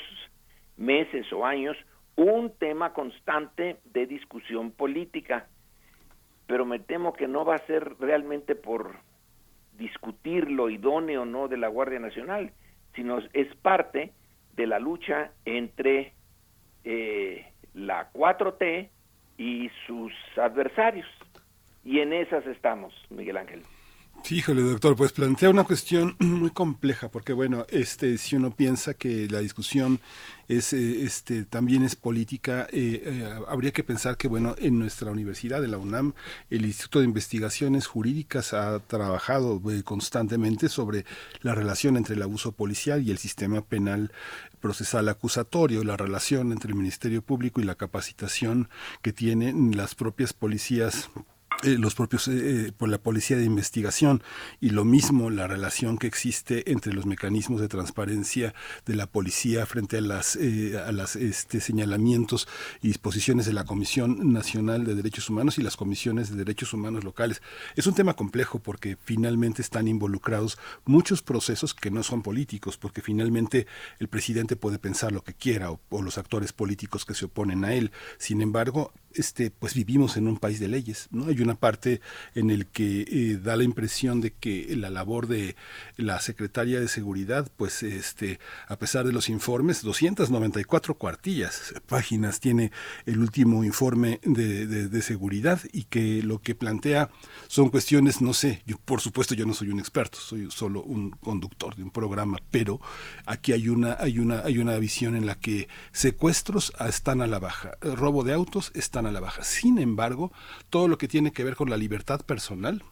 meses 0.77 1.31
o 1.31 1.45
años 1.45 1.77
un 2.15 2.51
tema 2.57 2.93
constante 2.93 3.77
de 3.85 4.05
discusión 4.05 4.71
política 4.71 5.47
pero 6.47 6.65
me 6.65 6.79
temo 6.79 7.13
que 7.13 7.27
no 7.27 7.45
va 7.45 7.55
a 7.55 7.65
ser 7.65 7.95
realmente 7.99 8.55
por 8.55 8.95
discutir 9.77 10.49
lo 10.49 10.69
idóneo 10.69 11.23
o 11.23 11.25
no 11.25 11.47
de 11.47 11.57
la 11.57 11.67
Guardia 11.67 11.99
Nacional, 11.99 12.51
sino 12.95 13.19
es 13.33 13.53
parte 13.57 14.13
de 14.55 14.67
la 14.67 14.79
lucha 14.79 15.31
entre 15.43 16.13
eh, 16.83 17.45
la 17.73 18.11
4T 18.13 18.89
y 19.37 19.69
sus 19.85 20.13
adversarios. 20.37 21.07
Y 21.83 21.99
en 21.99 22.13
esas 22.13 22.45
estamos, 22.47 22.93
Miguel 23.09 23.37
Ángel. 23.37 23.63
Sí, 24.25 24.37
híjole, 24.37 24.63
doctor, 24.63 24.95
pues 24.95 25.11
plantea 25.11 25.51
una 25.51 25.65
cuestión 25.65 26.15
muy 26.19 26.49
compleja, 26.49 27.09
porque 27.09 27.31
bueno, 27.31 27.67
este, 27.69 28.17
si 28.17 28.35
uno 28.35 28.49
piensa 28.49 28.95
que 28.95 29.27
la 29.29 29.37
discusión 29.37 29.99
es, 30.47 30.73
eh, 30.73 31.03
este, 31.03 31.43
también 31.45 31.83
es 31.83 31.95
política, 31.95 32.65
eh, 32.71 33.03
eh, 33.05 33.39
habría 33.47 33.69
que 33.69 33.83
pensar 33.83 34.17
que 34.17 34.27
bueno, 34.27 34.55
en 34.57 34.79
nuestra 34.79 35.11
universidad, 35.11 35.63
en 35.63 35.69
la 35.69 35.77
UNAM, 35.77 36.15
el 36.49 36.65
Instituto 36.65 37.01
de 37.01 37.05
Investigaciones 37.05 37.85
Jurídicas 37.85 38.53
ha 38.55 38.79
trabajado 38.79 39.61
constantemente 39.83 40.69
sobre 40.69 41.05
la 41.41 41.53
relación 41.53 41.95
entre 41.95 42.15
el 42.15 42.23
abuso 42.23 42.51
policial 42.51 43.03
y 43.07 43.11
el 43.11 43.19
sistema 43.19 43.61
penal 43.61 44.11
procesal 44.59 45.07
acusatorio, 45.07 45.83
la 45.83 45.97
relación 45.97 46.51
entre 46.51 46.69
el 46.71 46.75
Ministerio 46.75 47.21
Público 47.21 47.61
y 47.61 47.63
la 47.63 47.75
capacitación 47.75 48.69
que 49.03 49.13
tienen 49.13 49.77
las 49.77 49.93
propias 49.93 50.33
policías 50.33 51.11
eh, 51.63 51.77
los 51.77 51.95
propios 51.95 52.27
eh, 52.27 52.67
eh, 52.67 52.71
por 52.75 52.89
la 52.89 52.97
policía 52.97 53.37
de 53.37 53.45
investigación. 53.45 54.21
Y 54.59 54.71
lo 54.71 54.85
mismo 54.85 55.29
la 55.29 55.47
relación 55.47 55.97
que 55.97 56.07
existe 56.07 56.71
entre 56.71 56.93
los 56.93 57.05
mecanismos 57.05 57.61
de 57.61 57.67
transparencia 57.67 58.53
de 58.85 58.95
la 58.95 59.07
policía 59.07 59.65
frente 59.65 59.97
a 59.97 60.01
las 60.01 60.35
a 60.35 60.91
las 60.91 61.15
este, 61.15 61.59
señalamientos 61.59 62.47
y 62.81 62.87
disposiciones 62.87 63.45
de 63.45 63.53
la 63.53 63.63
Comisión 63.63 64.33
Nacional 64.33 64.85
de 64.85 64.95
Derechos 64.95 65.29
Humanos 65.29 65.57
y 65.57 65.61
las 65.61 65.77
comisiones 65.77 66.29
de 66.29 66.35
derechos 66.35 66.73
humanos 66.73 67.03
locales. 67.03 67.41
Es 67.75 67.87
un 67.87 67.93
tema 67.93 68.15
complejo 68.15 68.59
porque 68.59 68.97
finalmente 69.03 69.61
están 69.61 69.87
involucrados 69.87 70.57
muchos 70.85 71.21
procesos 71.21 71.73
que 71.73 71.91
no 71.91 72.03
son 72.03 72.21
políticos 72.21 72.77
porque 72.77 73.01
finalmente 73.01 73.67
el 73.99 74.07
presidente 74.07 74.55
puede 74.55 74.79
pensar 74.79 75.11
lo 75.11 75.23
que 75.23 75.33
quiera 75.33 75.71
o 75.71 76.01
los 76.01 76.17
actores 76.17 76.53
políticos 76.53 77.05
que 77.05 77.13
se 77.13 77.25
oponen 77.25 77.65
a 77.65 77.73
él. 77.73 77.91
Sin 78.17 78.41
embargo 78.41 78.93
este, 79.15 79.51
pues 79.51 79.73
vivimos 79.73 80.17
en 80.17 80.27
un 80.27 80.37
país 80.37 80.59
de 80.59 80.67
leyes, 80.67 81.07
¿no? 81.11 81.27
Hay 81.27 81.41
una 81.41 81.55
parte 81.55 82.01
en 82.33 82.49
el 82.49 82.67
que 82.67 83.01
eh, 83.01 83.39
da 83.41 83.55
la 83.55 83.63
impresión 83.63 84.21
de 84.21 84.31
que 84.31 84.75
la 84.75 84.89
labor 84.89 85.27
de 85.27 85.55
la 85.97 86.19
secretaria 86.19 86.79
de 86.79 86.87
seguridad, 86.87 87.51
pues 87.57 87.83
este, 87.83 88.39
a 88.67 88.77
pesar 88.77 89.05
de 89.05 89.13
los 89.13 89.29
informes, 89.29 89.81
294 89.81 90.95
cuartillas, 90.95 91.73
páginas 91.87 92.39
tiene 92.39 92.71
el 93.05 93.19
último 93.19 93.63
informe 93.63 94.19
de, 94.23 94.67
de, 94.67 95.01
seguridad 95.01 95.59
y 95.71 95.83
que 95.83 96.23
lo 96.23 96.39
que 96.39 96.55
plantea 96.55 97.09
son 97.47 97.69
cuestiones, 97.69 98.21
no 98.21 98.33
sé, 98.33 98.63
yo, 98.65 98.77
por 98.77 99.01
supuesto 99.01 99.35
yo 99.35 99.45
no 99.45 99.53
soy 99.53 99.69
un 99.69 99.79
experto, 99.79 100.17
soy 100.19 100.49
solo 100.49 100.81
un 100.81 101.11
conductor 101.11 101.75
de 101.75 101.83
un 101.83 101.91
programa, 101.91 102.39
pero 102.51 102.81
aquí 103.25 103.51
hay 103.51 103.69
una, 103.69 103.97
hay 103.99 104.19
una, 104.19 104.39
hay 104.39 104.57
una 104.57 104.77
visión 104.77 105.15
en 105.15 105.25
la 105.25 105.35
que 105.35 105.67
secuestros 105.91 106.73
están 106.87 107.21
a 107.21 107.27
la 107.27 107.39
baja, 107.39 107.77
robo 107.81 108.23
de 108.23 108.33
autos 108.33 108.71
están 108.73 109.04
a 109.07 109.11
la 109.11 109.19
baja. 109.19 109.43
Sin 109.43 109.77
embargo, 109.77 110.31
todo 110.69 110.87
lo 110.87 110.97
que 110.97 111.07
tiene 111.07 111.31
que 111.31 111.43
ver 111.43 111.55
con 111.55 111.69
la 111.69 111.77
libertad 111.77 112.21
personal, 112.21 112.83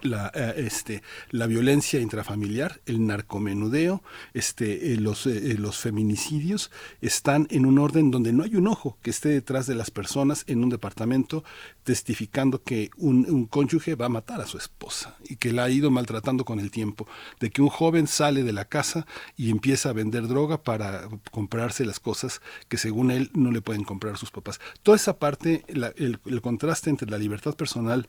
la, 0.00 0.32
eh, 0.34 0.54
este, 0.56 1.02
la 1.30 1.46
violencia 1.46 2.00
intrafamiliar, 2.00 2.80
el 2.86 3.06
narcomenudeo, 3.06 4.02
este, 4.34 4.92
eh, 4.92 4.96
los, 4.96 5.26
eh, 5.26 5.56
los 5.58 5.78
feminicidios 5.78 6.70
están 7.00 7.46
en 7.50 7.66
un 7.66 7.78
orden 7.78 8.10
donde 8.10 8.32
no 8.32 8.42
hay 8.42 8.56
un 8.56 8.68
ojo 8.68 8.96
que 9.02 9.10
esté 9.10 9.28
detrás 9.28 9.66
de 9.66 9.74
las 9.74 9.90
personas 9.90 10.44
en 10.46 10.64
un 10.64 10.70
departamento 10.70 11.44
testificando 11.84 12.62
que 12.62 12.90
un, 12.96 13.30
un, 13.30 13.46
cónyuge 13.46 13.94
va 13.94 14.06
a 14.06 14.08
matar 14.10 14.40
a 14.40 14.46
su 14.46 14.56
esposa 14.56 15.16
y 15.28 15.36
que 15.36 15.52
la 15.52 15.64
ha 15.64 15.70
ido 15.70 15.90
maltratando 15.90 16.44
con 16.44 16.58
el 16.58 16.70
tiempo, 16.70 17.06
de 17.40 17.50
que 17.50 17.62
un 17.62 17.68
joven 17.68 18.06
sale 18.06 18.42
de 18.42 18.52
la 18.52 18.64
casa 18.64 19.06
y 19.36 19.50
empieza 19.50 19.90
a 19.90 19.92
vender 19.92 20.26
droga 20.26 20.62
para 20.62 21.08
comprarse 21.30 21.84
las 21.84 22.00
cosas 22.00 22.40
que 22.68 22.78
según 22.78 23.10
él 23.10 23.30
no 23.34 23.50
le 23.50 23.60
pueden 23.60 23.84
comprar 23.84 24.16
sus 24.16 24.30
papás. 24.30 24.60
Toda 24.82 24.96
esa 24.96 25.18
parte, 25.18 25.64
el, 25.68 26.18
el 26.24 26.40
contraste 26.40 26.90
entre 26.90 27.10
la 27.10 27.18
libertad 27.18 27.54
personal 27.54 28.08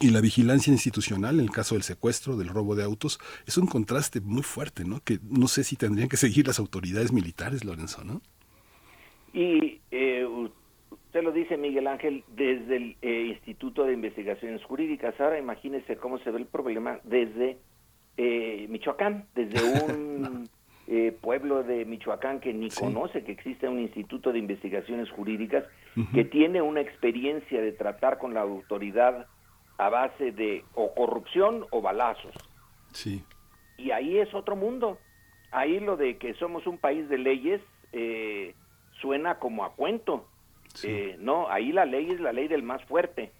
y 0.00 0.10
la 0.10 0.20
vigilancia 0.20 0.72
institucional, 0.72 1.36
en 1.36 1.46
el 1.46 1.50
caso 1.50 1.74
del 1.74 1.82
secuestro, 1.82 2.36
del 2.36 2.48
robo 2.48 2.76
de 2.76 2.84
autos, 2.84 3.18
es 3.46 3.58
un 3.58 3.66
contraste 3.66 4.20
muy 4.20 4.42
fuerte, 4.42 4.84
¿no? 4.84 5.00
Que 5.04 5.18
no 5.28 5.48
sé 5.48 5.64
si 5.64 5.76
tendrían 5.76 6.08
que 6.08 6.16
seguir 6.16 6.46
las 6.46 6.58
autoridades 6.58 7.12
militares, 7.12 7.64
Lorenzo, 7.64 8.04
¿no? 8.04 8.20
Y 9.32 9.80
eh, 9.90 10.24
usted 10.90 11.22
lo 11.22 11.32
dice, 11.32 11.56
Miguel 11.56 11.88
Ángel, 11.88 12.24
desde 12.28 12.76
el 12.76 12.96
eh, 13.02 13.26
Instituto 13.28 13.84
de 13.84 13.94
Investigaciones 13.94 14.62
Jurídicas. 14.64 15.20
Ahora 15.20 15.38
imagínese 15.38 15.96
cómo 15.96 16.18
se 16.20 16.30
ve 16.30 16.38
el 16.38 16.46
problema 16.46 17.00
desde 17.02 17.58
eh, 18.16 18.66
Michoacán, 18.68 19.26
desde 19.34 19.62
un 19.84 20.48
pueblo 21.20 21.62
de 21.64 21.84
Michoacán 21.84 22.40
que 22.40 22.54
ni 22.54 22.70
conoce 22.70 23.22
que 23.22 23.32
existe 23.32 23.68
un 23.68 23.78
Instituto 23.78 24.32
de 24.32 24.38
Investigaciones 24.38 25.10
Jurídicas, 25.10 25.64
que 26.14 26.24
tiene 26.24 26.62
una 26.62 26.80
experiencia 26.80 27.60
de 27.60 27.72
tratar 27.72 28.18
con 28.18 28.32
la 28.32 28.40
autoridad 28.40 29.26
a 29.78 29.88
base 29.88 30.32
de 30.32 30.64
o 30.74 30.92
corrupción 30.94 31.64
o 31.70 31.80
balazos. 31.80 32.34
Sí. 32.92 33.24
Y 33.76 33.92
ahí 33.92 34.18
es 34.18 34.34
otro 34.34 34.56
mundo. 34.56 34.98
Ahí 35.52 35.80
lo 35.80 35.96
de 35.96 36.18
que 36.18 36.34
somos 36.34 36.66
un 36.66 36.78
país 36.78 37.08
de 37.08 37.16
leyes 37.16 37.62
eh, 37.92 38.54
suena 39.00 39.38
como 39.38 39.64
a 39.64 39.74
cuento. 39.74 40.26
Eh, 40.82 41.16
no, 41.20 41.48
ahí 41.48 41.72
la 41.72 41.86
ley 41.86 42.10
es 42.10 42.20
la 42.20 42.32
ley 42.32 42.48
del 42.48 42.62
más 42.62 42.84
fuerte. 42.84 43.32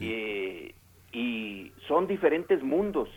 Eh, 0.00 0.74
y 1.12 1.72
son 1.86 2.08
diferentes 2.08 2.62
mundos. 2.62 3.08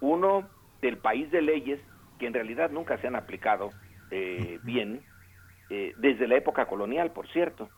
Uno 0.00 0.48
del 0.80 0.96
país 0.96 1.30
de 1.30 1.42
leyes, 1.42 1.80
que 2.18 2.26
en 2.26 2.34
realidad 2.34 2.70
nunca 2.70 2.98
se 2.98 3.06
han 3.06 3.14
aplicado 3.16 3.70
bien, 4.62 5.00
desde 5.68 6.28
la 6.28 6.36
época 6.36 6.66
colonial, 6.66 7.10
por 7.10 7.26
cierto. 7.32 7.68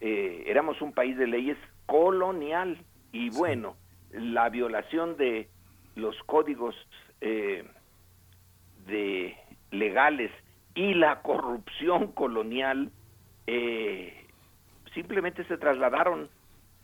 éramos 0.00 0.80
un 0.80 0.92
país 0.92 1.16
de 1.16 1.26
leyes 1.26 1.58
colonial 1.86 2.78
y 3.12 3.30
bueno, 3.30 3.76
la 4.10 4.48
violación 4.48 5.16
de 5.16 5.48
los 5.94 6.16
códigos 6.24 6.74
eh, 7.20 7.64
de 8.86 9.36
legales 9.70 10.30
y 10.74 10.94
la 10.94 11.22
corrupción 11.22 12.12
colonial 12.12 12.90
eh, 13.46 14.26
simplemente 14.94 15.44
se 15.44 15.58
trasladaron 15.58 16.28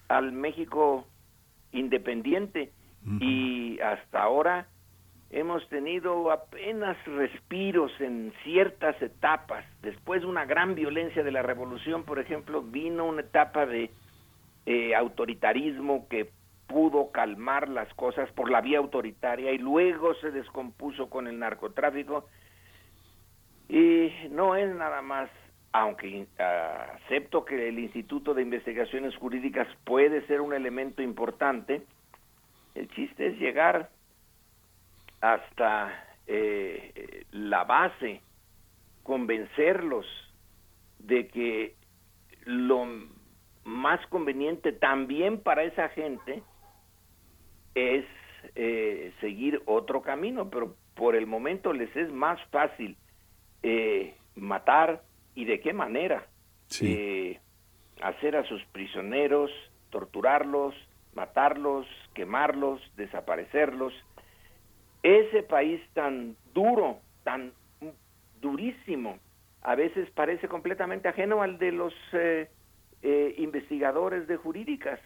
al 0.08 0.32
México 0.32 1.06
independiente. 1.72 2.72
Y 3.20 3.80
hasta 3.80 4.22
ahora 4.22 4.66
hemos 5.30 5.66
tenido 5.70 6.30
apenas 6.30 6.96
respiros 7.06 7.90
en 8.00 8.34
ciertas 8.42 9.00
etapas. 9.00 9.64
Después 9.80 10.20
de 10.22 10.26
una 10.26 10.44
gran 10.44 10.74
violencia 10.74 11.22
de 11.22 11.32
la 11.32 11.40
revolución, 11.40 12.02
por 12.04 12.18
ejemplo, 12.18 12.60
vino 12.60 13.06
una 13.06 13.22
etapa 13.22 13.64
de 13.64 13.90
eh, 14.66 14.94
autoritarismo 14.94 16.08
que 16.08 16.30
pudo 16.66 17.10
calmar 17.10 17.68
las 17.68 17.92
cosas 17.94 18.30
por 18.32 18.50
la 18.50 18.60
vía 18.60 18.78
autoritaria 18.78 19.52
y 19.52 19.58
luego 19.58 20.14
se 20.16 20.30
descompuso 20.30 21.08
con 21.08 21.26
el 21.26 21.38
narcotráfico. 21.38 22.28
Y 23.68 24.12
no 24.30 24.54
es 24.54 24.74
nada 24.74 25.02
más, 25.02 25.30
aunque 25.72 26.26
acepto 26.38 27.44
que 27.44 27.68
el 27.68 27.78
Instituto 27.78 28.34
de 28.34 28.42
Investigaciones 28.42 29.16
Jurídicas 29.16 29.66
puede 29.84 30.26
ser 30.26 30.40
un 30.40 30.52
elemento 30.52 31.02
importante, 31.02 31.82
el 32.74 32.88
chiste 32.90 33.28
es 33.28 33.38
llegar 33.38 33.90
hasta 35.20 36.04
eh, 36.26 37.24
la 37.32 37.64
base, 37.64 38.20
convencerlos 39.02 40.06
de 40.98 41.28
que 41.28 41.74
lo 42.44 42.86
más 43.68 44.04
conveniente 44.06 44.72
también 44.72 45.40
para 45.40 45.62
esa 45.62 45.90
gente 45.90 46.42
es 47.74 48.04
eh, 48.54 49.12
seguir 49.20 49.62
otro 49.66 50.00
camino, 50.00 50.48
pero 50.48 50.74
por 50.94 51.14
el 51.14 51.26
momento 51.26 51.72
les 51.74 51.94
es 51.94 52.10
más 52.10 52.40
fácil 52.50 52.96
eh, 53.62 54.16
matar 54.34 55.02
y 55.34 55.44
de 55.44 55.60
qué 55.60 55.74
manera 55.74 56.26
eh, 56.80 57.38
hacer 58.00 58.36
a 58.36 58.44
sus 58.44 58.64
prisioneros, 58.72 59.50
torturarlos, 59.90 60.74
matarlos, 61.14 61.86
quemarlos, 62.14 62.80
desaparecerlos. 62.96 63.92
Ese 65.02 65.42
país 65.42 65.80
tan 65.92 66.36
duro, 66.54 67.00
tan 67.22 67.52
durísimo, 68.40 69.18
a 69.60 69.74
veces 69.74 70.10
parece 70.12 70.48
completamente 70.48 71.08
ajeno 71.08 71.42
al 71.42 71.58
de 71.58 71.72
los 71.72 71.94
eh, 72.12 72.48
investigadores 73.02 74.26
de 74.26 74.36
jurídicas. 74.36 75.00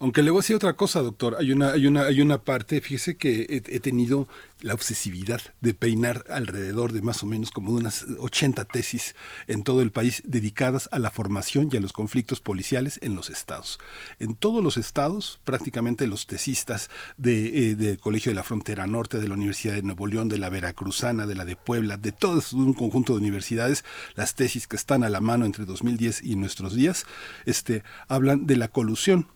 Aunque 0.00 0.22
le 0.22 0.30
voy 0.30 0.38
a 0.38 0.40
decir 0.40 0.56
otra 0.56 0.72
cosa, 0.72 1.02
doctor. 1.02 1.36
Hay 1.38 1.52
una, 1.52 1.72
hay 1.72 1.86
una, 1.86 2.04
hay 2.04 2.22
una 2.22 2.42
parte, 2.42 2.80
fíjese 2.80 3.18
que 3.18 3.62
he, 3.66 3.80
tenido 3.80 4.28
la 4.62 4.72
obsesividad 4.72 5.42
de 5.60 5.74
peinar 5.74 6.24
alrededor 6.30 6.92
de 6.92 7.02
más 7.02 7.22
o 7.22 7.26
menos 7.26 7.50
como 7.50 7.72
unas 7.72 8.06
80 8.18 8.64
tesis 8.64 9.14
en 9.46 9.62
todo 9.62 9.82
el 9.82 9.92
país 9.92 10.22
dedicadas 10.24 10.88
a 10.90 10.98
la 10.98 11.10
formación 11.10 11.68
y 11.70 11.76
a 11.76 11.80
los 11.80 11.92
conflictos 11.92 12.40
policiales 12.40 12.98
en 13.02 13.14
los 13.14 13.28
estados. 13.28 13.78
En 14.18 14.36
todos 14.36 14.64
los 14.64 14.78
estados, 14.78 15.38
prácticamente 15.44 16.06
los 16.06 16.26
tesistas 16.26 16.88
de, 17.18 17.70
eh, 17.70 17.74
del 17.74 17.98
Colegio 17.98 18.30
de 18.30 18.36
la 18.36 18.42
Frontera 18.42 18.86
Norte, 18.86 19.18
de 19.18 19.28
la 19.28 19.34
Universidad 19.34 19.74
de 19.74 19.82
Nuevo 19.82 20.06
León, 20.06 20.30
de 20.30 20.38
la 20.38 20.48
Veracruzana, 20.48 21.26
de 21.26 21.34
la 21.34 21.44
de 21.44 21.56
Puebla, 21.56 21.98
de 21.98 22.12
todo 22.12 22.40
un 22.54 22.72
conjunto 22.72 23.12
de 23.12 23.18
universidades, 23.18 23.84
las 24.14 24.34
tesis 24.34 24.66
que 24.66 24.76
están 24.76 25.04
a 25.04 25.10
la 25.10 25.20
mano 25.20 25.44
entre 25.44 25.66
2010 25.66 26.22
y 26.22 26.36
nuestros 26.36 26.74
días, 26.74 27.04
este, 27.44 27.82
hablan 28.08 28.46
de 28.46 28.56
la 28.56 28.68
colusión 28.68 29.26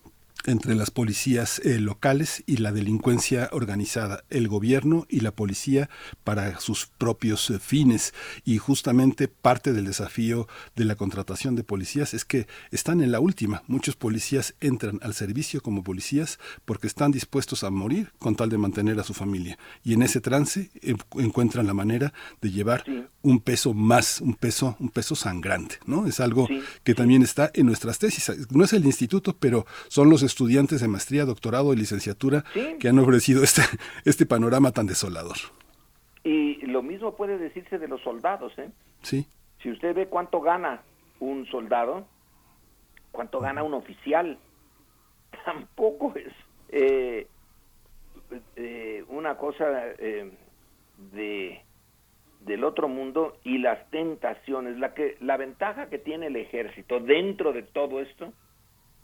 entre 0.46 0.74
las 0.74 0.90
policías 0.90 1.60
eh, 1.64 1.80
locales 1.80 2.42
y 2.46 2.58
la 2.58 2.72
delincuencia 2.72 3.48
organizada, 3.52 4.24
el 4.30 4.48
gobierno 4.48 5.06
y 5.08 5.20
la 5.20 5.30
policía 5.30 5.88
para 6.22 6.60
sus 6.60 6.86
propios 6.86 7.48
eh, 7.50 7.58
fines. 7.58 8.12
Y 8.44 8.58
justamente 8.58 9.28
parte 9.28 9.72
del 9.72 9.86
desafío 9.86 10.46
de 10.76 10.84
la 10.84 10.96
contratación 10.96 11.56
de 11.56 11.64
policías 11.64 12.14
es 12.14 12.24
que 12.24 12.46
están 12.70 13.00
en 13.00 13.12
la 13.12 13.20
última. 13.20 13.62
Muchos 13.66 13.96
policías 13.96 14.54
entran 14.60 15.00
al 15.02 15.14
servicio 15.14 15.62
como 15.62 15.82
policías 15.82 16.38
porque 16.64 16.86
están 16.86 17.12
dispuestos 17.12 17.64
a 17.64 17.70
morir 17.70 18.12
con 18.18 18.36
tal 18.36 18.50
de 18.50 18.58
mantener 18.58 19.00
a 19.00 19.04
su 19.04 19.14
familia. 19.14 19.58
Y 19.82 19.94
en 19.94 20.02
ese 20.02 20.20
trance 20.20 20.70
encuentran 21.16 21.66
la 21.66 21.74
manera 21.74 22.12
de 22.40 22.50
llevar 22.50 22.84
un 23.22 23.40
peso 23.40 23.72
más, 23.72 24.20
un 24.20 24.34
peso, 24.34 24.76
un 24.78 24.90
peso 24.90 25.14
sangrante, 25.14 25.78
¿no? 25.86 26.06
Es 26.06 26.20
algo 26.20 26.46
que 26.82 26.94
también 26.94 27.22
está 27.22 27.50
en 27.54 27.66
nuestras 27.66 27.98
tesis. 27.98 28.30
No 28.50 28.64
es 28.64 28.72
el 28.72 28.84
instituto, 28.84 29.36
pero 29.38 29.66
son 29.88 30.10
los 30.10 30.22
estudiantes 30.35 30.81
de 30.81 30.89
maestría, 30.89 31.24
doctorado 31.24 31.73
y 31.73 31.77
licenciatura 31.77 32.44
que 32.81 32.89
han 32.89 32.98
ofrecido 32.98 33.44
este, 33.44 33.62
este 34.05 34.27
panorama 34.27 34.73
tan 34.73 34.86
desolador. 34.86 35.36
Y 36.24 36.66
lo 36.66 36.82
mismo 36.82 37.15
puede 37.15 37.39
decirse 37.39 37.78
de 37.78 37.86
los 37.86 38.01
soldados, 38.02 38.52
¿eh? 38.59 38.70
Sí. 39.02 39.27
Si 39.62 39.70
usted 39.70 39.94
ve 39.94 40.09
cuánto 40.09 40.40
gana 40.40 40.82
un 41.20 41.47
soldado, 41.47 42.06
cuánto 43.12 43.39
gana 43.39 43.62
un 43.62 43.74
oficial, 43.74 44.36
tampoco 45.44 46.12
es 46.16 46.32
eh, 46.70 47.28
eh, 48.56 49.05
una 49.09 49.36
cosa 49.36 49.66
eh, 49.98 50.32
de 51.12 51.61
del 52.40 52.62
otro 52.65 52.89
mundo 52.89 53.39
y 53.43 53.56
las 53.56 53.90
tentaciones. 53.90 54.78
La, 54.78 54.93
que, 54.93 55.16
la 55.20 55.39
ventaja 55.39 55.89
que 55.89 55.98
tiene 55.98 56.27
el 56.27 56.36
ejército 56.36 57.01
dentro 57.01 57.55
de 57.55 57.62
todo 57.62 58.01
esto 58.01 58.35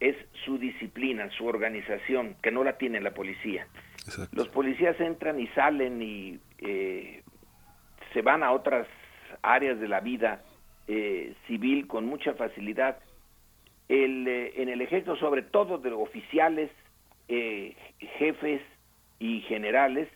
es 0.00 0.16
su 0.44 0.58
disciplina, 0.58 1.30
su 1.30 1.46
organización, 1.46 2.34
que 2.42 2.50
no 2.50 2.64
la 2.64 2.78
tiene 2.78 3.00
la 3.00 3.12
policía. 3.12 3.66
Los 4.32 4.48
policías 4.48 4.98
entran 4.98 5.38
y 5.38 5.46
salen 5.48 6.02
y 6.02 6.40
eh, 6.58 7.22
se 8.14 8.22
van 8.22 8.42
a 8.42 8.52
otras 8.52 8.88
áreas 9.42 9.78
de 9.78 9.88
la 9.88 10.00
vida 10.00 10.42
eh, 10.88 11.34
civil 11.46 11.86
con 11.86 12.06
mucha 12.06 12.32
facilidad. 12.34 12.98
El, 13.88 14.26
eh, 14.26 14.62
en 14.62 14.70
el 14.70 14.80
ejército, 14.80 15.16
sobre 15.16 15.42
todo 15.42 15.78
de 15.78 15.92
oficiales, 15.92 16.70
jefes 18.18 18.60
y 19.20 19.42
generales, 19.42 20.08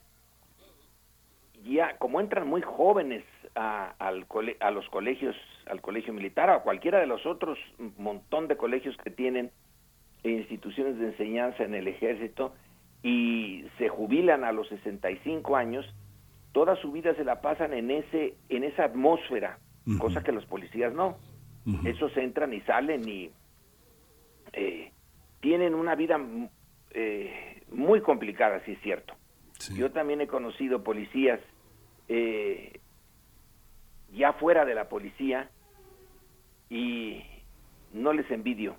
ya 1.65 1.97
como 1.99 2.21
entran 2.21 2.49
muy 2.49 2.61
jóvenes 2.61 3.23
a, 3.55 3.95
al 4.01 4.27
a 4.59 4.71
los 4.73 4.89
colegios, 4.89 5.37
al 5.67 5.81
colegio 5.81 6.13
militar, 6.13 6.51
a 6.51 6.61
cualquiera 6.61 6.99
de 6.99 7.07
los 7.07 7.25
otros 7.25 7.57
montón 7.99 8.49
de 8.49 8.57
colegios 8.57 8.97
que 8.97 9.11
tienen 9.11 9.53
instituciones 10.31 10.99
de 10.99 11.07
enseñanza 11.09 11.65
en 11.65 11.75
el 11.75 11.89
ejército 11.89 12.55
y 13.03 13.67
se 13.79 13.89
jubilan 13.89 14.45
a 14.45 14.53
los 14.53 14.69
65 14.69 15.57
años, 15.57 15.87
toda 16.53 16.77
su 16.77 16.93
vida 16.93 17.15
se 17.15 17.25
la 17.25 17.41
pasan 17.41 17.73
en 17.75 17.91
ese 17.91 18.35
en 18.49 18.65
esa 18.65 18.85
atmósfera, 18.85 19.59
cosa 19.99 20.23
que 20.23 20.33
los 20.33 20.47
policías 20.47 20.93
no. 20.95 21.17
Esos 21.85 22.15
entran 22.17 22.53
y 22.53 22.61
salen 22.63 23.09
y 23.09 23.31
eh, 24.53 24.93
tienen 25.41 25.75
una 25.75 25.95
vida 25.95 26.21
eh, 26.91 27.63
muy 27.71 28.01
complicada, 28.01 28.63
si 28.65 28.73
es 28.73 28.81
cierto. 28.83 29.15
Yo 29.75 29.91
también 29.93 30.21
he 30.21 30.27
conocido 30.27 30.83
policías 30.83 31.41
eh, 32.09 32.81
ya 34.13 34.33
fuera 34.35 34.65
de 34.65 34.75
la 34.75 34.89
policía 34.89 35.51
y 36.71 37.23
no 37.93 38.13
les 38.13 38.31
envidio 38.31 38.77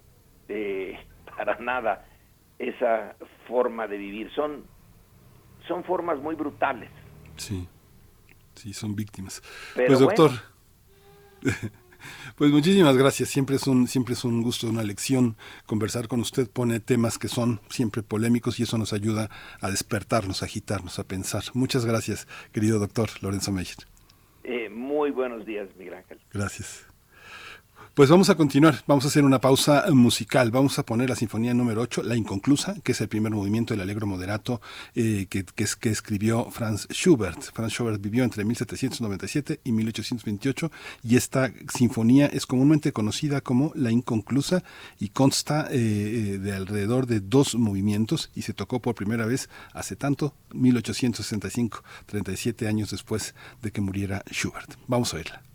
eh, 0.47 0.97
para 1.35 1.57
nada 1.59 2.05
esa 2.59 3.15
forma 3.47 3.87
de 3.87 3.97
vivir. 3.97 4.31
Son, 4.33 4.63
son 5.67 5.83
formas 5.83 6.19
muy 6.19 6.35
brutales. 6.35 6.89
Sí, 7.37 7.67
sí, 8.55 8.73
son 8.73 8.95
víctimas. 8.95 9.41
pues 9.75 9.99
doctor, 9.99 10.31
pues 12.37 12.51
muchísimas 12.51 12.97
gracias. 12.97 13.29
Siempre 13.29 13.57
es 13.57 13.67
un, 13.67 13.87
siempre 13.87 14.13
es 14.13 14.23
un 14.23 14.41
gusto, 14.41 14.67
una 14.67 14.83
lección 14.83 15.35
conversar 15.65 16.07
con 16.07 16.19
usted. 16.19 16.49
Pone 16.49 16.79
temas 16.79 17.17
que 17.17 17.27
son 17.27 17.59
siempre 17.69 18.03
polémicos 18.03 18.59
y 18.59 18.63
eso 18.63 18.77
nos 18.77 18.93
ayuda 18.93 19.29
a 19.61 19.69
despertarnos, 19.69 20.41
a 20.41 20.45
agitarnos, 20.45 20.99
a 20.99 21.03
pensar. 21.03 21.43
Muchas 21.53 21.85
gracias, 21.85 22.27
querido 22.51 22.79
doctor 22.79 23.09
Lorenzo 23.21 23.51
Meyer. 23.51 23.77
Eh, 24.43 24.69
muy 24.69 25.11
buenos 25.11 25.45
días, 25.45 25.67
Miguel 25.75 25.95
Ángel. 25.95 26.19
Gracias. 26.31 26.94
Pues 27.95 28.09
vamos 28.09 28.29
a 28.29 28.35
continuar, 28.35 28.83
vamos 28.87 29.05
a 29.05 29.07
hacer 29.07 29.23
una 29.23 29.39
pausa 29.39 29.85
musical, 29.93 30.51
vamos 30.51 30.77
a 30.77 30.85
poner 30.85 31.09
la 31.09 31.15
sinfonía 31.15 31.53
número 31.53 31.79
8, 31.79 32.03
La 32.03 32.17
Inconclusa, 32.17 32.75
que 32.83 32.91
es 32.91 32.99
el 32.99 33.07
primer 33.07 33.31
movimiento 33.31 33.73
del 33.73 33.79
Alegro 33.79 34.05
Moderato 34.05 34.59
eh, 34.95 35.27
que, 35.29 35.45
que, 35.45 35.65
que, 35.79 35.91
escribió 35.91 36.51
Franz 36.51 36.89
Schubert. 36.91 37.41
Franz 37.53 37.71
Schubert 37.71 38.01
vivió 38.01 38.25
entre 38.25 38.43
1797 38.43 39.61
y 39.63 39.71
1828 39.71 40.71
y 41.03 41.15
esta 41.15 41.53
sinfonía 41.73 42.25
es 42.25 42.45
comúnmente 42.45 42.91
conocida 42.91 43.39
como 43.39 43.71
La 43.75 43.91
Inconclusa 43.91 44.61
y 44.99 45.07
consta 45.07 45.69
eh, 45.71 45.77
eh 46.33 46.37
de 46.37 46.51
alrededor 46.51 47.07
de 47.07 47.21
dos 47.21 47.55
movimientos 47.55 48.29
y 48.35 48.41
se 48.41 48.53
tocó 48.53 48.81
por 48.81 48.95
primera 48.95 49.25
vez 49.25 49.49
hace 49.71 49.95
tanto, 49.95 50.35
1865, 50.51 51.81
37 52.07 52.67
años 52.67 52.91
después 52.91 53.35
de 53.61 53.71
que 53.71 53.79
muriera 53.79 54.21
Schubert. 54.29 54.73
Vamos 54.85 55.13
a 55.13 55.15
oírla. 55.15 55.54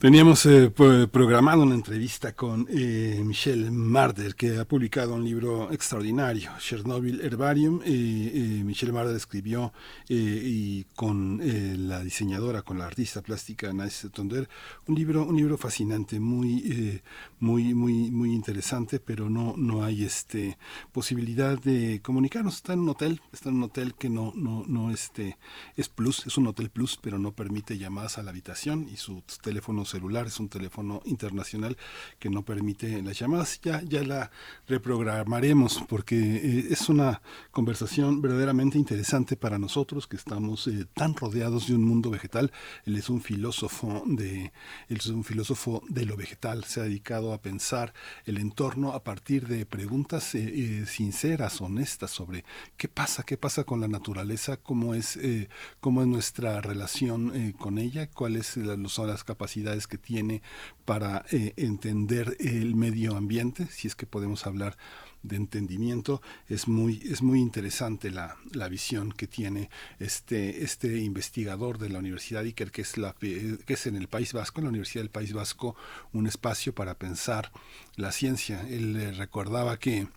Teníamos 0.00 0.46
eh, 0.46 0.70
programado 1.12 1.62
una 1.62 1.74
entrevista 1.74 2.34
con 2.34 2.66
eh, 2.70 3.20
Michelle 3.22 3.70
Marder, 3.70 4.34
que 4.34 4.56
ha 4.56 4.64
publicado 4.64 5.12
un 5.12 5.22
libro 5.22 5.70
extraordinario, 5.72 6.52
Chernobyl 6.58 7.20
Herbarium. 7.20 7.82
Eh, 7.84 8.62
Michelle 8.64 8.92
Marder 8.92 9.14
escribió 9.14 9.74
y 10.08 10.84
con 10.96 11.42
la 11.86 12.00
diseñadora, 12.02 12.62
con 12.62 12.78
la 12.78 12.86
artista 12.86 13.20
plástica 13.20 13.74
Nice 13.74 14.08
Tonder, 14.08 14.48
un 14.86 14.94
libro, 14.94 15.26
un 15.26 15.36
libro 15.36 15.58
fascinante, 15.58 16.18
muy, 16.18 17.02
muy, 17.38 17.74
muy, 17.74 18.10
muy 18.10 18.32
interesante, 18.32 19.00
pero 19.00 19.28
no, 19.28 19.54
no 19.58 19.84
hay 19.84 20.04
este 20.04 20.56
posibilidad 20.92 21.60
de 21.60 22.00
comunicarnos. 22.02 22.56
Está 22.56 22.72
en 22.72 22.80
un 22.80 22.88
hotel, 22.88 23.20
está 23.34 23.50
en 23.50 23.56
un 23.56 23.64
hotel 23.64 23.94
que 23.94 24.08
no, 24.08 24.32
no, 24.34 24.64
no 24.66 24.90
este, 24.90 25.36
es 25.76 25.90
plus, 25.90 26.26
es 26.26 26.38
un 26.38 26.46
hotel 26.46 26.70
plus, 26.70 26.98
pero 27.02 27.18
no 27.18 27.32
permite 27.32 27.76
llamadas 27.76 28.16
a 28.16 28.22
la 28.22 28.30
habitación 28.30 28.88
y 28.90 28.96
sus 28.96 29.22
teléfonos 29.42 29.89
celular, 29.90 30.26
es 30.26 30.40
un 30.40 30.48
teléfono 30.48 31.02
internacional 31.04 31.76
que 32.18 32.30
no 32.30 32.44
permite 32.44 33.02
las 33.02 33.18
llamadas. 33.18 33.60
Ya, 33.62 33.82
ya 33.82 34.02
la 34.02 34.30
reprogramaremos 34.66 35.82
porque 35.88 36.16
eh, 36.16 36.66
es 36.70 36.88
una 36.88 37.22
conversación 37.50 38.22
verdaderamente 38.22 38.78
interesante 38.78 39.36
para 39.36 39.58
nosotros 39.58 40.06
que 40.06 40.16
estamos 40.16 40.66
eh, 40.66 40.86
tan 40.94 41.14
rodeados 41.14 41.68
de 41.68 41.74
un 41.74 41.84
mundo 41.84 42.10
vegetal. 42.10 42.52
Él 42.84 42.96
es 42.96 43.10
un 43.10 43.20
filósofo 43.20 44.02
de, 44.06 44.52
él 44.88 44.96
es 44.96 45.06
un 45.06 45.24
filósofo 45.24 45.82
de 45.88 46.06
lo 46.06 46.16
vegetal, 46.16 46.64
se 46.64 46.80
ha 46.80 46.84
dedicado 46.84 47.32
a 47.32 47.42
pensar 47.42 47.92
el 48.24 48.38
entorno 48.38 48.92
a 48.92 49.02
partir 49.02 49.46
de 49.48 49.66
preguntas 49.66 50.34
eh, 50.34 50.84
sinceras, 50.86 51.60
honestas 51.60 52.10
sobre 52.10 52.44
qué 52.76 52.88
pasa, 52.88 53.22
qué 53.22 53.36
pasa 53.36 53.64
con 53.64 53.80
la 53.80 53.88
naturaleza, 53.88 54.56
cómo 54.56 54.94
es, 54.94 55.18
cómo 55.80 56.02
es 56.02 56.08
nuestra 56.08 56.60
relación 56.60 57.52
con 57.52 57.78
ella, 57.78 58.08
cuáles 58.10 58.58
son 58.88 59.06
las 59.08 59.24
capacidades 59.24 59.79
que 59.86 59.98
tiene 59.98 60.42
para 60.84 61.24
eh, 61.30 61.52
entender 61.56 62.36
el 62.40 62.74
medio 62.74 63.16
ambiente, 63.16 63.66
si 63.66 63.88
es 63.88 63.94
que 63.94 64.06
podemos 64.06 64.46
hablar 64.46 64.76
de 65.22 65.36
entendimiento. 65.36 66.22
Es 66.48 66.68
muy, 66.68 67.02
es 67.04 67.22
muy 67.22 67.40
interesante 67.40 68.10
la, 68.10 68.36
la 68.52 68.68
visión 68.68 69.12
que 69.12 69.26
tiene 69.26 69.70
este, 69.98 70.64
este 70.64 70.98
investigador 70.98 71.78
de 71.78 71.90
la 71.90 71.98
Universidad 71.98 72.42
Iker, 72.42 72.70
que 72.70 72.82
es, 72.82 72.96
la, 72.96 73.14
que 73.14 73.58
es 73.66 73.86
en 73.86 73.96
el 73.96 74.08
País 74.08 74.32
Vasco, 74.32 74.60
en 74.60 74.64
la 74.64 74.70
Universidad 74.70 75.02
del 75.02 75.10
País 75.10 75.32
Vasco, 75.32 75.76
un 76.12 76.26
espacio 76.26 76.74
para 76.74 76.94
pensar 76.98 77.52
la 77.96 78.12
ciencia. 78.12 78.66
Él 78.68 79.16
recordaba 79.16 79.78
que 79.78 80.08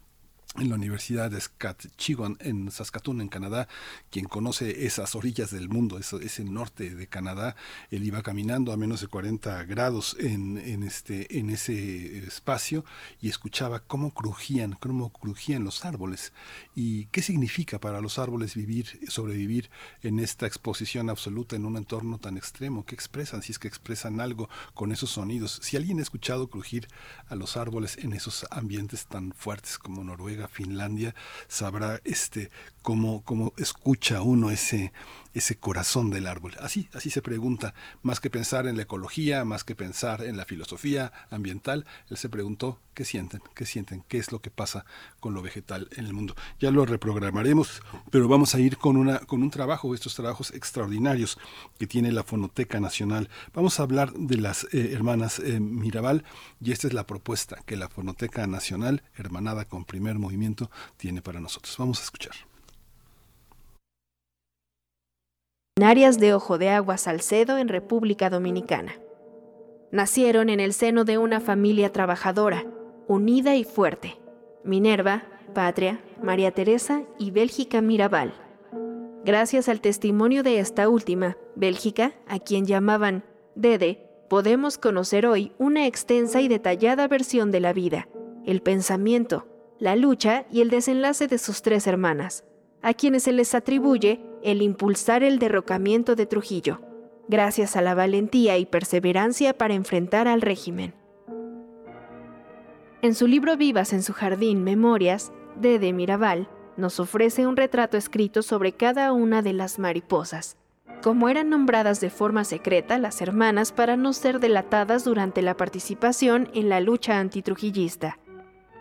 en 0.56 0.70
la 0.70 0.76
Universidad 0.76 1.32
de 1.32 1.42
Saskatchewan, 1.42 2.38
en 2.40 2.70
Saskatoon, 2.70 3.22
en 3.22 3.28
Canadá, 3.28 3.68
quien 4.12 4.26
conoce 4.26 4.86
esas 4.86 5.16
orillas 5.16 5.50
del 5.50 5.68
mundo, 5.68 5.98
ese, 5.98 6.44
norte 6.44 6.94
de 6.94 7.08
Canadá, 7.08 7.56
él 7.90 8.04
iba 8.04 8.22
caminando 8.22 8.72
a 8.72 8.78
menos 8.78 9.02
de 9.02 9.08
40 9.08 9.64
grados 9.64 10.16
en, 10.20 10.58
en, 10.60 10.84
este, 10.84 11.40
en 11.40 11.50
ese 11.50 12.20
espacio 12.20 12.86
y 13.20 13.30
escuchaba 13.30 13.80
cómo 13.80 14.14
crujían, 14.14 14.74
cómo 14.74 15.12
crujían 15.12 15.64
los 15.64 15.86
árboles. 15.86 16.34
Y 16.76 17.06
qué 17.06 17.22
significa 17.22 17.80
para 17.80 18.02
los 18.02 18.20
árboles 18.20 18.56
vivir, 18.56 19.00
sobrevivir 19.08 19.72
en 20.02 20.20
esta 20.20 20.46
exposición 20.46 21.10
absoluta 21.10 21.56
en 21.56 21.66
un 21.66 21.78
entorno 21.78 22.20
tan 22.20 22.38
extremo, 22.38 22.86
qué 22.86 22.94
expresan, 22.94 23.42
si 23.42 23.54
es 23.54 23.60
que 23.60 23.68
expresan 23.68 24.22
algo 24.22 24.50
con 24.76 24.92
esos 24.92 25.10
sonidos. 25.10 25.60
Si 25.64 25.78
alguien 25.78 26.00
ha 26.00 26.04
escuchado 26.04 26.48
crujir 26.48 26.88
a 27.28 27.36
los 27.36 27.58
árboles 27.58 27.98
en 27.98 28.14
esos 28.14 28.46
ambientes 28.52 29.08
tan 29.08 29.34
fuertes 29.34 29.80
como 29.80 30.04
Noruega, 30.04 30.43
Finlandia, 30.48 31.16
sabrá 31.48 32.00
este 32.04 32.52
cómo, 32.82 33.24
cómo 33.24 33.54
escucha 33.58 34.22
uno 34.22 34.50
ese, 34.52 34.92
ese 35.34 35.58
corazón 35.58 36.10
del 36.10 36.28
árbol. 36.28 36.54
Así, 36.60 36.90
así 36.94 37.10
se 37.10 37.22
pregunta, 37.22 37.74
más 38.02 38.20
que 38.20 38.30
pensar 38.30 38.68
en 38.68 38.78
la 38.78 38.84
ecología, 38.84 39.46
más 39.46 39.64
que 39.64 39.76
pensar 39.76 40.24
en 40.24 40.38
la 40.38 40.46
filosofía 40.46 41.12
ambiental, 41.30 41.86
él 42.10 42.18
se 42.18 42.30
preguntó 42.30 42.80
qué 42.94 43.06
sienten, 43.06 43.42
qué 43.56 43.66
sienten, 43.66 44.04
qué 44.08 44.18
es 44.18 44.32
lo 44.32 44.40
que 44.42 44.52
pasa 44.52 44.86
con 45.20 45.34
lo 45.34 45.42
vegetal 45.42 45.90
en 45.96 46.06
el 46.06 46.14
mundo. 46.14 46.36
Ya 46.60 46.72
lo 46.72 46.86
reprogramaremos, 46.86 47.82
pero 48.12 48.28
vamos 48.28 48.54
a 48.56 48.60
ir 48.60 48.78
con 48.78 48.98
una, 48.98 49.20
con 49.20 49.42
un 49.42 49.50
trabajo, 49.50 49.94
estos 49.94 50.16
trabajos 50.16 50.52
extraordinarios 50.52 51.38
que 51.80 51.88
tiene 51.88 52.12
la 52.12 52.24
Fonoteca 52.24 52.80
Nacional. 52.80 53.30
Vamos 53.54 53.80
a 53.80 53.84
hablar 53.84 54.14
de 54.14 54.38
las 54.38 54.66
eh, 54.66 54.92
hermanas 54.94 55.40
eh, 55.40 55.60
Mirabal, 55.60 56.24
y 56.62 56.72
esta 56.72 56.88
es 56.88 56.94
la 56.94 57.08
propuesta 57.08 57.58
que 57.66 57.78
la 57.78 57.90
Fonoteca 57.90 58.46
Nacional, 58.48 59.04
hermanada 59.16 59.66
con 59.66 59.86
primer 59.86 60.20
movimiento, 60.20 60.70
tiene 60.98 61.22
para 61.22 61.40
nosotros. 61.40 61.76
Vamos 61.78 62.00
a 62.00 62.04
escuchar. 62.04 62.53
Áreas 65.82 66.20
de 66.20 66.36
Ojo 66.36 66.60
de 66.60 66.70
Agua 66.70 66.98
Salcedo 66.98 67.58
en 67.58 67.68
República 67.68 68.30
Dominicana. 68.30 68.94
Nacieron 69.92 70.50
en 70.50 70.60
el 70.60 70.72
seno 70.72 71.04
de 71.04 71.18
una 71.18 71.40
familia 71.40 71.92
trabajadora, 71.92 72.64
unida 73.08 73.56
y 73.56 73.64
fuerte. 73.64 74.20
Minerva, 74.64 75.24
Patria, 75.56 76.00
María 76.22 76.52
Teresa 76.52 77.02
y 77.18 77.32
Bélgica 77.32 77.82
Mirabal. 77.82 78.36
Gracias 79.26 79.68
al 79.68 79.82
testimonio 79.82 80.44
de 80.44 80.60
esta 80.60 80.88
última, 80.90 81.38
Bélgica, 81.56 82.14
a 82.28 82.38
quien 82.38 82.68
llamaban 82.68 83.24
Dede, 83.56 84.08
podemos 84.30 84.78
conocer 84.78 85.26
hoy 85.26 85.54
una 85.58 85.88
extensa 85.88 86.40
y 86.42 86.50
detallada 86.50 87.08
versión 87.08 87.50
de 87.50 87.62
la 87.62 87.74
vida, 87.74 88.08
el 88.46 88.62
pensamiento, 88.62 89.48
la 89.80 89.96
lucha 89.96 90.46
y 90.52 90.62
el 90.62 90.70
desenlace 90.70 91.28
de 91.28 91.40
sus 91.40 91.64
tres 91.64 91.88
hermanas, 91.88 92.44
a 92.84 92.94
quienes 92.94 93.24
se 93.24 93.32
les 93.32 93.56
atribuye 93.56 94.33
el 94.44 94.62
impulsar 94.62 95.24
el 95.24 95.40
derrocamiento 95.40 96.16
de 96.16 96.26
Trujillo, 96.26 96.82
gracias 97.28 97.76
a 97.76 97.82
la 97.82 97.96
valentía 97.96 98.58
y 98.58 98.66
perseverancia 98.66 99.58
para 99.58 99.74
enfrentar 99.74 100.28
al 100.28 100.42
régimen. 100.42 100.94
En 103.02 103.16
su 103.16 103.28
libro 103.28 103.58
Vivas 103.58 103.94
en 103.94 104.04
su 104.04 104.14
jardín, 104.14 104.64
Memorias, 104.64 105.32
Dede 105.56 105.94
Mirabal 105.94 106.50
nos 106.78 107.00
ofrece 107.00 107.46
un 107.48 107.56
retrato 107.56 107.98
escrito 107.98 108.42
sobre 108.42 108.74
cada 108.74 109.12
una 109.14 109.42
de 109.42 109.54
las 109.54 109.78
mariposas, 109.80 110.58
como 111.02 111.30
eran 111.30 111.50
nombradas 111.50 112.00
de 112.00 112.10
forma 112.10 112.44
secreta 112.44 112.98
las 112.98 113.22
hermanas 113.22 113.72
para 113.72 113.98
no 113.98 114.14
ser 114.14 114.40
delatadas 114.40 115.04
durante 115.04 115.42
la 115.42 115.56
participación 115.56 116.50
en 116.54 116.70
la 116.70 116.80
lucha 116.80 117.20
antitrujillista. 117.20 118.20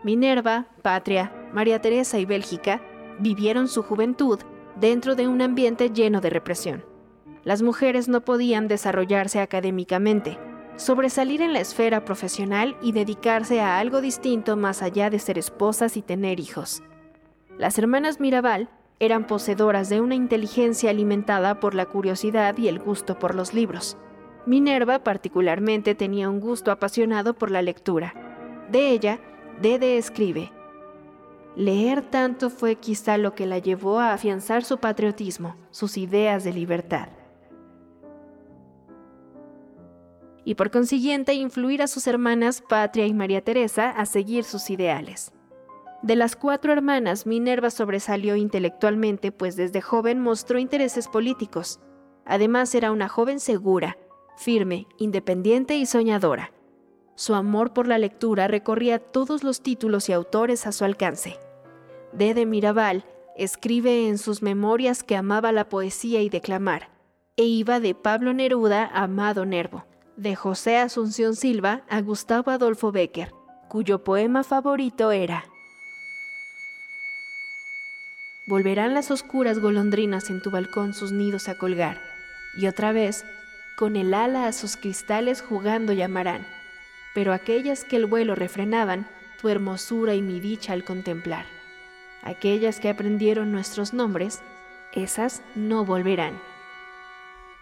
Minerva, 0.04 0.66
Patria, 0.82 1.32
María 1.52 1.80
Teresa 1.80 2.18
y 2.18 2.24
Bélgica 2.24 2.80
vivieron 3.18 3.68
su 3.68 3.82
juventud 3.82 4.40
dentro 4.76 5.14
de 5.14 5.28
un 5.28 5.42
ambiente 5.42 5.90
lleno 5.90 6.20
de 6.20 6.30
represión. 6.30 6.84
Las 7.44 7.62
mujeres 7.62 8.08
no 8.08 8.20
podían 8.20 8.68
desarrollarse 8.68 9.40
académicamente, 9.40 10.38
sobresalir 10.76 11.42
en 11.42 11.52
la 11.52 11.60
esfera 11.60 12.04
profesional 12.04 12.76
y 12.82 12.92
dedicarse 12.92 13.60
a 13.60 13.78
algo 13.78 14.00
distinto 14.00 14.56
más 14.56 14.82
allá 14.82 15.10
de 15.10 15.18
ser 15.18 15.38
esposas 15.38 15.96
y 15.96 16.02
tener 16.02 16.40
hijos. 16.40 16.82
Las 17.58 17.78
hermanas 17.78 18.20
Mirabal 18.20 18.70
eran 19.00 19.26
poseedoras 19.26 19.88
de 19.88 20.00
una 20.00 20.14
inteligencia 20.14 20.90
alimentada 20.90 21.58
por 21.58 21.74
la 21.74 21.86
curiosidad 21.86 22.56
y 22.56 22.68
el 22.68 22.78
gusto 22.78 23.18
por 23.18 23.34
los 23.34 23.52
libros. 23.52 23.96
Minerva 24.46 25.00
particularmente 25.00 25.94
tenía 25.94 26.30
un 26.30 26.40
gusto 26.40 26.70
apasionado 26.70 27.34
por 27.34 27.50
la 27.50 27.62
lectura. 27.62 28.14
De 28.70 28.90
ella, 28.90 29.20
Dede 29.60 29.98
escribe, 29.98 30.52
Leer 31.54 32.00
tanto 32.00 32.48
fue 32.48 32.76
quizá 32.76 33.18
lo 33.18 33.34
que 33.34 33.46
la 33.46 33.58
llevó 33.58 33.98
a 33.98 34.14
afianzar 34.14 34.64
su 34.64 34.78
patriotismo, 34.78 35.56
sus 35.70 35.98
ideas 35.98 36.44
de 36.44 36.52
libertad. 36.52 37.08
Y 40.44 40.54
por 40.54 40.70
consiguiente 40.70 41.34
influir 41.34 41.82
a 41.82 41.86
sus 41.86 42.06
hermanas 42.06 42.62
Patria 42.66 43.06
y 43.06 43.12
María 43.12 43.42
Teresa 43.42 43.90
a 43.90 44.06
seguir 44.06 44.44
sus 44.44 44.70
ideales. 44.70 45.32
De 46.02 46.16
las 46.16 46.34
cuatro 46.34 46.72
hermanas, 46.72 47.26
Minerva 47.26 47.70
sobresalió 47.70 48.34
intelectualmente, 48.34 49.30
pues 49.30 49.54
desde 49.54 49.80
joven 49.80 50.20
mostró 50.20 50.58
intereses 50.58 51.06
políticos. 51.06 51.80
Además 52.24 52.74
era 52.74 52.90
una 52.90 53.08
joven 53.08 53.38
segura, 53.38 53.98
firme, 54.36 54.88
independiente 54.98 55.76
y 55.76 55.86
soñadora. 55.86 56.50
Su 57.14 57.34
amor 57.34 57.72
por 57.72 57.86
la 57.86 57.98
lectura 57.98 58.48
recorría 58.48 58.98
todos 58.98 59.44
los 59.44 59.62
títulos 59.62 60.08
y 60.08 60.12
autores 60.12 60.66
a 60.66 60.72
su 60.72 60.84
alcance. 60.84 61.38
Dede 62.12 62.46
Mirabal 62.46 63.04
escribe 63.36 64.08
en 64.08 64.18
sus 64.18 64.42
memorias 64.42 65.02
que 65.02 65.16
amaba 65.16 65.52
la 65.52 65.68
poesía 65.68 66.20
y 66.22 66.28
declamar, 66.28 66.90
e 67.36 67.44
iba 67.44 67.80
de 67.80 67.94
Pablo 67.94 68.34
Neruda 68.34 68.84
a 68.84 69.04
Amado 69.04 69.46
Nervo, 69.46 69.84
de 70.16 70.36
José 70.36 70.76
Asunción 70.76 71.34
Silva 71.34 71.82
a 71.88 72.00
Gustavo 72.02 72.50
Adolfo 72.50 72.92
Becker, 72.92 73.32
cuyo 73.68 74.04
poema 74.04 74.44
favorito 74.44 75.12
era 75.12 75.46
Volverán 78.46 78.92
las 78.92 79.10
oscuras 79.10 79.60
golondrinas 79.60 80.28
en 80.28 80.42
tu 80.42 80.50
balcón 80.50 80.94
sus 80.94 81.12
nidos 81.12 81.48
a 81.48 81.56
colgar, 81.56 82.00
y 82.58 82.66
otra 82.66 82.92
vez, 82.92 83.24
con 83.78 83.96
el 83.96 84.12
ala 84.12 84.46
a 84.46 84.52
sus 84.52 84.76
cristales 84.76 85.40
jugando 85.40 85.92
llamarán, 85.92 86.44
pero 87.14 87.32
aquellas 87.32 87.84
que 87.84 87.96
el 87.96 88.06
vuelo 88.06 88.34
refrenaban, 88.34 89.08
tu 89.40 89.48
hermosura 89.48 90.14
y 90.14 90.22
mi 90.22 90.40
dicha 90.40 90.72
al 90.72 90.84
contemplar. 90.84 91.46
Aquellas 92.22 92.78
que 92.78 92.88
aprendieron 92.88 93.50
nuestros 93.50 93.92
nombres, 93.92 94.40
esas 94.92 95.42
no 95.54 95.84
volverán. 95.84 96.38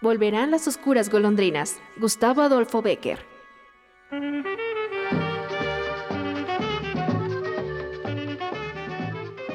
Volverán 0.01 0.51
las 0.51 0.67
oscuras 0.67 1.09
golondrinas. 1.09 1.79
Gustavo 1.97 2.41
Adolfo 2.41 2.81
Becker. 2.81 3.19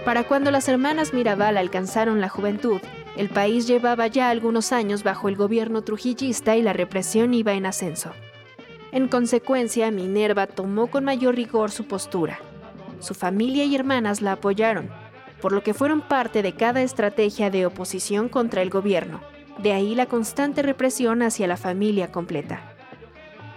Para 0.04 0.22
cuando 0.22 0.52
las 0.52 0.68
hermanas 0.68 1.12
Mirabal 1.12 1.56
alcanzaron 1.56 2.20
la 2.20 2.28
juventud, 2.28 2.80
el 3.16 3.28
país 3.28 3.66
llevaba 3.66 4.06
ya 4.06 4.30
algunos 4.30 4.70
años 4.70 5.02
bajo 5.02 5.28
el 5.28 5.34
gobierno 5.34 5.82
trujillista 5.82 6.54
y 6.54 6.62
la 6.62 6.72
represión 6.72 7.34
iba 7.34 7.54
en 7.54 7.66
ascenso. 7.66 8.12
En 8.92 9.08
consecuencia, 9.08 9.90
Minerva 9.90 10.46
tomó 10.46 10.86
con 10.88 11.04
mayor 11.04 11.34
rigor 11.34 11.70
su 11.70 11.86
postura. 11.86 12.38
Su 13.00 13.14
familia 13.14 13.64
y 13.64 13.74
hermanas 13.74 14.22
la 14.22 14.32
apoyaron, 14.32 14.88
por 15.40 15.52
lo 15.52 15.62
que 15.62 15.74
fueron 15.74 16.00
parte 16.00 16.42
de 16.42 16.52
cada 16.52 16.82
estrategia 16.82 17.50
de 17.50 17.66
oposición 17.66 18.28
contra 18.28 18.62
el 18.62 18.70
gobierno. 18.70 19.20
De 19.58 19.72
ahí 19.72 19.94
la 19.94 20.06
constante 20.06 20.62
represión 20.62 21.22
hacia 21.22 21.46
la 21.46 21.56
familia 21.56 22.12
completa. 22.12 22.72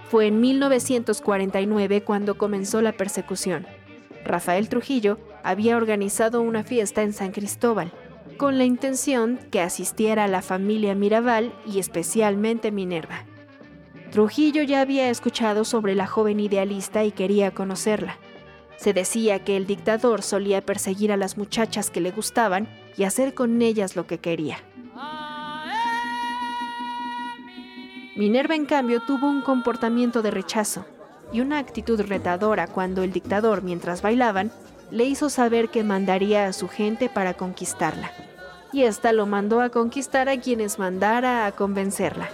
Fue 0.09 0.27
en 0.27 0.41
1949 0.41 2.03
cuando 2.03 2.37
comenzó 2.37 2.81
la 2.81 2.93
persecución. 2.93 3.67
Rafael 4.25 4.67
Trujillo 4.67 5.19
había 5.43 5.77
organizado 5.77 6.41
una 6.41 6.63
fiesta 6.63 7.03
en 7.03 7.13
San 7.13 7.31
Cristóbal, 7.31 7.91
con 8.37 8.57
la 8.57 8.63
intención 8.65 9.39
que 9.51 9.61
asistiera 9.61 10.27
la 10.27 10.41
familia 10.41 10.95
Mirabal 10.95 11.53
y 11.65 11.79
especialmente 11.79 12.71
Minerva. 12.71 13.25
Trujillo 14.11 14.63
ya 14.63 14.81
había 14.81 15.09
escuchado 15.09 15.63
sobre 15.63 15.93
la 15.93 16.07
joven 16.07 16.39
idealista 16.39 17.03
y 17.03 17.11
quería 17.11 17.51
conocerla. 17.51 18.17
Se 18.77 18.93
decía 18.93 19.43
que 19.43 19.55
el 19.55 19.67
dictador 19.67 20.23
solía 20.23 20.65
perseguir 20.65 21.11
a 21.11 21.17
las 21.17 21.37
muchachas 21.37 21.91
que 21.91 22.01
le 22.01 22.11
gustaban 22.11 22.67
y 22.97 23.03
hacer 23.03 23.33
con 23.33 23.61
ellas 23.61 23.95
lo 23.95 24.07
que 24.07 24.17
quería. 24.17 24.57
Minerva, 28.15 28.55
en 28.55 28.65
cambio, 28.65 29.01
tuvo 29.01 29.27
un 29.27 29.41
comportamiento 29.41 30.21
de 30.21 30.31
rechazo 30.31 30.85
y 31.31 31.41
una 31.41 31.59
actitud 31.59 32.01
retadora 32.01 32.67
cuando 32.67 33.03
el 33.03 33.13
dictador, 33.13 33.61
mientras 33.61 34.01
bailaban, 34.01 34.51
le 34.91 35.05
hizo 35.05 35.29
saber 35.29 35.69
que 35.69 35.83
mandaría 35.83 36.47
a 36.47 36.53
su 36.53 36.67
gente 36.67 37.09
para 37.09 37.35
conquistarla. 37.35 38.11
Y 38.73 38.83
ésta 38.83 39.13
lo 39.13 39.25
mandó 39.25 39.61
a 39.61 39.69
conquistar 39.69 40.29
a 40.29 40.39
quienes 40.39 40.79
mandara 40.79 41.45
a 41.45 41.51
convencerla. 41.51 42.29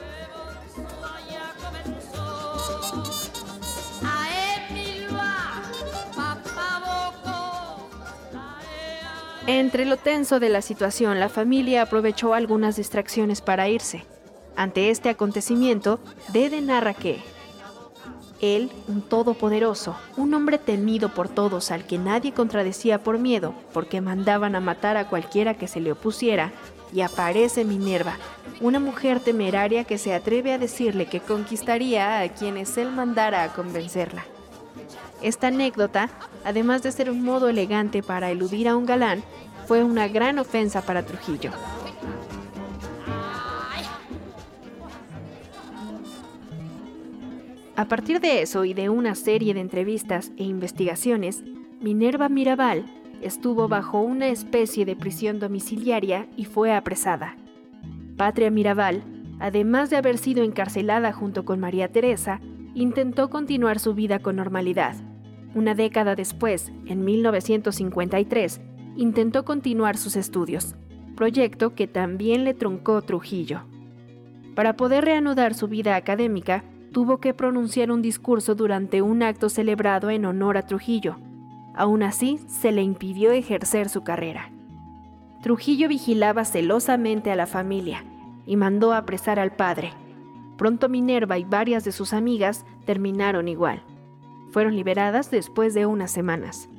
Entre 9.48 9.86
lo 9.86 9.98
tenso 9.98 10.40
de 10.40 10.50
la 10.50 10.64
situación, 10.64 11.20
la 11.20 11.30
familia 11.30 11.84
aprovechó 11.84 12.34
algunas 12.34 12.78
distracciones 12.78 13.42
para 13.42 13.70
irse. 13.70 14.04
Ante 14.56 14.90
este 14.90 15.10
acontecimiento, 15.10 16.00
Dede 16.34 16.62
narra 16.62 16.96
que, 16.96 17.20
él, 18.42 18.72
un 18.88 19.02
todopoderoso, 19.02 19.96
un 20.18 20.34
hombre 20.34 20.58
temido 20.58 21.14
por 21.14 21.30
todos 21.30 21.70
al 21.70 21.86
que 21.86 22.00
nadie 22.00 22.34
contradecía 22.34 23.04
por 23.04 23.20
miedo, 23.20 23.54
porque 23.72 24.02
mandaban 24.02 24.56
a 24.56 24.62
matar 24.62 24.98
a 24.98 25.10
cualquiera 25.10 25.54
que 25.54 25.68
se 25.68 25.80
le 25.80 25.92
opusiera, 25.92 26.52
y 26.92 27.02
aparece 27.02 27.66
Minerva, 27.66 28.18
una 28.62 28.80
mujer 28.80 29.20
temeraria 29.20 29.84
que 29.84 30.00
se 30.00 30.14
atreve 30.14 30.54
a 30.54 30.58
decirle 30.58 31.06
que 31.06 31.20
conquistaría 31.20 32.22
a 32.22 32.30
quienes 32.30 32.78
él 32.78 32.92
mandara 32.92 33.44
a 33.44 33.54
convencerla. 33.54 34.26
Esta 35.22 35.48
anécdota, 35.48 36.10
además 36.44 36.84
de 36.84 36.92
ser 36.92 37.10
un 37.10 37.24
modo 37.24 37.50
elegante 37.50 38.04
para 38.04 38.32
eludir 38.32 38.68
a 38.68 38.76
un 38.76 38.86
galán, 38.86 39.24
fue 39.68 39.84
una 39.84 40.08
gran 40.08 40.40
ofensa 40.40 40.82
para 40.82 41.06
Trujillo. 41.06 41.52
A 47.76 47.86
partir 47.90 48.22
de 48.22 48.42
eso 48.42 48.64
y 48.64 48.74
de 48.74 48.90
una 48.90 49.16
serie 49.16 49.54
de 49.54 49.60
entrevistas 49.60 50.32
e 50.38 50.44
investigaciones, 50.44 51.44
Minerva 51.82 52.30
Mirabal 52.30 52.86
estuvo 53.22 53.68
bajo 53.68 54.00
una 54.00 54.28
especie 54.28 54.86
de 54.86 54.96
prisión 54.96 55.40
domiciliaria 55.40 56.28
y 56.38 56.46
fue 56.46 56.74
apresada. 56.74 57.36
Patria 58.16 58.50
Mirabal, 58.50 59.04
además 59.40 59.90
de 59.90 59.98
haber 59.98 60.18
sido 60.18 60.44
encarcelada 60.44 61.12
junto 61.12 61.44
con 61.44 61.60
María 61.60 61.92
Teresa, 61.92 62.40
intentó 62.76 63.30
continuar 63.30 63.80
su 63.80 63.96
vida 63.96 64.20
con 64.20 64.36
normalidad. 64.36 64.96
Una 65.56 65.74
década 65.74 66.16
después, 66.16 66.72
en 66.86 67.06
1953, 67.06 68.62
intentó 68.98 69.46
continuar 69.46 69.98
sus 69.98 70.18
estudios, 70.18 70.76
proyecto 71.16 71.74
que 71.74 71.88
también 71.88 72.44
le 72.44 72.54
truncó 72.54 73.02
Trujillo. 73.02 73.62
Para 74.54 74.76
poder 74.76 75.06
reanudar 75.06 75.54
su 75.54 75.68
vida 75.70 75.96
académica, 75.96 76.66
tuvo 76.92 77.20
que 77.20 77.34
pronunciar 77.34 77.92
un 77.92 78.02
discurso 78.02 78.56
durante 78.56 79.02
un 79.02 79.24
acto 79.24 79.50
celebrado 79.50 80.10
en 80.10 80.26
honor 80.26 80.58
a 80.58 80.64
Trujillo. 80.64 81.16
Aún 81.74 82.04
así, 82.04 82.40
se 82.48 82.72
le 82.72 82.84
impidió 82.84 83.32
ejercer 83.32 83.90
su 83.90 84.04
carrera. 84.04 84.52
Trujillo 85.42 85.88
vigilaba 85.88 86.44
celosamente 86.44 87.32
a 87.32 87.36
la 87.36 87.48
familia 87.48 88.04
y 88.46 88.58
mandó 88.58 88.94
apresar 88.94 89.40
al 89.40 89.56
padre. 89.56 89.92
Pronto 90.58 90.90
Minerva 90.90 91.38
y 91.38 91.44
varias 91.44 91.84
de 91.84 91.92
sus 91.92 92.14
amigas 92.14 92.66
terminaron 92.86 93.48
igual. 93.48 93.84
Fueron 94.52 94.76
liberadas 94.76 95.32
después 95.32 95.74
de 95.74 95.86
unas 95.86 96.12
semanas. 96.12 96.70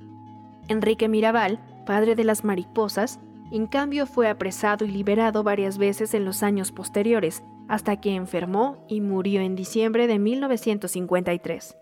Enrique 0.69 1.09
Mirabal, 1.09 1.61
padre 1.85 2.15
de 2.15 2.24
las 2.24 2.44
mariposas, 2.44 3.20
en 3.51 3.66
cambio 3.66 4.07
fue 4.07 4.28
apresado 4.28 4.85
y 4.85 4.89
liberado 4.89 5.43
varias 5.43 5.78
veces 5.78 6.15
en 6.15 6.24
los 6.24 6.43
años 6.43 6.73
posteriores, 6.73 7.43
hasta 7.69 8.01
que 8.01 8.15
enfermó 8.15 8.85
y 8.89 9.01
murió 9.01 9.40
en 9.40 9.57
diciembre 9.57 10.07
de 10.07 10.19
1953. 10.19 11.77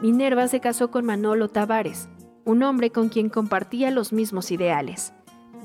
Minerva 0.00 0.46
se 0.46 0.60
casó 0.60 0.90
con 0.90 1.04
Manolo 1.04 1.48
Tavares, 1.48 2.08
un 2.44 2.62
hombre 2.62 2.90
con 2.90 3.08
quien 3.08 3.28
compartía 3.28 3.90
los 3.90 4.12
mismos 4.12 4.50
ideales. 4.52 5.12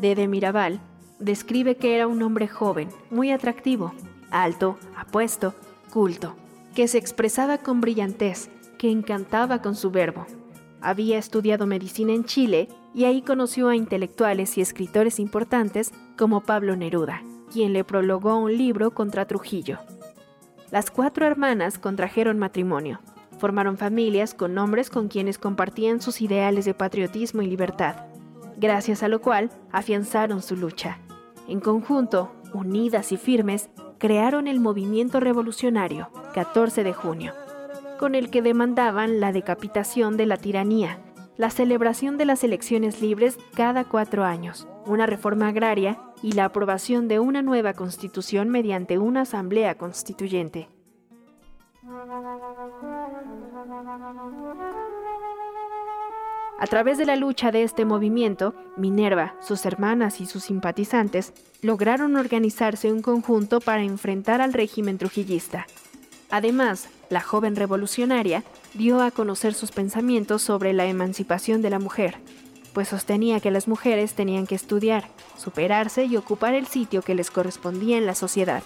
Dede 0.01 0.27
Mirabal 0.27 0.81
describe 1.19 1.75
que 1.75 1.95
era 1.95 2.07
un 2.07 2.21
hombre 2.23 2.47
joven, 2.47 2.89
muy 3.09 3.31
atractivo, 3.31 3.93
alto, 4.31 4.77
apuesto, 4.97 5.53
culto, 5.91 6.35
que 6.75 6.87
se 6.87 6.97
expresaba 6.97 7.57
con 7.57 7.81
brillantez, 7.81 8.49
que 8.77 8.89
encantaba 8.91 9.61
con 9.61 9.75
su 9.75 9.91
verbo. 9.91 10.25
Había 10.81 11.17
estudiado 11.17 11.67
medicina 11.67 12.13
en 12.13 12.25
Chile 12.25 12.67
y 12.93 13.05
ahí 13.05 13.21
conoció 13.21 13.69
a 13.69 13.75
intelectuales 13.75 14.57
y 14.57 14.61
escritores 14.61 15.19
importantes 15.19 15.91
como 16.17 16.41
Pablo 16.41 16.75
Neruda 16.75 17.21
quien 17.53 17.71
le 17.71 17.83
prologó 17.83 18.35
un 18.37 18.57
libro 18.57 18.91
contra 18.91 19.27
Trujillo. 19.27 19.77
Las 20.71 20.89
cuatro 20.89 21.27
hermanas 21.27 21.77
contrajeron 21.77 22.39
matrimonio, 22.39 22.99
formaron 23.37 23.77
familias 23.77 24.33
con 24.33 24.57
hombres 24.57 24.89
con 24.89 25.07
quienes 25.07 25.37
compartían 25.37 26.01
sus 26.01 26.19
ideales 26.21 26.65
de 26.65 26.73
patriotismo 26.73 27.43
y 27.43 27.47
libertad, 27.47 28.07
gracias 28.63 29.03
a 29.03 29.09
lo 29.09 29.19
cual 29.19 29.51
afianzaron 29.73 30.41
su 30.41 30.55
lucha. 30.55 30.97
En 31.49 31.59
conjunto, 31.59 32.31
unidas 32.53 33.11
y 33.11 33.17
firmes, 33.17 33.69
crearon 33.97 34.47
el 34.47 34.61
movimiento 34.61 35.19
revolucionario 35.19 36.09
14 36.33 36.85
de 36.85 36.93
junio, 36.93 37.33
con 37.99 38.15
el 38.15 38.29
que 38.29 38.41
demandaban 38.41 39.19
la 39.19 39.33
decapitación 39.33 40.15
de 40.15 40.27
la 40.27 40.37
tiranía, 40.37 40.99
la 41.35 41.49
celebración 41.49 42.17
de 42.17 42.23
las 42.23 42.45
elecciones 42.45 43.01
libres 43.01 43.37
cada 43.53 43.83
cuatro 43.83 44.23
años, 44.23 44.65
una 44.85 45.07
reforma 45.07 45.49
agraria 45.49 45.99
y 46.21 46.31
la 46.31 46.45
aprobación 46.45 47.09
de 47.09 47.19
una 47.19 47.41
nueva 47.41 47.73
constitución 47.73 48.47
mediante 48.47 48.97
una 48.97 49.21
asamblea 49.23 49.75
constituyente. 49.75 50.69
A 56.59 56.67
través 56.67 56.97
de 56.97 57.05
la 57.05 57.15
lucha 57.15 57.51
de 57.51 57.63
este 57.63 57.83
movimiento, 57.83 58.53
Minerva, 58.77 59.35
sus 59.41 59.65
hermanas 59.65 60.21
y 60.21 60.25
sus 60.25 60.43
simpatizantes 60.43 61.33
lograron 61.61 62.15
organizarse 62.15 62.91
un 62.91 63.01
conjunto 63.01 63.59
para 63.59 63.83
enfrentar 63.83 64.39
al 64.39 64.53
régimen 64.53 64.97
trujillista. 64.97 65.65
Además, 66.29 66.89
la 67.09 67.21
joven 67.21 67.55
revolucionaria 67.55 68.43
dio 68.73 69.01
a 69.01 69.11
conocer 69.11 69.53
sus 69.53 69.71
pensamientos 69.71 70.41
sobre 70.41 70.73
la 70.73 70.85
emancipación 70.85 71.61
de 71.61 71.69
la 71.69 71.79
mujer, 71.79 72.17
pues 72.73 72.87
sostenía 72.87 73.39
que 73.39 73.51
las 73.51 73.67
mujeres 73.67 74.13
tenían 74.13 74.47
que 74.47 74.55
estudiar, 74.55 75.09
superarse 75.37 76.05
y 76.05 76.17
ocupar 76.17 76.55
el 76.55 76.65
sitio 76.65 77.01
que 77.01 77.15
les 77.15 77.29
correspondía 77.29 77.97
en 77.97 78.05
la 78.05 78.15
sociedad, 78.15 78.63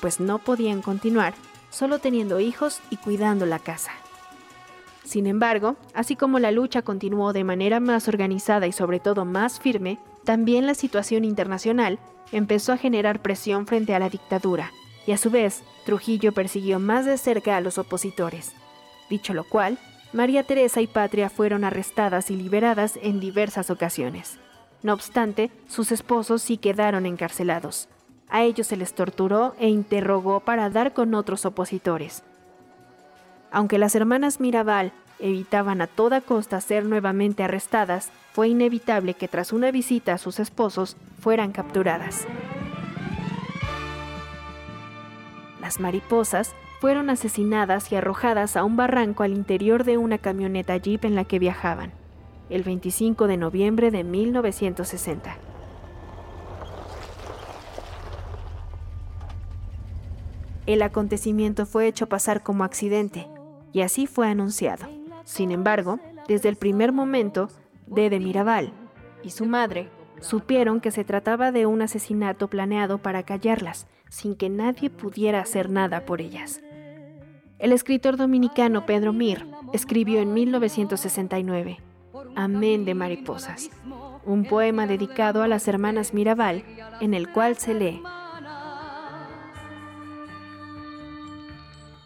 pues 0.00 0.20
no 0.20 0.38
podían 0.38 0.82
continuar 0.82 1.34
solo 1.70 1.98
teniendo 1.98 2.40
hijos 2.40 2.80
y 2.90 2.96
cuidando 2.96 3.46
la 3.46 3.58
casa. 3.58 3.92
Sin 5.10 5.26
embargo, 5.26 5.74
así 5.92 6.14
como 6.14 6.38
la 6.38 6.52
lucha 6.52 6.82
continuó 6.82 7.32
de 7.32 7.42
manera 7.42 7.80
más 7.80 8.06
organizada 8.06 8.68
y 8.68 8.72
sobre 8.72 9.00
todo 9.00 9.24
más 9.24 9.58
firme, 9.58 9.98
también 10.22 10.66
la 10.66 10.74
situación 10.74 11.24
internacional 11.24 11.98
empezó 12.30 12.72
a 12.72 12.76
generar 12.76 13.20
presión 13.20 13.66
frente 13.66 13.92
a 13.92 13.98
la 13.98 14.08
dictadura, 14.08 14.70
y 15.08 15.10
a 15.10 15.16
su 15.16 15.28
vez, 15.28 15.64
Trujillo 15.84 16.30
persiguió 16.30 16.78
más 16.78 17.06
de 17.06 17.18
cerca 17.18 17.56
a 17.56 17.60
los 17.60 17.76
opositores. 17.76 18.52
Dicho 19.08 19.34
lo 19.34 19.42
cual, 19.42 19.78
María 20.12 20.44
Teresa 20.44 20.80
y 20.80 20.86
Patria 20.86 21.28
fueron 21.28 21.64
arrestadas 21.64 22.30
y 22.30 22.36
liberadas 22.36 22.96
en 23.02 23.18
diversas 23.18 23.68
ocasiones. 23.68 24.38
No 24.84 24.92
obstante, 24.92 25.50
sus 25.66 25.90
esposos 25.90 26.40
sí 26.40 26.56
quedaron 26.56 27.04
encarcelados. 27.04 27.88
A 28.28 28.44
ellos 28.44 28.68
se 28.68 28.76
les 28.76 28.94
torturó 28.94 29.56
e 29.58 29.70
interrogó 29.70 30.38
para 30.38 30.70
dar 30.70 30.92
con 30.92 31.14
otros 31.14 31.46
opositores. 31.46 32.22
Aunque 33.50 33.78
las 33.78 33.94
hermanas 33.94 34.40
Mirabal 34.40 34.92
evitaban 35.18 35.80
a 35.80 35.86
toda 35.86 36.20
costa 36.20 36.60
ser 36.60 36.84
nuevamente 36.84 37.42
arrestadas, 37.42 38.10
fue 38.32 38.48
inevitable 38.48 39.14
que 39.14 39.28
tras 39.28 39.52
una 39.52 39.70
visita 39.70 40.14
a 40.14 40.18
sus 40.18 40.38
esposos 40.38 40.96
fueran 41.20 41.52
capturadas. 41.52 42.26
Las 45.60 45.80
mariposas 45.80 46.54
fueron 46.80 47.10
asesinadas 47.10 47.92
y 47.92 47.96
arrojadas 47.96 48.56
a 48.56 48.64
un 48.64 48.76
barranco 48.76 49.22
al 49.22 49.32
interior 49.32 49.84
de 49.84 49.98
una 49.98 50.18
camioneta 50.18 50.76
jeep 50.76 51.04
en 51.04 51.14
la 51.14 51.24
que 51.24 51.38
viajaban, 51.38 51.92
el 52.48 52.62
25 52.62 53.26
de 53.26 53.36
noviembre 53.36 53.90
de 53.90 54.04
1960. 54.04 55.36
El 60.66 60.82
acontecimiento 60.82 61.66
fue 61.66 61.88
hecho 61.88 62.08
pasar 62.08 62.42
como 62.42 62.64
accidente, 62.64 63.26
y 63.72 63.82
así 63.82 64.06
fue 64.06 64.28
anunciado. 64.28 64.86
Sin 65.24 65.50
embargo, 65.50 65.98
desde 66.28 66.48
el 66.48 66.56
primer 66.56 66.92
momento, 66.92 67.48
Dede 67.86 68.20
Mirabal 68.20 68.72
y 69.22 69.30
su 69.30 69.46
madre 69.46 69.88
supieron 70.20 70.80
que 70.80 70.90
se 70.90 71.04
trataba 71.04 71.52
de 71.52 71.66
un 71.66 71.82
asesinato 71.82 72.48
planeado 72.48 72.98
para 72.98 73.22
callarlas, 73.22 73.86
sin 74.08 74.34
que 74.34 74.48
nadie 74.48 74.90
pudiera 74.90 75.40
hacer 75.40 75.70
nada 75.70 76.04
por 76.04 76.20
ellas. 76.20 76.60
El 77.58 77.72
escritor 77.72 78.16
dominicano 78.16 78.86
Pedro 78.86 79.12
Mir 79.12 79.46
escribió 79.72 80.20
en 80.20 80.32
1969 80.32 81.78
Amén 82.36 82.84
de 82.84 82.94
Mariposas, 82.94 83.70
un 84.24 84.44
poema 84.44 84.86
dedicado 84.86 85.42
a 85.42 85.48
las 85.48 85.68
hermanas 85.68 86.14
Mirabal, 86.14 86.64
en 87.00 87.14
el 87.14 87.30
cual 87.32 87.56
se 87.56 87.74
lee 87.74 88.02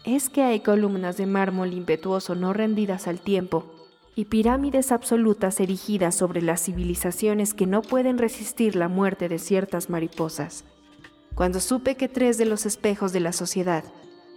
es 0.05 0.29
que 0.29 0.43
hay 0.43 0.59
columnas 0.59 1.17
de 1.17 1.25
mármol 1.25 1.73
impetuoso 1.73 2.35
no 2.35 2.53
rendidas 2.53 3.07
al 3.07 3.19
tiempo 3.19 3.65
y 4.15 4.25
pirámides 4.25 4.91
absolutas 4.91 5.59
erigidas 5.59 6.15
sobre 6.15 6.41
las 6.41 6.63
civilizaciones 6.63 7.53
que 7.53 7.65
no 7.65 7.81
pueden 7.81 8.17
resistir 8.17 8.75
la 8.75 8.87
muerte 8.87 9.27
de 9.27 9.39
ciertas 9.39 9.89
mariposas. 9.89 10.63
Cuando 11.33 11.59
supe 11.59 11.95
que 11.95 12.07
tres 12.07 12.37
de 12.37 12.45
los 12.45 12.65
espejos 12.65 13.11
de 13.11 13.19
la 13.19 13.33
sociedad, 13.33 13.83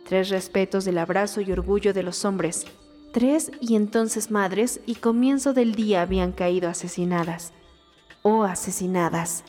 tres 0.05 0.31
respetos 0.31 0.85
del 0.85 0.99
abrazo 0.99 1.41
y 1.41 1.53
orgullo 1.53 1.93
de 1.93 2.03
los 2.03 2.25
hombres, 2.25 2.67
tres 3.13 3.53
y 3.61 3.77
entonces 3.77 4.33
madres 4.33 4.81
y 4.85 4.97
comienzo 4.97 5.53
del 5.53 5.75
día 5.75 6.03
habían 6.03 6.33
caído 6.33 6.69
asesinadas, 6.69 7.53
o 8.23 8.43
asesinadas. 8.43 9.45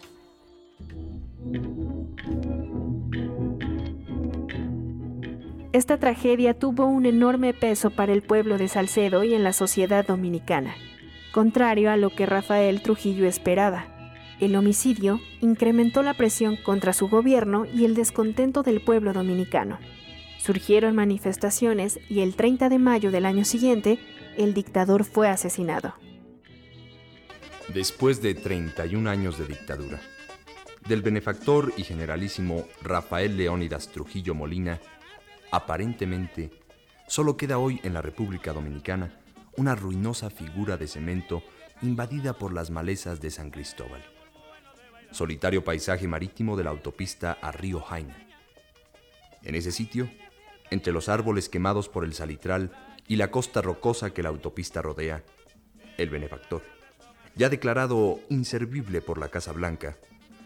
Esta 5.71 5.99
tragedia 5.99 6.55
tuvo 6.55 6.87
un 6.87 7.05
enorme 7.05 7.53
peso 7.53 7.91
para 7.91 8.11
el 8.11 8.23
pueblo 8.23 8.57
de 8.57 8.67
Salcedo 8.67 9.23
y 9.23 9.35
en 9.35 9.43
la 9.43 9.53
sociedad 9.53 10.03
dominicana, 10.03 10.73
contrario 11.31 11.91
a 11.91 11.97
lo 11.97 12.09
que 12.09 12.25
Rafael 12.25 12.81
Trujillo 12.81 13.27
esperaba. 13.27 13.85
El 14.39 14.55
homicidio 14.55 15.19
incrementó 15.41 16.01
la 16.01 16.15
presión 16.15 16.55
contra 16.55 16.91
su 16.91 17.07
gobierno 17.07 17.65
y 17.65 17.85
el 17.85 17.93
descontento 17.93 18.63
del 18.63 18.81
pueblo 18.81 19.13
dominicano. 19.13 19.77
Surgieron 20.39 20.95
manifestaciones 20.95 21.99
y 22.09 22.21
el 22.21 22.35
30 22.35 22.69
de 22.69 22.79
mayo 22.79 23.11
del 23.11 23.27
año 23.27 23.45
siguiente, 23.45 23.99
el 24.37 24.55
dictador 24.55 25.03
fue 25.03 25.29
asesinado. 25.29 25.93
Después 27.71 28.23
de 28.23 28.33
31 28.33 29.07
años 29.07 29.37
de 29.37 29.45
dictadura, 29.45 30.01
del 30.87 31.03
benefactor 31.03 31.71
y 31.77 31.83
generalísimo 31.83 32.65
Rafael 32.81 33.37
Leónidas 33.37 33.89
Trujillo 33.89 34.33
Molina, 34.33 34.79
Aparentemente, 35.51 36.51
solo 37.07 37.35
queda 37.35 37.57
hoy 37.57 37.79
en 37.83 37.93
la 37.93 38.01
República 38.01 38.53
Dominicana 38.53 39.19
una 39.57 39.73
ruinosa 39.75 40.29
figura 40.29 40.77
de 40.77 40.87
cemento 40.87 41.43
invadida 41.81 42.33
por 42.33 42.53
las 42.53 42.69
malezas 42.69 43.19
de 43.19 43.31
San 43.31 43.49
Cristóbal. 43.49 44.03
Solitario 45.11 45.63
paisaje 45.63 46.07
marítimo 46.07 46.55
de 46.55 46.63
la 46.65 46.69
autopista 46.69 47.31
a 47.41 47.51
Río 47.51 47.81
Jaina. 47.81 48.15
En 49.43 49.55
ese 49.55 49.71
sitio, 49.71 50.09
entre 50.69 50.93
los 50.93 51.09
árboles 51.09 51.49
quemados 51.49 51.89
por 51.89 52.03
el 52.03 52.13
salitral 52.13 52.71
y 53.07 53.15
la 53.15 53.31
costa 53.31 53.61
rocosa 53.61 54.13
que 54.13 54.21
la 54.21 54.29
autopista 54.29 54.83
rodea, 54.83 55.23
el 55.97 56.09
benefactor, 56.09 56.61
ya 57.35 57.49
declarado 57.49 58.19
inservible 58.29 59.01
por 59.01 59.17
la 59.17 59.29
Casa 59.29 59.51
Blanca, 59.51 59.97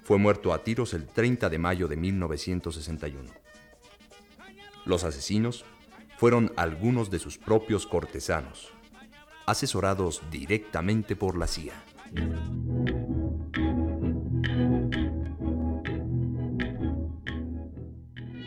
fue 0.03 0.17
muerto 0.17 0.53
a 0.53 0.63
tiros 0.63 0.93
el 0.93 1.07
30 1.07 1.49
de 1.49 1.57
mayo 1.57 1.88
de 1.89 1.97
1961. 1.97 3.43
Los 4.85 5.03
asesinos 5.03 5.65
fueron 6.18 6.51
algunos 6.55 7.10
de 7.10 7.19
sus 7.19 7.38
propios 7.38 7.88
cortesanos, 7.88 8.69
asesorados 9.45 10.22
directamente 10.30 11.15
por 11.15 11.38
la 11.38 11.47
CIA. 11.47 11.73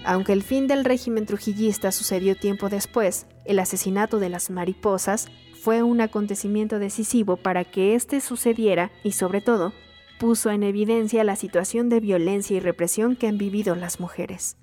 Aunque 0.04 0.32
el 0.32 0.44
fin 0.44 0.68
del 0.68 0.84
régimen 0.84 1.26
trujillista 1.26 1.90
sucedió 1.90 2.36
tiempo 2.36 2.68
después, 2.68 3.26
el 3.44 3.58
asesinato 3.58 4.20
de 4.20 4.28
las 4.28 4.50
mariposas 4.50 5.28
fue 5.60 5.82
un 5.82 6.00
acontecimiento 6.00 6.78
decisivo 6.78 7.36
para 7.36 7.64
que 7.64 7.96
éste 7.96 8.20
sucediera 8.20 8.92
y 9.02 9.12
sobre 9.12 9.40
todo 9.40 9.72
puso 10.20 10.50
en 10.50 10.62
evidencia 10.62 11.24
la 11.24 11.34
situación 11.34 11.88
de 11.88 11.98
violencia 11.98 12.56
y 12.56 12.60
represión 12.60 13.16
que 13.16 13.26
han 13.26 13.36
vivido 13.36 13.74
las 13.74 13.98
mujeres. 13.98 14.56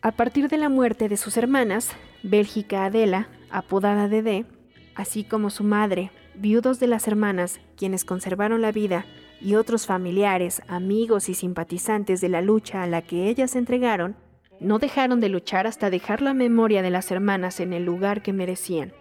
A 0.00 0.12
partir 0.12 0.48
de 0.48 0.58
la 0.58 0.68
muerte 0.68 1.08
de 1.08 1.16
sus 1.16 1.36
hermanas, 1.36 1.90
Bélgica 2.22 2.84
Adela, 2.84 3.26
apodada 3.50 4.06
Dede, 4.06 4.46
así 4.94 5.24
como 5.24 5.50
su 5.50 5.64
madre, 5.64 6.12
viudos 6.36 6.78
de 6.78 6.86
las 6.86 7.08
hermanas, 7.08 7.58
quienes 7.76 8.04
conservaron 8.04 8.62
la 8.62 8.70
vida, 8.70 9.06
y 9.40 9.56
otros 9.56 9.86
familiares, 9.86 10.62
amigos 10.68 11.28
y 11.28 11.34
simpatizantes 11.34 12.20
de 12.20 12.28
la 12.28 12.42
lucha 12.42 12.84
a 12.84 12.86
la 12.86 13.02
que 13.02 13.28
ellas 13.28 13.52
se 13.52 13.58
entregaron, 13.58 14.14
no 14.60 14.78
dejaron 14.78 15.18
de 15.18 15.30
luchar 15.30 15.66
hasta 15.66 15.90
dejar 15.90 16.22
la 16.22 16.32
memoria 16.32 16.82
de 16.82 16.90
las 16.90 17.10
hermanas 17.10 17.58
en 17.58 17.72
el 17.72 17.84
lugar 17.84 18.22
que 18.22 18.32
merecían, 18.32 18.92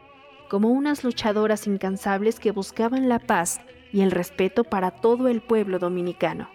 como 0.49 0.69
unas 0.69 1.03
luchadoras 1.03 1.68
incansables 1.68 2.40
que 2.40 2.52
buscaban 2.52 3.07
la 3.07 3.19
paz 3.19 3.61
y 3.94 4.02
el 4.02 4.10
respeto 4.10 4.64
para 4.64 4.90
todo 4.90 5.28
el 5.28 5.41
pueblo 5.41 5.78
dominicano. 5.78 6.49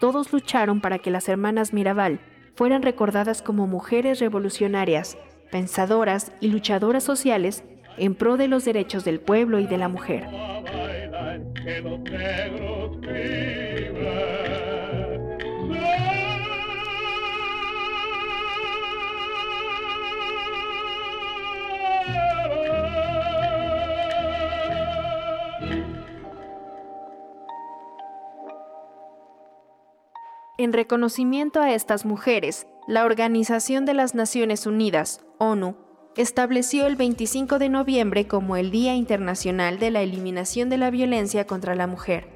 Todos 0.00 0.32
lucharon 0.32 0.80
para 0.80 0.98
que 0.98 1.12
las 1.12 1.28
hermanas 1.28 1.72
Mirabal 1.72 2.20
fueran 2.60 2.82
recordadas 2.82 3.40
como 3.40 3.66
mujeres 3.66 4.20
revolucionarias, 4.20 5.16
pensadoras 5.50 6.30
y 6.40 6.48
luchadoras 6.48 7.02
sociales 7.02 7.64
en 7.96 8.14
pro 8.14 8.36
de 8.36 8.48
los 8.48 8.66
derechos 8.66 9.02
del 9.02 9.18
pueblo 9.18 9.60
y 9.60 9.66
de 9.66 9.78
la 9.78 9.88
mujer. 9.88 10.26
En 30.60 30.74
reconocimiento 30.74 31.62
a 31.62 31.72
estas 31.72 32.04
mujeres, 32.04 32.66
la 32.86 33.06
Organización 33.06 33.86
de 33.86 33.94
las 33.94 34.14
Naciones 34.14 34.66
Unidas, 34.66 35.24
ONU, 35.38 35.74
estableció 36.18 36.86
el 36.86 36.96
25 36.96 37.58
de 37.58 37.70
noviembre 37.70 38.26
como 38.26 38.56
el 38.56 38.70
Día 38.70 38.94
Internacional 38.94 39.78
de 39.78 39.90
la 39.90 40.02
Eliminación 40.02 40.68
de 40.68 40.76
la 40.76 40.90
Violencia 40.90 41.46
contra 41.46 41.74
la 41.74 41.86
Mujer. 41.86 42.28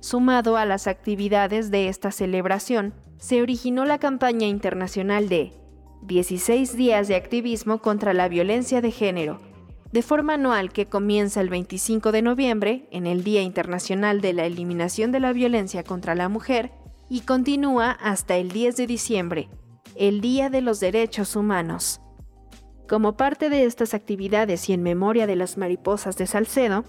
Sumado 0.00 0.58
a 0.58 0.66
las 0.66 0.86
actividades 0.86 1.70
de 1.70 1.88
esta 1.88 2.10
celebración, 2.10 2.92
se 3.16 3.40
originó 3.40 3.86
la 3.86 3.96
campaña 3.96 4.46
internacional 4.46 5.30
de 5.30 5.54
16 6.02 6.76
días 6.76 7.08
de 7.08 7.16
activismo 7.16 7.78
contra 7.78 8.12
la 8.12 8.28
violencia 8.28 8.82
de 8.82 8.90
género, 8.90 9.40
de 9.90 10.02
forma 10.02 10.34
anual 10.34 10.70
que 10.70 10.84
comienza 10.84 11.40
el 11.40 11.48
25 11.48 12.12
de 12.12 12.20
noviembre, 12.20 12.88
en 12.90 13.06
el 13.06 13.24
Día 13.24 13.40
Internacional 13.40 14.20
de 14.20 14.34
la 14.34 14.44
Eliminación 14.44 15.12
de 15.12 15.20
la 15.20 15.32
Violencia 15.32 15.82
contra 15.82 16.14
la 16.14 16.28
Mujer, 16.28 16.83
y 17.14 17.20
continúa 17.20 17.92
hasta 17.92 18.38
el 18.38 18.50
10 18.50 18.74
de 18.74 18.88
diciembre, 18.88 19.48
el 19.94 20.20
Día 20.20 20.50
de 20.50 20.60
los 20.60 20.80
Derechos 20.80 21.36
Humanos. 21.36 22.00
Como 22.88 23.16
parte 23.16 23.50
de 23.50 23.66
estas 23.66 23.94
actividades 23.94 24.68
y 24.68 24.72
en 24.72 24.82
memoria 24.82 25.28
de 25.28 25.36
las 25.36 25.56
mariposas 25.56 26.16
de 26.16 26.26
Salcedo, 26.26 26.84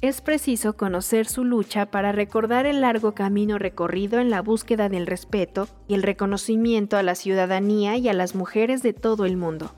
es 0.00 0.20
preciso 0.20 0.76
conocer 0.76 1.26
su 1.26 1.42
lucha 1.42 1.90
para 1.90 2.12
recordar 2.12 2.66
el 2.66 2.82
largo 2.82 3.16
camino 3.16 3.58
recorrido 3.58 4.20
en 4.20 4.30
la 4.30 4.42
búsqueda 4.42 4.88
del 4.88 5.08
respeto 5.08 5.66
y 5.88 5.94
el 5.94 6.04
reconocimiento 6.04 6.96
a 6.96 7.02
la 7.02 7.16
ciudadanía 7.16 7.96
y 7.96 8.08
a 8.08 8.12
las 8.12 8.36
mujeres 8.36 8.84
de 8.84 8.92
todo 8.92 9.24
el 9.24 9.36
mundo. 9.36 9.74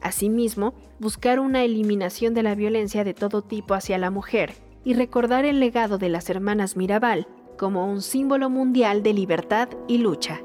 Asimismo, 0.00 0.72
buscar 1.00 1.38
una 1.38 1.64
eliminación 1.64 2.32
de 2.32 2.44
la 2.44 2.54
violencia 2.54 3.04
de 3.04 3.12
todo 3.12 3.42
tipo 3.42 3.74
hacia 3.74 3.98
la 3.98 4.10
mujer 4.10 4.54
y 4.84 4.94
recordar 4.94 5.44
el 5.44 5.60
legado 5.60 5.98
de 5.98 6.08
las 6.08 6.30
hermanas 6.30 6.78
Mirabal 6.78 7.28
como 7.58 7.86
un 7.86 8.02
símbolo 8.02 8.50
mundial 8.50 9.02
de 9.02 9.12
libertad 9.12 9.68
y 9.88 9.98
lucha. 9.98 10.40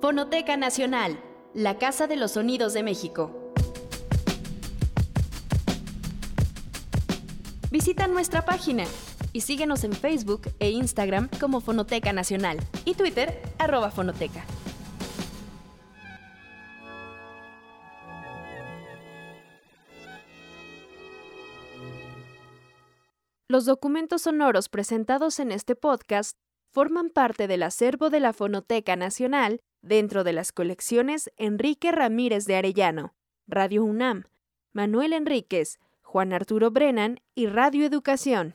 Fonoteca 0.00 0.56
Nacional, 0.56 1.18
la 1.54 1.78
Casa 1.78 2.06
de 2.06 2.16
los 2.16 2.32
Sonidos 2.32 2.74
de 2.74 2.82
México. 2.82 3.30
Visita 7.70 8.06
nuestra 8.06 8.44
página 8.44 8.84
y 9.32 9.40
síguenos 9.40 9.82
en 9.84 9.92
Facebook 9.92 10.42
e 10.60 10.70
Instagram 10.70 11.28
como 11.40 11.60
Fonoteca 11.60 12.12
Nacional 12.12 12.58
y 12.84 12.94
Twitter 12.94 13.42
arroba 13.58 13.90
Fonoteca. 13.90 14.44
Los 23.46 23.66
documentos 23.66 24.22
sonoros 24.22 24.70
presentados 24.70 25.38
en 25.38 25.52
este 25.52 25.76
podcast 25.76 26.38
forman 26.72 27.10
parte 27.10 27.46
del 27.46 27.62
acervo 27.62 28.08
de 28.08 28.18
la 28.18 28.32
Fonoteca 28.32 28.96
Nacional 28.96 29.60
dentro 29.82 30.24
de 30.24 30.32
las 30.32 30.50
colecciones 30.50 31.30
Enrique 31.36 31.92
Ramírez 31.92 32.46
de 32.46 32.56
Arellano, 32.56 33.14
Radio 33.46 33.84
UNAM, 33.84 34.24
Manuel 34.72 35.12
Enríquez, 35.12 35.78
Juan 36.00 36.32
Arturo 36.32 36.70
Brennan 36.70 37.20
y 37.34 37.46
Radio 37.46 37.84
Educación. 37.84 38.54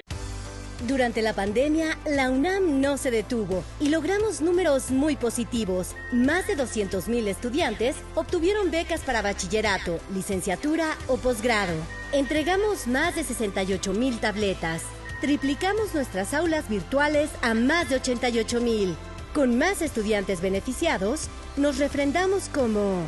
Durante 0.87 1.21
la 1.21 1.33
pandemia, 1.33 1.99
la 2.05 2.31
UNAM 2.31 2.81
no 2.81 2.97
se 2.97 3.11
detuvo 3.11 3.63
y 3.79 3.89
logramos 3.89 4.41
números 4.41 4.89
muy 4.89 5.15
positivos. 5.15 5.95
Más 6.11 6.47
de 6.47 6.57
200.000 6.57 7.27
estudiantes 7.27 7.95
obtuvieron 8.15 8.71
becas 8.71 9.01
para 9.01 9.21
bachillerato, 9.21 9.99
licenciatura 10.11 10.97
o 11.07 11.17
posgrado. 11.17 11.75
Entregamos 12.11 12.87
más 12.87 13.15
de 13.15 13.23
68.000 13.23 14.19
tabletas. 14.19 14.81
Triplicamos 15.21 15.93
nuestras 15.93 16.33
aulas 16.33 16.67
virtuales 16.67 17.29
a 17.43 17.53
más 17.53 17.89
de 17.89 18.01
88.000. 18.01 18.95
Con 19.35 19.59
más 19.59 19.83
estudiantes 19.83 20.41
beneficiados, 20.41 21.27
nos 21.57 21.77
refrendamos 21.77 22.49
como 22.49 23.03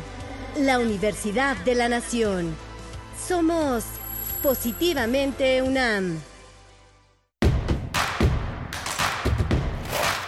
la 0.56 0.78
Universidad 0.78 1.56
de 1.64 1.74
la 1.74 1.88
Nación. 1.88 2.54
Somos 3.26 3.82
positivamente 4.44 5.60
UNAM. 5.60 6.20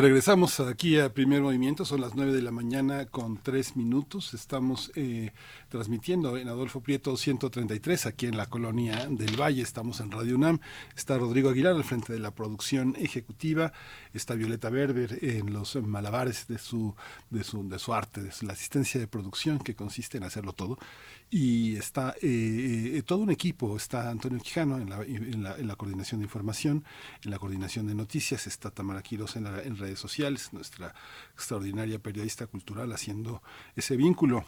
Regresamos 0.00 0.58
aquí 0.58 0.98
a 0.98 1.14
Primer 1.14 1.40
Movimiento, 1.40 1.84
son 1.84 2.00
las 2.00 2.16
9 2.16 2.32
de 2.32 2.42
la 2.42 2.50
mañana 2.50 3.06
con 3.06 3.40
3 3.40 3.76
minutos. 3.76 4.34
Estamos 4.34 4.90
eh, 4.96 5.30
transmitiendo 5.68 6.36
en 6.36 6.48
Adolfo 6.48 6.80
Prieto 6.80 7.16
133, 7.16 8.06
aquí 8.06 8.26
en 8.26 8.36
la 8.36 8.46
colonia 8.46 9.06
del 9.08 9.40
Valle. 9.40 9.62
Estamos 9.62 10.00
en 10.00 10.10
Radio 10.10 10.34
UNAM. 10.34 10.58
Está 10.96 11.16
Rodrigo 11.16 11.48
Aguilar 11.48 11.76
al 11.76 11.84
frente 11.84 12.12
de 12.12 12.18
la 12.18 12.32
producción 12.32 12.96
ejecutiva. 12.98 13.72
Está 14.12 14.34
Violeta 14.34 14.68
Berber 14.68 15.18
en 15.22 15.52
los 15.52 15.76
malabares 15.76 16.48
de 16.48 16.58
su, 16.58 16.96
de 17.30 17.44
su, 17.44 17.68
de 17.68 17.78
su 17.78 17.94
arte, 17.94 18.20
de 18.20 18.32
su, 18.32 18.46
la 18.46 18.54
asistencia 18.54 18.98
de 18.98 19.06
producción, 19.06 19.58
que 19.58 19.76
consiste 19.76 20.18
en 20.18 20.24
hacerlo 20.24 20.54
todo 20.54 20.76
y 21.36 21.74
está 21.74 22.14
eh, 22.22 22.92
eh, 22.94 23.02
todo 23.04 23.18
un 23.18 23.30
equipo, 23.32 23.76
está 23.76 24.08
Antonio 24.08 24.38
Quijano 24.38 24.78
en 24.78 25.42
la, 25.42 25.74
coordinación 25.74 26.20
de 26.20 26.26
información, 26.26 26.84
en 27.24 27.32
la 27.32 27.40
coordinación 27.40 27.88
de 27.88 27.94
noticias, 27.96 28.46
está 28.46 28.70
Tamara 28.70 29.02
Quiroz 29.02 29.34
en, 29.34 29.42
la, 29.42 29.60
en 29.60 29.76
redes 29.76 29.98
sociales, 29.98 30.52
nuestra 30.52 30.94
extraordinaria 31.32 31.98
periodista 31.98 32.46
cultural 32.46 32.92
haciendo 32.92 33.42
ese 33.74 33.96
vínculo 33.96 34.44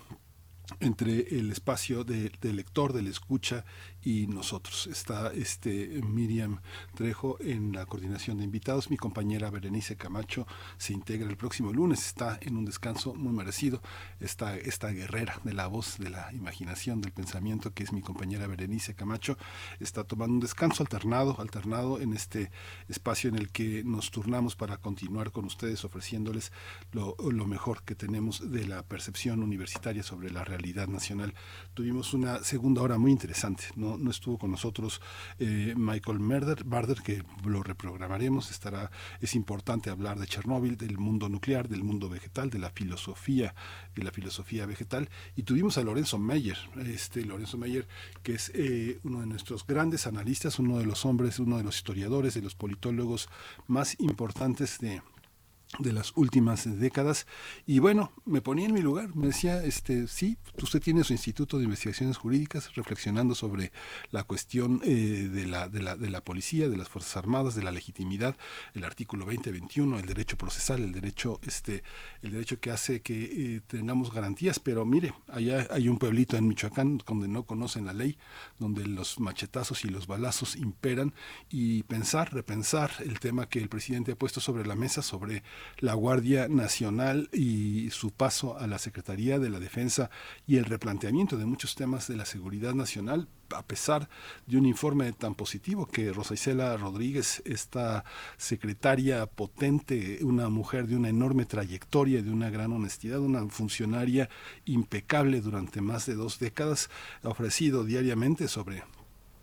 entre 0.78 1.22
el 1.36 1.50
espacio 1.50 2.04
del 2.04 2.30
lector, 2.40 2.92
del 2.92 3.08
escucha 3.08 3.64
y 4.06 4.28
nosotros. 4.28 4.86
Está 4.86 5.32
este 5.32 6.00
Miriam 6.00 6.60
Trejo 6.94 7.38
en 7.40 7.72
la 7.72 7.86
coordinación 7.86 8.38
de 8.38 8.44
invitados. 8.44 8.88
Mi 8.88 8.96
compañera 8.96 9.50
Berenice 9.50 9.96
Camacho 9.96 10.46
se 10.78 10.92
integra 10.92 11.28
el 11.28 11.36
próximo 11.36 11.72
lunes. 11.72 12.06
Está 12.06 12.38
en 12.40 12.56
un 12.56 12.64
descanso 12.64 13.14
muy 13.14 13.32
merecido. 13.32 13.82
Está 14.20 14.56
esta 14.56 14.90
guerrera 14.90 15.40
de 15.42 15.54
la 15.54 15.66
voz, 15.66 15.98
de 15.98 16.10
la 16.10 16.32
imaginación, 16.32 17.00
del 17.00 17.10
pensamiento, 17.10 17.74
que 17.74 17.82
es 17.82 17.92
mi 17.92 18.00
compañera 18.00 18.46
Berenice 18.46 18.94
Camacho, 18.94 19.36
está 19.80 20.04
tomando 20.04 20.34
un 20.34 20.40
descanso 20.40 20.84
alternado, 20.84 21.40
alternado 21.40 22.00
en 22.00 22.12
este 22.12 22.52
espacio 22.88 23.28
en 23.28 23.36
el 23.36 23.50
que 23.50 23.82
nos 23.84 24.12
turnamos 24.12 24.54
para 24.54 24.76
continuar 24.76 25.32
con 25.32 25.46
ustedes 25.46 25.84
ofreciéndoles 25.84 26.52
lo, 26.92 27.16
lo 27.18 27.46
mejor 27.46 27.82
que 27.82 27.96
tenemos 27.96 28.52
de 28.52 28.68
la 28.68 28.84
percepción 28.84 29.42
universitaria 29.42 30.04
sobre 30.04 30.30
la 30.30 30.44
realidad 30.44 30.86
nacional. 30.86 31.34
Tuvimos 31.74 32.14
una 32.14 32.44
segunda 32.44 32.82
hora 32.82 32.98
muy 32.98 33.10
interesante. 33.10 33.64
No, 33.74 33.95
no 33.98 34.10
estuvo 34.10 34.38
con 34.38 34.50
nosotros 34.50 35.00
eh, 35.38 35.74
Michael 35.76 36.20
Merder, 36.20 36.64
Barder, 36.64 37.02
que 37.02 37.22
lo 37.44 37.62
reprogramaremos. 37.62 38.50
Estará, 38.50 38.90
es 39.20 39.34
importante 39.34 39.90
hablar 39.90 40.18
de 40.18 40.26
Chernóbil, 40.26 40.76
del 40.76 40.98
mundo 40.98 41.28
nuclear, 41.28 41.68
del 41.68 41.82
mundo 41.82 42.08
vegetal, 42.08 42.50
de 42.50 42.58
la 42.58 42.70
filosofía, 42.70 43.54
de 43.94 44.02
la 44.02 44.10
filosofía 44.10 44.66
vegetal. 44.66 45.08
Y 45.36 45.42
tuvimos 45.42 45.78
a 45.78 45.82
Lorenzo 45.82 46.18
Meyer, 46.18 46.58
este 46.86 47.24
Lorenzo 47.24 47.58
Meyer, 47.58 47.86
que 48.22 48.34
es 48.34 48.50
eh, 48.54 48.98
uno 49.04 49.20
de 49.20 49.26
nuestros 49.26 49.66
grandes 49.66 50.06
analistas, 50.06 50.58
uno 50.58 50.78
de 50.78 50.86
los 50.86 51.04
hombres, 51.04 51.38
uno 51.38 51.58
de 51.58 51.64
los 51.64 51.76
historiadores, 51.76 52.34
de 52.34 52.42
los 52.42 52.54
politólogos 52.54 53.28
más 53.66 53.96
importantes 54.00 54.78
de 54.78 55.02
de 55.78 55.92
las 55.92 56.12
últimas 56.16 56.78
décadas. 56.78 57.26
Y 57.66 57.78
bueno 57.78 58.12
me 58.24 58.40
ponía 58.40 58.66
en 58.66 58.74
mi 58.74 58.82
lugar 58.82 59.14
me 59.14 59.28
decía 59.28 59.62
este 59.64 60.08
sí 60.08 60.38
usted 60.62 60.80
tiene 60.80 61.04
su 61.04 61.12
instituto 61.12 61.58
de 61.58 61.64
investigaciones 61.64 62.16
jurídicas 62.16 62.74
reflexionando 62.74 63.34
sobre 63.34 63.72
la 64.10 64.24
cuestión 64.24 64.80
eh, 64.84 65.28
de, 65.32 65.46
la, 65.46 65.68
de, 65.68 65.82
la, 65.82 65.96
de 65.96 66.10
la 66.10 66.22
policía 66.24 66.68
de 66.68 66.76
las 66.76 66.88
fuerzas 66.88 67.16
armadas 67.16 67.54
de 67.54 67.62
la 67.62 67.70
legitimidad 67.70 68.36
el 68.74 68.84
artículo 68.84 69.24
2021 69.26 69.98
el 69.98 70.06
derecho 70.06 70.36
procesal 70.36 70.82
el 70.82 70.92
derecho 70.92 71.40
este 71.46 71.82
el 72.22 72.32
derecho 72.32 72.60
que 72.60 72.70
hace 72.70 73.02
que 73.02 73.56
eh, 73.56 73.60
tengamos 73.66 74.12
garantías 74.12 74.58
pero 74.58 74.84
mire 74.84 75.14
allá 75.28 75.66
hay 75.70 75.88
un 75.88 75.98
pueblito 75.98 76.36
en 76.36 76.48
Michoacán 76.48 76.98
donde 77.06 77.28
no 77.28 77.44
conocen 77.44 77.86
la 77.86 77.92
ley 77.92 78.18
donde 78.58 78.86
los 78.86 79.20
machetazos 79.20 79.84
y 79.84 79.88
los 79.88 80.06
balazos 80.06 80.56
imperan. 80.56 81.14
Y 81.50 81.82
pensar 81.84 82.32
repensar 82.32 82.90
el 83.00 83.20
tema 83.20 83.48
que 83.48 83.58
el 83.58 83.68
presidente 83.68 84.12
ha 84.12 84.16
puesto 84.16 84.40
sobre 84.40 84.66
la 84.66 84.74
mesa 84.74 85.02
sobre 85.02 85.42
la 85.78 85.94
Guardia 85.94 86.48
Nacional 86.48 87.28
y 87.32 87.90
su 87.90 88.10
paso 88.10 88.58
a 88.58 88.66
la 88.66 88.78
Secretaría 88.78 89.38
de 89.38 89.50
la 89.50 89.60
Defensa 89.60 90.10
y 90.46 90.56
el 90.56 90.64
replanteamiento 90.64 91.36
de 91.36 91.46
muchos 91.46 91.74
temas 91.74 92.08
de 92.08 92.16
la 92.16 92.26
seguridad 92.26 92.74
nacional 92.74 93.28
a 93.54 93.62
pesar 93.62 94.08
de 94.46 94.56
un 94.56 94.66
informe 94.66 95.12
tan 95.12 95.34
positivo 95.34 95.86
que 95.86 96.12
Rosa 96.12 96.34
Isela 96.34 96.76
Rodríguez, 96.76 97.42
esta 97.44 98.04
secretaria 98.36 99.26
potente, 99.26 100.18
una 100.22 100.48
mujer 100.48 100.86
de 100.86 100.96
una 100.96 101.08
enorme 101.08 101.44
trayectoria, 101.44 102.22
de 102.22 102.30
una 102.30 102.50
gran 102.50 102.72
honestidad, 102.72 103.20
una 103.20 103.46
funcionaria 103.48 104.28
impecable 104.64 105.40
durante 105.40 105.80
más 105.80 106.06
de 106.06 106.14
dos 106.14 106.38
décadas, 106.38 106.90
ha 107.22 107.28
ofrecido 107.28 107.84
diariamente 107.84 108.48
sobre 108.48 108.82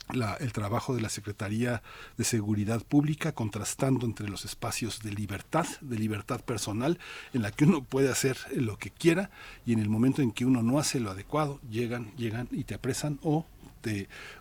el 0.10 0.54
trabajo 0.54 0.96
de 0.96 1.02
la 1.02 1.10
Secretaría 1.10 1.82
de 2.18 2.24
Seguridad 2.24 2.82
Pública, 2.84 3.32
contrastando 3.32 4.06
entre 4.06 4.30
los 4.30 4.46
espacios 4.46 5.02
de 5.02 5.12
libertad, 5.12 5.66
de 5.82 5.98
libertad 5.98 6.42
personal, 6.42 7.00
en 7.34 7.42
la 7.42 7.52
que 7.52 7.66
uno 7.66 7.84
puede 7.84 8.12
hacer 8.12 8.38
lo 8.56 8.78
que 8.78 8.92
quiera 8.92 9.32
y 9.66 9.74
en 9.74 9.80
el 9.80 9.90
momento 9.90 10.22
en 10.22 10.32
que 10.32 10.46
uno 10.46 10.62
no 10.62 10.78
hace 10.78 11.00
lo 11.00 11.12
adecuado, 11.12 11.60
llegan, 11.70 12.12
llegan 12.16 12.48
y 12.52 12.66
te 12.66 12.76
apresan 12.76 13.20
o 13.24 13.46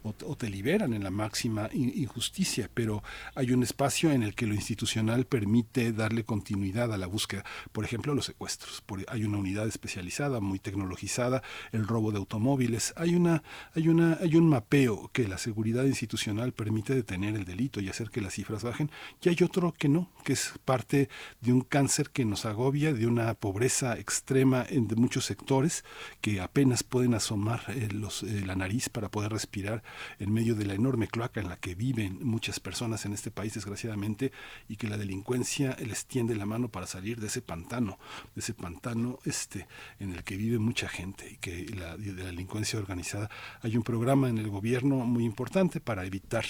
o, 0.02 0.12
te 0.36 0.48
liberan 0.48 0.92
en 0.94 1.04
la 1.04 1.10
máxima 1.10 1.68
injusticia, 1.72 2.70
pero 2.72 3.02
hay 3.34 3.52
un 3.52 3.62
espacio 3.62 4.10
en 4.10 4.22
el 4.22 4.34
que 4.34 4.46
lo 4.46 4.54
institucional 4.54 5.26
permite 5.26 5.92
darle 5.92 6.24
continuidad 6.24 6.92
a 6.92 6.98
la 6.98 7.06
búsqueda. 7.06 7.44
Por 7.72 7.84
ejemplo, 7.84 8.14
los 8.14 8.26
secuestros. 8.26 8.82
hay 9.08 9.24
una 9.24 9.38
unidad 9.38 9.66
especializada, 9.66 10.40
muy 10.40 10.58
tecnologizada, 10.58 11.42
el 11.72 11.86
robo 11.86 12.12
de 12.12 12.18
automóviles. 12.18 12.92
Hay, 12.96 13.14
una, 13.14 13.42
hay, 13.74 13.88
una, 13.88 14.18
hay 14.20 14.36
un 14.36 14.48
mapeo 14.48 15.10
que 15.12 15.28
la 15.28 15.38
seguridad 15.38 15.84
institucional 15.84 16.52
permite 16.52 16.94
detener 16.94 17.36
el 17.36 17.44
delito 17.44 17.80
y 17.80 17.88
hacer 17.88 18.10
que 18.10 18.20
las 18.20 18.34
cifras 18.34 18.62
bajen. 18.62 18.90
Y 19.22 19.28
hay 19.28 19.36
otro 19.42 19.72
que 19.72 19.88
no, 19.88 20.10
que 20.24 20.34
es 20.34 20.52
parte 20.64 21.08
de 21.40 21.52
un 21.52 21.62
cáncer 21.62 22.10
que 22.10 22.24
nos 22.24 22.44
agobia, 22.44 22.92
de 22.92 23.06
una 23.06 23.34
pobreza 23.34 23.98
extrema 23.98 24.64
en 24.68 24.88
de 24.88 24.96
muchos 24.96 25.24
sectores 25.24 25.84
que 26.20 26.40
apenas 26.40 26.82
pueden 26.82 27.14
asomar 27.14 27.62
eh, 27.68 27.88
eh, 27.90 28.42
la 28.46 28.54
nariz 28.54 28.88
para 28.88 29.10
poder 29.10 29.31
respirar 29.32 29.82
en 30.18 30.32
medio 30.32 30.54
de 30.54 30.64
la 30.64 30.74
enorme 30.74 31.08
cloaca 31.08 31.40
en 31.40 31.48
la 31.48 31.56
que 31.56 31.74
viven 31.74 32.18
muchas 32.22 32.60
personas 32.60 33.04
en 33.06 33.12
este 33.12 33.30
país, 33.30 33.54
desgraciadamente, 33.54 34.32
y 34.68 34.76
que 34.76 34.88
la 34.88 34.96
delincuencia 34.96 35.76
les 35.84 36.06
tiende 36.06 36.36
la 36.36 36.46
mano 36.46 36.68
para 36.68 36.86
salir 36.86 37.20
de 37.20 37.26
ese 37.26 37.42
pantano, 37.42 37.98
de 38.34 38.40
ese 38.40 38.54
pantano 38.54 39.18
este, 39.24 39.66
en 39.98 40.12
el 40.12 40.24
que 40.24 40.36
vive 40.36 40.58
mucha 40.58 40.88
gente 40.88 41.30
y 41.30 41.36
que 41.36 41.66
la, 41.74 41.96
de 41.96 42.12
la 42.12 42.26
delincuencia 42.26 42.78
organizada. 42.78 43.30
Hay 43.62 43.76
un 43.76 43.82
programa 43.82 44.28
en 44.28 44.38
el 44.38 44.48
gobierno 44.48 44.96
muy 44.96 45.24
importante 45.24 45.80
para 45.80 46.04
evitar 46.04 46.44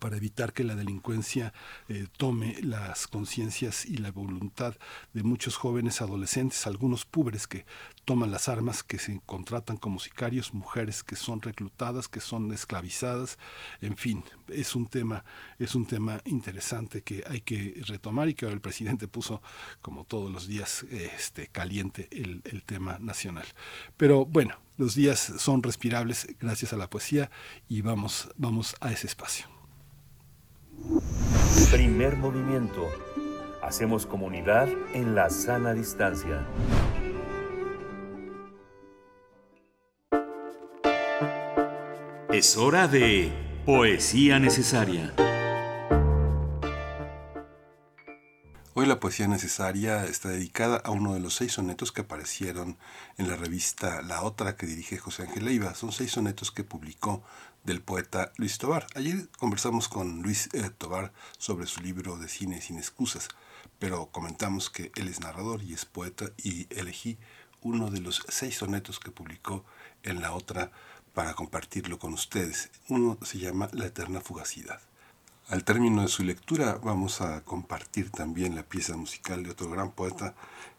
para 0.00 0.16
evitar 0.16 0.52
que 0.52 0.64
la 0.64 0.74
delincuencia 0.74 1.52
eh, 1.88 2.06
tome 2.16 2.56
las 2.62 3.06
conciencias 3.06 3.86
y 3.86 3.96
la 3.96 4.12
voluntad 4.12 4.76
de 5.12 5.22
muchos 5.22 5.56
jóvenes 5.56 6.00
adolescentes, 6.00 6.66
algunos 6.66 7.04
púberes 7.04 7.46
que 7.46 7.64
toman 8.04 8.30
las 8.30 8.48
armas, 8.48 8.82
que 8.82 8.98
se 8.98 9.20
contratan 9.26 9.76
como 9.76 9.98
sicarios, 9.98 10.54
mujeres 10.54 11.02
que 11.02 11.16
son 11.16 11.42
reclutadas, 11.42 12.08
que 12.08 12.20
son 12.20 12.52
esclavizadas, 12.52 13.38
en 13.80 13.96
fin, 13.96 14.24
es 14.48 14.74
un 14.74 14.86
tema, 14.86 15.24
es 15.58 15.74
un 15.74 15.86
tema 15.86 16.20
interesante 16.24 17.02
que 17.02 17.24
hay 17.26 17.40
que 17.40 17.80
retomar 17.86 18.28
y 18.28 18.34
que 18.34 18.46
el 18.46 18.60
presidente 18.60 19.08
puso 19.08 19.42
como 19.82 20.04
todos 20.04 20.30
los 20.30 20.46
días 20.46 20.84
este 20.90 21.48
caliente 21.48 22.08
el, 22.12 22.42
el 22.44 22.62
tema 22.62 22.98
nacional. 22.98 23.46
Pero 23.96 24.24
bueno, 24.24 24.56
los 24.76 24.94
días 24.94 25.32
son 25.38 25.62
respirables 25.62 26.28
gracias 26.38 26.72
a 26.72 26.76
la 26.76 26.88
poesía 26.88 27.30
y 27.68 27.82
vamos, 27.82 28.30
vamos 28.36 28.76
a 28.80 28.92
ese 28.92 29.06
espacio. 29.06 29.57
Primer 31.70 32.16
movimiento. 32.16 32.88
Hacemos 33.62 34.06
comunidad 34.06 34.68
en 34.94 35.14
la 35.14 35.30
sana 35.30 35.74
distancia. 35.74 36.46
Es 42.32 42.56
hora 42.56 42.88
de 42.88 43.32
Poesía 43.66 44.38
Necesaria. 44.38 45.12
Hoy 48.74 48.86
la 48.86 49.00
poesía 49.00 49.26
necesaria 49.26 50.04
está 50.04 50.28
dedicada 50.28 50.76
a 50.76 50.92
uno 50.92 51.12
de 51.12 51.18
los 51.18 51.34
seis 51.34 51.54
sonetos 51.54 51.90
que 51.90 52.02
aparecieron 52.02 52.78
en 53.16 53.28
la 53.28 53.34
revista 53.34 54.02
La 54.02 54.22
Otra 54.22 54.56
que 54.56 54.66
dirige 54.66 54.98
José 54.98 55.24
Ángel 55.24 55.46
Leiva. 55.46 55.74
Son 55.74 55.90
seis 55.90 56.12
sonetos 56.12 56.52
que 56.52 56.62
publicó 56.62 57.24
del 57.64 57.82
poeta 57.82 58.32
Luis 58.36 58.58
Tobar. 58.58 58.86
Ayer 58.94 59.28
conversamos 59.38 59.88
con 59.88 60.22
Luis 60.22 60.48
eh, 60.52 60.70
Tobar 60.76 61.12
sobre 61.38 61.66
su 61.66 61.80
libro 61.80 62.16
de 62.16 62.28
cine 62.28 62.60
sin 62.60 62.78
excusas, 62.78 63.28
pero 63.78 64.06
comentamos 64.06 64.70
que 64.70 64.92
él 64.96 65.08
es 65.08 65.20
narrador 65.20 65.62
y 65.62 65.74
es 65.74 65.84
poeta 65.84 66.26
y 66.36 66.66
elegí 66.70 67.18
uno 67.60 67.90
de 67.90 68.00
los 68.00 68.22
seis 68.28 68.56
sonetos 68.56 69.00
que 69.00 69.10
publicó 69.10 69.64
en 70.02 70.20
la 70.20 70.32
otra 70.32 70.70
para 71.14 71.34
compartirlo 71.34 71.98
con 71.98 72.12
ustedes. 72.12 72.70
Uno 72.88 73.18
se 73.22 73.38
llama 73.38 73.68
La 73.72 73.86
eterna 73.86 74.20
fugacidad. 74.20 74.80
Al 75.48 75.64
término 75.64 76.02
de 76.02 76.08
su 76.08 76.24
lectura 76.24 76.78
vamos 76.82 77.22
a 77.22 77.42
compartir 77.42 78.10
también 78.10 78.54
la 78.54 78.62
pieza 78.62 78.96
musical 78.96 79.42
de 79.42 79.50
otro 79.50 79.70
gran 79.70 79.92
poeta 79.92 80.34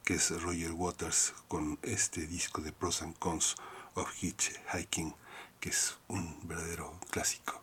que 0.05 0.13
es 0.13 0.29
Roger 0.41 0.71
Waters 0.73 1.33
con 1.47 1.79
este 1.81 2.27
disco 2.27 2.61
de 2.61 2.71
Pros 2.71 3.01
and 3.01 3.17
Cons 3.17 3.55
of 3.95 4.11
Hitchhiking 4.21 5.15
que 5.59 5.69
es 5.69 5.97
un 6.07 6.39
verdadero 6.47 6.99
clásico. 7.09 7.61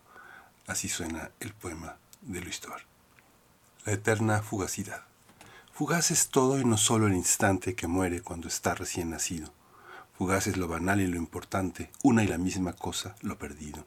Así 0.66 0.88
suena 0.88 1.30
el 1.40 1.54
poema 1.54 1.96
de 2.22 2.40
Luis 2.40 2.60
Tobar. 2.60 2.82
La 3.84 3.92
eterna 3.92 4.42
fugacidad. 4.42 5.04
Fugaz 5.72 6.10
es 6.10 6.28
todo 6.28 6.58
y 6.58 6.64
no 6.64 6.78
solo 6.78 7.06
el 7.06 7.14
instante 7.14 7.74
que 7.74 7.86
muere 7.86 8.22
cuando 8.22 8.48
está 8.48 8.74
recién 8.74 9.10
nacido. 9.10 9.52
Fugaz 10.16 10.46
es 10.46 10.56
lo 10.56 10.68
banal 10.68 11.00
y 11.00 11.06
lo 11.06 11.16
importante, 11.16 11.90
una 12.02 12.24
y 12.24 12.26
la 12.26 12.38
misma 12.38 12.72
cosa, 12.72 13.14
lo 13.20 13.38
perdido. 13.38 13.84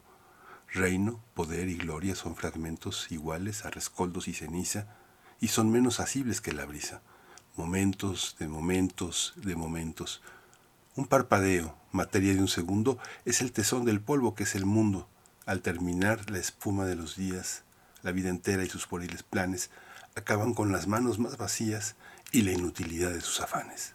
Reino, 0.72 1.20
poder 1.34 1.68
y 1.68 1.74
gloria 1.76 2.14
son 2.14 2.36
fragmentos 2.36 3.10
iguales 3.10 3.64
a 3.64 3.70
rescoldos 3.70 4.28
y 4.28 4.34
ceniza, 4.34 4.86
y 5.40 5.48
son 5.48 5.70
menos 5.72 5.98
asibles 5.98 6.40
que 6.40 6.52
la 6.52 6.64
brisa. 6.64 7.02
Momentos 7.56 8.36
de 8.38 8.46
momentos 8.46 9.32
de 9.36 9.56
momentos, 9.56 10.22
un 10.94 11.06
parpadeo, 11.06 11.76
materia 11.92 12.34
de 12.34 12.40
un 12.40 12.48
segundo, 12.48 12.98
es 13.24 13.40
el 13.40 13.52
tesón 13.52 13.84
del 13.84 14.00
polvo 14.00 14.34
que 14.34 14.44
es 14.44 14.54
el 14.54 14.66
mundo. 14.66 15.08
Al 15.46 15.62
terminar 15.62 16.30
la 16.30 16.38
espuma 16.38 16.84
de 16.86 16.96
los 16.96 17.16
días, 17.16 17.64
la 18.02 18.12
vida 18.12 18.28
entera 18.28 18.64
y 18.64 18.68
sus 18.68 18.86
poriles 18.86 19.22
planes 19.22 19.70
acaban 20.14 20.54
con 20.54 20.72
las 20.72 20.86
manos 20.86 21.18
más 21.18 21.36
vacías 21.36 21.96
y 22.32 22.42
la 22.42 22.52
inutilidad 22.52 23.10
de 23.10 23.20
sus 23.20 23.40
afanes. 23.40 23.94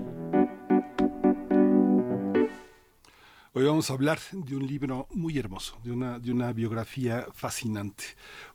Vamos 3.81 3.89
a 3.89 3.93
hablar 3.93 4.19
de 4.31 4.55
un 4.55 4.67
libro 4.67 5.07
muy 5.09 5.39
hermoso, 5.39 5.75
de 5.83 5.91
una, 5.91 6.19
de 6.19 6.31
una 6.31 6.53
biografía 6.53 7.25
fascinante, 7.33 8.03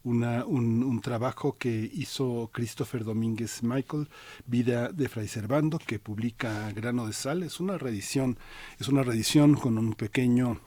una, 0.05 0.45
un, 0.45 1.01
trabajo 1.01 1.57
que 1.59 1.91
hizo 1.95 2.49
Christopher 2.53 3.03
Domínguez 3.03 3.65
Michael, 3.65 4.09
Vida 4.47 4.93
de 4.93 5.09
Fray 5.09 5.27
Servando, 5.27 5.81
que 5.81 5.99
publica 5.99 6.71
Grano 6.71 7.09
de 7.09 7.13
Sal. 7.13 7.43
Es 7.43 7.59
una 7.59 7.77
reedición, 7.77 8.39
es 8.79 8.87
una 8.87 9.03
reedición 9.03 9.57
con 9.57 9.79
un 9.79 9.95
pequeño 9.95 10.61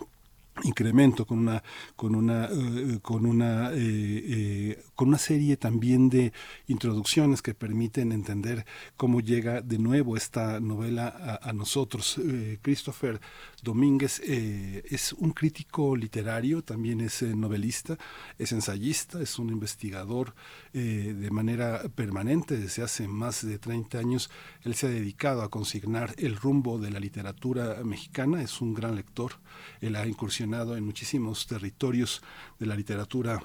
incremento 0.64 1.26
con 1.26 1.40
una 1.40 1.64
con 1.95 2.15
una 2.15 2.49
eh, 2.52 2.99
con 3.02 3.26
una 3.26 3.72
eh, 3.72 3.77
eh, 3.77 4.84
con 5.00 5.08
una 5.08 5.18
serie 5.18 5.56
también 5.56 6.10
de 6.10 6.34
introducciones 6.68 7.42
que 7.42 7.54
permiten 7.54 8.12
entender 8.12 8.66
cómo 8.98 9.22
llega 9.22 9.62
de 9.62 9.80
nuevo 9.80 10.18
esta 10.18 10.60
novela 10.60 11.40
a, 11.42 11.54
nosotros. 11.54 12.18
Eh, 12.18 12.60
Christopher 12.62 13.22
Domínguez 13.64 14.22
eh, 14.26 14.84
es 14.90 15.14
un 15.14 15.32
crítico 15.32 15.96
literario 15.96 16.66
también 16.66 17.00
es 17.00 17.22
eh, 17.22 17.34
novelista 17.34 17.98
es 18.38 18.52
ensayista 18.52 19.22
es 19.22 19.40
un 19.40 19.52
investigador 19.52 20.36
de 20.74 21.32
manera 21.32 21.84
permanente 21.96 22.58
desde 22.58 22.84
hace 22.84 23.08
más 23.08 23.46
de 23.46 23.58
30 23.58 23.98
años. 24.00 24.30
Él 24.64 24.76
se 24.76 24.88
ha 24.88 24.90
dedicado 24.90 25.44
a 25.44 25.50
consignar 25.50 26.14
el 26.18 26.36
rumbo 26.36 26.78
de 26.78 26.92
la 26.92 27.00
literatura 27.00 27.78
mexicana 27.86 28.44
es 28.44 28.60
un 28.60 28.74
gran 28.74 28.96
lector. 28.98 29.32
Él 29.80 29.96
ha 29.96 30.06
incursionado 30.06 30.76
en 30.76 30.84
muchísimos 30.84 31.48
territorios 31.48 32.22
de 32.60 32.66
la 32.66 32.76
literatura 32.76 33.42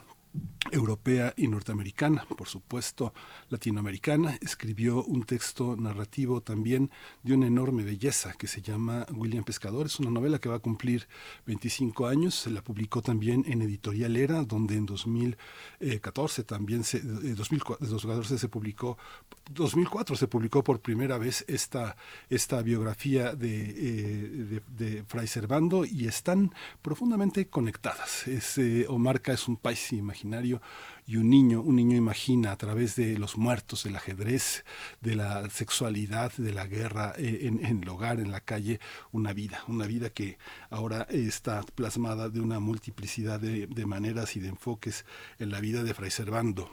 europea 0.70 1.34
y 1.36 1.46
norteamericana, 1.46 2.26
por 2.36 2.48
supuesto 2.48 3.12
latinoamericana, 3.48 4.38
escribió 4.40 5.04
un 5.04 5.24
texto 5.24 5.76
narrativo 5.76 6.40
también 6.40 6.90
de 7.22 7.34
una 7.34 7.46
enorme 7.46 7.84
belleza 7.84 8.32
que 8.32 8.48
se 8.48 8.62
llama 8.62 9.06
William 9.12 9.44
Pescador. 9.44 9.86
Es 9.86 10.00
una 10.00 10.10
novela 10.10 10.38
que 10.38 10.48
va 10.48 10.56
a 10.56 10.60
cumplir 10.60 11.06
25 11.46 12.06
años. 12.06 12.34
Se 12.34 12.50
la 12.50 12.62
publicó 12.62 13.02
también 13.02 13.44
en 13.46 13.62
Editorial 13.62 14.16
Era, 14.16 14.42
donde 14.42 14.74
en 14.76 14.86
2014 14.86 16.44
también 16.44 16.82
se, 16.82 16.98
eh, 16.98 17.34
2004, 17.36 17.86
2014 17.86 18.38
se 18.38 18.48
publicó, 18.48 18.98
2004 19.50 20.16
se 20.16 20.26
publicó 20.26 20.64
por 20.64 20.80
primera 20.80 21.18
vez 21.18 21.44
esta, 21.46 21.96
esta 22.30 22.62
biografía 22.62 23.34
de, 23.34 23.70
eh, 23.70 24.62
de, 24.76 24.94
de 24.94 25.04
Fray 25.04 25.26
Servando 25.26 25.84
y 25.84 26.06
están 26.06 26.52
profundamente 26.82 27.46
conectadas. 27.48 28.26
Es, 28.26 28.58
eh, 28.58 28.86
Omarca 28.88 29.32
es 29.32 29.46
un 29.46 29.56
país 29.56 29.92
imaginario 29.92 30.23
y 31.06 31.16
un 31.16 31.28
niño, 31.28 31.60
un 31.60 31.76
niño 31.76 31.96
imagina 31.96 32.52
a 32.52 32.56
través 32.56 32.96
de 32.96 33.18
los 33.18 33.36
muertos, 33.36 33.84
del 33.84 33.96
ajedrez, 33.96 34.64
de 35.00 35.16
la 35.16 35.48
sexualidad, 35.50 36.32
de 36.38 36.52
la 36.52 36.66
guerra 36.66 37.12
eh, 37.18 37.40
en, 37.42 37.64
en, 37.64 37.82
el 37.82 37.88
hogar, 37.88 38.20
en 38.20 38.30
la 38.30 38.40
calle, 38.40 38.80
una 39.12 39.32
vida, 39.32 39.62
una 39.68 39.86
vida 39.86 40.10
que 40.10 40.38
ahora 40.70 41.06
está 41.10 41.62
plasmada 41.74 42.30
de 42.30 42.40
una 42.40 42.58
multiplicidad 42.58 43.38
de, 43.38 43.66
de 43.66 43.86
maneras 43.86 44.36
y 44.36 44.40
de 44.40 44.48
enfoques 44.48 45.04
en 45.38 45.50
la 45.50 45.60
vida 45.60 45.82
de 45.82 45.92
Fray 45.92 46.10
Servando. 46.10 46.70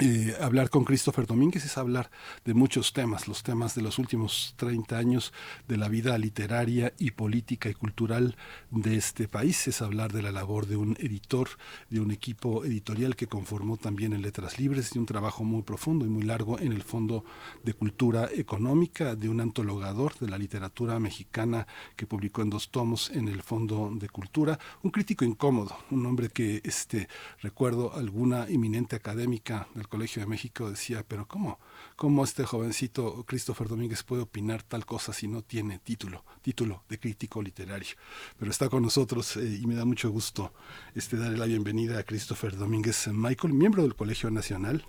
Eh, 0.00 0.32
hablar 0.40 0.70
con 0.70 0.84
Christopher 0.84 1.26
Domínguez 1.26 1.64
es 1.64 1.76
hablar 1.76 2.08
de 2.44 2.54
muchos 2.54 2.92
temas, 2.92 3.26
los 3.26 3.42
temas 3.42 3.74
de 3.74 3.82
los 3.82 3.98
últimos 3.98 4.54
30 4.56 4.96
años 4.96 5.32
de 5.66 5.76
la 5.76 5.88
vida 5.88 6.16
literaria 6.18 6.92
y 7.00 7.10
política 7.10 7.68
y 7.68 7.74
cultural 7.74 8.36
de 8.70 8.96
este 8.96 9.26
país, 9.26 9.66
es 9.66 9.82
hablar 9.82 10.12
de 10.12 10.22
la 10.22 10.30
labor 10.30 10.66
de 10.66 10.76
un 10.76 10.96
editor, 11.00 11.48
de 11.90 11.98
un 11.98 12.12
equipo 12.12 12.64
editorial 12.64 13.16
que 13.16 13.26
conformó 13.26 13.76
también 13.76 14.12
en 14.12 14.22
Letras 14.22 14.60
Libres, 14.60 14.92
de 14.92 15.00
un 15.00 15.06
trabajo 15.06 15.42
muy 15.42 15.62
profundo 15.62 16.06
y 16.06 16.08
muy 16.08 16.22
largo 16.22 16.60
en 16.60 16.72
el 16.72 16.84
Fondo 16.84 17.24
de 17.64 17.74
Cultura 17.74 18.28
Económica, 18.32 19.16
de 19.16 19.28
un 19.28 19.40
antologador 19.40 20.16
de 20.20 20.28
la 20.28 20.38
literatura 20.38 21.00
mexicana 21.00 21.66
que 21.96 22.06
publicó 22.06 22.42
en 22.42 22.50
dos 22.50 22.70
tomos 22.70 23.10
en 23.10 23.26
el 23.26 23.42
Fondo 23.42 23.90
de 23.92 24.08
Cultura, 24.08 24.60
un 24.84 24.92
crítico 24.92 25.24
incómodo, 25.24 25.76
un 25.90 26.06
hombre 26.06 26.28
que 26.28 26.60
este 26.62 27.08
recuerdo 27.40 27.92
alguna 27.94 28.46
eminente 28.46 28.94
académica 28.94 29.66
del 29.74 29.87
Colegio 29.88 30.22
de 30.22 30.28
México 30.28 30.70
decía, 30.70 31.04
pero 31.06 31.26
¿cómo? 31.26 31.58
¿Cómo 31.96 32.24
este 32.24 32.44
jovencito 32.44 33.24
Christopher 33.26 33.68
Domínguez 33.68 34.02
puede 34.02 34.22
opinar 34.22 34.62
tal 34.62 34.86
cosa 34.86 35.12
si 35.12 35.28
no 35.28 35.42
tiene 35.42 35.78
título, 35.78 36.24
título 36.42 36.84
de 36.88 36.98
crítico 36.98 37.42
literario? 37.42 37.96
Pero 38.38 38.50
está 38.50 38.68
con 38.68 38.82
nosotros 38.82 39.36
eh, 39.36 39.58
y 39.60 39.66
me 39.66 39.74
da 39.74 39.84
mucho 39.84 40.10
gusto 40.10 40.52
este 40.94 41.16
darle 41.16 41.38
la 41.38 41.46
bienvenida 41.46 41.98
a 41.98 42.02
Christopher 42.04 42.56
Domínguez 42.56 43.08
Michael, 43.08 43.54
miembro 43.54 43.82
del 43.82 43.96
Colegio 43.96 44.30
Nacional, 44.30 44.84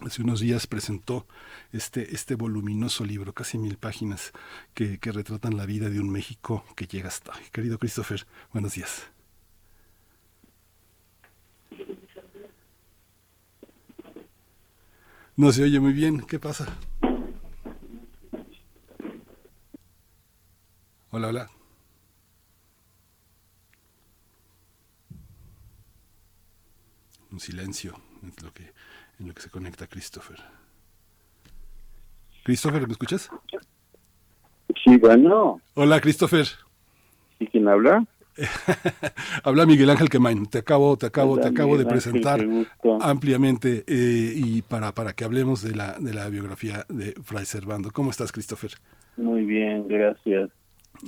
hace 0.00 0.22
unos 0.22 0.40
días 0.40 0.66
presentó 0.66 1.26
este, 1.72 2.14
este 2.14 2.34
voluminoso 2.34 3.04
libro, 3.04 3.32
casi 3.32 3.58
mil 3.58 3.76
páginas, 3.76 4.32
que, 4.74 4.98
que 4.98 5.12
retratan 5.12 5.56
la 5.56 5.66
vida 5.66 5.88
de 5.88 6.00
un 6.00 6.10
México 6.10 6.64
que 6.76 6.86
llega 6.86 7.08
hasta. 7.08 7.32
Querido 7.52 7.78
Christopher, 7.78 8.26
buenos 8.52 8.74
días. 8.74 9.11
No 15.36 15.50
se 15.50 15.62
oye 15.64 15.80
muy 15.80 15.92
bien, 15.92 16.20
¿qué 16.20 16.38
pasa? 16.38 16.66
Hola, 21.10 21.28
hola. 21.28 21.50
Un 27.30 27.40
silencio 27.40 27.94
es 28.26 28.42
lo 28.42 28.52
que, 28.52 28.72
en 29.18 29.28
lo 29.28 29.34
que 29.34 29.40
se 29.40 29.48
conecta 29.48 29.86
Christopher. 29.86 30.38
Christopher, 32.44 32.86
¿me 32.86 32.92
escuchas? 32.92 33.30
Sí, 34.84 34.98
bueno. 34.98 35.60
Hola, 35.74 36.00
Christopher. 36.00 36.46
¿Y 37.38 37.46
quién 37.46 37.68
habla? 37.68 38.04
Habla 39.44 39.66
Miguel 39.66 39.90
Ángel 39.90 40.08
Quemain. 40.08 40.46
Te 40.46 40.58
acabo, 40.58 40.96
te 40.96 41.06
acabo, 41.06 41.32
Hola, 41.32 41.42
te 41.42 41.48
acabo 41.48 41.72
de 41.72 41.84
Miguel 41.84 41.92
presentar 41.92 42.40
ampliamente 43.00 43.84
eh, 43.86 44.32
y 44.34 44.62
para, 44.62 44.92
para 44.92 45.12
que 45.12 45.24
hablemos 45.24 45.62
de 45.62 45.74
la, 45.74 45.98
de 45.98 46.14
la 46.14 46.28
biografía 46.28 46.84
de 46.88 47.14
Fray 47.22 47.44
Servando. 47.44 47.90
¿Cómo 47.90 48.10
estás, 48.10 48.32
Christopher? 48.32 48.72
Muy 49.16 49.44
bien, 49.44 49.86
gracias. 49.88 50.50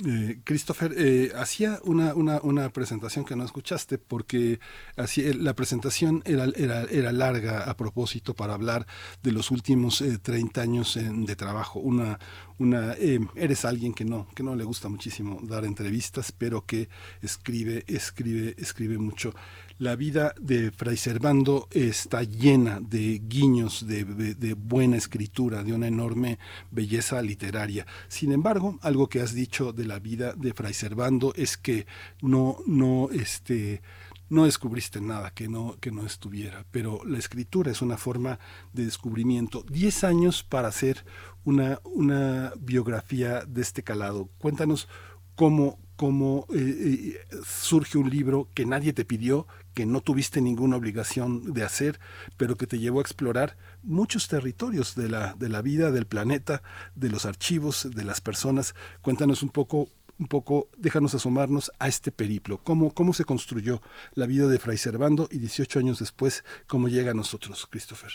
Eh, 0.03 0.39
Christopher, 0.43 0.93
eh, 0.97 1.31
hacía 1.37 1.79
una, 1.85 2.13
una, 2.15 2.41
una 2.41 2.69
presentación 2.69 3.23
que 3.23 3.35
no 3.37 3.45
escuchaste 3.45 3.97
porque 3.97 4.59
hacía, 4.97 5.33
la 5.33 5.53
presentación 5.53 6.21
era, 6.25 6.45
era, 6.57 6.83
era 6.83 7.13
larga 7.13 7.63
a 7.63 7.77
propósito 7.77 8.33
para 8.33 8.55
hablar 8.55 8.85
de 9.23 9.31
los 9.31 9.51
últimos 9.51 10.01
eh, 10.01 10.17
30 10.17 10.61
años 10.61 10.97
eh, 10.97 11.09
de 11.09 11.35
trabajo. 11.37 11.79
Una, 11.79 12.19
una, 12.57 12.93
eh, 12.93 13.19
eres 13.35 13.63
alguien 13.63 13.93
que 13.93 14.03
no, 14.03 14.27
que 14.35 14.43
no 14.43 14.55
le 14.55 14.65
gusta 14.65 14.89
muchísimo 14.89 15.39
dar 15.43 15.63
entrevistas, 15.63 16.33
pero 16.33 16.65
que 16.65 16.89
escribe, 17.21 17.85
escribe, 17.87 18.53
escribe 18.57 18.97
mucho. 18.97 19.33
La 19.77 19.97
vida 19.97 20.33
de 20.39 20.71
Fray 20.71 20.95
Servando 20.95 21.67
está 21.69 22.23
llena 22.23 22.79
de 22.79 23.19
guiños, 23.19 23.85
de, 23.85 24.05
de- 24.05 24.53
buena 24.53 24.95
escritura, 24.95 25.63
de 25.63 25.73
una 25.73 25.87
enorme 25.87 26.39
belleza 26.71 27.21
literaria. 27.21 27.85
Sin 28.07 28.31
embargo, 28.31 28.79
algo 28.81 29.09
que 29.09 29.19
has 29.19 29.33
dicho 29.33 29.73
de 29.73 29.85
la 29.85 29.99
vida 29.99 30.31
de 30.33 30.53
Fray 30.53 30.73
Servando 30.73 31.33
es 31.35 31.57
que 31.57 31.87
no, 32.21 32.57
no, 32.65 33.09
este, 33.11 33.81
no 34.29 34.45
descubriste 34.45 35.01
nada 35.01 35.31
que 35.31 35.49
no, 35.49 35.75
que 35.81 35.91
no 35.91 36.05
estuviera, 36.05 36.65
pero 36.71 37.03
la 37.03 37.17
escritura 37.19 37.69
es 37.69 37.81
una 37.81 37.97
forma 37.97 38.39
de 38.71 38.85
descubrimiento. 38.85 39.65
Diez 39.69 40.05
años 40.05 40.41
para 40.43 40.69
hacer 40.69 41.03
una, 41.43 41.81
una 41.83 42.53
biografía 42.57 43.43
de 43.43 43.61
este 43.61 43.83
calado. 43.83 44.29
Cuéntanos 44.37 44.87
cómo, 45.35 45.79
cómo 45.95 46.45
eh, 46.53 47.17
eh, 47.31 47.37
surge 47.45 47.97
un 47.97 48.09
libro 48.09 48.47
que 48.53 48.65
nadie 48.65 48.93
te 48.93 49.05
pidió, 49.05 49.47
que 49.73 49.85
no 49.85 50.01
tuviste 50.01 50.41
ninguna 50.41 50.77
obligación 50.77 51.53
de 51.53 51.63
hacer, 51.63 51.99
pero 52.37 52.55
que 52.55 52.67
te 52.67 52.79
llevó 52.79 52.99
a 52.99 53.01
explorar 53.01 53.57
muchos 53.83 54.27
territorios 54.27 54.95
de 54.95 55.09
la, 55.09 55.33
de 55.33 55.49
la 55.49 55.61
vida, 55.61 55.91
del 55.91 56.05
planeta, 56.05 56.61
de 56.95 57.09
los 57.09 57.25
archivos, 57.25 57.89
de 57.95 58.03
las 58.03 58.21
personas. 58.21 58.75
Cuéntanos 59.01 59.43
un 59.43 59.49
poco, 59.49 59.87
un 60.19 60.27
poco, 60.27 60.69
déjanos 60.77 61.15
asomarnos 61.15 61.71
a 61.79 61.87
este 61.87 62.11
periplo. 62.11 62.57
¿Cómo, 62.57 62.93
cómo 62.93 63.13
se 63.13 63.25
construyó 63.25 63.81
la 64.13 64.25
vida 64.25 64.47
de 64.47 64.59
Fray 64.59 64.77
Servando 64.77 65.27
y 65.31 65.39
18 65.39 65.79
años 65.79 65.99
después, 65.99 66.43
cómo 66.67 66.87
llega 66.87 67.11
a 67.11 67.15
nosotros, 67.15 67.67
Christopher? 67.69 68.11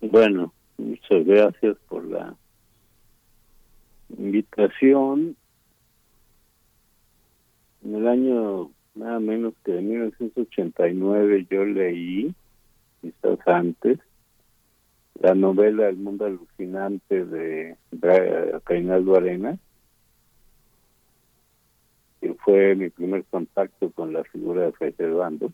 Bueno, 0.00 0.52
muchas 0.76 1.24
gracias 1.24 1.76
por 1.88 2.04
la 2.04 2.36
invitación. 4.16 5.36
En 7.84 7.94
el 7.94 8.08
año 8.08 8.70
nada 8.94 9.20
menos 9.20 9.54
que 9.64 9.72
de 9.72 9.82
1989 9.82 11.46
yo 11.50 11.64
leí, 11.64 12.34
quizás 13.00 13.38
antes, 13.46 13.98
la 15.20 15.34
novela 15.34 15.88
El 15.88 15.96
mundo 15.96 16.26
alucinante 16.26 17.24
de 17.24 17.76
Reinaldo 18.66 19.16
Arenas, 19.16 19.58
que 22.20 22.34
fue 22.34 22.74
mi 22.74 22.90
primer 22.90 23.24
contacto 23.24 23.90
con 23.90 24.12
la 24.12 24.24
figura 24.24 24.62
de 24.62 24.72
Fray 24.72 24.92
Servando. 24.92 25.52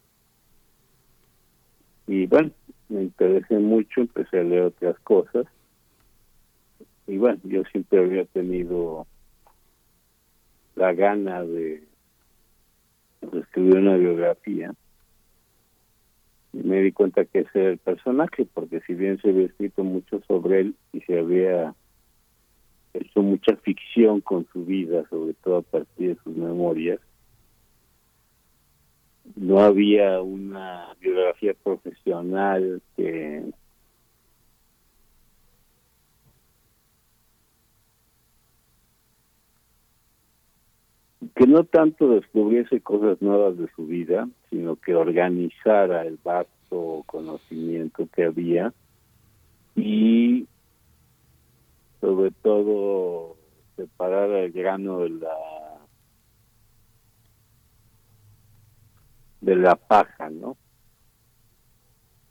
Y 2.07 2.27
bueno, 2.27 2.51
me 2.89 3.03
interesé 3.03 3.59
mucho, 3.59 4.03
empecé 4.03 4.41
a 4.41 4.45
leer 4.45 4.63
otras 4.63 4.99
cosas. 5.01 5.47
Y 7.07 7.19
bueno, 7.19 7.39
yo 7.45 7.63
siempre 7.65 7.99
había 7.99 8.25
tenido 8.25 9.07
la 10.75 10.93
gana 10.93 11.43
de, 11.43 11.85
escribir 13.33 13.77
una 13.77 13.97
biografía. 13.97 14.73
Y 16.53 16.59
me 16.59 16.81
di 16.83 16.93
cuenta 16.93 17.25
que 17.25 17.41
ese 17.41 17.61
era 17.61 17.71
el 17.71 17.79
personaje, 17.79 18.47
porque 18.53 18.81
si 18.87 18.95
bien 18.95 19.21
se 19.21 19.31
había 19.31 19.47
escrito 19.47 19.83
mucho 19.85 20.23
sobre 20.27 20.61
él 20.61 20.75
y 20.93 21.01
se 21.01 21.19
había 21.19 21.75
hecho 22.95 23.23
mucha 23.23 23.57
ficción 23.57 24.21
con 24.21 24.47
su 24.53 24.65
vida, 24.65 25.05
sobre 25.11 25.35
todo 25.35 25.59
a 25.59 25.63
partir 25.63 26.11
de 26.11 26.23
sus 26.23 26.37
memorias, 26.37 27.01
no 29.37 29.61
había 29.61 30.21
una 30.21 30.95
biografía 31.01 31.55
profesional 31.55 32.83
que 32.97 33.43
que 41.35 41.47
no 41.47 41.65
tanto 41.65 42.09
descubriese 42.09 42.81
cosas 42.81 43.21
nuevas 43.21 43.59
de 43.59 43.69
su 43.75 43.87
vida, 43.87 44.29
sino 44.51 44.77
que 44.77 44.95
organizara 44.95 46.03
el 46.03 46.19
vasto 46.23 47.03
conocimiento 47.07 48.09
que 48.15 48.25
había 48.25 48.73
y 49.75 50.47
sobre 52.01 52.31
todo 52.31 53.37
separara 53.77 54.41
el 54.41 54.53
grano 54.53 55.01
de 55.01 55.11
la 55.11 55.37
de 59.41 59.57
la 59.57 59.75
paja, 59.77 60.31
¿no? 60.31 60.57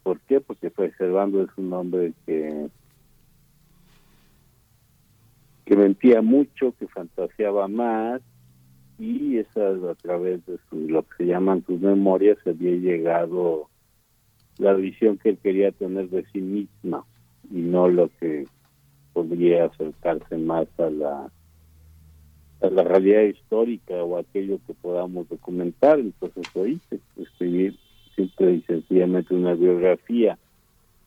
¿Por 0.03 0.19
qué? 0.21 0.39
Porque 0.41 0.71
Servando 0.97 1.43
es 1.43 1.49
un 1.57 1.73
hombre 1.73 2.13
que 2.25 2.69
que 5.65 5.75
mentía 5.75 6.21
mucho, 6.21 6.73
que 6.77 6.87
fantaseaba 6.87 7.67
más 7.67 8.21
y 9.03 9.37
esas 9.39 9.83
a 9.83 9.95
través 9.95 10.45
de 10.45 10.57
su, 10.69 10.87
lo 10.87 11.03
que 11.03 11.17
se 11.17 11.25
llaman 11.25 11.65
sus 11.65 11.81
memorias 11.81 12.37
había 12.45 12.71
llegado 12.71 13.67
la 14.57 14.73
visión 14.73 15.17
que 15.17 15.29
él 15.29 15.37
quería 15.43 15.71
tener 15.71 16.09
de 16.09 16.23
sí 16.31 16.39
misma 16.39 17.03
y 17.51 17.57
no 17.57 17.89
lo 17.89 18.09
que 18.19 18.45
podría 19.11 19.65
acercarse 19.65 20.37
más 20.37 20.67
a 20.79 20.89
la 20.89 21.31
a 22.61 22.69
la 22.69 22.83
realidad 22.83 23.23
histórica 23.23 23.95
o 23.95 24.17
aquello 24.17 24.57
que 24.65 24.73
podamos 24.73 25.27
documentar. 25.27 25.99
Entonces 25.99 26.45
lo 26.55 26.65
hice, 26.65 26.99
escribir 27.17 27.77
simple 28.15 28.53
y 28.53 28.61
sencillamente 28.61 29.33
una 29.33 29.53
biografía, 29.53 30.37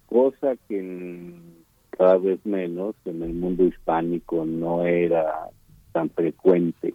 cosa 0.05 0.56
que 0.68 1.32
cada 1.90 2.18
vez 2.18 2.44
menos 2.44 2.94
en 3.06 3.23
el 3.23 3.32
mundo 3.32 3.64
hispánico 3.64 4.44
no 4.44 4.85
era 4.85 5.48
tan 5.93 6.10
frecuente. 6.10 6.93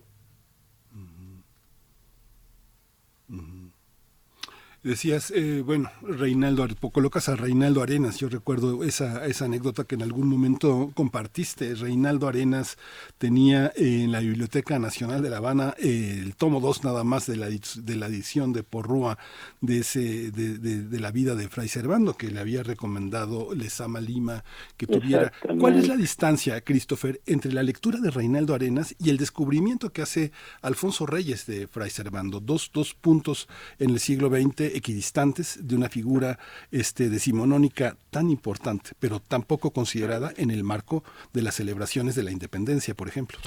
Decías, 4.84 5.30
eh, 5.36 5.62
bueno, 5.64 5.92
Reinaldo, 6.02 6.68
colocas 6.92 7.30
a 7.30 7.36
Reinaldo 7.36 7.84
Arenas. 7.84 8.18
Yo 8.18 8.30
recuerdo 8.30 8.84
esa, 8.84 9.28
esa 9.28 9.46
anécdota 9.46 9.84
que 9.84 9.94
en 9.94 10.02
algún 10.02 10.28
momento 10.28 10.90
compartiste. 10.96 11.76
Reinaldo 11.76 12.28
Arenas 12.28 12.78
tenía 13.20 13.72
en 13.76 14.12
la 14.12 14.22
Biblioteca 14.22 14.80
Nacional 14.80 15.22
de 15.22 15.30
La 15.30 15.38
Habana 15.38 15.76
eh, 15.78 16.18
el 16.24 16.36
tomo 16.36 16.60
2 16.60 16.84
nada 16.84 17.04
más 17.04 17.28
de 17.28 17.36
la, 17.38 17.48
de 17.50 17.96
la 17.96 18.08
edición 18.08 18.54
de 18.54 18.64
Porrúa 18.64 19.20
de, 19.62 19.78
ese, 19.82 20.32
de, 20.32 20.58
de- 20.58 20.82
de 20.82 21.00
la 21.00 21.12
vida 21.12 21.36
de 21.36 21.48
Fray 21.48 21.68
Servando, 21.68 22.18
que 22.18 22.32
le 22.32 22.40
había 22.40 22.64
recomendado 22.64 23.54
Lezama 23.54 24.02
Lima 24.02 24.44
que 24.78 24.88
tuviera. 24.88 25.32
¿Cuál 25.60 25.78
es 25.78 25.88
la 25.88 25.96
distancia, 25.96 26.60
Christopher, 26.62 27.22
entre 27.28 27.54
la 27.54 27.62
lectura 27.62 28.00
de 28.00 28.10
Reinaldo 28.10 28.56
Arenas 28.56 28.96
y 28.98 29.12
el 29.12 29.18
descubrimiento 29.18 29.92
que 29.92 30.02
hace 30.02 30.32
Alfonso 30.64 31.06
Reyes 31.06 31.46
de 31.46 31.68
Fray 31.68 31.92
Servando? 31.92 32.40
Dos, 32.40 32.72
dos 32.74 32.96
puntos 32.96 33.48
en 33.78 33.92
el 33.92 34.00
siglo 34.00 34.30
XX 34.30 34.71
equidistantes 34.76 35.68
de 35.68 35.76
una 35.76 35.90
figura 35.90 36.40
este, 36.72 37.10
decimonónica 37.10 37.96
tan 38.10 38.30
importante, 38.30 38.92
pero 39.00 39.20
tan 39.20 39.44
poco 39.44 39.72
considerada 39.72 40.32
en 40.38 40.52
el 40.52 40.64
marco 40.64 41.04
de 41.34 41.42
las 41.42 41.56
celebraciones 41.56 42.16
de 42.16 42.24
la 42.24 42.32
independencia, 42.32 42.94
por 42.94 43.08
ejemplo. 43.08 43.38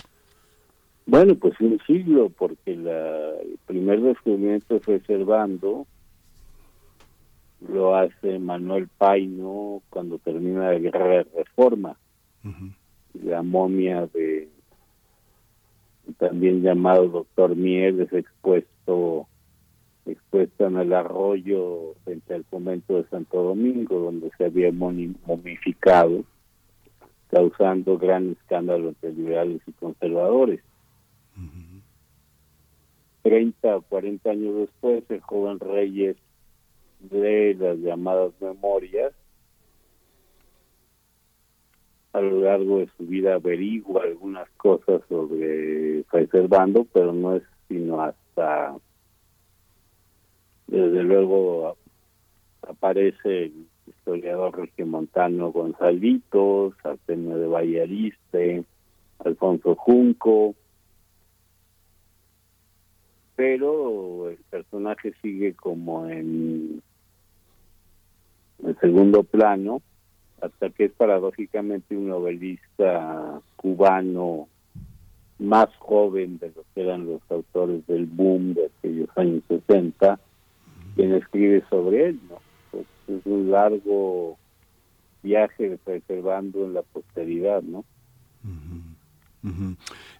Bueno, 1.06 1.34
pues 1.34 1.58
un 1.60 1.78
siglo, 1.86 2.30
porque 2.30 2.76
la, 2.76 3.30
el 3.40 3.58
primer 3.66 4.00
descubrimiento 4.00 4.80
fue 4.80 5.00
Servando, 5.00 5.86
lo 7.68 7.96
hace 7.96 8.38
Manuel 8.38 8.88
Paino 8.88 9.82
cuando 9.90 10.18
termina 10.18 10.72
la 10.72 10.78
guerra 10.78 11.08
de 11.08 11.26
reforma. 11.36 11.96
La 13.22 13.42
momia 13.42 14.06
de 14.12 14.48
también 16.18 16.62
llamado 16.62 17.08
doctor 17.08 17.56
Miel 17.56 18.00
es 18.00 18.12
expuesto 18.12 19.26
expuesta 20.07 20.66
en 20.66 20.76
el 20.76 20.92
arroyo 20.92 21.94
frente 22.05 22.34
al 22.34 22.44
convento 22.44 22.97
de 22.97 23.08
Santo 23.08 23.42
Domingo 23.42 23.99
donde 23.99 24.31
se 24.36 24.44
había 24.44 24.70
momificado 24.73 26.24
causando 27.31 27.99
gran 27.99 28.33
escándalo 28.33 28.91
entre 28.91 29.12
liberales 29.12 29.60
y 29.66 29.73
conservadores. 29.73 30.60
30 33.23 33.76
o 33.76 33.83
40 33.83 34.31
años 34.31 34.55
después, 34.57 35.02
el 35.08 35.20
joven 35.20 35.58
Reyes 35.58 36.16
lee 37.10 37.55
las 37.55 37.78
llamadas 37.78 38.33
memorias. 38.41 39.12
A 42.12 42.20
lo 42.20 42.42
largo 42.42 42.78
de 42.78 42.89
su 42.97 43.07
vida 43.07 43.34
averigua 43.34 44.05
algunas 44.05 44.49
cosas 44.50 45.02
sobre 45.08 46.05
Fray 46.05 46.26
Servando, 46.28 46.86
pero 46.92 47.12
no 47.12 47.34
es 47.34 47.42
sino 47.66 48.00
hasta, 48.00 48.76
desde 50.67 51.02
luego, 51.02 51.76
aparece 52.62 53.44
el 53.44 53.67
historiador 53.86 54.57
regiomontano 54.59 55.52
Gonzalitos, 55.52 56.75
Artemio 56.83 57.36
de 57.36 57.47
Vallariste, 57.47 58.65
Alfonso 59.25 59.75
Junco, 59.75 60.55
pero 63.36 64.31
el 64.31 64.39
personaje 64.51 65.15
sigue 65.23 65.55
como 65.55 66.09
en 66.09 66.83
el 68.65 68.78
segundo 68.81 69.23
plano 69.23 69.83
hasta 70.41 70.70
que 70.70 70.86
es 70.86 70.93
paradójicamente 70.93 71.97
un 71.97 72.09
novelista 72.09 73.41
cubano 73.57 74.49
más 75.39 75.75
joven 75.78 76.39
de 76.39 76.52
los 76.55 76.65
que 76.75 76.83
eran 76.83 77.07
los 77.07 77.20
autores 77.31 77.86
del 77.86 78.07
boom 78.07 78.55
de 78.55 78.67
aquellos 78.67 79.09
años 79.17 79.43
60 79.49 80.18
quien 80.94 81.14
escribe 81.14 81.62
sobre 81.68 82.08
él 82.08 82.20
¿no? 82.28 82.39
Pues 82.70 82.86
es 83.08 83.26
un 83.26 83.50
largo 83.50 84.39
viaje 85.23 85.78
preservando 85.84 86.64
en 86.64 86.74
la 86.74 86.82
posteridad 86.82 87.62
no 87.62 87.84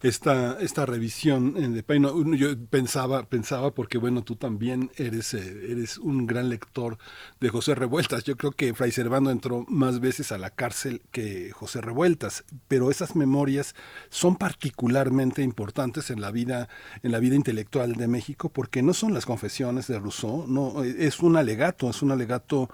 Esta, 0.03 0.59
esta 0.61 0.85
revisión 0.85 1.55
eh, 1.57 1.69
de 1.69 1.83
Paino, 1.83 2.35
yo 2.35 2.59
pensaba, 2.67 3.27
pensaba 3.27 3.73
porque 3.73 3.97
bueno, 3.97 4.23
tú 4.23 4.37
también 4.37 4.91
eres, 4.97 5.33
eh, 5.33 5.71
eres 5.71 5.97
un 5.97 6.27
gran 6.27 6.51
lector 6.51 6.99
de 7.41 7.49
José 7.49 7.75
Revueltas. 7.75 8.25
Yo 8.25 8.37
creo 8.37 8.53
que 8.53 8.75
Fray 8.75 8.93
Servando 8.93 9.31
entró 9.31 9.65
más 9.69 10.01
veces 10.01 10.31
a 10.31 10.37
la 10.37 10.51
cárcel 10.51 11.01
que 11.11 11.53
José 11.53 11.81
Revueltas, 11.81 12.45
pero 12.69 12.91
esas 12.91 13.17
memorias 13.17 13.75
son 14.11 14.37
particularmente 14.37 15.43
importantes 15.43 16.11
en 16.11 16.21
la 16.21 16.31
vida, 16.31 16.69
en 17.03 17.11
la 17.11 17.19
vida 17.19 17.35
intelectual 17.35 17.95
de 17.95 18.09
México, 18.09 18.51
porque 18.51 18.83
no 18.83 18.93
son 18.93 19.15
las 19.15 19.25
confesiones 19.25 19.87
de 19.87 19.99
Rousseau, 19.99 20.47
no, 20.47 20.85
eh, 20.85 20.97
es 20.99 21.21
un 21.21 21.37
alegato, 21.37 21.89
es 21.89 22.03
un 22.03 22.11
alegato 22.11 22.69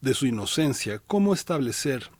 de 0.00 0.14
su 0.14 0.26
inocencia. 0.26 1.00
¿Cómo 1.06 1.34
establecer 1.34 2.10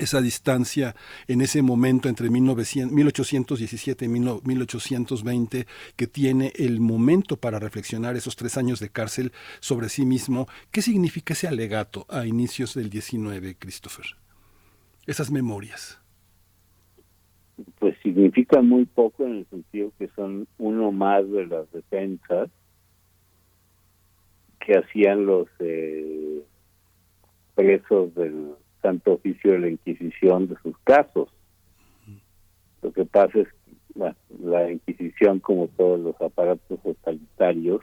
esa 0.00 0.20
distancia 0.20 0.94
en 1.28 1.40
ese 1.40 1.62
momento 1.62 2.08
entre 2.08 2.30
1900 2.30 2.92
1817 2.92 4.04
y 4.04 4.08
19- 4.08 4.42
1820 4.44 5.66
que 5.96 6.06
tiene 6.06 6.52
el 6.56 6.80
momento 6.80 7.36
para 7.36 7.58
reflexionar 7.58 8.16
esos 8.16 8.36
tres 8.36 8.56
años 8.56 8.80
de 8.80 8.90
cárcel 8.90 9.32
sobre 9.60 9.88
sí 9.88 10.04
mismo. 10.04 10.48
¿Qué 10.70 10.82
significa 10.82 11.34
ese 11.34 11.48
alegato 11.48 12.06
a 12.08 12.26
inicios 12.26 12.74
del 12.74 12.90
19, 12.90 13.56
Christopher? 13.58 14.06
Esas 15.06 15.30
memorias. 15.30 16.00
pues 17.78 17.96
significa 18.02 18.60
muy 18.60 18.84
poco 18.84 19.24
en 19.24 19.38
el 19.38 19.46
sentido 19.46 19.92
que 19.98 20.08
son 20.08 20.46
uno 20.58 20.92
más 20.92 21.30
de 21.30 21.46
las 21.46 21.70
defensas 21.72 22.50
que 24.60 24.72
hacían 24.78 25.26
los 25.26 25.48
eh, 25.60 26.42
presos 27.54 28.14
del 28.14 28.56
Santo 28.86 29.14
Oficio 29.14 29.50
de 29.50 29.58
la 29.58 29.68
Inquisición 29.68 30.46
de 30.46 30.54
sus 30.62 30.78
casos. 30.84 31.28
Lo 32.82 32.92
que 32.92 33.04
pasa 33.04 33.40
es 33.40 33.48
que 33.48 34.14
la 34.44 34.70
Inquisición, 34.70 35.40
como 35.40 35.66
todos 35.66 35.98
los 35.98 36.20
aparatos 36.20 36.80
totalitarios, 36.84 37.80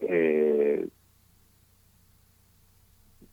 eh, 0.00 0.86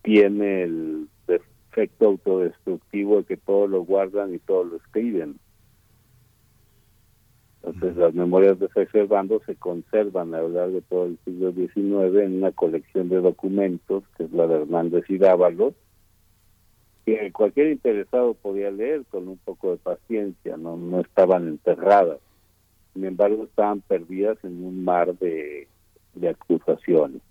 tiene 0.02 0.64
el 0.64 1.10
defecto 1.28 2.06
autodestructivo 2.06 3.18
de 3.18 3.24
que 3.26 3.38
todo 3.38 3.68
lo 3.68 3.82
guardan 3.84 4.34
y 4.34 4.40
todo 4.40 4.64
lo 4.64 4.78
escriben. 4.78 5.40
Entonces 7.74 7.98
las 7.98 8.14
memorias 8.14 8.60
de 8.60 8.68
Fray 8.68 8.88
Servando 8.88 9.42
se 9.46 9.56
conservan 9.56 10.34
a 10.34 10.42
lo 10.42 10.50
largo 10.50 10.76
de 10.76 10.82
todo 10.82 11.06
el 11.06 11.20
siglo 11.24 11.52
XIX 11.52 12.24
en 12.24 12.38
una 12.38 12.52
colección 12.52 13.10
de 13.10 13.22
documentos, 13.22 14.04
que 14.18 14.24
es 14.24 14.32
la 14.32 14.48
de 14.48 14.62
Hernández 14.62 15.06
y 15.10 15.18
Dávalos, 15.18 15.74
que 17.06 17.32
cualquier 17.32 17.72
interesado 17.72 18.34
podía 18.34 18.72
leer 18.72 19.06
con 19.10 19.28
un 19.28 19.38
poco 19.38 19.72
de 19.72 19.78
paciencia, 19.78 20.58
no, 20.58 20.78
no 20.78 21.02
estaban 21.02 21.48
enterradas. 21.48 22.20
Sin 22.94 23.06
embargo, 23.06 23.44
estaban 23.44 23.82
perdidas 23.82 24.38
en 24.44 24.64
un 24.64 24.84
mar 24.84 25.16
de, 25.18 25.68
de 26.16 26.30
acusaciones 26.30 27.22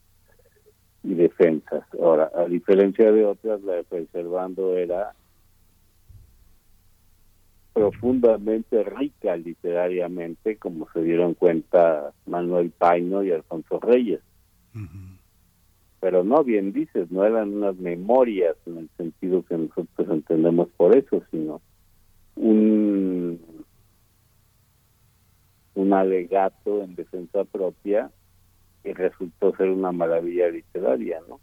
y 1.03 1.15
defensas. 1.15 1.85
Ahora, 2.01 2.31
a 2.35 2.45
diferencia 2.45 3.11
de 3.11 3.25
otras, 3.25 3.63
la 3.63 3.75
de 3.75 3.85
Fray 3.85 4.07
Servando 4.13 4.77
era 4.77 5.15
profundamente 7.79 8.83
rica 8.83 9.37
literariamente, 9.37 10.57
como 10.57 10.89
se 10.93 11.03
dieron 11.03 11.35
cuenta 11.35 12.13
Manuel 12.27 12.71
Paino 12.71 13.23
y 13.23 13.31
Alfonso 13.31 13.79
Reyes. 13.81 14.21
Pero 16.01 16.25
no, 16.25 16.45
bien 16.45 16.73
dices, 16.73 17.11
no 17.11 17.25
eran 17.25 17.55
unas 17.55 17.77
memorias 17.77 18.57
en 18.67 18.79
el 18.79 18.91
sentido 18.97 19.45
que 19.45 19.57
nosotros 19.57 20.09
entendemos 20.11 20.69
por 20.77 20.97
eso, 20.97 21.23
sino 21.31 21.61
un, 22.37 23.41
un 25.75 25.93
alegato 25.93 26.83
en 26.83 26.95
defensa 26.95 27.45
propia 27.45 28.11
que 28.83 28.95
resultó 28.95 29.57
ser 29.57 29.71
una 29.71 29.91
maravilla 29.91 30.49
literaria, 30.49 31.21
¿no? 31.29 31.41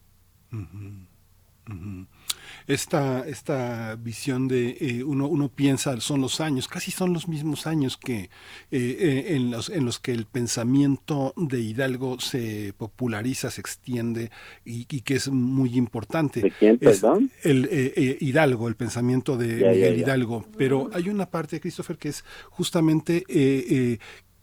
Esta, 2.68 3.28
esta 3.28 3.96
visión 3.96 4.48
de 4.48 4.78
eh, 4.80 5.04
uno, 5.04 5.28
uno 5.28 5.50
piensa, 5.50 6.00
son 6.02 6.22
los 6.22 6.42
años, 6.42 6.68
casi 6.68 6.90
son 6.90 7.14
los 7.14 7.28
mismos 7.28 7.68
años 7.68 7.96
que 7.98 8.22
eh, 8.22 8.30
eh, 8.72 9.36
en, 9.36 9.52
los, 9.52 9.70
en 9.70 9.86
los 9.86 10.00
que 10.00 10.12
el 10.14 10.26
pensamiento 10.26 11.34
de 11.38 11.62
Hidalgo 11.62 12.20
se 12.20 12.74
populariza, 12.78 13.52
se 13.52 13.62
extiende 13.62 14.32
y, 14.66 14.88
y 14.90 15.02
que 15.02 15.16
es 15.16 15.30
muy 15.30 15.78
importante. 15.78 16.42
¿De 16.42 16.52
quién, 16.52 16.80
Es 16.82 17.02
perdón? 17.02 17.32
El 17.44 17.68
eh, 17.72 18.18
Hidalgo, 18.20 18.68
el 18.68 18.76
pensamiento 18.76 19.38
de 19.38 19.60
Ya, 19.60 19.70
Miguel 19.72 19.96
ya. 19.98 20.02
Hidalgo. 20.02 20.46
Pero 20.58 20.90
hay 20.94 21.10
una 21.10 21.28
parte, 21.28 21.60
Christopher, 21.60 21.98
que 21.98 22.10
es 22.10 22.24
justamente 22.50 23.24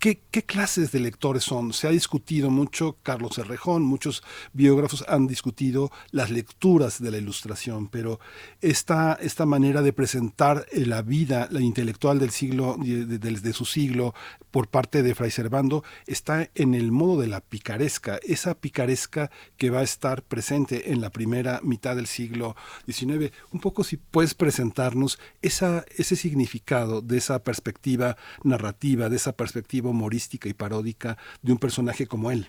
¿Qué, 0.03 0.19
clases 0.45 0.91
de 0.91 0.99
lectores 0.99 1.45
son? 1.45 1.73
Se 1.73 1.87
ha 1.87 1.93
discutido 1.93 2.51
mucho, 2.51 2.97
Carlos 3.05 3.39
Herrejón, 3.39 3.85
muchos 3.85 4.25
biógrafos 4.53 5.05
han 5.07 5.29
discutido 5.29 5.93
las 6.11 6.29
lecturas 6.29 7.01
de 7.01 7.13
la 7.13 7.19
ilustración, 7.19 7.87
pero 7.87 8.19
esta, 8.61 9.17
esta 9.23 9.47
manera 9.47 9.81
de 9.81 9.93
presentar 9.93 10.67
eh, 10.73 10.87
la 10.87 11.03
vida, 11.03 11.47
la 11.53 11.61
intelectual 11.61 12.19
del 12.19 12.31
siglo, 12.31 12.77
de, 12.81 13.53
su 13.53 13.65
siglo, 13.65 14.13
por 14.51 14.67
parte 14.67 15.05
de 15.05 15.15
Fray 15.15 15.31
Servando, 15.31 15.85
está 16.09 16.51
en 16.57 16.75
el 16.75 16.91
modo 16.91 17.21
de 17.21 17.29
la 17.29 17.41
picaresca, 17.41 18.19
esa 18.25 18.57
picaresca 18.57 19.31
que 19.57 19.71
va 19.71 19.79
a 19.79 19.85
estar 19.85 20.25
presente 20.25 20.91
en 20.91 21.01
la 21.01 21.11
primera 21.11 21.61
mitad 21.63 21.95
del 21.95 22.09
siglo 22.09 22.57
XIX. 22.87 23.33
Un 23.53 23.61
poco 23.61 23.85
si 23.85 23.99
puedes 23.99 24.35
presentarnos 24.35 25.21
ese 25.43 26.17
significado 26.17 27.03
de 27.03 27.19
esa 27.19 27.45
perspectiva 27.45 28.17
narrativa, 28.43 29.09
de 29.09 29.15
esa 29.15 29.37
perspectiva 29.37 29.92
humorística 29.93 30.49
y 30.49 30.55
paródica 30.55 31.17
de 31.41 31.53
un 31.53 31.59
personaje 31.59 32.07
como 32.07 32.31
él. 32.31 32.47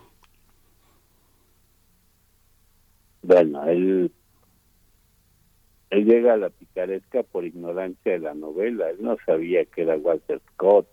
Bueno, 3.24 3.66
él, 3.66 4.12
él 5.90 6.06
llega 6.06 6.34
a 6.34 6.38
la 6.38 6.50
picaresca 6.50 7.24
por 7.24 7.46
ignorancia 7.46 8.12
de 8.12 8.20
la 8.20 8.34
novela. 8.34 8.90
Él 8.90 8.98
no 9.00 9.18
sabía 9.26 9.64
que 9.66 9.84
era 9.84 9.96
Walter 9.96 10.42
Scott. 10.54 10.88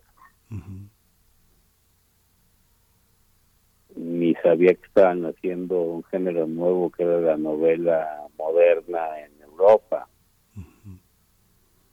Ni 3.97 4.35
sabía 4.37 4.75
que 4.75 4.87
estaban 4.87 5.27
haciendo 5.27 5.81
un 5.81 6.05
género 6.05 6.47
nuevo 6.47 6.91
que 6.91 7.03
era 7.03 7.21
la 7.21 7.37
novela 7.37 8.29
moderna 8.39 9.21
en 9.21 9.43
Europa. 9.43 10.09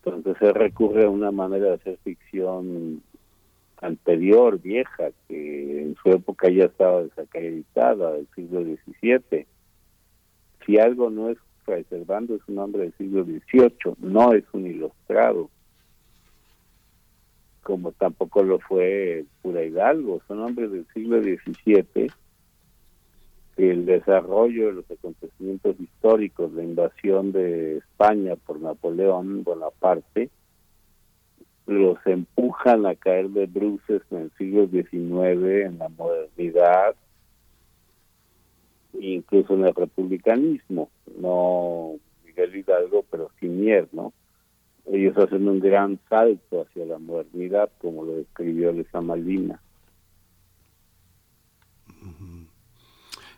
Entonces 0.05 0.41
él 0.41 0.53
recurre 0.53 1.05
a 1.05 1.09
una 1.09 1.31
manera 1.31 1.65
de 1.65 1.73
hacer 1.73 1.97
ficción 2.03 3.01
anterior, 3.81 4.59
vieja, 4.61 5.11
que 5.27 5.81
en 5.81 5.95
su 6.01 6.09
época 6.09 6.49
ya 6.49 6.65
estaba 6.65 7.03
desacreditada 7.03 8.13
del 8.13 8.27
siglo 8.35 8.63
XVII. 8.63 9.45
Si 10.65 10.77
algo 10.77 11.09
no 11.09 11.29
es 11.29 11.37
Fray 11.63 11.83
Servando, 11.85 12.35
es 12.35 12.41
un 12.47 12.59
hombre 12.59 12.83
del 12.83 12.93
siglo 12.93 13.23
XVIII, 13.23 13.95
no 13.99 14.33
es 14.33 14.43
un 14.53 14.67
ilustrado, 14.67 15.49
como 17.63 17.91
tampoco 17.91 18.43
lo 18.43 18.59
fue 18.59 19.25
Pura 19.41 19.63
Hidalgo, 19.63 20.21
son 20.27 20.41
hombres 20.41 20.71
del 20.71 20.85
siglo 20.93 21.21
XVII 21.21 22.09
el 23.57 23.85
desarrollo 23.85 24.67
de 24.67 24.73
los 24.73 24.91
acontecimientos 24.91 25.79
históricos, 25.79 26.53
la 26.53 26.63
invasión 26.63 27.31
de 27.31 27.77
España 27.77 28.35
por 28.35 28.61
Napoleón 28.61 29.43
Bonaparte, 29.43 30.29
los 31.67 31.97
empujan 32.05 32.85
a 32.85 32.95
caer 32.95 33.29
de 33.29 33.45
bruces 33.45 34.01
en 34.09 34.17
el 34.17 34.31
siglo 34.37 34.67
XIX, 34.67 35.65
en 35.65 35.77
la 35.77 35.89
modernidad, 35.89 36.95
incluso 38.93 39.53
en 39.53 39.65
el 39.65 39.75
republicanismo, 39.75 40.89
no 41.19 41.95
Miguel 42.25 42.55
Hidalgo, 42.55 43.05
pero 43.11 43.29
sin 43.39 43.65
¿no? 43.91 44.13
Ellos 44.85 45.17
hacen 45.17 45.47
un 45.47 45.59
gran 45.59 45.99
salto 46.09 46.61
hacia 46.61 46.85
la 46.85 46.97
modernidad, 46.97 47.69
como 47.79 48.05
lo 48.05 48.15
describió 48.15 48.71
Lesa 48.71 49.01
Malvina. 49.01 49.59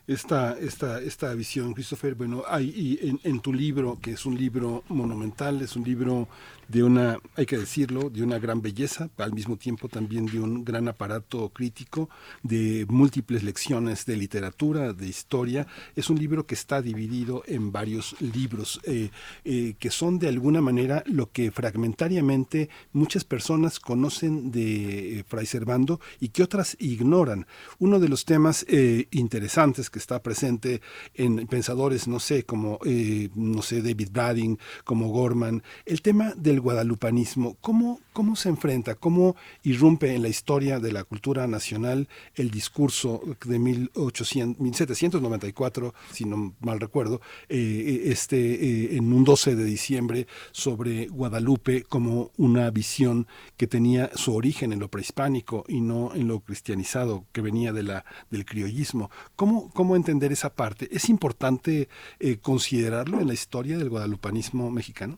Esta, 0.10 0.58
esta, 0.60 1.00
esta 1.02 1.34
visión, 1.36 1.74
Christopher. 1.74 2.16
Bueno, 2.16 2.44
hay 2.48 2.70
y 2.70 3.08
en, 3.08 3.20
en 3.24 3.40
tu 3.40 3.54
libro, 3.54 4.00
que 4.02 4.12
es 4.12 4.26
un 4.26 4.36
libro 4.36 4.84
monumental, 4.90 5.62
es 5.62 5.76
un 5.76 5.84
libro 5.84 6.28
de 6.68 6.84
una, 6.84 7.20
hay 7.36 7.46
que 7.46 7.58
decirlo, 7.58 8.10
de 8.10 8.22
una 8.24 8.38
gran 8.38 8.62
belleza, 8.62 9.10
al 9.18 9.34
mismo 9.34 9.58
tiempo 9.58 9.90
también 9.90 10.28
de 10.28 10.40
un 10.40 10.64
gran 10.64 10.88
aparato 10.88 11.50
crítico, 11.50 12.10
de 12.44 12.86
múltiples 12.88 13.44
lecciones 13.44 14.06
de 14.06 14.16
literatura, 14.16 14.94
de 14.94 15.08
historia. 15.08 15.68
Es 15.96 16.10
un 16.10 16.20
libro 16.20 16.46
que 16.46 16.54
está 16.54 16.82
dividido 16.82 17.44
en 17.48 17.72
varios 17.72 18.16
libros 18.20 18.80
eh, 18.84 19.10
eh, 19.46 19.76
que 19.80 19.90
son 19.90 20.20
de 20.20 20.28
alguna 20.28 20.62
manera 20.62 21.04
lo 21.08 21.32
que 21.32 21.52
fragmentariamente 21.52 22.70
muchas 22.94 23.24
personas 23.24 23.80
conocen 23.80 24.52
de 24.52 25.20
eh, 25.20 25.24
Fray 25.28 25.48
Servando 25.48 26.00
y 26.20 26.30
que 26.30 26.44
otras 26.44 26.78
ignoran. 26.80 27.48
Uno 27.80 28.00
de 28.00 28.10
los 28.10 28.26
temas 28.26 28.64
eh, 28.70 29.08
interesantes 29.12 29.90
que 29.90 29.99
está 30.00 30.22
presente 30.24 30.82
en 31.14 31.48
pensadores, 31.48 32.08
no 32.08 32.20
sé, 32.20 32.44
como, 32.44 32.80
eh, 32.86 33.30
no 33.36 33.62
sé, 33.62 33.82
David 33.82 34.10
Bradding, 34.12 34.58
como 34.84 35.10
Gorman, 35.10 35.64
el 35.86 36.02
tema 36.02 36.34
del 36.36 36.60
guadalupanismo, 36.60 37.58
¿cómo, 37.62 38.00
cómo 38.14 38.36
se 38.36 38.50
enfrenta, 38.50 38.96
cómo 38.96 39.36
irrumpe 39.64 40.16
en 40.16 40.22
la 40.22 40.30
historia 40.30 40.80
de 40.80 40.92
la 40.92 41.04
cultura 41.04 41.48
nacional 41.48 42.08
el 42.36 42.52
discurso 42.52 43.22
de 43.46 43.60
1800, 43.60 44.60
1794, 44.60 45.94
si 46.12 46.26
no 46.26 46.56
mal 46.60 46.80
recuerdo, 46.80 47.22
eh, 47.48 48.04
este, 48.06 48.38
eh, 48.38 48.98
en 48.98 49.14
un 49.14 49.24
12 49.24 49.56
de 49.56 49.64
diciembre 49.64 50.28
sobre 50.52 51.08
Guadalupe 51.08 51.84
como 51.84 52.32
una 52.38 52.70
visión 52.72 53.28
que 53.58 53.68
tenía 53.68 54.12
su 54.16 54.36
origen 54.36 54.74
en 54.74 54.80
lo 54.80 54.90
prehispánico 54.90 55.66
y 55.68 55.82
no 55.82 56.14
en 56.16 56.28
lo 56.28 56.40
cristianizado 56.40 57.26
que 57.32 57.42
venía 57.42 57.74
de 57.74 57.84
la, 57.84 58.06
del 58.30 58.46
criollismo. 58.46 59.12
¿Cómo, 59.36 59.70
cómo 59.74 59.89
entender 59.96 60.32
esa 60.32 60.54
parte? 60.54 60.88
¿Es 60.92 61.10
importante 61.10 61.90
eh, 62.20 62.38
considerarlo 62.38 63.20
en 63.20 63.28
la 63.28 63.34
historia 63.34 63.78
del 63.78 63.90
guadalupanismo 63.90 64.70
mexicano? 64.72 65.18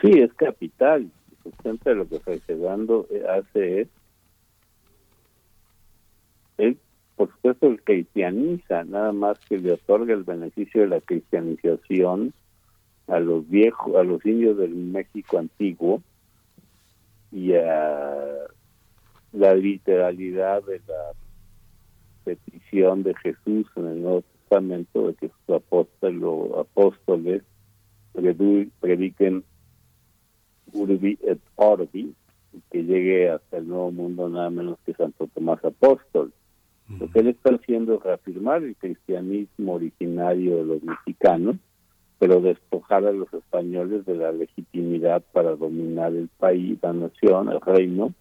Sí, 0.00 0.10
es 0.18 0.32
capital. 0.34 1.10
Siempre 1.62 1.94
lo 1.94 2.08
que 2.08 2.20
Fray 2.20 2.40
Servando 2.46 3.06
eh, 3.10 3.22
hace 3.28 3.82
es, 3.82 3.88
él, 6.58 6.78
por 7.16 7.30
supuesto, 7.30 7.66
el 7.66 7.82
cristianiza, 7.82 8.84
nada 8.84 9.12
más 9.12 9.38
que 9.40 9.58
le 9.58 9.72
otorga 9.72 10.14
el 10.14 10.24
beneficio 10.24 10.82
de 10.82 10.88
la 10.88 11.00
cristianización 11.00 12.32
a 13.06 13.20
los 13.20 13.48
viejos, 13.48 13.94
a 13.96 14.02
los 14.02 14.24
indios 14.24 14.56
del 14.56 14.74
México 14.74 15.38
antiguo 15.38 16.02
y 17.30 17.54
a 17.54 18.46
la 19.32 19.54
literalidad 19.54 20.62
de 20.64 20.80
la 20.86 21.12
petición 22.24 23.02
de 23.02 23.14
Jesús 23.16 23.66
en 23.76 23.86
el 23.86 24.02
Nuevo 24.02 24.22
Testamento 24.22 25.08
de 25.08 25.14
que 25.14 25.28
sus 25.28 25.56
apóstoles, 25.56 26.22
apóstoles 26.58 27.42
prediquen 28.80 29.44
urbi 30.72 31.18
et 31.22 31.40
orbi 31.56 32.14
que 32.70 32.82
llegue 32.84 33.30
hasta 33.30 33.58
el 33.58 33.68
Nuevo 33.68 33.90
Mundo 33.90 34.28
nada 34.28 34.50
menos 34.50 34.78
que 34.86 34.94
Santo 34.94 35.28
Tomás 35.34 35.64
Apóstol. 35.64 36.32
Lo 37.00 37.10
que 37.10 37.20
él 37.20 37.28
está 37.28 37.54
haciendo 37.54 37.94
es 37.94 38.02
reafirmar 38.02 38.62
el 38.62 38.76
cristianismo 38.76 39.74
originario 39.74 40.58
de 40.58 40.64
los 40.64 40.82
mexicanos, 40.82 41.56
pero 42.18 42.40
despojar 42.40 43.06
a 43.06 43.12
los 43.12 43.32
españoles 43.32 44.04
de 44.04 44.14
la 44.16 44.32
legitimidad 44.32 45.22
para 45.32 45.56
dominar 45.56 46.14
el 46.14 46.28
país, 46.28 46.78
la 46.82 46.92
nación, 46.92 47.48
el 47.50 47.60
reino, 47.60 48.12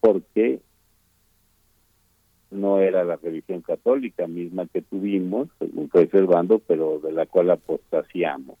porque 0.00 0.60
no 2.52 2.78
era 2.80 3.04
la 3.04 3.16
religión 3.16 3.62
católica 3.62 4.26
misma 4.26 4.66
que 4.66 4.82
tuvimos, 4.82 5.48
según 5.58 5.88
Fray 5.88 6.08
Servando, 6.08 6.58
pero 6.60 7.00
de 7.00 7.12
la 7.12 7.26
cual 7.26 7.50
apostasiamos. 7.50 8.58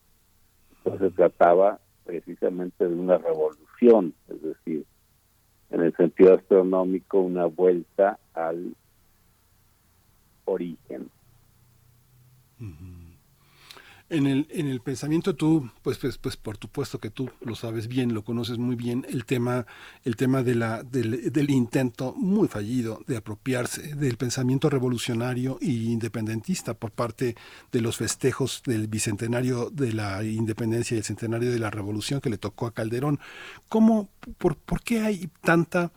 Entonces 0.78 1.10
se 1.10 1.16
trataba 1.16 1.78
precisamente 2.04 2.88
de 2.88 2.94
una 2.94 3.18
revolución, 3.18 4.14
es 4.28 4.42
decir, 4.42 4.84
en 5.70 5.80
el 5.82 5.94
sentido 5.96 6.34
astronómico, 6.34 7.20
una 7.20 7.46
vuelta 7.46 8.18
al 8.34 8.74
origen. 10.44 11.10
En 14.12 14.26
el, 14.26 14.46
en 14.50 14.66
el 14.66 14.82
pensamiento 14.82 15.34
tú, 15.34 15.70
pues, 15.80 15.96
pues, 15.96 16.18
pues 16.18 16.36
por 16.36 16.58
supuesto 16.58 16.98
que 16.98 17.08
tú 17.08 17.30
lo 17.40 17.54
sabes 17.54 17.88
bien, 17.88 18.12
lo 18.12 18.22
conoces 18.22 18.58
muy 18.58 18.76
bien, 18.76 19.06
el 19.08 19.24
tema, 19.24 19.64
el 20.04 20.16
tema 20.16 20.42
de 20.42 20.54
la, 20.54 20.82
del, 20.82 21.32
del 21.32 21.48
intento 21.48 22.12
muy 22.14 22.46
fallido 22.46 23.00
de 23.06 23.16
apropiarse 23.16 23.94
del 23.94 24.18
pensamiento 24.18 24.68
revolucionario 24.68 25.56
e 25.62 25.70
independentista 25.70 26.74
por 26.74 26.90
parte 26.90 27.36
de 27.72 27.80
los 27.80 27.96
festejos 27.96 28.62
del 28.66 28.86
bicentenario 28.86 29.70
de 29.70 29.94
la 29.94 30.22
independencia 30.22 30.94
y 30.94 30.98
el 30.98 31.04
centenario 31.04 31.50
de 31.50 31.58
la 31.58 31.70
revolución 31.70 32.20
que 32.20 32.28
le 32.28 32.36
tocó 32.36 32.66
a 32.66 32.74
Calderón. 32.74 33.18
¿Cómo, 33.70 34.10
por, 34.36 34.56
por 34.56 34.82
qué 34.82 35.00
hay 35.00 35.30
tanta 35.40 35.90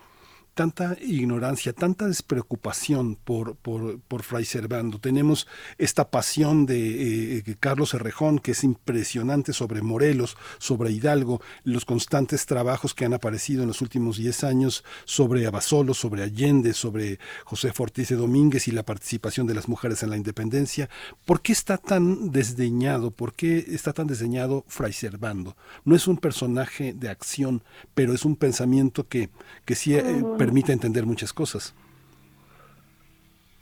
tanta 0.55 0.97
ignorancia, 1.01 1.73
tanta 1.73 2.07
despreocupación 2.07 3.15
por, 3.15 3.55
por, 3.57 3.99
por 3.99 4.23
Fray 4.23 4.45
Servando. 4.45 4.99
Tenemos 4.99 5.47
esta 5.77 6.09
pasión 6.09 6.65
de 6.65 7.37
eh, 7.37 7.55
Carlos 7.59 7.93
Herrejón, 7.93 8.39
que 8.39 8.51
es 8.51 8.63
impresionante 8.63 9.53
sobre 9.53 9.81
Morelos, 9.81 10.37
sobre 10.57 10.91
Hidalgo, 10.91 11.41
los 11.65 11.85
constantes 11.85 12.45
trabajos 12.45 12.93
que 12.93 13.05
han 13.05 13.13
aparecido 13.13 13.61
en 13.61 13.67
los 13.67 13.81
últimos 13.81 14.17
10 14.17 14.43
años 14.45 14.83
sobre 15.03 15.45
Abasolo, 15.45 15.93
sobre 15.93 16.23
Allende, 16.23 16.73
sobre 16.73 17.19
José 17.43 17.71
Ortiz 17.77 18.09
de 18.09 18.15
Domínguez 18.15 18.67
y 18.67 18.71
la 18.71 18.83
participación 18.83 19.47
de 19.47 19.53
las 19.53 19.67
mujeres 19.67 20.01
en 20.03 20.09
la 20.09 20.17
independencia. 20.17 20.89
¿Por 21.25 21.41
qué 21.41 21.51
está 21.51 21.77
tan 21.77 22.31
desdeñado? 22.31 23.11
¿Por 23.11 23.33
qué 23.33 23.57
está 23.67 23.91
tan 23.91 24.07
desdeñado 24.07 24.63
Fray 24.69 24.93
Servando? 24.93 25.57
No 25.83 25.95
es 25.95 26.07
un 26.07 26.17
personaje 26.17 26.93
de 26.93 27.09
acción, 27.09 27.61
pero 27.93 28.13
es 28.13 28.23
un 28.23 28.37
pensamiento 28.37 29.07
que, 29.07 29.29
que 29.65 29.75
sí 29.75 29.95
eh, 29.95 30.23
permite 30.45 30.71
entender 30.71 31.07
muchas 31.07 31.33
cosas. 31.33 31.73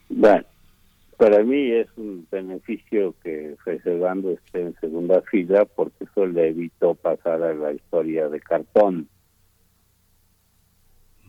Bueno, 0.09 0.43
para 1.17 1.41
mí 1.41 1.71
es 1.71 1.87
un 1.95 2.27
beneficio 2.29 3.15
que 3.23 3.55
Fray 3.63 3.79
Servando 3.79 4.31
esté 4.31 4.63
en 4.63 4.75
segunda 4.81 5.21
fila 5.21 5.63
porque 5.63 6.03
eso 6.03 6.25
le 6.25 6.49
evitó 6.49 6.93
pasar 6.95 7.41
a 7.41 7.53
la 7.53 7.71
historia 7.71 8.27
de 8.27 8.41
cartón. 8.41 9.07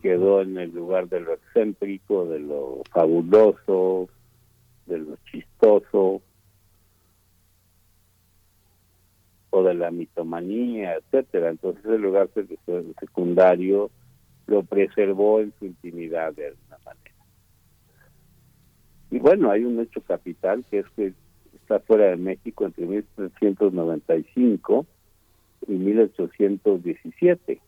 Quedó 0.01 0.41
en 0.41 0.57
el 0.57 0.71
lugar 0.71 1.07
de 1.07 1.21
lo 1.21 1.33
excéntrico, 1.33 2.25
de 2.25 2.39
lo 2.39 2.83
fabuloso, 2.91 4.09
de 4.87 4.97
lo 4.97 5.17
chistoso, 5.31 6.21
o 9.51 9.63
de 9.63 9.73
la 9.73 9.89
mitomanía, 9.89 10.95
etcétera. 10.95 11.49
Entonces 11.49 11.85
el 11.85 12.01
lugar 12.01 12.27
sec- 12.35 12.99
secundario 12.99 13.89
lo 14.47 14.63
preservó 14.63 15.41
en 15.41 15.53
su 15.59 15.65
intimidad 15.65 16.33
de 16.33 16.47
alguna 16.47 16.77
manera. 16.85 17.15
Y 19.11 19.19
bueno, 19.19 19.51
hay 19.51 19.63
un 19.63 19.79
hecho 19.79 20.01
capital 20.01 20.65
que 20.69 20.79
es 20.79 20.85
que 20.95 21.13
está 21.53 21.79
fuera 21.79 22.07
de 22.07 22.17
México 22.17 22.65
entre 22.65 22.85
1795 22.85 24.85
y 25.67 25.73
1817. 25.73 27.61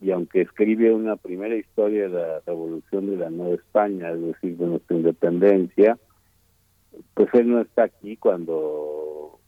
Y 0.00 0.12
aunque 0.12 0.42
escribe 0.42 0.94
una 0.94 1.16
primera 1.16 1.56
historia 1.56 2.08
de 2.08 2.10
la 2.10 2.40
revolución 2.46 3.10
de 3.10 3.16
la 3.16 3.30
Nueva 3.30 3.56
España, 3.56 4.12
es 4.12 4.22
decir, 4.22 4.56
de 4.56 4.66
nuestra 4.66 4.96
independencia, 4.96 5.98
pues 7.14 7.28
él 7.34 7.50
no 7.50 7.60
está 7.60 7.84
aquí 7.84 8.16
cuando 8.16 9.40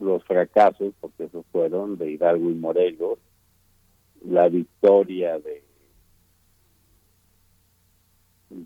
los 0.00 0.24
fracasos, 0.24 0.92
porque 1.00 1.24
esos 1.24 1.46
fueron 1.52 1.96
de 1.96 2.10
Hidalgo 2.10 2.50
y 2.50 2.54
Morelos, 2.54 3.18
la 4.28 4.48
victoria 4.48 5.38
de 5.38 5.62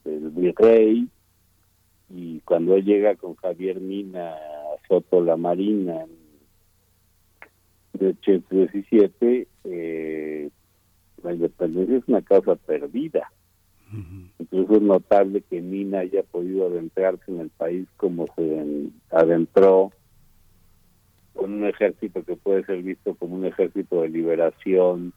del 0.05 0.31
virrey, 0.31 1.09
y 2.11 2.41
cuando 2.41 2.75
él 2.77 2.85
llega 2.85 3.15
con 3.17 3.35
Javier 3.37 3.81
Mina 3.81 4.33
a 4.35 4.87
Soto 4.87 5.23
la 5.23 5.37
Marina 5.37 6.03
en 6.03 6.11
1817, 8.01 9.49
eh, 9.65 10.51
la 11.23 11.33
independencia 11.33 11.97
es 11.97 12.05
una 12.07 12.23
causa 12.23 12.57
perdida. 12.57 13.33
Incluso 14.39 14.75
es 14.77 14.83
notable 14.83 15.41
que 15.49 15.62
Mina 15.62 16.01
haya 16.01 16.23
podido 16.23 16.67
adentrarse 16.67 17.25
en 17.31 17.41
el 17.41 17.49
país 17.51 17.89
como 17.97 18.27
se 18.37 18.59
en- 18.59 18.93
adentró 19.11 19.91
con 21.33 21.53
un 21.55 21.65
ejército 21.67 22.23
que 22.25 22.37
puede 22.37 22.65
ser 22.67 22.83
visto 22.83 23.15
como 23.15 23.37
un 23.37 23.47
ejército 23.47 24.03
de 24.03 24.11
liberación 24.11 25.15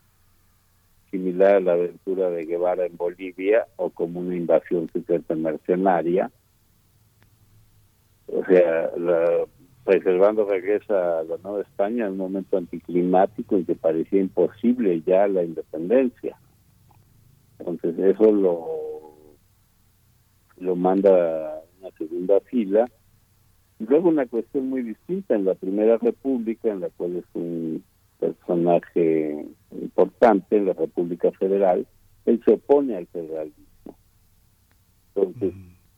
similar 1.12 1.56
a 1.56 1.60
la 1.60 1.74
aventura 1.74 2.30
de 2.30 2.46
Guevara 2.46 2.86
en 2.86 2.98
Bolivia 2.98 3.68
o 3.76 3.90
como 3.90 4.22
una 4.22 4.36
invasión 4.36 4.90
secreta 4.92 5.36
mercenaria. 5.36 6.32
O 8.28 8.44
sea, 8.46 8.92
la, 8.98 9.46
preservando 9.84 10.46
regresa 10.46 11.20
a 11.20 11.24
la 11.24 11.38
Nueva 11.44 11.62
España 11.62 12.06
en 12.06 12.14
un 12.14 12.18
momento 12.18 12.58
anticlimático 12.58 13.56
en 13.56 13.66
que 13.66 13.76
parecía 13.76 14.22
imposible 14.22 15.02
ya 15.06 15.28
la 15.28 15.44
independencia. 15.44 16.38
Entonces 17.60 17.98
eso 18.00 18.32
lo, 18.32 19.36
lo 20.58 20.76
manda 20.76 21.10
a 21.10 21.62
una 21.80 21.92
segunda 21.98 22.40
fila. 22.42 22.90
Y 23.80 23.86
luego 23.86 24.10
una 24.10 24.28
cuestión 24.28 24.70
muy 24.70 24.84
distinta 24.84 25.36
en 25.36 25.46
la 25.46 25.56
Primera 25.56 25.98
República, 25.98 26.70
en 26.70 26.82
la 26.82 26.90
cual 26.90 27.18
es 27.18 27.26
un 27.34 27.84
personaje 28.22 29.46
importante 29.72 30.58
en 30.58 30.68
la 30.68 30.74
República 30.74 31.32
Federal, 31.32 31.88
él 32.26 32.42
se 32.46 32.54
opone 32.54 32.96
al 32.96 33.08
federalismo. 33.08 33.98
Entonces, 35.16 35.54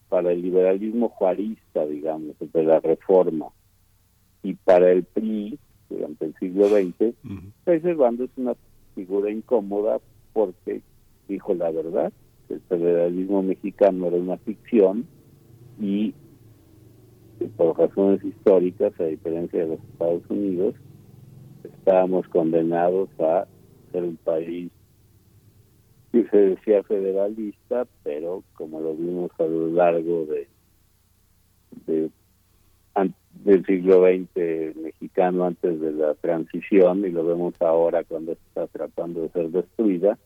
para 0.10 0.32
el 0.32 0.42
liberalismo 0.42 1.10
juarista, 1.10 1.86
digamos, 1.86 2.36
de 2.40 2.64
la 2.64 2.80
reforma, 2.80 3.48
y 4.42 4.54
para 4.54 4.92
el 4.92 5.04
PRI, 5.04 5.60
durante 5.90 6.26
el 6.26 6.36
siglo 6.36 6.68
XX, 6.68 7.14
Servando 7.66 8.24
es 8.24 8.32
una 8.38 8.56
figura 8.96 9.30
incómoda 9.30 10.00
porque 10.34 10.82
dijo 11.28 11.54
la 11.54 11.72
verdad, 11.72 12.12
que 12.48 12.56
el 12.56 12.62
federalismo 12.62 13.44
mexicano 13.44 14.08
era 14.08 14.18
una 14.18 14.38
ficción 14.38 15.06
y 15.80 16.14
por 17.58 17.78
razones 17.78 18.24
históricas, 18.24 18.94
a 19.00 19.06
diferencia 19.06 19.62
de 19.62 19.68
los 19.68 19.80
Estados 19.92 20.24
Unidos, 20.30 20.76
estábamos 21.64 22.28
condenados 22.30 23.10
a 23.20 23.46
ser 23.92 24.04
un 24.04 24.18
país 24.18 24.72
que 26.12 26.28
se 26.30 26.38
decía 26.38 26.84
federalista, 26.84 27.88
pero 28.04 28.44
como 28.54 28.80
lo 28.80 28.96
vimos 28.96 29.32
a 29.40 29.44
lo 29.44 29.68
largo 29.68 30.26
de, 30.26 30.48
del 33.44 33.66
siglo 33.66 34.06
XX 34.06 34.76
mexicano 34.78 35.46
antes 35.46 35.80
de 35.82 35.92
la 35.92 36.14
transición 36.16 37.06
y 37.06 37.10
lo 37.10 37.26
vemos 37.26 37.56
ahora 37.62 38.04
cuando 38.04 38.34
está 38.34 38.68
tratando 38.68 39.22
de 39.22 39.30
ser 39.30 39.50
destruida, 39.50 40.18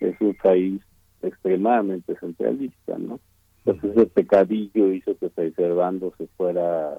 es 0.00 0.20
un 0.20 0.34
país 0.34 0.82
extremadamente 1.22 2.16
centralista, 2.18 2.98
¿no? 2.98 3.20
Entonces 3.64 3.96
ese 3.96 4.06
pecadillo 4.06 4.92
hizo 4.92 5.16
que 5.16 5.30
Fray 5.30 5.52
Servando 5.52 6.12
se 6.18 6.26
fuera 6.36 6.94
a 6.94 6.98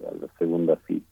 la 0.00 0.28
segunda 0.38 0.76
fila. 0.76 1.02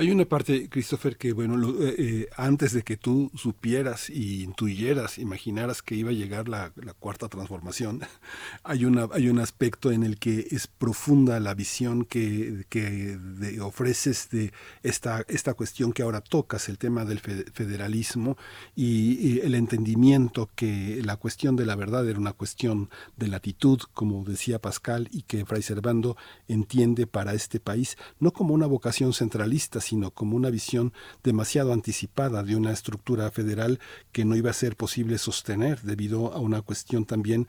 Hay 0.00 0.10
una 0.10 0.24
parte, 0.24 0.70
Christopher, 0.70 1.18
que 1.18 1.34
bueno, 1.34 1.58
lo- 1.58 1.86
eh, 1.86 1.94
eh, 1.98 2.28
antes 2.38 2.72
de 2.72 2.82
que 2.82 2.96
tú 2.96 3.30
supieras 3.34 4.08
y 4.08 4.42
intuyeras, 4.44 5.18
imaginaras 5.18 5.82
que 5.82 5.94
iba 5.94 6.08
a 6.08 6.14
llegar 6.14 6.48
la, 6.48 6.72
la 6.76 6.94
cuarta 6.94 7.28
transformación, 7.28 8.00
hay 8.64 8.86
una 8.86 9.08
hay 9.12 9.28
un 9.28 9.38
aspecto 9.40 9.92
en 9.92 10.02
el 10.02 10.18
que 10.18 10.46
es 10.52 10.68
profunda 10.68 11.38
la 11.38 11.52
visión 11.52 12.06
que, 12.06 12.64
que 12.70 13.18
de- 13.18 13.60
ofreces 13.60 14.30
de 14.30 14.52
esta 14.82 15.22
esta 15.28 15.52
cuestión 15.52 15.92
que 15.92 16.00
ahora 16.02 16.22
tocas, 16.22 16.70
el 16.70 16.78
tema 16.78 17.04
del 17.04 17.20
fe- 17.20 17.44
federalismo 17.52 18.38
y, 18.74 19.18
y 19.20 19.40
el 19.40 19.54
entendimiento 19.54 20.48
que 20.54 21.02
la 21.04 21.16
cuestión 21.16 21.56
de 21.56 21.66
la 21.66 21.76
verdad 21.76 22.08
era 22.08 22.18
una 22.18 22.32
cuestión 22.32 22.88
de 23.18 23.28
latitud, 23.28 23.80
como 23.92 24.24
decía 24.24 24.58
Pascal, 24.60 25.08
y 25.12 25.22
que 25.22 25.44
Fray 25.44 25.60
Servando 25.62 26.16
entiende 26.48 27.06
para 27.06 27.34
este 27.34 27.60
país, 27.60 27.96
no 28.18 28.32
como 28.32 28.54
una 28.54 28.66
vocación 28.66 29.12
centralista, 29.12 29.80
sino 29.90 30.12
como 30.12 30.36
una 30.36 30.50
visión 30.50 30.92
demasiado 31.24 31.72
anticipada 31.72 32.44
de 32.44 32.54
una 32.54 32.70
estructura 32.70 33.28
federal 33.32 33.80
que 34.12 34.24
no 34.24 34.36
iba 34.36 34.50
a 34.50 34.52
ser 34.52 34.76
posible 34.76 35.18
sostener 35.18 35.80
debido 35.80 36.32
a 36.32 36.38
una 36.38 36.62
cuestión 36.62 37.04
también, 37.04 37.48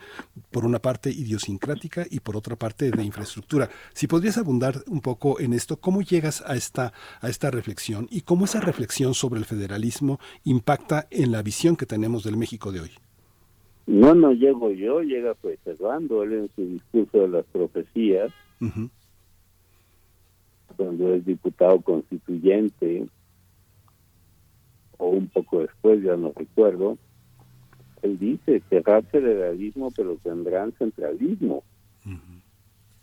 por 0.50 0.66
una 0.66 0.80
parte, 0.80 1.12
idiosincrática 1.12 2.08
y 2.10 2.20
por 2.20 2.36
otra 2.36 2.56
parte, 2.56 2.90
de 2.90 3.04
infraestructura. 3.04 3.70
Si 3.94 4.08
podrías 4.08 4.40
abundar 4.40 4.84
un 4.88 5.02
poco 5.02 5.40
en 5.40 5.54
esto, 5.54 5.78
¿cómo 5.78 6.02
llegas 6.02 6.44
a 6.48 6.56
esta, 6.56 6.94
a 7.22 7.30
esta 7.30 7.52
reflexión 7.52 8.08
y 8.10 8.22
cómo 8.22 8.46
esa 8.46 8.60
reflexión 8.60 9.14
sobre 9.14 9.40
el 9.40 9.46
federalismo 9.46 10.20
impacta 10.44 11.08
en 11.12 11.32
la 11.32 11.44
visión 11.44 11.76
que 11.76 11.86
tenemos 11.86 12.24
del 12.24 12.38
México 12.38 12.72
de 12.72 12.80
hoy? 12.80 12.92
No, 13.86 14.16
no 14.16 14.32
llego 14.32 14.72
yo, 14.72 15.02
llega 15.02 15.36
Fray 15.36 15.58
Servando, 15.64 16.24
él 16.24 16.34
en 16.34 16.50
su 16.56 16.66
discurso 16.66 17.20
de 17.20 17.28
las 17.28 17.46
profecías. 17.46 18.32
Cuando 20.82 21.14
es 21.14 21.24
diputado 21.24 21.80
constituyente, 21.82 23.06
o 24.98 25.10
un 25.10 25.28
poco 25.28 25.60
después, 25.60 26.02
ya 26.02 26.18
no 26.18 26.34
recuerdo, 26.36 26.98
él 28.02 28.18
dice, 28.18 28.64
cerrar 28.68 29.04
federalismo, 29.04 29.92
pero 29.96 30.18
tendrán 30.24 30.72
centralismo. 30.74 31.64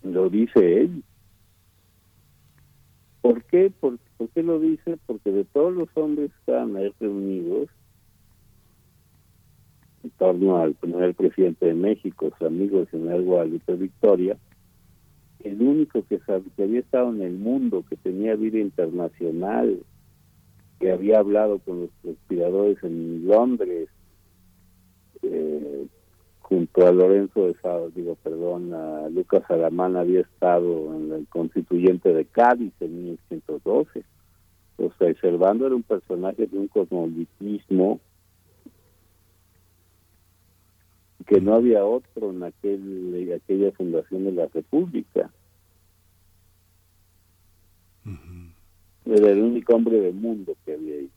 Lo 0.03 0.29
dice 0.29 0.81
él. 0.81 1.05
¿Por 3.21 3.45
qué? 3.45 3.71
¿Por, 3.71 3.99
por 4.17 4.29
qué 4.31 4.43
lo 4.43 4.59
dice? 4.59 4.99
Porque 5.07 5.31
de 5.31 5.45
todos 5.45 5.73
los 5.73 5.89
hombres 5.95 6.33
que 6.33 6.39
estaban 6.41 6.77
ahí 6.77 6.93
reunidos, 6.99 7.69
en 10.03 10.11
torno 10.11 10.59
al 10.59 10.75
primer 10.75 11.15
presidente 11.15 11.67
de 11.67 11.75
México, 11.75 12.33
su 12.39 12.45
amigo 12.45 12.81
el 12.81 12.89
general 12.89 13.23
Guadalupe 13.23 13.75
Victoria, 13.75 14.37
el 15.45 15.63
único 15.63 16.05
que, 16.09 16.19
que 16.57 16.63
había 16.63 16.81
estado 16.81 17.11
en 17.11 17.23
el 17.23 17.35
mundo, 17.35 17.85
que 17.89 17.97
tenía 17.97 18.35
vida 18.35 18.59
internacional, 18.59 19.81
que 20.81 20.93
había 20.93 21.19
hablado 21.19 21.59
con 21.59 21.83
los 21.83 21.91
conspiradores 22.03 22.83
en 22.83 23.27
Londres, 23.27 23.89
eh, 25.23 25.87
junto 26.41 26.87
a 26.87 26.93
Lorenzo 26.93 27.47
de 27.47 27.55
Sá, 27.55 27.79
digo, 27.95 28.17
perdón, 28.23 28.73
a 28.73 29.09
Lucas 29.11 29.43
Alamán 29.51 29.97
había 29.97 30.21
estado 30.21 30.95
en 30.95 31.13
el 31.13 31.27
constituyente 31.29 32.13
de 32.13 32.25
Cádiz 32.25 32.73
en 32.81 33.05
1912. 33.05 34.05
O 34.79 34.91
sea, 34.99 35.13
Servando 35.21 35.67
era 35.67 35.75
un 35.75 35.83
personaje 35.83 36.47
de 36.47 36.59
un 36.59 36.69
cosmopolitismo 36.69 37.98
que 41.29 41.41
no 41.43 41.55
había 41.55 41.85
otro 41.85 42.31
en 42.31 42.43
aquel, 42.43 43.15
en 43.15 43.33
aquella 43.35 43.71
fundación 43.73 44.25
de 44.25 44.33
la 44.33 44.47
República. 44.47 45.31
Era 49.05 49.31
el 49.31 49.43
único 49.43 49.75
hombre 49.75 50.01
del 50.01 50.15
mundo 50.15 50.57
que 50.65 50.73
había 50.73 50.95
ahí. 50.95 51.11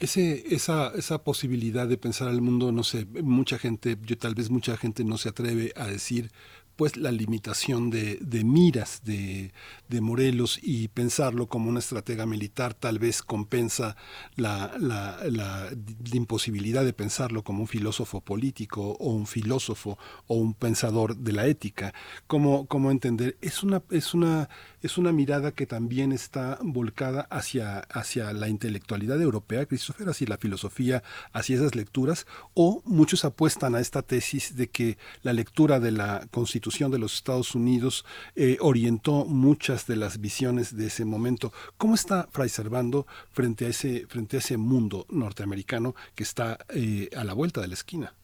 Ese, 0.00 0.52
esa, 0.52 0.92
esa 0.96 1.22
posibilidad 1.22 1.86
de 1.86 1.96
pensar 1.96 2.26
al 2.26 2.40
mundo, 2.40 2.72
no 2.72 2.82
sé, 2.82 3.06
mucha 3.22 3.56
gente, 3.56 3.96
yo 4.04 4.18
tal 4.18 4.34
vez 4.34 4.50
mucha 4.50 4.76
gente 4.76 5.04
no 5.04 5.16
se 5.16 5.28
atreve 5.28 5.72
a 5.76 5.86
decir 5.86 6.32
pues 6.76 6.96
la 6.96 7.12
limitación 7.12 7.90
de, 7.90 8.18
de 8.20 8.44
miras 8.44 9.02
de, 9.04 9.52
de 9.88 10.00
Morelos 10.00 10.58
y 10.62 10.88
pensarlo 10.88 11.46
como 11.46 11.68
una 11.68 11.80
estratega 11.80 12.26
militar 12.26 12.74
tal 12.74 12.98
vez 12.98 13.22
compensa 13.22 13.96
la, 14.36 14.72
la, 14.78 15.70
imposibilidad 16.12 16.84
de 16.84 16.92
pensarlo 16.92 17.42
como 17.42 17.60
un 17.60 17.68
filósofo 17.68 18.20
político 18.20 18.96
o 18.98 19.10
un 19.10 19.26
filósofo 19.26 19.98
o 20.26 20.36
un 20.36 20.54
pensador 20.54 21.16
de 21.16 21.32
la 21.32 21.46
ética. 21.46 21.92
¿Cómo, 22.26 22.66
cómo 22.66 22.90
entender? 22.90 23.36
Es 23.40 23.62
una, 23.62 23.82
es, 23.90 24.14
una, 24.14 24.48
es 24.82 24.98
una 24.98 25.12
mirada 25.12 25.52
que 25.52 25.66
también 25.66 26.12
está 26.12 26.58
volcada 26.62 27.22
hacia, 27.30 27.80
hacia 27.80 28.32
la 28.32 28.48
intelectualidad 28.48 29.20
europea, 29.20 29.66
Christopher, 29.66 30.08
hacia 30.08 30.28
la 30.28 30.38
filosofía, 30.38 31.02
hacia 31.32 31.56
esas 31.56 31.74
lecturas, 31.74 32.26
o 32.54 32.82
muchos 32.84 33.24
apuestan 33.24 33.74
a 33.74 33.80
esta 33.80 34.02
tesis 34.02 34.56
de 34.56 34.68
que 34.68 34.98
la 35.22 35.32
lectura 35.32 35.80
de 35.80 35.92
la 35.92 36.26
Constitución 36.30 36.61
de 36.90 36.98
los 36.98 37.14
Estados 37.14 37.54
Unidos 37.54 38.04
eh, 38.34 38.56
orientó 38.60 39.24
muchas 39.24 39.86
de 39.86 39.96
las 39.96 40.20
visiones 40.20 40.76
de 40.76 40.86
ese 40.86 41.04
momento. 41.04 41.52
¿Cómo 41.76 41.94
está 41.94 42.28
Fray 42.30 42.48
Servando 42.48 43.06
frente 43.30 43.66
a 43.66 43.68
ese, 43.68 44.06
frente 44.06 44.36
a 44.36 44.38
ese 44.38 44.56
mundo 44.56 45.06
norteamericano 45.10 45.94
que 46.14 46.22
está 46.22 46.58
eh, 46.74 47.08
a 47.16 47.24
la 47.24 47.34
vuelta 47.34 47.60
de 47.60 47.68
la 47.68 47.74
esquina? 47.74 48.14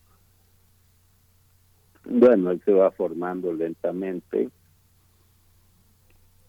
Bueno, 2.05 2.51
él 2.51 2.63
se 2.65 2.73
va 2.73 2.91
formando 2.91 3.53
lentamente 3.53 4.49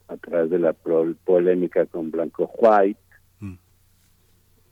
a 0.08 0.16
través 0.16 0.50
de 0.50 0.58
la 0.58 0.72
polémica 0.72 1.86
con 1.86 2.10
Blanco 2.10 2.50
White. 2.58 3.00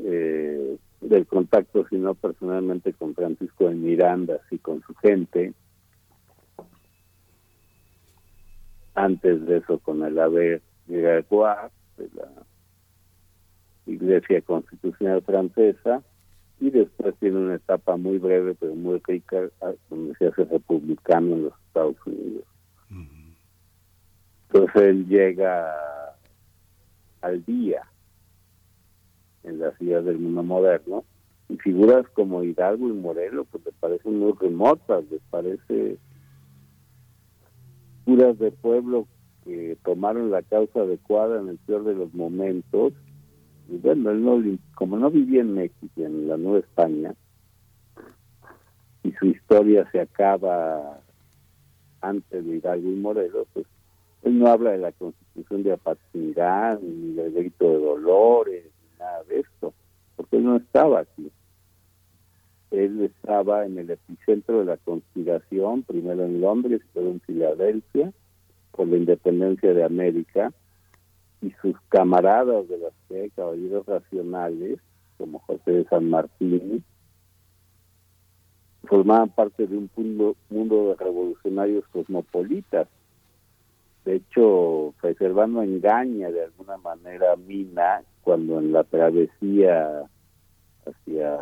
Eh, 0.01 0.79
del 1.01 1.27
contacto, 1.27 1.87
sino 1.89 2.15
personalmente 2.15 2.93
con 2.93 3.15
Francisco 3.15 3.69
de 3.69 3.75
Miranda 3.75 4.41
y 4.51 4.59
con 4.59 4.83
su 4.83 4.95
gente. 4.97 5.55
Antes 8.99 9.47
de 9.47 9.59
eso, 9.59 9.79
con 9.79 10.03
el 10.03 10.19
haber 10.19 10.61
Grégoire 10.89 11.71
de 11.99 12.09
la 12.17 12.29
Iglesia 13.87 14.43
Constitucional 14.43 15.23
Francesa, 15.23 16.03
y 16.59 16.71
después 16.71 17.15
tiene 17.21 17.37
una 17.37 17.55
etapa 17.55 17.97
muy 17.97 18.19
breve 18.19 18.57
pero 18.59 18.75
muy 18.75 19.01
rica 19.07 19.49
donde 19.89 20.17
se 20.17 20.27
hace 20.27 20.45
republicano 20.47 21.37
en 21.37 21.45
los 21.45 21.53
Estados 21.69 21.97
Unidos. 22.07 22.45
Entonces 24.49 24.83
él 24.83 25.07
llega 25.07 25.73
al 27.21 27.45
día 27.45 27.83
en 29.45 29.61
la 29.61 29.71
ciudad 29.77 30.03
del 30.03 30.19
mundo 30.19 30.43
moderno 30.43 31.05
y 31.49 31.57
figuras 31.59 32.05
como 32.15 32.43
Hidalgo 32.43 32.89
y 32.89 32.95
Morelos 32.95 33.47
pues 33.53 33.65
le 33.65 33.71
parecen 33.79 34.19
muy 34.19 34.33
remotas, 34.41 35.05
les 35.09 35.23
parece 35.31 35.99
figuras 38.09 38.39
de 38.39 38.51
pueblo 38.53 39.07
que 39.45 39.77
tomaron 39.85 40.31
la 40.31 40.41
causa 40.41 40.81
adecuada 40.81 41.41
en 41.41 41.49
el 41.51 41.59
peor 41.59 41.85
de 41.85 41.95
los 41.95 42.15
momentos 42.15 42.95
y 43.69 43.77
bueno, 43.77 44.11
él 44.11 44.25
no, 44.25 44.43
como 44.77 44.97
no 44.97 45.11
vivía 45.11 45.43
en 45.43 45.53
México, 45.53 45.93
en 45.99 46.27
la 46.27 46.39
Nueva 46.39 46.61
España, 46.61 47.15
y 49.03 49.13
su 49.13 49.27
historia 49.27 49.87
se 49.93 50.01
acaba 50.01 51.01
antes 52.01 52.47
de 52.47 52.57
Hidalgo 52.57 52.89
y 52.89 52.95
Morelos, 52.95 53.47
pues 53.53 53.67
él 54.23 54.39
no 54.39 54.47
habla 54.47 54.71
de 54.71 54.79
la 54.79 54.93
constitución 54.93 55.63
de 55.65 55.73
apacidad, 55.73 56.81
ni 56.81 57.13
del 57.13 57.35
delito 57.35 57.69
de 57.69 57.79
dolores, 57.79 58.65
ni 58.65 58.99
nada 58.99 59.23
de 59.25 59.41
esto, 59.41 59.75
porque 60.17 60.39
él 60.39 60.45
no 60.45 60.57
estaba 60.57 61.01
aquí. 61.01 61.31
Él 62.71 63.03
estaba 63.03 63.65
en 63.65 63.79
el 63.79 63.91
epicentro 63.91 64.61
de 64.61 64.67
la 64.67 64.77
conspiración, 64.77 65.83
primero 65.83 66.25
en 66.25 66.41
Londres 66.41 66.83
luego 66.95 67.11
en 67.11 67.21
Filadelfia, 67.21 68.13
por 68.73 68.89
la 68.89 68.97
independencia 68.97 69.73
de 69.73 69.85
América, 69.85 70.53
y 71.41 71.51
sus 71.63 71.77
camaradas 71.89 72.69
de 72.69 72.79
las 72.79 72.93
que 73.09 73.31
caballeros 73.31 73.87
racionales, 73.87 74.79
como 75.17 75.39
José 75.41 75.71
de 75.73 75.85
San 75.85 76.11
Martín, 76.11 76.85
formaban 78.85 79.31
parte 79.31 79.67
de 79.67 79.77
un 79.77 79.91
mundo, 79.95 80.89
de 80.89 81.05
revolucionarios 81.05 81.87
cosmopolitas. 81.89 82.89
De 84.05 84.17
hecho, 84.17 84.95
Fray 84.99 85.15
Servando 85.17 85.63
engaña 85.63 86.31
de 86.31 86.45
alguna 86.45 86.77
manera 86.79 87.33
a 87.33 87.37
Mina 87.37 88.03
cuando 88.23 88.59
en 88.59 88.73
la 88.73 88.85
travesía 88.85 90.09
hacia 90.89 91.37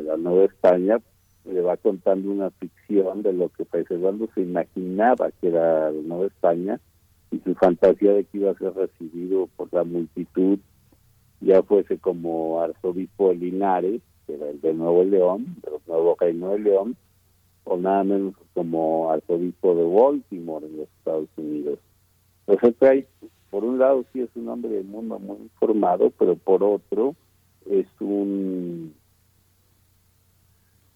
la 0.00 0.16
Nueva 0.16 0.44
España 0.44 1.00
le 1.44 1.60
va 1.62 1.76
contando 1.76 2.30
una 2.30 2.50
ficción 2.50 3.22
de 3.22 3.32
lo 3.32 3.48
que 3.50 3.64
Servando 3.86 4.28
se 4.34 4.42
imaginaba 4.42 5.30
que 5.40 5.48
era 5.48 5.90
la 5.90 6.02
Nueva 6.02 6.26
España 6.26 6.80
y 7.30 7.38
su 7.40 7.54
fantasía 7.54 8.12
de 8.12 8.24
que 8.24 8.38
iba 8.38 8.50
a 8.50 8.58
ser 8.58 8.74
recibido 8.74 9.48
por 9.56 9.72
la 9.72 9.84
multitud, 9.84 10.58
ya 11.40 11.62
fuese 11.62 11.98
como 11.98 12.60
arzobispo 12.60 13.28
de 13.28 13.36
Linares, 13.36 14.02
que 14.26 14.34
era 14.34 14.48
el 14.50 14.60
de 14.60 14.74
Nuevo 14.74 15.04
León, 15.04 15.56
de 15.62 15.70
los 15.70 15.86
nuevos 15.86 16.18
Reino 16.18 16.50
de 16.50 16.58
León, 16.58 16.96
o 17.64 17.76
nada 17.76 18.04
menos 18.04 18.34
como 18.54 19.10
arzobispo 19.10 19.74
de 19.74 19.84
Baltimore 19.84 20.66
en 20.66 20.78
los 20.78 20.88
Estados 20.98 21.28
Unidos. 21.36 21.78
Entonces 22.46 22.78
trae, 22.78 23.06
por 23.50 23.64
un 23.64 23.78
lado 23.78 24.04
sí 24.12 24.20
es 24.20 24.30
un 24.34 24.48
hombre 24.48 24.70
del 24.70 24.84
mundo 24.84 25.18
muy 25.18 25.36
informado, 25.36 26.10
pero 26.18 26.34
por 26.36 26.62
otro 26.62 27.14
es 27.70 27.86
un 28.00 28.94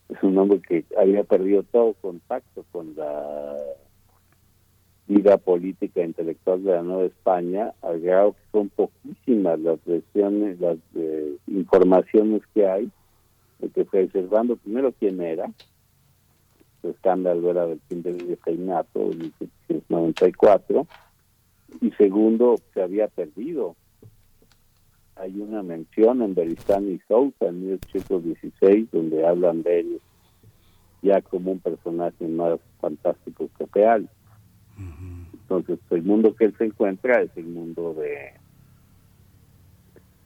es 0.08 0.22
un 0.22 0.36
hombre 0.36 0.60
que 0.60 0.84
había 0.98 1.24
perdido 1.24 1.62
todo 1.62 1.94
contacto 1.94 2.64
con 2.70 2.94
la 2.96 3.56
vida 5.06 5.38
política 5.38 6.00
e 6.00 6.06
intelectual 6.06 6.62
de 6.62 6.72
la 6.72 6.82
Nueva 6.82 7.04
España, 7.04 7.72
al 7.82 8.00
grado 8.00 8.32
que 8.32 8.42
son 8.52 8.68
poquísimas 8.70 9.58
las 9.60 9.84
versiones, 9.84 10.60
las 10.60 10.78
eh, 10.94 11.36
informaciones 11.46 12.42
que 12.54 12.66
hay, 12.66 12.90
de 13.58 13.68
que 13.70 13.84
fue 13.84 14.04
observando 14.04 14.56
primero 14.56 14.92
quién 14.92 15.20
era, 15.20 15.50
el 16.82 16.90
escándalo 16.90 17.50
era 17.50 17.66
del 17.66 17.80
fin 17.88 18.02
del 18.02 18.16
virreinato 18.24 19.10
de 19.10 19.16
1794, 19.16 20.86
y 21.80 21.90
segundo, 21.92 22.56
se 22.74 22.82
había 22.82 23.08
perdido. 23.08 23.76
Hay 25.16 25.38
una 25.40 25.62
mención 25.62 26.22
en 26.22 26.34
Beristán 26.34 26.90
y 26.90 26.98
Sousa 27.06 27.46
en 27.46 27.60
1816 27.66 28.90
donde 28.90 29.26
hablan 29.26 29.62
de 29.62 29.80
él 29.80 30.00
ya 31.02 31.20
como 31.20 31.52
un 31.52 31.58
personaje 31.58 32.26
más 32.28 32.58
fantástico 32.80 33.50
que 33.58 33.66
real. 33.72 34.08
Entonces, 35.34 35.78
el 35.90 36.02
mundo 36.02 36.34
que 36.34 36.44
él 36.46 36.54
se 36.56 36.64
encuentra 36.64 37.20
es 37.22 37.30
el 37.36 37.44
mundo 37.46 37.92
de, 37.94 38.32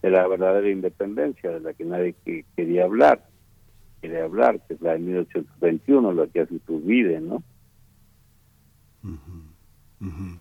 de 0.02 0.10
la 0.10 0.28
verdadera 0.28 0.70
independencia, 0.70 1.50
de 1.50 1.60
la 1.60 1.73
que 1.74 1.84
nadie 1.84 2.15
que- 2.24 2.44
quería 2.55 2.84
hablar, 2.84 3.26
quería 4.02 4.24
hablar, 4.24 4.60
que 4.68 4.74
es 4.74 4.81
la 4.82 4.92
de 4.92 4.98
1821, 5.00 6.12
lo 6.12 6.31
que 6.31 6.40
hace 6.40 6.58
Turbide, 6.60 7.20
¿no? 7.20 7.42
Ujú. 10.00 10.39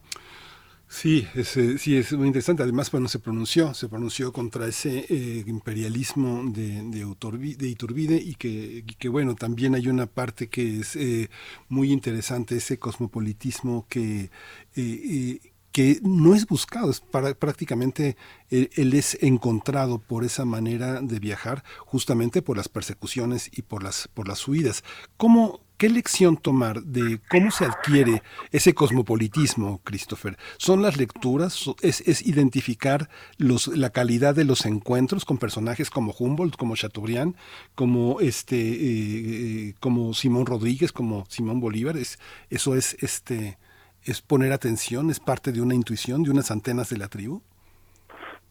Sí, 0.96 1.28
es, 1.36 1.50
sí, 1.82 1.98
es 1.98 2.14
muy 2.14 2.28
interesante. 2.28 2.64
Además, 2.64 2.90
bueno, 2.90 3.10
se 3.10 3.20
pronunció, 3.20 3.74
se 3.74 3.90
pronunció 3.90 4.32
contra 4.32 4.66
ese 4.66 5.06
eh, 5.10 5.44
imperialismo 5.46 6.44
de, 6.50 6.84
de, 6.84 7.68
Iturbide 7.68 8.16
y 8.16 8.36
que, 8.36 8.86
que, 8.98 9.10
bueno, 9.10 9.36
también 9.36 9.76
hay 9.76 9.90
una 9.90 10.06
parte 10.08 10.48
que 10.48 10.80
es 10.80 10.96
eh, 10.96 11.30
muy 11.68 11.92
interesante, 11.92 12.56
ese 12.58 12.80
cosmopolitismo 12.80 13.86
que... 13.90 14.22
eh, 14.26 14.30
eh, 14.76 15.40
que 15.74 16.00
no 16.04 16.34
es 16.36 16.48
buscado, 16.48 16.90
es 16.90 17.02
para, 17.02 17.34
prácticamente 17.34 18.16
él, 18.50 18.70
él 18.76 18.94
es 18.94 19.18
encontrado 19.22 20.00
por 20.00 20.24
esa 20.24 20.46
manera 20.46 21.02
de 21.02 21.20
viajar, 21.20 21.66
justamente 21.80 22.42
por 22.42 22.56
las 22.56 22.70
persecuciones 22.70 23.50
y 23.52 23.62
por 23.64 23.84
las, 23.84 24.08
por 24.14 24.30
las 24.30 24.48
huidas. 24.48 24.86
¿Cómo, 25.18 25.65
¿Qué 25.78 25.90
lección 25.90 26.38
tomar 26.38 26.84
de 26.84 27.20
cómo 27.30 27.52
se 27.52 27.66
adquiere 27.66 28.22
ese 28.52 28.74
cosmopolitismo, 28.74 29.82
Christopher? 29.84 30.38
¿Son 30.58 30.82
las 30.82 30.96
lecturas? 30.96 31.70
¿Es, 31.82 32.00
es 32.08 32.26
identificar 32.26 33.10
los, 33.38 33.68
la 33.68 33.90
calidad 33.90 34.34
de 34.36 34.46
los 34.46 34.66
encuentros 34.66 35.26
con 35.26 35.38
personajes 35.38 35.90
como 35.90 36.14
Humboldt, 36.18 36.56
como 36.56 36.78
Chateaubriand, 36.78 37.36
como, 37.76 38.22
este, 38.22 38.58
eh, 38.58 39.74
como 39.82 40.14
Simón 40.14 40.46
Rodríguez, 40.46 40.94
como 40.94 41.26
Simón 41.28 41.60
Bolívar? 41.60 41.98
Es, 41.98 42.20
¿Eso 42.50 42.76
es, 42.76 42.96
este, 43.04 43.58
es 44.04 44.22
poner 44.22 44.54
atención? 44.54 45.10
¿Es 45.10 45.20
parte 45.20 45.52
de 45.52 45.60
una 45.60 45.76
intuición, 45.76 46.24
de 46.24 46.32
unas 46.32 46.52
antenas 46.52 46.90
de 46.90 46.98
la 46.98 47.10
tribu? 47.10 47.42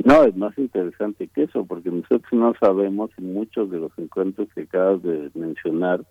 No, 0.04 0.24
es 0.24 0.36
más 0.36 0.58
interesante 0.58 1.28
que 1.28 1.44
eso, 1.44 1.64
porque 1.64 1.90
nosotros 1.90 2.30
no 2.32 2.52
sabemos 2.60 3.10
muchos 3.16 3.70
de 3.70 3.78
los 3.78 3.92
encuentros 3.96 4.48
que 4.54 4.62
acabas 4.62 5.02
de 5.02 5.30
mencionar 5.34 6.04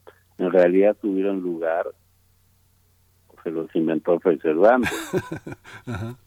en 0.44 0.52
realidad 0.52 0.96
tuvieron 1.02 1.42
lugar 1.42 1.88
se 3.44 3.52
los 3.52 3.74
inventó 3.76 4.20
Cervantes. 4.42 4.92
Ajá. 5.86 6.18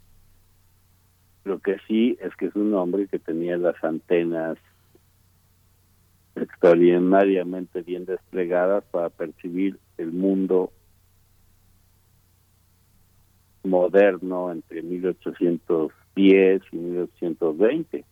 Lo 1.45 1.59
que 1.61 1.79
sí 1.87 2.17
es 2.21 2.35
que 2.37 2.47
es 2.47 2.57
un 2.57 2.75
hombre 2.75 3.07
que 3.07 3.19
tenía 3.19 3.57
las 3.57 3.83
antenas 3.83 4.59
extraordinariamente 6.35 7.83
bien 7.83 8.05
desplegadas 8.05 8.85
para 8.91 9.09
percibir 9.09 9.79
el 9.97 10.13
mundo 10.13 10.73
moderno 13.65 14.53
entre 14.53 14.83
1810 14.83 16.63
y 16.73 16.77
1820. 16.77 18.05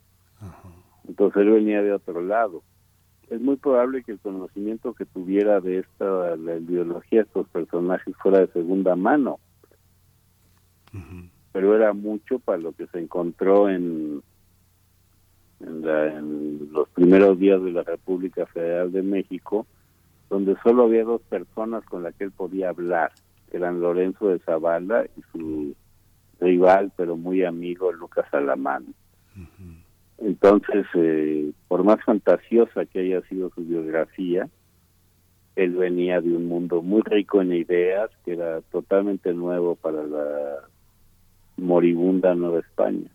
Entonces 1.07 1.43
él 1.43 1.51
venía 1.51 1.83
de 1.83 1.93
otro 1.93 2.23
lado. 2.23 2.63
Es 3.31 3.41
muy 3.41 3.57
probable 3.57 4.03
que 4.05 4.13
el 4.13 4.21
conocimiento 4.21 4.93
que 4.95 5.07
tuviera 5.07 5.61
de 5.61 5.79
esta 5.79 6.37
la 6.37 6.57
ideología 6.57 7.21
de 7.21 7.27
estos 7.27 7.49
personajes 7.49 8.15
fuera 8.23 8.41
de 8.41 8.49
segunda 8.49 8.95
mano. 8.97 9.39
Pero 11.53 11.75
era 11.77 11.93
mucho 11.93 12.39
para 12.39 12.59
lo 12.59 12.73
que 12.73 12.87
se 12.89 12.99
encontró 13.01 13.69
en, 13.69 14.23
en, 15.61 15.83
la- 15.87 16.17
en 16.19 16.69
los 16.73 16.89
primeros 16.91 17.39
días 17.39 17.63
de 17.63 17.73
la 17.73 17.83
República 17.83 18.47
Federal 18.47 18.93
de 18.93 19.03
México, 19.03 19.67
donde 20.31 20.57
solo 20.63 20.85
había 20.85 21.05
dos 21.05 21.23
personas 21.23 21.85
con 21.85 22.03
las 22.03 22.15
que 22.17 22.25
él 22.25 22.33
podía 22.33 22.71
hablar, 22.71 23.13
que 23.51 23.57
eran 23.57 23.81
Lorenzo 23.81 24.29
de 24.29 24.39
Zavala 24.41 25.07
y 25.17 25.23
su 25.33 25.75
rival, 26.41 26.93
pero 26.97 27.17
muy 27.17 27.45
amigo, 27.45 27.93
Lucas 27.93 28.27
Alamán. 28.33 28.87
Entonces, 30.19 30.87
eh, 30.95 31.53
por 31.69 31.85
más 31.85 32.03
fantasiosa 32.05 32.85
que 32.87 33.01
haya 33.01 33.21
sido 33.29 33.51
su 33.51 33.63
biografía, 33.63 34.49
él 35.57 35.73
venía 35.73 36.21
de 36.21 36.35
un 36.35 36.47
mundo 36.47 36.83
muy 36.83 37.03
rico 37.03 37.41
en 37.41 37.53
ideas, 37.53 38.11
que 38.25 38.33
era 38.33 38.61
totalmente 38.73 39.33
nuevo 39.33 39.77
para 39.77 40.03
la 40.05 40.61
moribunda 41.57 42.35
Nueva 42.35 42.61
España. 42.61 43.09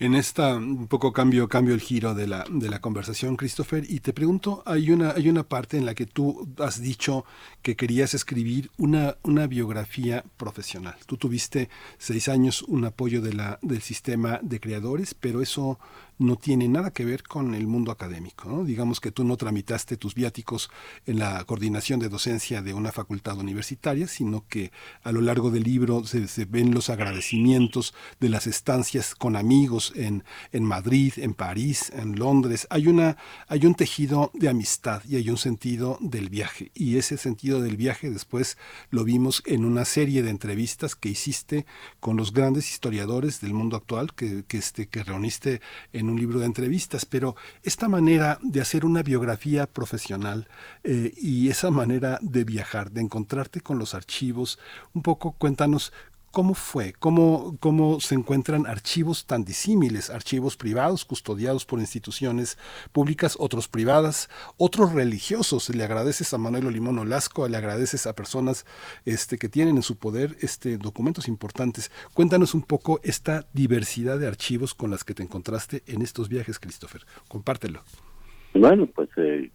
En 0.00 0.14
esta 0.14 0.56
un 0.56 0.86
poco 0.86 1.12
cambio 1.12 1.46
cambio 1.46 1.74
el 1.74 1.82
giro 1.82 2.14
de 2.14 2.26
la 2.26 2.46
de 2.50 2.70
la 2.70 2.80
conversación, 2.80 3.36
Christopher, 3.36 3.84
y 3.86 4.00
te 4.00 4.14
pregunto, 4.14 4.62
hay 4.64 4.90
una 4.90 5.10
hay 5.10 5.28
una 5.28 5.42
parte 5.42 5.76
en 5.76 5.84
la 5.84 5.94
que 5.94 6.06
tú 6.06 6.48
has 6.58 6.80
dicho 6.80 7.26
que 7.60 7.76
querías 7.76 8.14
escribir 8.14 8.70
una 8.78 9.18
una 9.24 9.46
biografía 9.46 10.24
profesional. 10.38 10.96
Tú 11.04 11.18
tuviste 11.18 11.68
seis 11.98 12.30
años 12.30 12.62
un 12.62 12.86
apoyo 12.86 13.20
de 13.20 13.34
la 13.34 13.58
del 13.60 13.82
sistema 13.82 14.40
de 14.42 14.58
creadores, 14.58 15.12
pero 15.12 15.42
eso 15.42 15.78
no 16.20 16.36
tiene 16.36 16.68
nada 16.68 16.92
que 16.92 17.06
ver 17.06 17.22
con 17.22 17.54
el 17.54 17.66
mundo 17.66 17.90
académico. 17.90 18.48
¿no? 18.48 18.62
Digamos 18.62 19.00
que 19.00 19.10
tú 19.10 19.24
no 19.24 19.38
tramitaste 19.38 19.96
tus 19.96 20.14
viáticos 20.14 20.70
en 21.06 21.18
la 21.18 21.42
coordinación 21.44 21.98
de 21.98 22.10
docencia 22.10 22.60
de 22.60 22.74
una 22.74 22.92
facultad 22.92 23.38
universitaria, 23.38 24.06
sino 24.06 24.44
que 24.46 24.70
a 25.02 25.12
lo 25.12 25.22
largo 25.22 25.50
del 25.50 25.62
libro 25.62 26.04
se, 26.04 26.44
ven 26.44 26.74
los 26.74 26.90
agradecimientos 26.90 27.94
de 28.20 28.28
las 28.28 28.46
estancias 28.46 29.14
con 29.14 29.34
amigos 29.34 29.94
en, 29.96 30.22
en 30.52 30.62
Madrid, 30.62 31.14
en 31.16 31.32
París, 31.32 31.90
en 31.94 32.18
Londres. 32.18 32.66
Hay, 32.68 32.86
una, 32.86 33.16
hay 33.48 33.64
un 33.64 33.74
tejido 33.74 34.30
de 34.34 34.50
amistad 34.50 35.02
y 35.08 35.16
hay 35.16 35.30
un 35.30 35.38
sentido 35.38 35.96
del 36.02 36.28
viaje. 36.28 36.70
Y 36.74 36.98
ese 36.98 37.16
sentido 37.16 37.62
del 37.62 37.78
viaje 37.78 38.10
después 38.10 38.58
lo 38.90 39.04
vimos 39.04 39.42
en 39.46 39.64
una 39.64 39.86
serie 39.86 40.22
de 40.22 40.28
entrevistas 40.28 40.94
que 40.96 41.08
hiciste 41.08 41.64
con 41.98 42.18
los 42.18 42.34
grandes 42.34 42.70
historiadores 42.70 43.40
del 43.40 43.54
mundo 43.54 43.78
actual 43.78 44.12
que, 44.12 44.44
que, 44.46 44.58
este, 44.58 44.86
que 44.86 45.02
reuniste 45.02 45.62
en 45.94 46.09
un 46.10 46.18
libro 46.18 46.40
de 46.40 46.46
entrevistas, 46.46 47.04
pero 47.04 47.36
esta 47.62 47.88
manera 47.88 48.38
de 48.42 48.60
hacer 48.60 48.84
una 48.84 49.02
biografía 49.02 49.66
profesional 49.66 50.48
eh, 50.84 51.12
y 51.16 51.48
esa 51.48 51.70
manera 51.70 52.18
de 52.22 52.44
viajar, 52.44 52.90
de 52.90 53.00
encontrarte 53.00 53.60
con 53.60 53.78
los 53.78 53.94
archivos, 53.94 54.58
un 54.94 55.02
poco 55.02 55.32
cuéntanos 55.32 55.92
¿Cómo 56.32 56.54
fue? 56.54 56.92
¿Cómo, 56.96 57.56
¿Cómo 57.58 57.98
se 57.98 58.14
encuentran 58.14 58.64
archivos 58.64 59.26
tan 59.26 59.44
disímiles? 59.44 60.10
Archivos 60.10 60.56
privados 60.56 61.04
custodiados 61.04 61.64
por 61.64 61.80
instituciones 61.80 62.56
públicas, 62.92 63.36
otros 63.40 63.66
privadas, 63.66 64.30
otros 64.56 64.92
religiosos. 64.92 65.74
Le 65.74 65.82
agradeces 65.82 66.32
a 66.32 66.38
Manuel 66.38 66.68
Olimón 66.68 67.00
Olasco, 67.00 67.48
le 67.48 67.56
agradeces 67.56 68.06
a 68.06 68.14
personas 68.14 68.64
este, 69.04 69.38
que 69.38 69.48
tienen 69.48 69.74
en 69.74 69.82
su 69.82 69.96
poder 69.96 70.36
este, 70.40 70.78
documentos 70.78 71.26
importantes. 71.26 71.90
Cuéntanos 72.14 72.54
un 72.54 72.62
poco 72.62 73.00
esta 73.02 73.48
diversidad 73.52 74.20
de 74.20 74.28
archivos 74.28 74.72
con 74.72 74.92
las 74.92 75.02
que 75.02 75.14
te 75.14 75.24
encontraste 75.24 75.82
en 75.88 76.00
estos 76.00 76.28
viajes, 76.28 76.60
Christopher. 76.60 77.06
Compártelo. 77.26 77.82
Bueno, 78.54 78.86
pues 78.86 79.08
eh, 79.16 79.50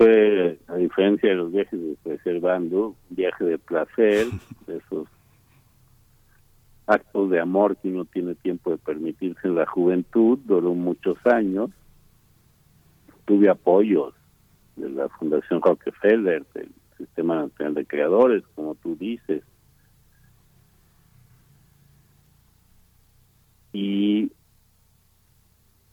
fue, 0.00 0.58
a 0.68 0.76
diferencia 0.76 1.28
de 1.28 1.34
los 1.34 1.52
viajes 1.52 1.78
de 1.78 1.94
Preservando, 2.02 2.96
un 3.10 3.16
viaje 3.16 3.44
de 3.44 3.58
placer, 3.58 4.28
de 4.66 4.78
esos 4.78 5.06
actos 6.86 7.28
de 7.28 7.38
amor 7.38 7.76
que 7.76 7.88
uno 7.88 8.06
tiene 8.06 8.34
tiempo 8.34 8.70
de 8.70 8.78
permitirse 8.78 9.46
en 9.46 9.56
la 9.56 9.66
juventud, 9.66 10.38
duró 10.46 10.72
muchos 10.72 11.18
años. 11.26 11.68
Tuve 13.26 13.50
apoyos 13.50 14.14
de 14.76 14.88
la 14.88 15.06
Fundación 15.10 15.60
Rockefeller, 15.60 16.46
del 16.54 16.70
Sistema 16.96 17.36
Nacional 17.36 17.74
de 17.74 17.84
Creadores, 17.84 18.42
como 18.54 18.76
tú 18.76 18.96
dices. 18.96 19.42
Y 23.74 24.32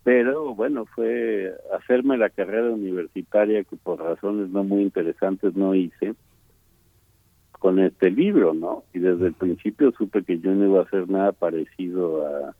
pero 0.08 0.56
bueno, 0.56 0.86
fue 0.86 1.54
hacerme 1.78 2.16
la 2.16 2.30
carrera 2.30 2.72
universitaria 2.72 3.66
que 3.66 3.76
por 3.76 4.00
razones 4.00 4.50
no 4.52 4.64
muy 4.64 4.84
interesantes 4.84 5.54
no 5.58 5.76
hice 5.76 6.16
con 7.52 7.78
este 7.80 8.10
libro, 8.10 8.54
¿no? 8.54 8.86
Y 8.94 9.00
desde 9.00 9.28
el 9.28 9.34
principio 9.34 9.92
supe 9.92 10.24
que 10.24 10.40
yo 10.40 10.52
no 10.52 10.66
iba 10.66 10.80
a 10.80 10.84
hacer 10.84 11.10
nada 11.10 11.34
parecido 11.34 12.26
a 12.26 12.56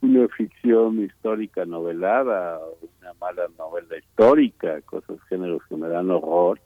una 0.00 0.26
ficción 0.26 1.04
histórica 1.04 1.66
novelada, 1.66 2.58
una 2.98 3.12
mala 3.20 3.44
novela 3.56 3.96
histórica, 3.96 4.80
cosas 4.80 5.22
géneros 5.28 5.62
que 5.68 5.76
me 5.76 5.88
dan 5.88 6.10
horror, 6.10 6.60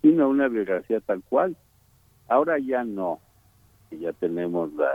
sino 0.00 0.28
una 0.28 0.46
biografía 0.46 1.00
tal 1.00 1.24
cual. 1.24 1.56
Ahora 2.28 2.60
ya 2.60 2.84
no, 2.84 3.18
ya 3.90 4.12
tenemos 4.12 4.72
la 4.74 4.92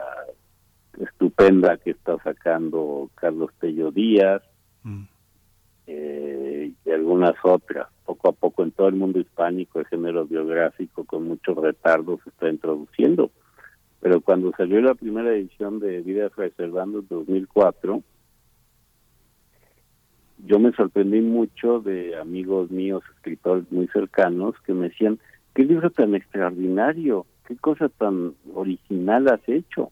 estupenda 0.99 1.77
que 1.77 1.91
está 1.91 2.17
sacando 2.23 3.09
Carlos 3.15 3.51
Tello 3.59 3.91
Díaz 3.91 4.41
eh, 5.87 6.73
y 6.85 6.89
algunas 6.91 7.35
otras. 7.43 7.87
Poco 8.05 8.29
a 8.29 8.31
poco 8.33 8.63
en 8.63 8.71
todo 8.71 8.87
el 8.87 8.95
mundo 8.95 9.19
hispánico 9.19 9.79
el 9.79 9.85
género 9.87 10.25
biográfico 10.25 11.05
con 11.05 11.27
muchos 11.27 11.55
retardos 11.57 12.19
se 12.23 12.29
está 12.29 12.49
introduciendo. 12.49 13.31
Pero 13.99 14.19
cuando 14.21 14.51
salió 14.57 14.81
la 14.81 14.95
primera 14.95 15.31
edición 15.33 15.79
de 15.79 16.01
Vidas 16.01 16.35
Reservando 16.35 16.99
en 16.99 17.07
2004, 17.07 18.03
yo 20.45 20.59
me 20.59 20.71
sorprendí 20.71 21.21
mucho 21.21 21.79
de 21.81 22.17
amigos 22.17 22.71
míos, 22.71 23.03
escritores 23.15 23.71
muy 23.71 23.87
cercanos, 23.87 24.55
que 24.65 24.73
me 24.73 24.89
decían, 24.89 25.19
qué 25.53 25.63
libro 25.63 25.91
tan 25.91 26.15
extraordinario, 26.15 27.25
qué 27.47 27.55
cosa 27.57 27.89
tan 27.89 28.33
original 28.55 29.27
has 29.27 29.47
hecho. 29.47 29.91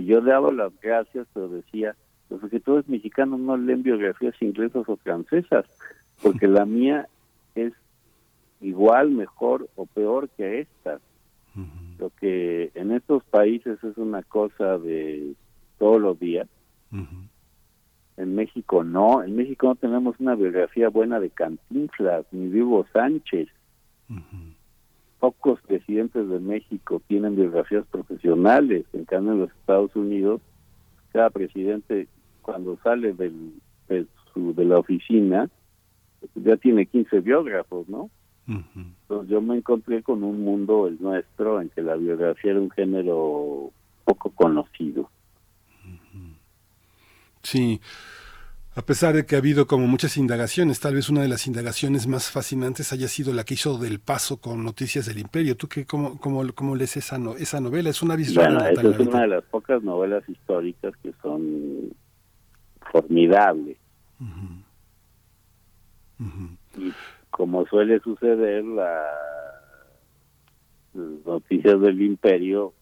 Y 0.00 0.06
yo 0.06 0.22
le 0.22 0.30
daba 0.30 0.50
las 0.50 0.72
gracias, 0.80 1.26
pero 1.34 1.48
decía, 1.48 1.94
los 2.30 2.42
escritores 2.42 2.88
mexicanos 2.88 3.38
no 3.38 3.56
leen 3.58 3.82
biografías 3.82 4.34
inglesas 4.40 4.88
o 4.88 4.96
francesas, 4.96 5.66
porque 6.22 6.48
la 6.48 6.64
mía 6.64 7.06
es 7.54 7.74
igual, 8.62 9.10
mejor 9.10 9.68
o 9.76 9.84
peor 9.84 10.30
que 10.30 10.60
estas. 10.60 11.02
Lo 11.98 12.10
que 12.18 12.70
en 12.74 12.92
estos 12.92 13.22
países 13.24 13.82
es 13.84 13.98
una 13.98 14.22
cosa 14.22 14.78
de 14.78 15.34
todos 15.78 16.00
los 16.00 16.18
días. 16.18 16.48
En 18.16 18.34
México 18.34 18.84
no, 18.84 19.22
en 19.22 19.36
México 19.36 19.66
no 19.66 19.74
tenemos 19.74 20.18
una 20.18 20.34
biografía 20.34 20.88
buena 20.88 21.20
de 21.20 21.28
Cantinflas, 21.28 22.24
ni 22.30 22.58
Hugo 22.58 22.86
Sánchez. 22.94 23.48
Pocos 25.20 25.60
presidentes 25.62 26.28
de 26.28 26.40
México 26.40 27.00
tienen 27.06 27.36
biografías 27.36 27.86
profesionales, 27.86 28.86
en 28.92 29.04
cambio 29.04 29.32
en 29.32 29.40
los 29.40 29.50
Estados 29.50 29.94
Unidos, 29.94 30.40
cada 31.12 31.30
presidente 31.30 32.08
cuando 32.42 32.78
sale 32.82 33.12
del, 33.12 33.52
de, 33.88 34.06
su, 34.32 34.54
de 34.54 34.64
la 34.64 34.78
oficina 34.78 35.48
ya 36.34 36.56
tiene 36.56 36.86
15 36.86 37.20
biógrafos, 37.20 37.88
¿no? 37.88 38.10
Entonces 38.46 39.30
yo 39.30 39.40
me 39.40 39.56
encontré 39.56 40.02
con 40.02 40.24
un 40.24 40.42
mundo, 40.42 40.88
el 40.88 41.00
nuestro, 41.00 41.60
en 41.60 41.68
que 41.68 41.82
la 41.82 41.94
biografía 41.94 42.50
era 42.50 42.60
un 42.60 42.70
género 42.70 43.70
poco 44.04 44.30
conocido. 44.30 45.08
Sí. 47.42 47.80
A 48.80 48.82
pesar 48.82 49.14
de 49.14 49.26
que 49.26 49.34
ha 49.34 49.38
habido 49.38 49.66
como 49.66 49.86
muchas 49.86 50.16
indagaciones, 50.16 50.80
tal 50.80 50.94
vez 50.94 51.10
una 51.10 51.20
de 51.20 51.28
las 51.28 51.46
indagaciones 51.46 52.06
más 52.06 52.30
fascinantes 52.30 52.94
haya 52.94 53.08
sido 53.08 53.34
la 53.34 53.44
que 53.44 53.52
hizo 53.52 53.76
del 53.76 54.00
paso 54.00 54.40
con 54.40 54.64
Noticias 54.64 55.04
del 55.04 55.18
Imperio. 55.18 55.54
¿Tú 55.54 55.68
qué, 55.68 55.84
cómo, 55.84 56.18
cómo, 56.18 56.42
cómo 56.54 56.74
lees 56.74 56.96
esa, 56.96 57.18
no, 57.18 57.36
esa 57.36 57.60
novela? 57.60 57.90
Es 57.90 58.00
una 58.00 58.16
visual. 58.16 58.54
Bueno, 58.54 58.70
esa 58.70 59.02
es 59.02 59.06
una 59.06 59.20
de 59.20 59.28
las 59.28 59.44
pocas 59.44 59.82
novelas 59.82 60.26
históricas 60.26 60.94
que 61.02 61.12
son 61.20 61.92
formidables. 62.90 63.76
Y 66.78 66.92
como 67.30 67.66
suele 67.66 68.00
suceder, 68.00 68.64
la 68.64 69.02
las 70.94 71.26
Noticias 71.26 71.78
del 71.82 72.00
Imperio 72.00 72.72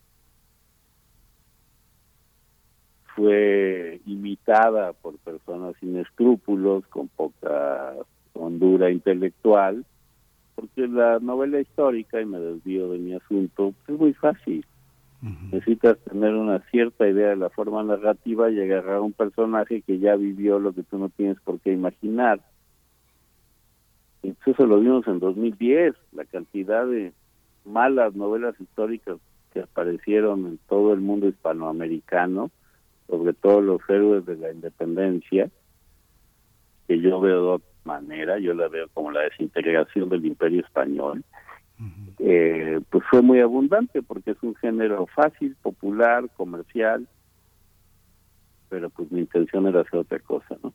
fue 3.19 4.01
imitada 4.07 4.93
por 4.93 5.19
personas 5.19 5.75
sin 5.81 5.97
escrúpulos, 5.97 6.87
con 6.87 7.09
poca 7.09 7.95
hondura 8.33 8.93
intelectual, 8.93 9.85
porque 10.55 10.87
la 10.87 11.19
novela 11.19 11.59
histórica, 11.59 12.21
y 12.21 12.27
me 12.27 12.39
desvío 12.39 12.89
de 12.91 12.99
mi 12.99 13.15
asunto, 13.15 13.75
es 13.89 13.99
muy 13.99 14.13
fácil. 14.15 14.65
Necesitas 15.51 15.99
tener 15.99 16.33
una 16.33 16.61
cierta 16.71 17.09
idea 17.09 17.31
de 17.31 17.37
la 17.37 17.51
forma 17.51 17.83
narrativa 17.83 18.53
y 18.53 18.61
agarrar 18.61 18.99
a 18.99 19.01
un 19.01 19.13
personaje 19.13 19.83
que 19.83 19.99
ya 19.99 20.15
vivió 20.15 20.61
lo 20.61 20.73
que 20.73 20.85
tú 20.85 20.97
no 20.97 21.09
tienes 21.09 21.41
por 21.41 21.59
qué 21.59 21.73
imaginar. 21.73 22.41
Eso 24.23 24.65
lo 24.65 24.79
vimos 24.79 25.09
en 25.09 25.19
2010, 25.19 25.97
la 26.13 26.25
cantidad 26.25 26.87
de 26.87 27.13
malas 27.65 28.15
novelas 28.15 28.55
históricas 28.61 29.19
que 29.53 29.61
aparecieron 29.61 30.47
en 30.47 30.59
todo 30.69 30.93
el 30.93 31.01
mundo 31.01 31.27
hispanoamericano, 31.27 32.53
sobre 33.09 33.33
todo 33.33 33.61
los 33.61 33.81
héroes 33.89 34.27
de 34.27 34.37
la 34.37 34.53
independencia, 34.53 35.51
que 36.87 37.01
yo 37.01 37.21
veo 37.21 37.43
de 37.43 37.49
otra 37.49 37.69
manera, 37.85 38.39
yo 38.39 38.55
la 38.55 38.69
veo 38.69 38.89
como 38.93 39.11
la 39.11 39.23
desintegración 39.23 40.09
del 40.09 40.27
imperio 40.27 40.61
español, 40.61 41.25
eh, 42.19 42.81
pues 42.91 43.05
fue 43.09 43.23
muy 43.23 43.41
abundante 43.41 44.03
porque 44.03 44.33
es 44.33 44.43
un 44.43 44.55
género 44.57 45.07
fácil, 45.07 45.57
popular, 45.63 46.29
comercial, 46.37 47.07
pero 48.69 48.91
pues 48.91 49.11
mi 49.13 49.21
intención 49.21 49.67
era 49.67 49.83
hacer 49.83 50.01
otra 50.01 50.19
cosa, 50.19 50.57
¿no? 50.63 50.73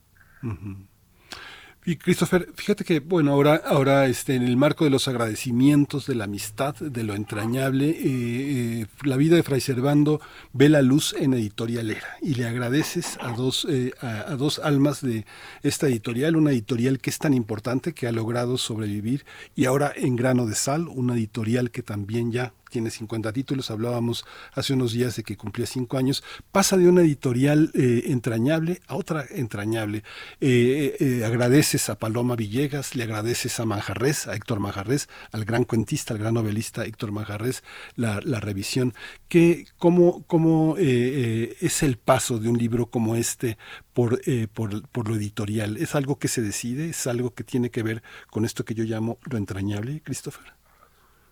Y 1.85 1.97
Christopher, 1.97 2.49
fíjate 2.55 2.85
que, 2.85 3.01
bueno, 3.01 3.31
ahora, 3.33 3.61
ahora 3.65 4.05
este, 4.07 4.35
en 4.35 4.43
el 4.43 4.55
marco 4.55 4.85
de 4.85 4.89
los 4.89 5.09
agradecimientos, 5.09 6.07
de 6.07 6.15
la 6.15 6.23
amistad, 6.23 6.75
de 6.75 7.03
lo 7.03 7.13
entrañable, 7.13 7.89
eh, 7.89 7.97
eh, 8.03 8.85
la 9.03 9.17
vida 9.17 9.35
de 9.35 9.43
Fray 9.43 9.59
Servando 9.59 10.21
ve 10.53 10.69
la 10.69 10.81
luz 10.81 11.13
en 11.19 11.33
Editorialera. 11.33 12.07
Y 12.21 12.35
le 12.35 12.47
agradeces 12.47 13.17
a 13.19 13.33
dos, 13.33 13.67
eh, 13.69 13.93
a, 13.99 14.31
a 14.31 14.35
dos 14.37 14.59
almas 14.59 15.01
de 15.01 15.25
esta 15.61 15.87
editorial, 15.87 16.37
una 16.37 16.51
editorial 16.51 16.99
que 16.99 17.09
es 17.09 17.19
tan 17.19 17.33
importante, 17.33 17.93
que 17.93 18.07
ha 18.07 18.13
logrado 18.13 18.57
sobrevivir, 18.57 19.25
y 19.53 19.65
ahora 19.65 19.91
en 19.93 20.15
Grano 20.15 20.45
de 20.45 20.55
Sal, 20.55 20.87
una 20.87 21.15
editorial 21.15 21.69
que 21.69 21.83
también 21.83 22.31
ya 22.31 22.53
tiene 22.73 22.89
50 22.89 23.31
títulos, 23.33 23.69
hablábamos 23.69 24.25
hace 24.51 24.73
unos 24.73 24.93
días 24.93 25.15
de 25.15 25.21
que 25.21 25.37
cumplía 25.37 25.67
5 25.67 25.95
años, 25.95 26.23
pasa 26.51 26.75
de 26.75 26.89
una 26.89 27.01
editorial 27.01 27.69
eh, 27.75 28.05
entrañable 28.07 28.81
a 28.87 28.95
otra 28.95 29.25
entrañable. 29.29 30.03
Eh, 30.41 30.97
eh, 30.99 31.23
agradeces 31.23 31.89
a 31.89 31.99
Paloma 31.99 32.35
Villegas, 32.35 32.95
le 32.95 33.03
agradeces 33.03 33.59
a 33.59 33.65
Manjarres, 33.65 34.27
a 34.27 34.33
Héctor 34.33 34.59
Manjarres, 34.59 35.07
al 35.31 35.45
gran 35.45 35.65
cuentista, 35.65 36.15
al 36.15 36.19
gran 36.19 36.33
novelista 36.33 36.83
Héctor 36.83 37.11
Manjarres, 37.11 37.63
la, 37.95 38.19
la 38.23 38.39
revisión. 38.39 38.95
Que, 39.27 39.67
¿Cómo, 39.77 40.23
cómo 40.25 40.75
es 40.79 41.83
el 41.83 41.97
paso 41.97 42.39
de 42.39 42.49
un 42.49 42.57
libro 42.57 42.87
como 42.87 43.15
este 43.15 43.59
por, 43.93 44.19
por, 44.53 44.87
por 44.89 45.09
lo 45.09 45.15
editorial? 45.15 45.77
¿Es 45.77 45.93
algo 45.93 46.17
que 46.17 46.27
se 46.27 46.41
decide? 46.41 46.89
¿Es 46.89 47.05
algo 47.05 47.35
que 47.35 47.43
tiene 47.43 47.69
que 47.69 47.83
ver 47.83 48.01
con 48.31 48.45
esto 48.45 48.65
que 48.65 48.73
yo 48.73 48.83
llamo 48.83 49.19
lo 49.29 49.37
entrañable, 49.37 50.01
Christopher? 50.03 50.62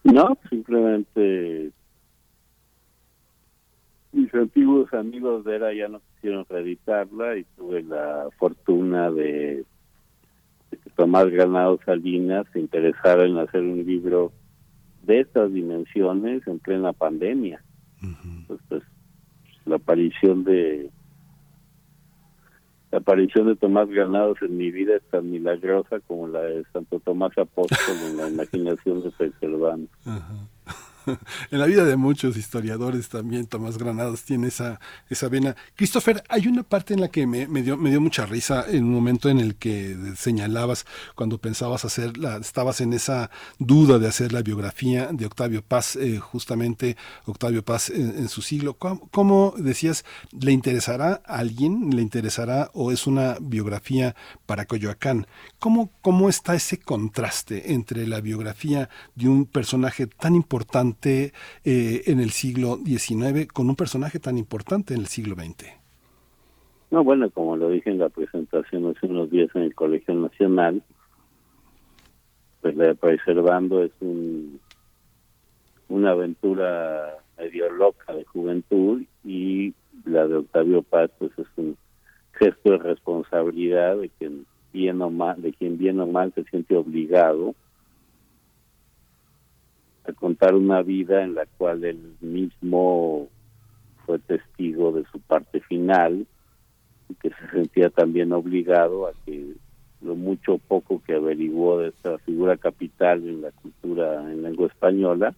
No, 0.03 0.37
simplemente 0.49 1.71
mis 4.11 4.33
antiguos 4.33 4.93
amigos 4.93 5.45
de 5.45 5.55
ERA 5.55 5.73
ya 5.73 5.87
no 5.87 6.01
quisieron 6.15 6.45
reeditarla 6.49 7.37
y 7.37 7.45
tuve 7.55 7.83
la 7.83 8.27
fortuna 8.37 9.09
de, 9.09 9.63
de 10.69 10.77
que 10.77 10.89
Tomás 10.95 11.27
Granado 11.29 11.79
Salinas 11.85 12.45
se 12.51 12.59
interesara 12.59 13.25
en 13.25 13.37
hacer 13.37 13.61
un 13.61 13.85
libro 13.85 14.33
de 15.03 15.21
estas 15.21 15.51
dimensiones 15.53 16.45
en 16.47 16.59
plena 16.59 16.93
pandemia. 16.93 17.63
Entonces, 18.01 18.65
pues, 18.67 18.83
la 19.65 19.75
aparición 19.75 20.43
de 20.43 20.89
la 22.91 22.97
aparición 22.97 23.47
de 23.47 23.55
Tomás 23.55 23.89
Granados 23.89 24.37
en 24.41 24.57
mi 24.57 24.69
vida 24.69 24.95
es 24.95 25.03
tan 25.09 25.31
milagrosa 25.31 25.99
como 26.07 26.27
la 26.27 26.41
de 26.41 26.65
Santo 26.73 26.99
Tomás 26.99 27.37
Apóstol 27.37 27.95
en 28.05 28.17
la 28.17 28.29
imaginación 28.29 29.01
de 29.01 29.11
Fray 29.11 29.31
Servando. 29.39 29.87
En 31.51 31.59
la 31.59 31.65
vida 31.65 31.83
de 31.83 31.95
muchos 31.95 32.37
historiadores 32.37 33.09
también 33.09 33.45
Tomás 33.47 33.77
Granados 33.77 34.23
tiene 34.23 34.47
esa, 34.47 34.79
esa 35.09 35.29
vena. 35.29 35.55
Christopher, 35.75 36.23
hay 36.29 36.47
una 36.47 36.63
parte 36.63 36.93
en 36.93 37.01
la 37.01 37.09
que 37.09 37.27
me, 37.27 37.47
me 37.47 37.61
dio, 37.61 37.77
me 37.77 37.89
dio 37.89 38.01
mucha 38.01 38.25
risa 38.25 38.65
en 38.67 38.83
un 38.85 38.93
momento 38.93 39.29
en 39.29 39.39
el 39.39 39.55
que 39.55 39.95
señalabas 40.15 40.85
cuando 41.15 41.37
pensabas 41.37 41.85
hacer, 41.85 42.17
la, 42.17 42.37
estabas 42.37 42.81
en 42.81 42.93
esa 42.93 43.29
duda 43.59 43.99
de 43.99 44.07
hacer 44.07 44.33
la 44.33 44.41
biografía 44.41 45.09
de 45.11 45.25
Octavio 45.25 45.63
Paz, 45.63 45.95
eh, 45.95 46.19
justamente 46.19 46.97
Octavio 47.25 47.63
Paz 47.63 47.89
en, 47.89 48.29
su 48.29 48.41
siglo. 48.41 48.75
¿Cómo, 48.75 49.07
¿Cómo, 49.11 49.53
decías, 49.57 50.05
le 50.31 50.51
interesará 50.51 51.21
a 51.25 51.39
alguien, 51.39 51.89
le 51.95 52.01
interesará 52.01 52.69
o 52.73 52.91
es 52.91 53.07
una 53.07 53.37
biografía 53.41 54.15
para 54.45 54.65
Coyoacán? 54.65 55.27
¿Cómo, 55.59 55.91
cómo 56.01 56.29
está 56.29 56.55
ese 56.55 56.77
contraste 56.77 57.73
entre 57.73 58.07
la 58.07 58.21
biografía 58.21 58.89
de 59.15 59.29
un 59.29 59.45
personaje 59.45 60.07
tan 60.07 60.35
importante 60.35 60.90
eh, 61.03 62.01
en 62.05 62.19
el 62.19 62.31
siglo 62.31 62.77
XIX 62.77 63.47
con 63.51 63.69
un 63.69 63.75
personaje 63.75 64.19
tan 64.19 64.37
importante 64.37 64.93
en 64.93 65.01
el 65.01 65.07
siglo 65.07 65.35
XX. 65.35 65.81
No, 66.91 67.03
bueno, 67.03 67.29
como 67.29 67.55
lo 67.55 67.69
dije 67.69 67.89
en 67.89 67.99
la 67.99 68.09
presentación 68.09 68.85
hace 68.87 69.07
unos 69.07 69.31
días 69.31 69.49
en 69.55 69.63
el 69.63 69.73
Colegio 69.73 70.13
Nacional, 70.13 70.83
pues 72.61 72.75
la 72.75 72.87
de 72.87 72.95
Preservando 72.95 73.83
es 73.83 73.91
un, 74.01 74.59
una 75.87 76.11
aventura 76.11 77.17
medio 77.37 77.69
loca 77.71 78.13
de 78.13 78.25
juventud 78.25 79.03
y 79.23 79.73
la 80.05 80.27
de 80.27 80.35
Octavio 80.35 80.83
Paz 80.83 81.09
pues 81.17 81.31
es 81.37 81.47
un 81.55 81.77
gesto 82.33 82.71
de 82.71 82.77
responsabilidad 82.77 83.97
de 83.97 84.09
quien 84.09 84.45
bien 84.73 85.01
o 85.01 85.09
mal, 85.09 85.41
de 85.41 85.53
quien 85.53 85.77
bien 85.77 85.99
o 85.99 86.07
mal 86.07 86.33
se 86.33 86.43
siente 86.45 86.75
obligado 86.75 87.55
a 90.05 90.13
contar 90.13 90.55
una 90.55 90.81
vida 90.81 91.23
en 91.23 91.35
la 91.35 91.45
cual 91.57 91.83
él 91.83 92.15
mismo 92.21 93.27
fue 94.05 94.19
testigo 94.19 94.91
de 94.91 95.05
su 95.11 95.19
parte 95.19 95.59
final 95.61 96.25
y 97.09 97.13
que 97.15 97.29
se 97.29 97.51
sentía 97.51 97.89
también 97.89 98.33
obligado 98.33 99.07
a 99.07 99.13
que 99.25 99.53
lo 100.01 100.15
mucho 100.15 100.53
o 100.53 100.57
poco 100.57 101.01
que 101.05 101.13
averiguó 101.13 101.79
de 101.79 101.89
esta 101.89 102.17
figura 102.19 102.57
capital 102.57 103.27
en 103.27 103.41
la 103.41 103.51
cultura 103.51 104.31
en 104.31 104.41
lengua 104.41 104.67
española 104.67 105.35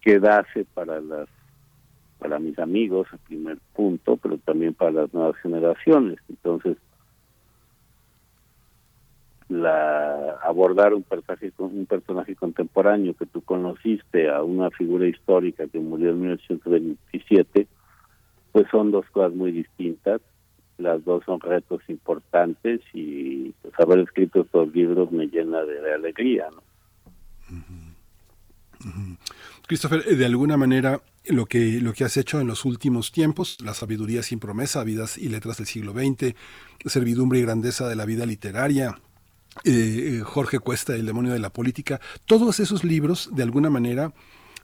quedase 0.00 0.64
para 0.74 1.00
las 1.00 1.28
para 2.18 2.38
mis 2.38 2.58
amigos 2.58 3.06
el 3.12 3.18
primer 3.20 3.58
punto 3.74 4.16
pero 4.16 4.38
también 4.38 4.74
para 4.74 4.92
las 4.92 5.14
nuevas 5.14 5.36
generaciones. 5.36 6.18
Entonces 6.28 6.76
la 9.48 10.38
abordar 10.42 10.92
un 10.94 11.04
personaje 11.04 11.52
un 11.58 11.86
personaje 11.86 12.34
contemporáneo 12.34 13.14
que 13.14 13.26
tú 13.26 13.42
conociste 13.42 14.28
a 14.28 14.42
una 14.42 14.70
figura 14.70 15.06
histórica 15.06 15.66
que 15.68 15.78
murió 15.78 16.10
en 16.10 16.20
1927 16.20 17.68
pues 18.50 18.66
son 18.70 18.90
dos 18.90 19.06
cosas 19.10 19.34
muy 19.34 19.52
distintas 19.52 20.20
las 20.78 21.04
dos 21.04 21.24
son 21.24 21.40
retos 21.40 21.80
importantes 21.88 22.80
y 22.92 23.52
pues 23.62 23.74
haber 23.78 24.00
escrito 24.00 24.42
estos 24.42 24.74
libros 24.74 25.10
me 25.10 25.26
llena 25.26 25.62
de, 25.62 25.94
alegría. 25.94 26.48
Christopher, 29.66 30.04
de 30.04 30.26
alguna 30.26 30.56
manera 30.56 31.00
lo 31.24 31.46
que, 31.46 31.80
lo 31.80 31.92
que 31.92 32.04
has 32.04 32.16
hecho 32.16 32.40
en 32.40 32.46
los 32.46 32.64
últimos 32.64 33.10
tiempos, 33.10 33.58
la 33.62 33.74
sabiduría 33.74 34.22
sin 34.22 34.38
promesa, 34.38 34.84
vidas 34.84 35.16
y 35.16 35.28
letras 35.28 35.56
del 35.56 35.66
siglo 35.66 35.92
XX, 35.92 36.34
servidumbre 36.84 37.38
y 37.38 37.42
grandeza 37.42 37.88
de 37.88 37.96
la 37.96 38.04
vida 38.04 38.26
literaria, 38.26 38.98
eh, 39.64 40.22
Jorge 40.24 40.58
Cuesta, 40.58 40.94
El 40.94 41.06
demonio 41.06 41.32
de 41.32 41.38
la 41.38 41.50
política, 41.50 42.00
todos 42.24 42.60
esos 42.60 42.84
libros, 42.84 43.30
de 43.32 43.42
alguna 43.42 43.70
manera, 43.70 44.12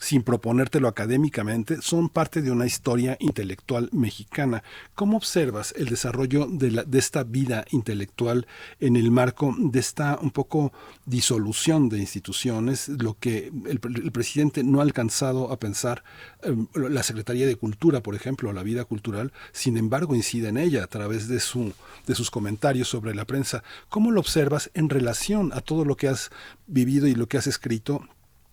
sin 0.03 0.25
proponértelo 0.25 0.89
académicamente, 0.89 1.81
son 1.81 2.09
parte 2.09 2.43
de 2.43 2.51
una 2.51 2.67
historia 2.67 3.17
intelectual 3.21 3.89
mexicana. 3.93 4.65
¿Cómo 4.97 5.17
observas 5.17 5.73
el 5.77 5.87
desarrollo 5.87 6.49
de, 6.51 6.85
esta 6.99 7.23
vida 7.23 7.65
intelectual 7.71 8.49
en 8.81 8.97
el 8.97 9.13
marco 9.13 9.55
de 9.57 9.79
esta 9.79 10.19
un 10.21 10.33
poco 10.33 10.73
disolución 11.07 11.89
de 11.89 11.99
instituciones, 11.99 12.89
lo 12.89 13.15
que 13.15 13.53
el, 13.67 13.79
presidente 14.11 14.65
no 14.65 14.81
ha 14.81 14.83
alcanzado 14.83 15.53
a 15.53 15.61
pensar, 15.61 16.03
eh, 16.43 16.53
la 16.75 17.05
Secretaría 17.05 17.47
de 17.47 17.55
Cultura, 17.55 18.03
por 18.03 18.17
ejemplo, 18.17 18.53
la 18.53 18.65
vida 18.65 18.85
cultural, 18.85 19.33
sin 19.53 19.77
embargo, 19.77 20.17
incide 20.17 20.49
en 20.49 20.57
ella 20.57 20.83
a 20.83 20.89
través 20.89 21.29
de 21.29 21.39
sus 21.39 22.31
comentarios 22.33 22.89
sobre 22.89 23.15
la 23.15 23.25
prensa. 23.25 23.63
¿Cómo 23.89 24.11
lo 24.11 24.19
observas 24.19 24.69
en 24.75 24.89
relación 24.89 25.53
a 25.53 25.61
todo 25.61 25.85
lo 25.85 25.97
que 25.97 26.09
has 26.09 26.31
vivido 26.67 27.07
y 27.07 27.15
lo 27.15 27.29
que 27.29 27.39
has 27.39 27.47
escrito 27.47 28.03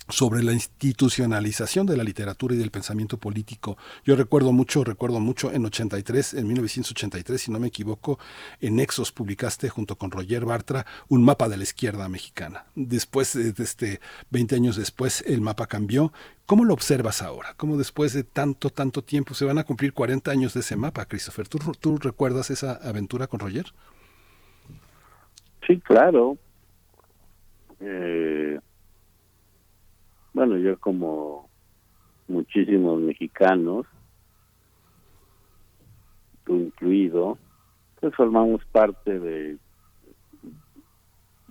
sobre 0.09 0.43
la 0.43 0.53
institucionalización 0.53 1.85
de 1.85 1.97
la 1.97 2.03
literatura 2.03 2.55
y 2.55 2.57
del 2.57 2.71
pensamiento 2.71 3.17
político. 3.17 3.77
Yo 4.03 4.15
recuerdo 4.15 4.51
mucho, 4.51 4.83
recuerdo 4.83 5.19
mucho 5.19 5.51
en 5.51 5.65
83, 5.65 6.33
en 6.35 6.47
1983, 6.47 7.41
si 7.41 7.51
no 7.51 7.59
me 7.59 7.67
equivoco, 7.67 8.19
en 8.59 8.75
Nexos 8.75 9.11
publicaste 9.11 9.69
junto 9.69 9.97
con 9.97 10.11
Roger 10.11 10.45
Bartra 10.45 10.85
un 11.07 11.23
mapa 11.23 11.49
de 11.49 11.57
la 11.57 11.63
izquierda 11.63 12.09
mexicana. 12.09 12.65
Después, 12.75 13.33
de 13.33 13.63
este 13.63 13.99
20 14.31 14.55
años 14.55 14.75
después, 14.75 15.23
el 15.27 15.41
mapa 15.41 15.67
cambió. 15.67 16.11
¿Cómo 16.45 16.65
lo 16.65 16.73
observas 16.73 17.21
ahora? 17.21 17.53
¿Cómo 17.57 17.77
después 17.77 18.13
de 18.13 18.23
tanto, 18.23 18.71
tanto 18.71 19.03
tiempo 19.03 19.35
se 19.35 19.45
van 19.45 19.59
a 19.59 19.63
cumplir 19.63 19.93
40 19.93 20.31
años 20.31 20.53
de 20.53 20.61
ese 20.61 20.75
mapa, 20.75 21.05
Christopher? 21.05 21.47
¿Tú, 21.47 21.59
tú 21.79 21.97
recuerdas 21.97 22.49
esa 22.49 22.73
aventura 22.73 23.27
con 23.27 23.39
Roger? 23.39 23.67
Sí, 25.67 25.79
claro. 25.81 26.37
Eh, 27.79 28.59
bueno, 30.33 30.57
yo 30.57 30.79
como 30.79 31.49
muchísimos 32.27 33.01
mexicanos, 33.01 33.85
tú 36.45 36.55
incluido, 36.55 37.37
pues 37.99 38.15
formamos 38.15 38.63
parte 38.65 39.19
de 39.19 39.57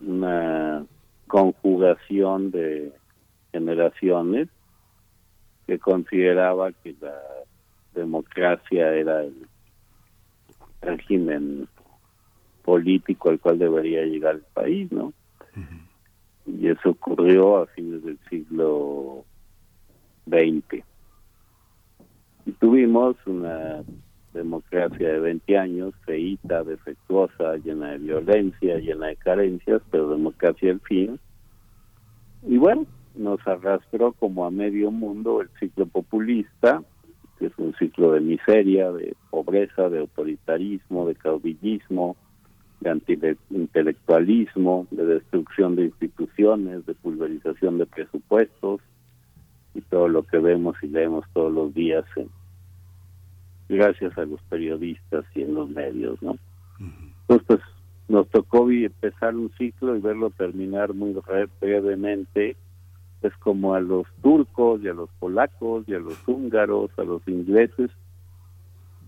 una 0.00 0.86
conjugación 1.26 2.50
de 2.50 2.92
generaciones 3.52 4.48
que 5.66 5.78
consideraba 5.78 6.72
que 6.72 6.94
la 7.00 7.14
democracia 7.94 8.94
era 8.94 9.22
el 9.22 9.46
régimen 10.80 11.68
político 12.64 13.30
al 13.30 13.40
cual 13.40 13.58
debería 13.58 14.04
llegar 14.04 14.36
el 14.36 14.42
país, 14.54 14.90
¿no? 14.92 15.12
Y 16.48 16.68
eso 16.68 16.90
ocurrió 16.90 17.58
a 17.58 17.66
fines 17.66 18.02
del 18.04 18.18
siglo 18.30 19.24
XX. 20.26 20.82
Y 22.46 22.52
tuvimos 22.52 23.16
una 23.26 23.82
democracia 24.32 25.12
de 25.12 25.20
20 25.20 25.58
años, 25.58 25.94
feíta, 26.06 26.62
defectuosa, 26.64 27.56
llena 27.56 27.92
de 27.92 27.98
violencia, 27.98 28.78
llena 28.78 29.08
de 29.08 29.16
carencias, 29.16 29.82
pero 29.90 30.10
democracia 30.10 30.70
al 30.70 30.80
fin. 30.80 31.18
Y 32.46 32.56
bueno, 32.56 32.86
nos 33.14 33.46
arrastró 33.46 34.12
como 34.12 34.46
a 34.46 34.50
medio 34.50 34.90
mundo 34.90 35.42
el 35.42 35.50
ciclo 35.58 35.86
populista, 35.86 36.82
que 37.38 37.46
es 37.46 37.52
un 37.58 37.74
ciclo 37.74 38.12
de 38.12 38.20
miseria, 38.20 38.90
de 38.92 39.14
pobreza, 39.30 39.88
de 39.88 40.00
autoritarismo, 40.00 41.06
de 41.06 41.14
caudillismo, 41.14 42.16
de 42.80 42.90
antiintelectualismo, 42.90 44.86
de 44.90 45.04
destrucción 45.06 45.74
de 45.76 45.86
instituciones, 45.86 46.86
de 46.86 46.94
pulverización 46.94 47.78
de 47.78 47.86
presupuestos 47.86 48.80
y 49.74 49.80
todo 49.82 50.08
lo 50.08 50.22
que 50.22 50.38
vemos 50.38 50.76
y 50.82 50.86
leemos 50.88 51.24
todos 51.32 51.52
los 51.52 51.74
días 51.74 52.04
en- 52.16 52.30
gracias 53.68 54.16
a 54.16 54.24
los 54.24 54.40
periodistas 54.42 55.24
y 55.34 55.42
en 55.42 55.54
los 55.54 55.68
medios, 55.70 56.22
¿no? 56.22 56.36
Entonces, 57.22 57.46
pues, 57.46 57.60
nos 58.08 58.26
tocó 58.28 58.70
empezar 58.70 59.36
un 59.36 59.50
ciclo 59.58 59.94
y 59.96 60.00
verlo 60.00 60.30
terminar 60.30 60.94
muy 60.94 61.12
re- 61.26 61.48
brevemente, 61.60 62.56
es 63.20 63.36
como 63.38 63.74
a 63.74 63.80
los 63.80 64.06
turcos 64.22 64.80
y 64.82 64.88
a 64.88 64.94
los 64.94 65.10
polacos 65.18 65.84
y 65.88 65.94
a 65.94 65.98
los 65.98 66.16
húngaros, 66.26 66.90
a 66.96 67.02
los 67.02 67.20
ingleses 67.28 67.90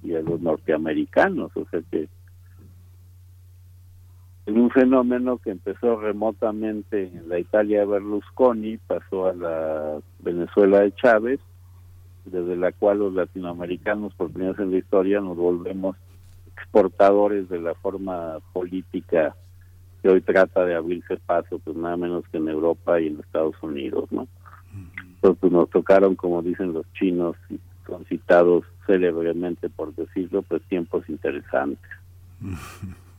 y 0.03 0.15
a 0.15 0.21
los 0.21 0.41
norteamericanos, 0.41 1.51
o 1.57 1.65
sea 1.71 1.81
que 1.91 2.09
en 4.47 4.59
un 4.59 4.71
fenómeno 4.71 5.39
que 5.39 5.51
empezó 5.51 6.01
remotamente 6.01 7.05
en 7.05 7.29
la 7.29 7.39
Italia 7.39 7.81
de 7.81 7.87
Berlusconi, 7.87 8.79
pasó 8.79 9.27
a 9.27 9.35
la 9.35 9.99
Venezuela 10.21 10.81
de 10.81 10.95
Chávez, 10.95 11.41
desde 12.25 12.57
la 12.57 12.73
cual 12.73 12.99
los 12.99 13.15
latinoamericanos 13.15 14.15
por 14.15 14.31
primera 14.31 14.53
vez 14.53 14.61
en 14.61 14.73
la 14.73 14.79
historia 14.79 15.21
nos 15.21 15.37
volvemos 15.37 15.97
exportadores 16.57 17.49
de 17.49 17.61
la 17.61 17.75
forma 17.75 18.39
política 18.53 19.35
que 20.03 20.09
hoy 20.09 20.21
trata 20.21 20.65
de 20.65 20.75
abrirse 20.75 21.17
paso, 21.19 21.59
pues 21.59 21.77
nada 21.77 21.97
menos 21.97 22.25
que 22.31 22.39
en 22.39 22.49
Europa 22.49 23.01
y 23.01 23.09
en 23.09 23.21
Estados 23.21 23.55
Unidos, 23.63 24.11
¿no? 24.11 24.27
Entonces 25.15 25.39
pues, 25.41 25.53
nos 25.53 25.69
tocaron, 25.69 26.17
como 26.17 26.43
dicen 26.43 26.73
los 26.73 26.91
chinos, 26.95 27.37
y 27.51 27.61
son 27.87 28.05
citados 28.07 28.65
célebremente 28.87 29.69
por 29.69 29.95
decirlo, 29.95 30.43
pues 30.43 30.63
tiempos 30.63 31.09
interesantes. 31.09 31.91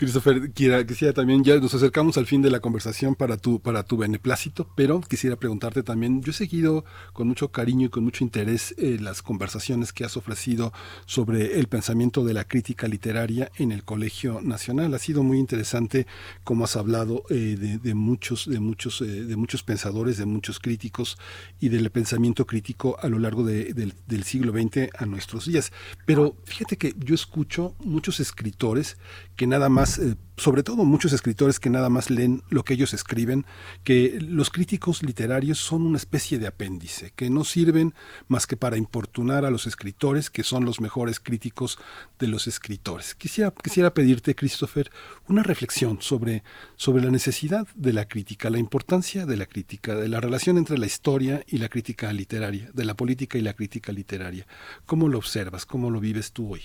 Christopher, 0.00 0.50
quiera- 0.54 0.86
quisiera 0.86 1.12
también, 1.12 1.44
ya 1.44 1.58
nos 1.60 1.74
acercamos 1.74 2.16
al 2.16 2.24
fin 2.24 2.40
de 2.40 2.50
la 2.50 2.60
conversación 2.60 3.14
para 3.14 3.36
tu, 3.36 3.60
para 3.60 3.82
tu 3.82 3.98
beneplácito, 3.98 4.66
pero 4.74 5.02
quisiera 5.02 5.36
preguntarte 5.36 5.82
también, 5.82 6.22
yo 6.22 6.30
he 6.30 6.34
seguido 6.34 6.86
con 7.12 7.28
mucho 7.28 7.52
cariño 7.52 7.88
y 7.88 7.90
con 7.90 8.04
mucho 8.04 8.24
interés 8.24 8.74
eh, 8.78 8.96
las 8.98 9.20
conversaciones 9.20 9.92
que 9.92 10.06
has 10.06 10.16
ofrecido 10.16 10.72
sobre 11.04 11.58
el 11.60 11.66
pensamiento 11.68 12.24
de 12.24 12.32
la 12.32 12.44
crítica 12.44 12.88
literaria 12.88 13.52
en 13.58 13.72
el 13.72 13.84
Colegio 13.84 14.40
Nacional. 14.40 14.94
Ha 14.94 14.98
sido 14.98 15.22
muy 15.22 15.38
interesante 15.38 16.06
cómo 16.44 16.64
has 16.64 16.76
hablado 16.76 17.24
eh, 17.28 17.58
de, 17.60 17.76
de 17.76 17.94
muchos, 17.94 18.48
de 18.48 18.58
muchos, 18.58 19.02
eh, 19.02 19.04
de 19.04 19.36
muchos 19.36 19.62
pensadores, 19.62 20.16
de 20.16 20.24
muchos 20.24 20.60
críticos 20.60 21.18
y 21.60 21.68
del 21.68 21.90
pensamiento 21.90 22.46
crítico 22.46 22.96
a 23.02 23.08
lo 23.10 23.18
largo 23.18 23.44
de- 23.44 23.74
del, 23.74 23.92
del 24.06 24.24
siglo 24.24 24.52
XX 24.52 24.88
a 24.98 25.04
nuestros 25.04 25.44
días. 25.44 25.72
Pero 26.06 26.36
fíjate 26.46 26.78
que 26.78 26.94
yo 26.96 27.14
escucho 27.14 27.74
muchos 27.84 28.18
escritores 28.18 28.96
que 29.36 29.46
nada 29.46 29.68
más, 29.68 29.89
eh, 29.98 30.16
sobre 30.36 30.62
todo 30.62 30.84
muchos 30.84 31.12
escritores 31.12 31.60
que 31.60 31.70
nada 31.70 31.88
más 31.90 32.10
leen 32.10 32.42
lo 32.48 32.64
que 32.64 32.74
ellos 32.74 32.94
escriben, 32.94 33.44
que 33.84 34.18
los 34.20 34.50
críticos 34.50 35.02
literarios 35.02 35.58
son 35.58 35.82
una 35.82 35.98
especie 35.98 36.38
de 36.38 36.46
apéndice, 36.46 37.12
que 37.14 37.30
no 37.30 37.44
sirven 37.44 37.94
más 38.28 38.46
que 38.46 38.56
para 38.56 38.76
importunar 38.76 39.44
a 39.44 39.50
los 39.50 39.66
escritores, 39.66 40.30
que 40.30 40.42
son 40.42 40.64
los 40.64 40.80
mejores 40.80 41.20
críticos 41.20 41.78
de 42.18 42.28
los 42.28 42.46
escritores. 42.46 43.14
Quisiera, 43.14 43.52
quisiera 43.52 43.92
pedirte, 43.92 44.34
Christopher, 44.34 44.90
una 45.28 45.42
reflexión 45.42 46.00
sobre, 46.00 46.42
sobre 46.76 47.04
la 47.04 47.10
necesidad 47.10 47.66
de 47.74 47.92
la 47.92 48.06
crítica, 48.06 48.50
la 48.50 48.58
importancia 48.58 49.26
de 49.26 49.36
la 49.36 49.46
crítica, 49.46 49.94
de 49.94 50.08
la 50.08 50.20
relación 50.20 50.58
entre 50.58 50.78
la 50.78 50.86
historia 50.86 51.44
y 51.46 51.58
la 51.58 51.68
crítica 51.68 52.12
literaria, 52.12 52.70
de 52.72 52.84
la 52.84 52.94
política 52.94 53.38
y 53.38 53.42
la 53.42 53.54
crítica 53.54 53.92
literaria. 53.92 54.46
¿Cómo 54.86 55.08
lo 55.08 55.18
observas? 55.18 55.66
¿Cómo 55.66 55.90
lo 55.90 56.00
vives 56.00 56.32
tú 56.32 56.52
hoy? 56.52 56.62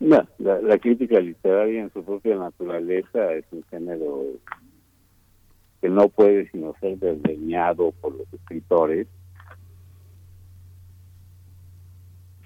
No, 0.00 0.26
la, 0.38 0.60
la 0.60 0.78
crítica 0.78 1.18
literaria 1.18 1.82
en 1.82 1.92
su 1.92 2.04
propia 2.04 2.36
naturaleza 2.36 3.32
es 3.32 3.44
un 3.50 3.64
género 3.64 4.24
que 5.80 5.88
no 5.88 6.08
puede 6.08 6.50
sino 6.50 6.74
ser 6.80 6.98
desdeñado 6.98 7.92
por 8.00 8.14
los 8.14 8.32
escritores, 8.32 9.06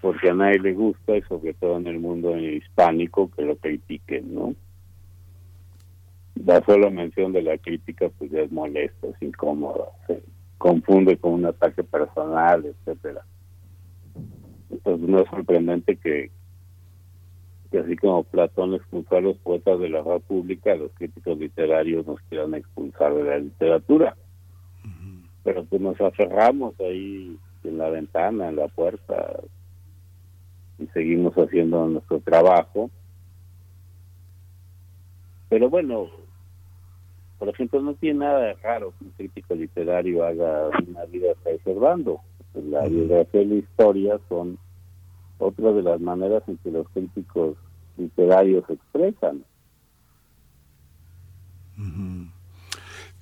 porque 0.00 0.30
a 0.30 0.34
nadie 0.34 0.58
le 0.58 0.72
gusta, 0.72 1.16
y 1.16 1.22
sobre 1.22 1.54
todo 1.54 1.76
en 1.76 1.86
el 1.86 1.98
mundo 1.98 2.36
hispánico, 2.36 3.30
que 3.30 3.42
lo 3.42 3.56
critiquen, 3.56 4.34
¿no? 4.34 4.54
La 6.44 6.60
sola 6.64 6.90
mención 6.90 7.32
de 7.32 7.42
la 7.42 7.56
crítica 7.58 8.10
pues 8.18 8.30
ya 8.30 8.40
es 8.40 8.50
molesta, 8.50 9.06
es 9.06 9.22
incómoda, 9.22 9.84
se 10.06 10.22
confunde 10.58 11.16
con 11.18 11.34
un 11.34 11.46
ataque 11.46 11.84
personal, 11.84 12.64
etcétera. 12.64 13.24
Entonces 14.70 15.08
no 15.08 15.20
es 15.20 15.28
sorprendente 15.28 15.96
que, 15.96 16.30
que 17.72 17.78
así 17.78 17.96
como 17.96 18.22
Platón 18.22 18.74
expulsó 18.74 19.16
a 19.16 19.22
los 19.22 19.38
poetas 19.38 19.80
de 19.80 19.88
la 19.88 20.02
República, 20.02 20.74
los 20.74 20.92
críticos 20.92 21.38
literarios 21.38 22.06
nos 22.06 22.20
quieran 22.28 22.54
expulsar 22.54 23.14
de 23.14 23.24
la 23.24 23.38
literatura. 23.38 24.16
Pero 25.42 25.64
pues 25.64 25.80
nos 25.80 25.98
aferramos 25.98 26.78
ahí 26.80 27.36
en 27.64 27.78
la 27.78 27.88
ventana, 27.88 28.50
en 28.50 28.56
la 28.56 28.68
puerta, 28.68 29.40
y 30.78 30.86
seguimos 30.88 31.34
haciendo 31.34 31.86
nuestro 31.86 32.20
trabajo. 32.20 32.90
Pero 35.48 35.70
bueno, 35.70 36.10
por 37.38 37.48
ejemplo, 37.48 37.80
no 37.80 37.94
tiene 37.94 38.20
nada 38.20 38.40
de 38.40 38.54
raro 38.54 38.92
que 38.98 39.04
un 39.06 39.10
crítico 39.12 39.54
literario 39.54 40.24
haga 40.24 40.68
una 40.86 41.06
vida 41.06 41.32
preservando. 41.42 42.20
La 42.54 42.86
biografía 42.86 43.40
y 43.40 43.46
la 43.46 43.54
historia 43.54 44.20
son 44.28 44.58
otra 45.42 45.72
de 45.72 45.82
las 45.82 46.00
maneras 46.00 46.42
en 46.46 46.56
que 46.58 46.70
los 46.70 46.88
críticos 46.90 47.56
literarios 47.96 48.64
se 48.66 48.74
expresan. 48.74 49.44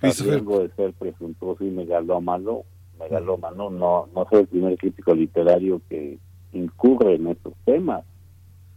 Christopher. 0.00 0.34
riesgo 0.34 0.60
de 0.60 0.68
ser 0.74 0.92
presuntuoso 0.94 1.64
y 1.64 1.70
megalómano, 1.70 2.64
megalómano 2.98 3.70
no, 3.70 4.08
no 4.14 4.26
soy 4.30 4.40
el 4.40 4.46
primer 4.46 4.76
crítico 4.76 5.14
literario 5.14 5.80
que 5.88 6.18
incurre 6.52 7.14
en 7.14 7.28
estos 7.28 7.54
temas. 7.64 8.04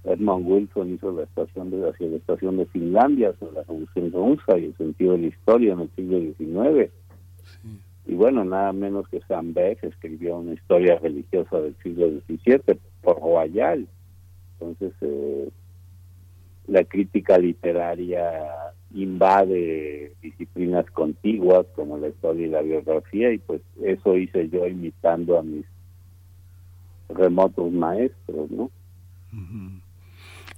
Edmund 0.05 0.45
Wilson 0.45 0.93
hizo 0.93 1.11
la 1.13 1.23
estación 1.23 1.71
de 1.71 1.89
hacia 1.89 2.07
la 2.07 2.17
estación 2.17 2.57
de 2.57 2.65
Finlandia 2.67 3.33
sobre 3.39 3.53
la 3.53 3.63
Revolución 3.63 4.11
Rusa 4.11 4.57
y 4.57 4.65
el 4.65 4.77
sentido 4.77 5.13
de 5.13 5.19
la 5.19 5.27
historia 5.27 5.73
en 5.73 5.79
el 5.81 5.89
siglo 5.95 6.19
XIX. 6.19 6.91
Y 8.05 8.15
bueno, 8.15 8.43
nada 8.43 8.73
menos 8.73 9.07
que 9.07 9.21
Sam 9.27 9.53
Beck 9.53 9.81
escribió 9.83 10.37
una 10.37 10.53
historia 10.53 10.99
religiosa 10.99 11.61
del 11.61 11.75
siglo 11.81 12.09
XVII 12.27 12.79
por 13.03 13.19
Royal. 13.19 13.87
Entonces, 14.53 14.93
eh, 15.01 15.49
la 16.67 16.83
crítica 16.85 17.37
literaria 17.37 18.73
invade 18.93 20.13
disciplinas 20.21 20.89
contiguas 20.91 21.65
como 21.75 21.97
la 21.97 22.09
historia 22.09 22.47
y 22.47 22.49
la 22.49 22.61
biografía 22.61 23.31
y 23.33 23.39
pues 23.39 23.61
eso 23.81 24.17
hice 24.17 24.49
yo 24.49 24.67
imitando 24.67 25.37
a 25.37 25.43
mis 25.43 25.65
remotos 27.09 27.71
maestros, 27.71 28.49
¿no? 28.51 28.71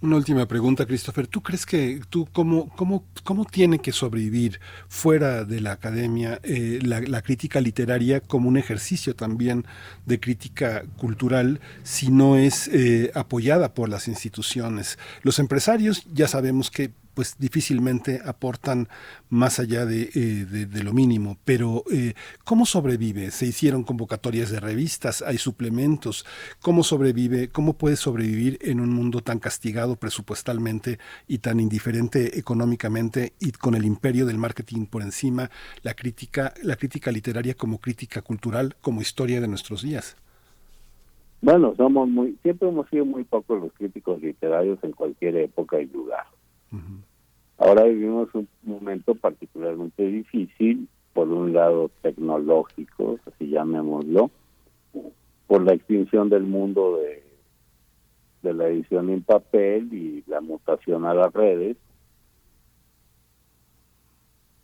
Una 0.02 0.18
última 0.18 0.46
pregunta, 0.46 0.86
Christopher. 0.86 1.26
¿Tú 1.28 1.42
crees 1.42 1.66
que 1.66 2.02
tú 2.10 2.28
cómo, 2.32 2.70
cómo, 2.76 3.06
cómo 3.24 3.46
tiene 3.46 3.80
que 3.80 3.92
sobrevivir 3.92 4.60
fuera 4.90 5.46
de 5.46 5.62
la 5.62 5.72
academia 5.72 6.40
eh, 6.44 6.80
la, 6.84 7.22
crítica 7.22 7.62
literaria 7.62 8.20
como 8.20 8.50
un 8.50 8.58
ejercicio 8.58 9.16
también 9.16 9.66
de 10.06 10.20
crítica 10.20 10.84
cultural 10.98 11.62
si 11.84 12.12
no 12.12 12.36
es 12.36 12.68
eh, 12.68 13.12
apoyada 13.16 13.74
por 13.74 13.90
las 13.90 14.08
instituciones? 14.08 15.00
Los 15.24 15.40
empresarios 15.40 16.06
ya 16.14 16.28
sabemos 16.28 16.70
que 16.70 16.92
pues 17.16 17.38
difícilmente 17.40 18.22
aportan 18.24 18.88
más 19.30 19.60
allá 19.60 19.86
de, 19.86 20.10
eh, 20.14 20.84
lo 20.84 20.94
mínimo. 20.94 21.38
Pero 21.46 21.84
eh, 21.92 22.14
¿cómo 22.44 22.66
sobrevive? 22.66 23.32
Se 23.32 23.48
hicieron 23.48 23.84
convocatorias 23.84 24.52
de 24.52 24.60
revistas, 24.60 25.24
hay 25.24 25.38
suplementos. 25.38 26.26
¿Cómo 26.62 26.84
sobrevive? 26.84 27.50
¿Cómo 27.50 27.74
puede 27.74 27.96
sobrevivir 27.96 28.60
en 28.62 28.80
un 28.80 28.90
mundo 28.90 29.22
tan 29.22 29.40
castigado 29.40 29.96
presupuestalmente 29.96 31.00
y 31.28 31.40
tan 31.40 31.60
indiferente 31.60 32.38
económicamente 32.38 33.34
y 33.40 33.52
con 33.54 33.74
el 33.74 33.86
imperio 33.86 34.26
del 34.26 34.38
marketing 34.38 34.86
por 34.86 35.02
encima 35.02 35.50
la 35.82 35.96
crítica, 35.96 36.54
la 36.62 36.76
crítica 36.76 37.12
literaria 37.12 37.56
como 37.56 37.80
crítica 37.80 38.22
cultural, 38.22 38.76
como 38.82 39.02
historia 39.02 39.40
de 39.40 39.48
nuestros 39.48 39.82
días? 39.82 40.18
Bueno, 41.42 41.76
somos 41.78 42.10
muy, 42.10 42.38
siempre 42.42 42.70
hemos 42.70 42.90
sido 42.90 43.06
muy 43.06 43.24
pocos 43.24 43.62
los 43.62 43.72
críticos 43.74 44.22
literarios 44.22 44.80
en 44.84 44.94
cualquier 44.94 45.36
época 45.38 45.80
y 45.80 45.86
lugar. 45.86 46.26
Ahora 47.58 47.84
vivimos 47.84 48.30
un 48.34 48.48
momento 48.64 49.16
particularmente 49.16 50.06
difícil, 50.06 50.88
por 51.14 51.30
un 51.30 51.54
lado 51.54 51.90
tecnológico, 52.02 53.20
así 53.26 53.50
llamémoslo, 53.50 54.30
por 55.48 55.64
la 55.64 55.74
extinción 55.74 56.30
del 56.30 56.44
mundo 56.44 56.98
de 56.98 57.26
de 58.46 58.54
la 58.54 58.68
edición 58.68 59.10
en 59.10 59.24
papel 59.24 59.92
y 59.92 60.24
la 60.28 60.40
mutación 60.40 61.06
a 61.06 61.14
las 61.14 61.34
redes. 61.34 61.76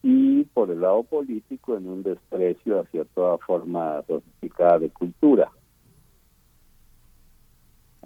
Y 0.03 0.43
por 0.45 0.71
el 0.71 0.81
lado 0.81 1.03
político, 1.03 1.75
en 1.77 1.87
un 1.87 2.03
desprecio 2.03 2.79
hacia 2.79 3.05
toda 3.05 3.37
forma 3.39 4.01
sofisticada 4.07 4.79
de 4.79 4.89
cultura. 4.89 5.51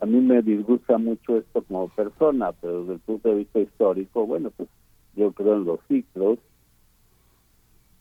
A 0.01 0.05
mí 0.05 0.19
me 0.19 0.41
disgusta 0.41 0.97
mucho 0.97 1.37
esto 1.37 1.61
como 1.63 1.89
persona, 1.89 2.51
pero 2.51 2.81
desde 2.81 2.93
el 2.93 2.99
punto 2.99 3.29
de 3.29 3.35
vista 3.35 3.59
histórico, 3.59 4.25
bueno, 4.25 4.51
pues 4.51 4.67
yo 5.15 5.31
creo 5.31 5.55
en 5.55 5.65
los 5.65 5.79
ciclos 5.87 6.39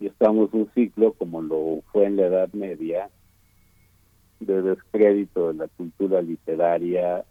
y 0.00 0.06
estamos 0.06 0.52
un 0.52 0.68
ciclo 0.74 1.12
como 1.12 1.40
lo 1.40 1.82
fue 1.92 2.06
en 2.06 2.16
la 2.16 2.26
Edad 2.26 2.52
Media 2.52 3.08
de 4.40 4.62
descrédito 4.62 5.48
de 5.48 5.54
la 5.54 5.68
cultura 5.68 6.20
literaria 6.20 7.24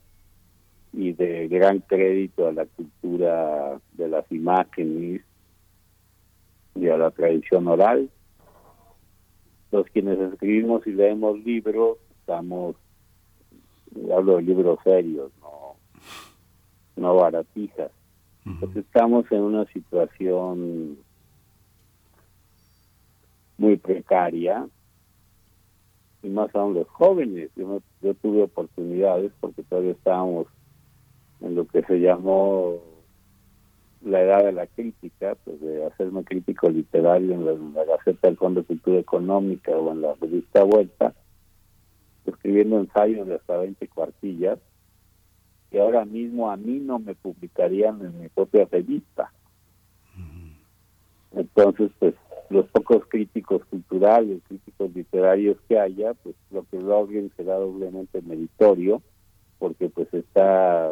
y 0.94 1.12
de 1.14 1.48
gran 1.48 1.80
crédito 1.80 2.48
a 2.48 2.54
la 2.54 2.66
cultura 2.66 3.80
de 3.94 4.08
las 4.08 4.32
imágenes 4.32 5.22
y 6.76 6.88
a 6.88 6.98
la 6.98 7.12
tradición 7.12 7.68
oral. 7.68 8.10
Los 9.72 9.88
quienes 9.88 10.20
escribimos 10.20 10.86
y 10.86 10.92
leemos 10.92 11.40
libros, 11.44 11.98
estamos, 12.20 12.76
hablo 14.16 14.38
de 14.38 14.44
libros 14.44 14.80
serios, 14.84 15.32
no, 15.42 15.76
no 16.96 17.16
baratijas, 17.16 17.92
pues 18.60 18.76
estamos 18.76 19.32
en 19.32 19.42
una 19.42 19.66
situación 19.68 20.98
muy 23.58 23.78
precaria 23.78 24.68
y 26.22 26.30
más 26.30 26.54
aún 26.56 26.74
los 26.74 26.88
jóvenes. 26.90 27.52
Yo, 27.56 27.82
yo 28.02 28.14
tuve 28.16 28.44
oportunidades 28.44 29.32
porque 29.40 29.64
todavía 29.64 29.92
estábamos 29.92 30.48
en 31.42 31.56
lo 31.56 31.68
que 31.68 31.84
se 31.84 32.00
llamó 32.00 32.80
la 34.02 34.22
edad 34.22 34.44
de 34.44 34.52
la 34.52 34.68
crítica, 34.68 35.36
pues 35.44 35.62
de 35.62 35.86
hacerme 35.86 36.24
crítico 36.24 36.70
literario 36.70 37.34
en 37.34 37.46
la, 37.46 37.52
en 37.52 37.74
la 37.74 37.86
Gaceta 37.86 38.28
del 38.28 38.38
Fondo 38.38 38.62
de 38.62 38.68
Cultura 38.68 39.00
Económica 39.00 39.72
o 39.72 39.92
en 39.92 40.02
la 40.02 40.14
revista 40.16 40.64
Vuelta, 40.64 41.14
escribiendo 42.26 42.80
ensayos 42.80 43.28
de 43.28 43.36
hasta 43.36 43.58
20 43.58 43.88
cuartillas, 43.88 44.60
que 45.72 45.80
ahora 45.80 46.06
mismo 46.06 46.52
a 46.52 46.58
mí 46.58 46.80
no 46.80 47.00
me 47.00 47.16
publicarían 47.16 48.02
en 48.02 48.22
mi 48.22 48.30
propia 48.30 48.68
revista. 48.72 49.32
Entonces, 51.32 51.92
pues 51.98 52.14
los 52.50 52.68
pocos 52.68 53.06
críticos 53.08 53.66
culturales, 53.66 54.42
críticos 54.48 54.94
literarios 54.94 55.58
que 55.68 55.80
haya, 55.80 56.14
pues 56.14 56.36
lo 56.52 56.64
que 56.70 56.80
logren 56.80 57.32
será 57.36 57.56
doblemente 57.56 58.22
meritorio, 58.22 59.02
porque 59.58 59.90
pues 59.90 60.14
está 60.14 60.92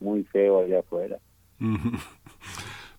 muy 0.00 0.24
feo 0.24 0.60
allá 0.60 0.80
afuera. 0.80 1.18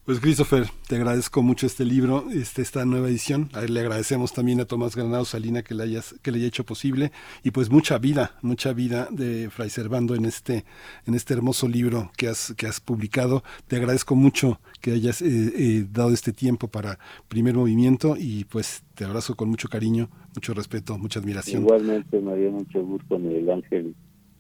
Pues 0.06 0.20
Christopher, 0.20 0.66
te 0.88 0.98
agradezco 0.98 1.42
mucho 1.42 1.66
este 1.66 1.84
libro, 1.84 2.26
este, 2.32 2.62
esta 2.62 2.86
nueva 2.86 3.08
edición. 3.08 3.50
A 3.54 3.62
le 3.62 3.80
agradecemos 3.80 4.34
también 4.34 4.62
a 4.62 4.66
Tomás 4.66 4.96
Granado 4.96 5.26
Salina 5.26 5.64
que 5.64 5.74
le, 5.74 5.82
hayas, 5.82 6.14
que 6.22 6.32
le 6.32 6.38
haya 6.38 6.46
hecho 6.46 6.64
posible 6.64 7.12
y 7.42 7.50
pues 7.50 7.72
mucha 7.72 7.98
vida, 7.98 8.34
mucha 8.44 8.72
vida 8.74 9.08
de 9.10 9.50
Fray 9.50 9.72
Servando 9.72 10.14
en 10.14 10.26
este, 10.26 10.64
en 11.08 11.16
este 11.16 11.34
hermoso 11.34 11.68
libro 11.68 12.12
que 12.18 12.28
has, 12.28 12.54
que 12.56 12.68
has 12.68 12.80
publicado. 12.80 13.42
Te 13.66 13.78
agradezco 13.78 14.16
mucho 14.16 14.60
que 14.80 14.92
hayas 14.92 15.24
eh, 15.24 15.28
eh, 15.28 15.88
dado 15.92 16.14
este 16.14 16.34
tiempo 16.34 16.68
para 16.68 17.00
primer 17.28 17.56
movimiento 17.56 18.16
y 18.16 18.44
pues 18.44 18.84
te 18.94 19.06
abrazo 19.06 19.36
con 19.36 19.50
mucho 19.50 19.70
cariño, 19.70 20.10
mucho 20.36 20.54
respeto, 20.54 21.00
mucha 21.00 21.20
admiración. 21.20 21.64
Igualmente 21.64 22.22
me 22.22 22.36
dio 22.36 22.52
mucho 22.52 22.84
gusto, 22.84 23.18
Miguel 23.18 23.50
Ángel, 23.50 23.96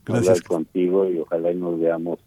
Gracias. 0.06 0.28
hablar 0.28 0.44
contigo 0.44 1.10
y 1.10 1.18
ojalá 1.18 1.52
y 1.52 1.56
nos 1.56 1.80
veamos 1.80 2.20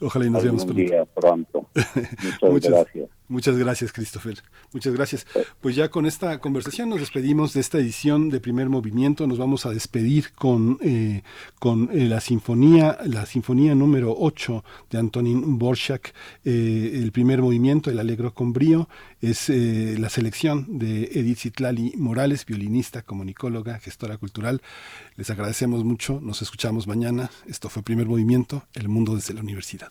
Ojalá 0.00 0.26
y 0.26 0.30
nos 0.30 0.42
veamos 0.42 0.64
pronto. 0.64 0.82
día 0.82 1.04
pronto. 1.04 1.66
Muchas, 2.42 2.70
gracias. 2.70 3.10
Muchas 3.28 3.56
gracias, 3.56 3.92
Christopher. 3.92 4.40
Muchas 4.72 4.94
gracias. 4.94 5.26
Pues 5.60 5.74
ya 5.74 5.90
con 5.90 6.06
esta 6.06 6.38
conversación 6.38 6.88
nos 6.88 7.00
despedimos 7.00 7.54
de 7.54 7.60
esta 7.60 7.78
edición 7.78 8.30
de 8.30 8.38
Primer 8.38 8.68
Movimiento. 8.68 9.26
Nos 9.26 9.38
vamos 9.38 9.66
a 9.66 9.70
despedir 9.70 10.32
con, 10.32 10.78
eh, 10.80 11.22
con 11.58 11.90
eh, 11.92 12.06
la 12.06 12.20
sinfonía, 12.20 12.98
la 13.04 13.26
sinfonía 13.26 13.74
número 13.74 14.14
8 14.16 14.64
de 14.90 14.98
Antonín 14.98 15.58
Borchak. 15.58 16.14
Eh, 16.44 17.00
el 17.02 17.10
primer 17.10 17.42
movimiento, 17.42 17.90
el 17.90 17.98
Alegro 17.98 18.32
con 18.32 18.52
Brío, 18.52 18.88
es 19.20 19.50
eh, 19.50 19.96
la 19.98 20.08
selección 20.08 20.78
de 20.78 21.10
Edith 21.12 21.38
Zitlali 21.38 21.94
Morales, 21.96 22.46
violinista, 22.46 23.02
comunicóloga, 23.02 23.80
gestora 23.80 24.18
cultural. 24.18 24.62
Les 25.16 25.30
agradecemos 25.30 25.84
mucho. 25.84 26.20
Nos 26.22 26.42
escuchamos 26.42 26.86
mañana. 26.86 27.30
Esto 27.46 27.68
fue 27.68 27.82
Primer 27.82 28.06
Movimiento, 28.06 28.64
El 28.74 28.88
Mundo 28.88 29.16
desde 29.16 29.34
la 29.34 29.40
Universidad. 29.40 29.90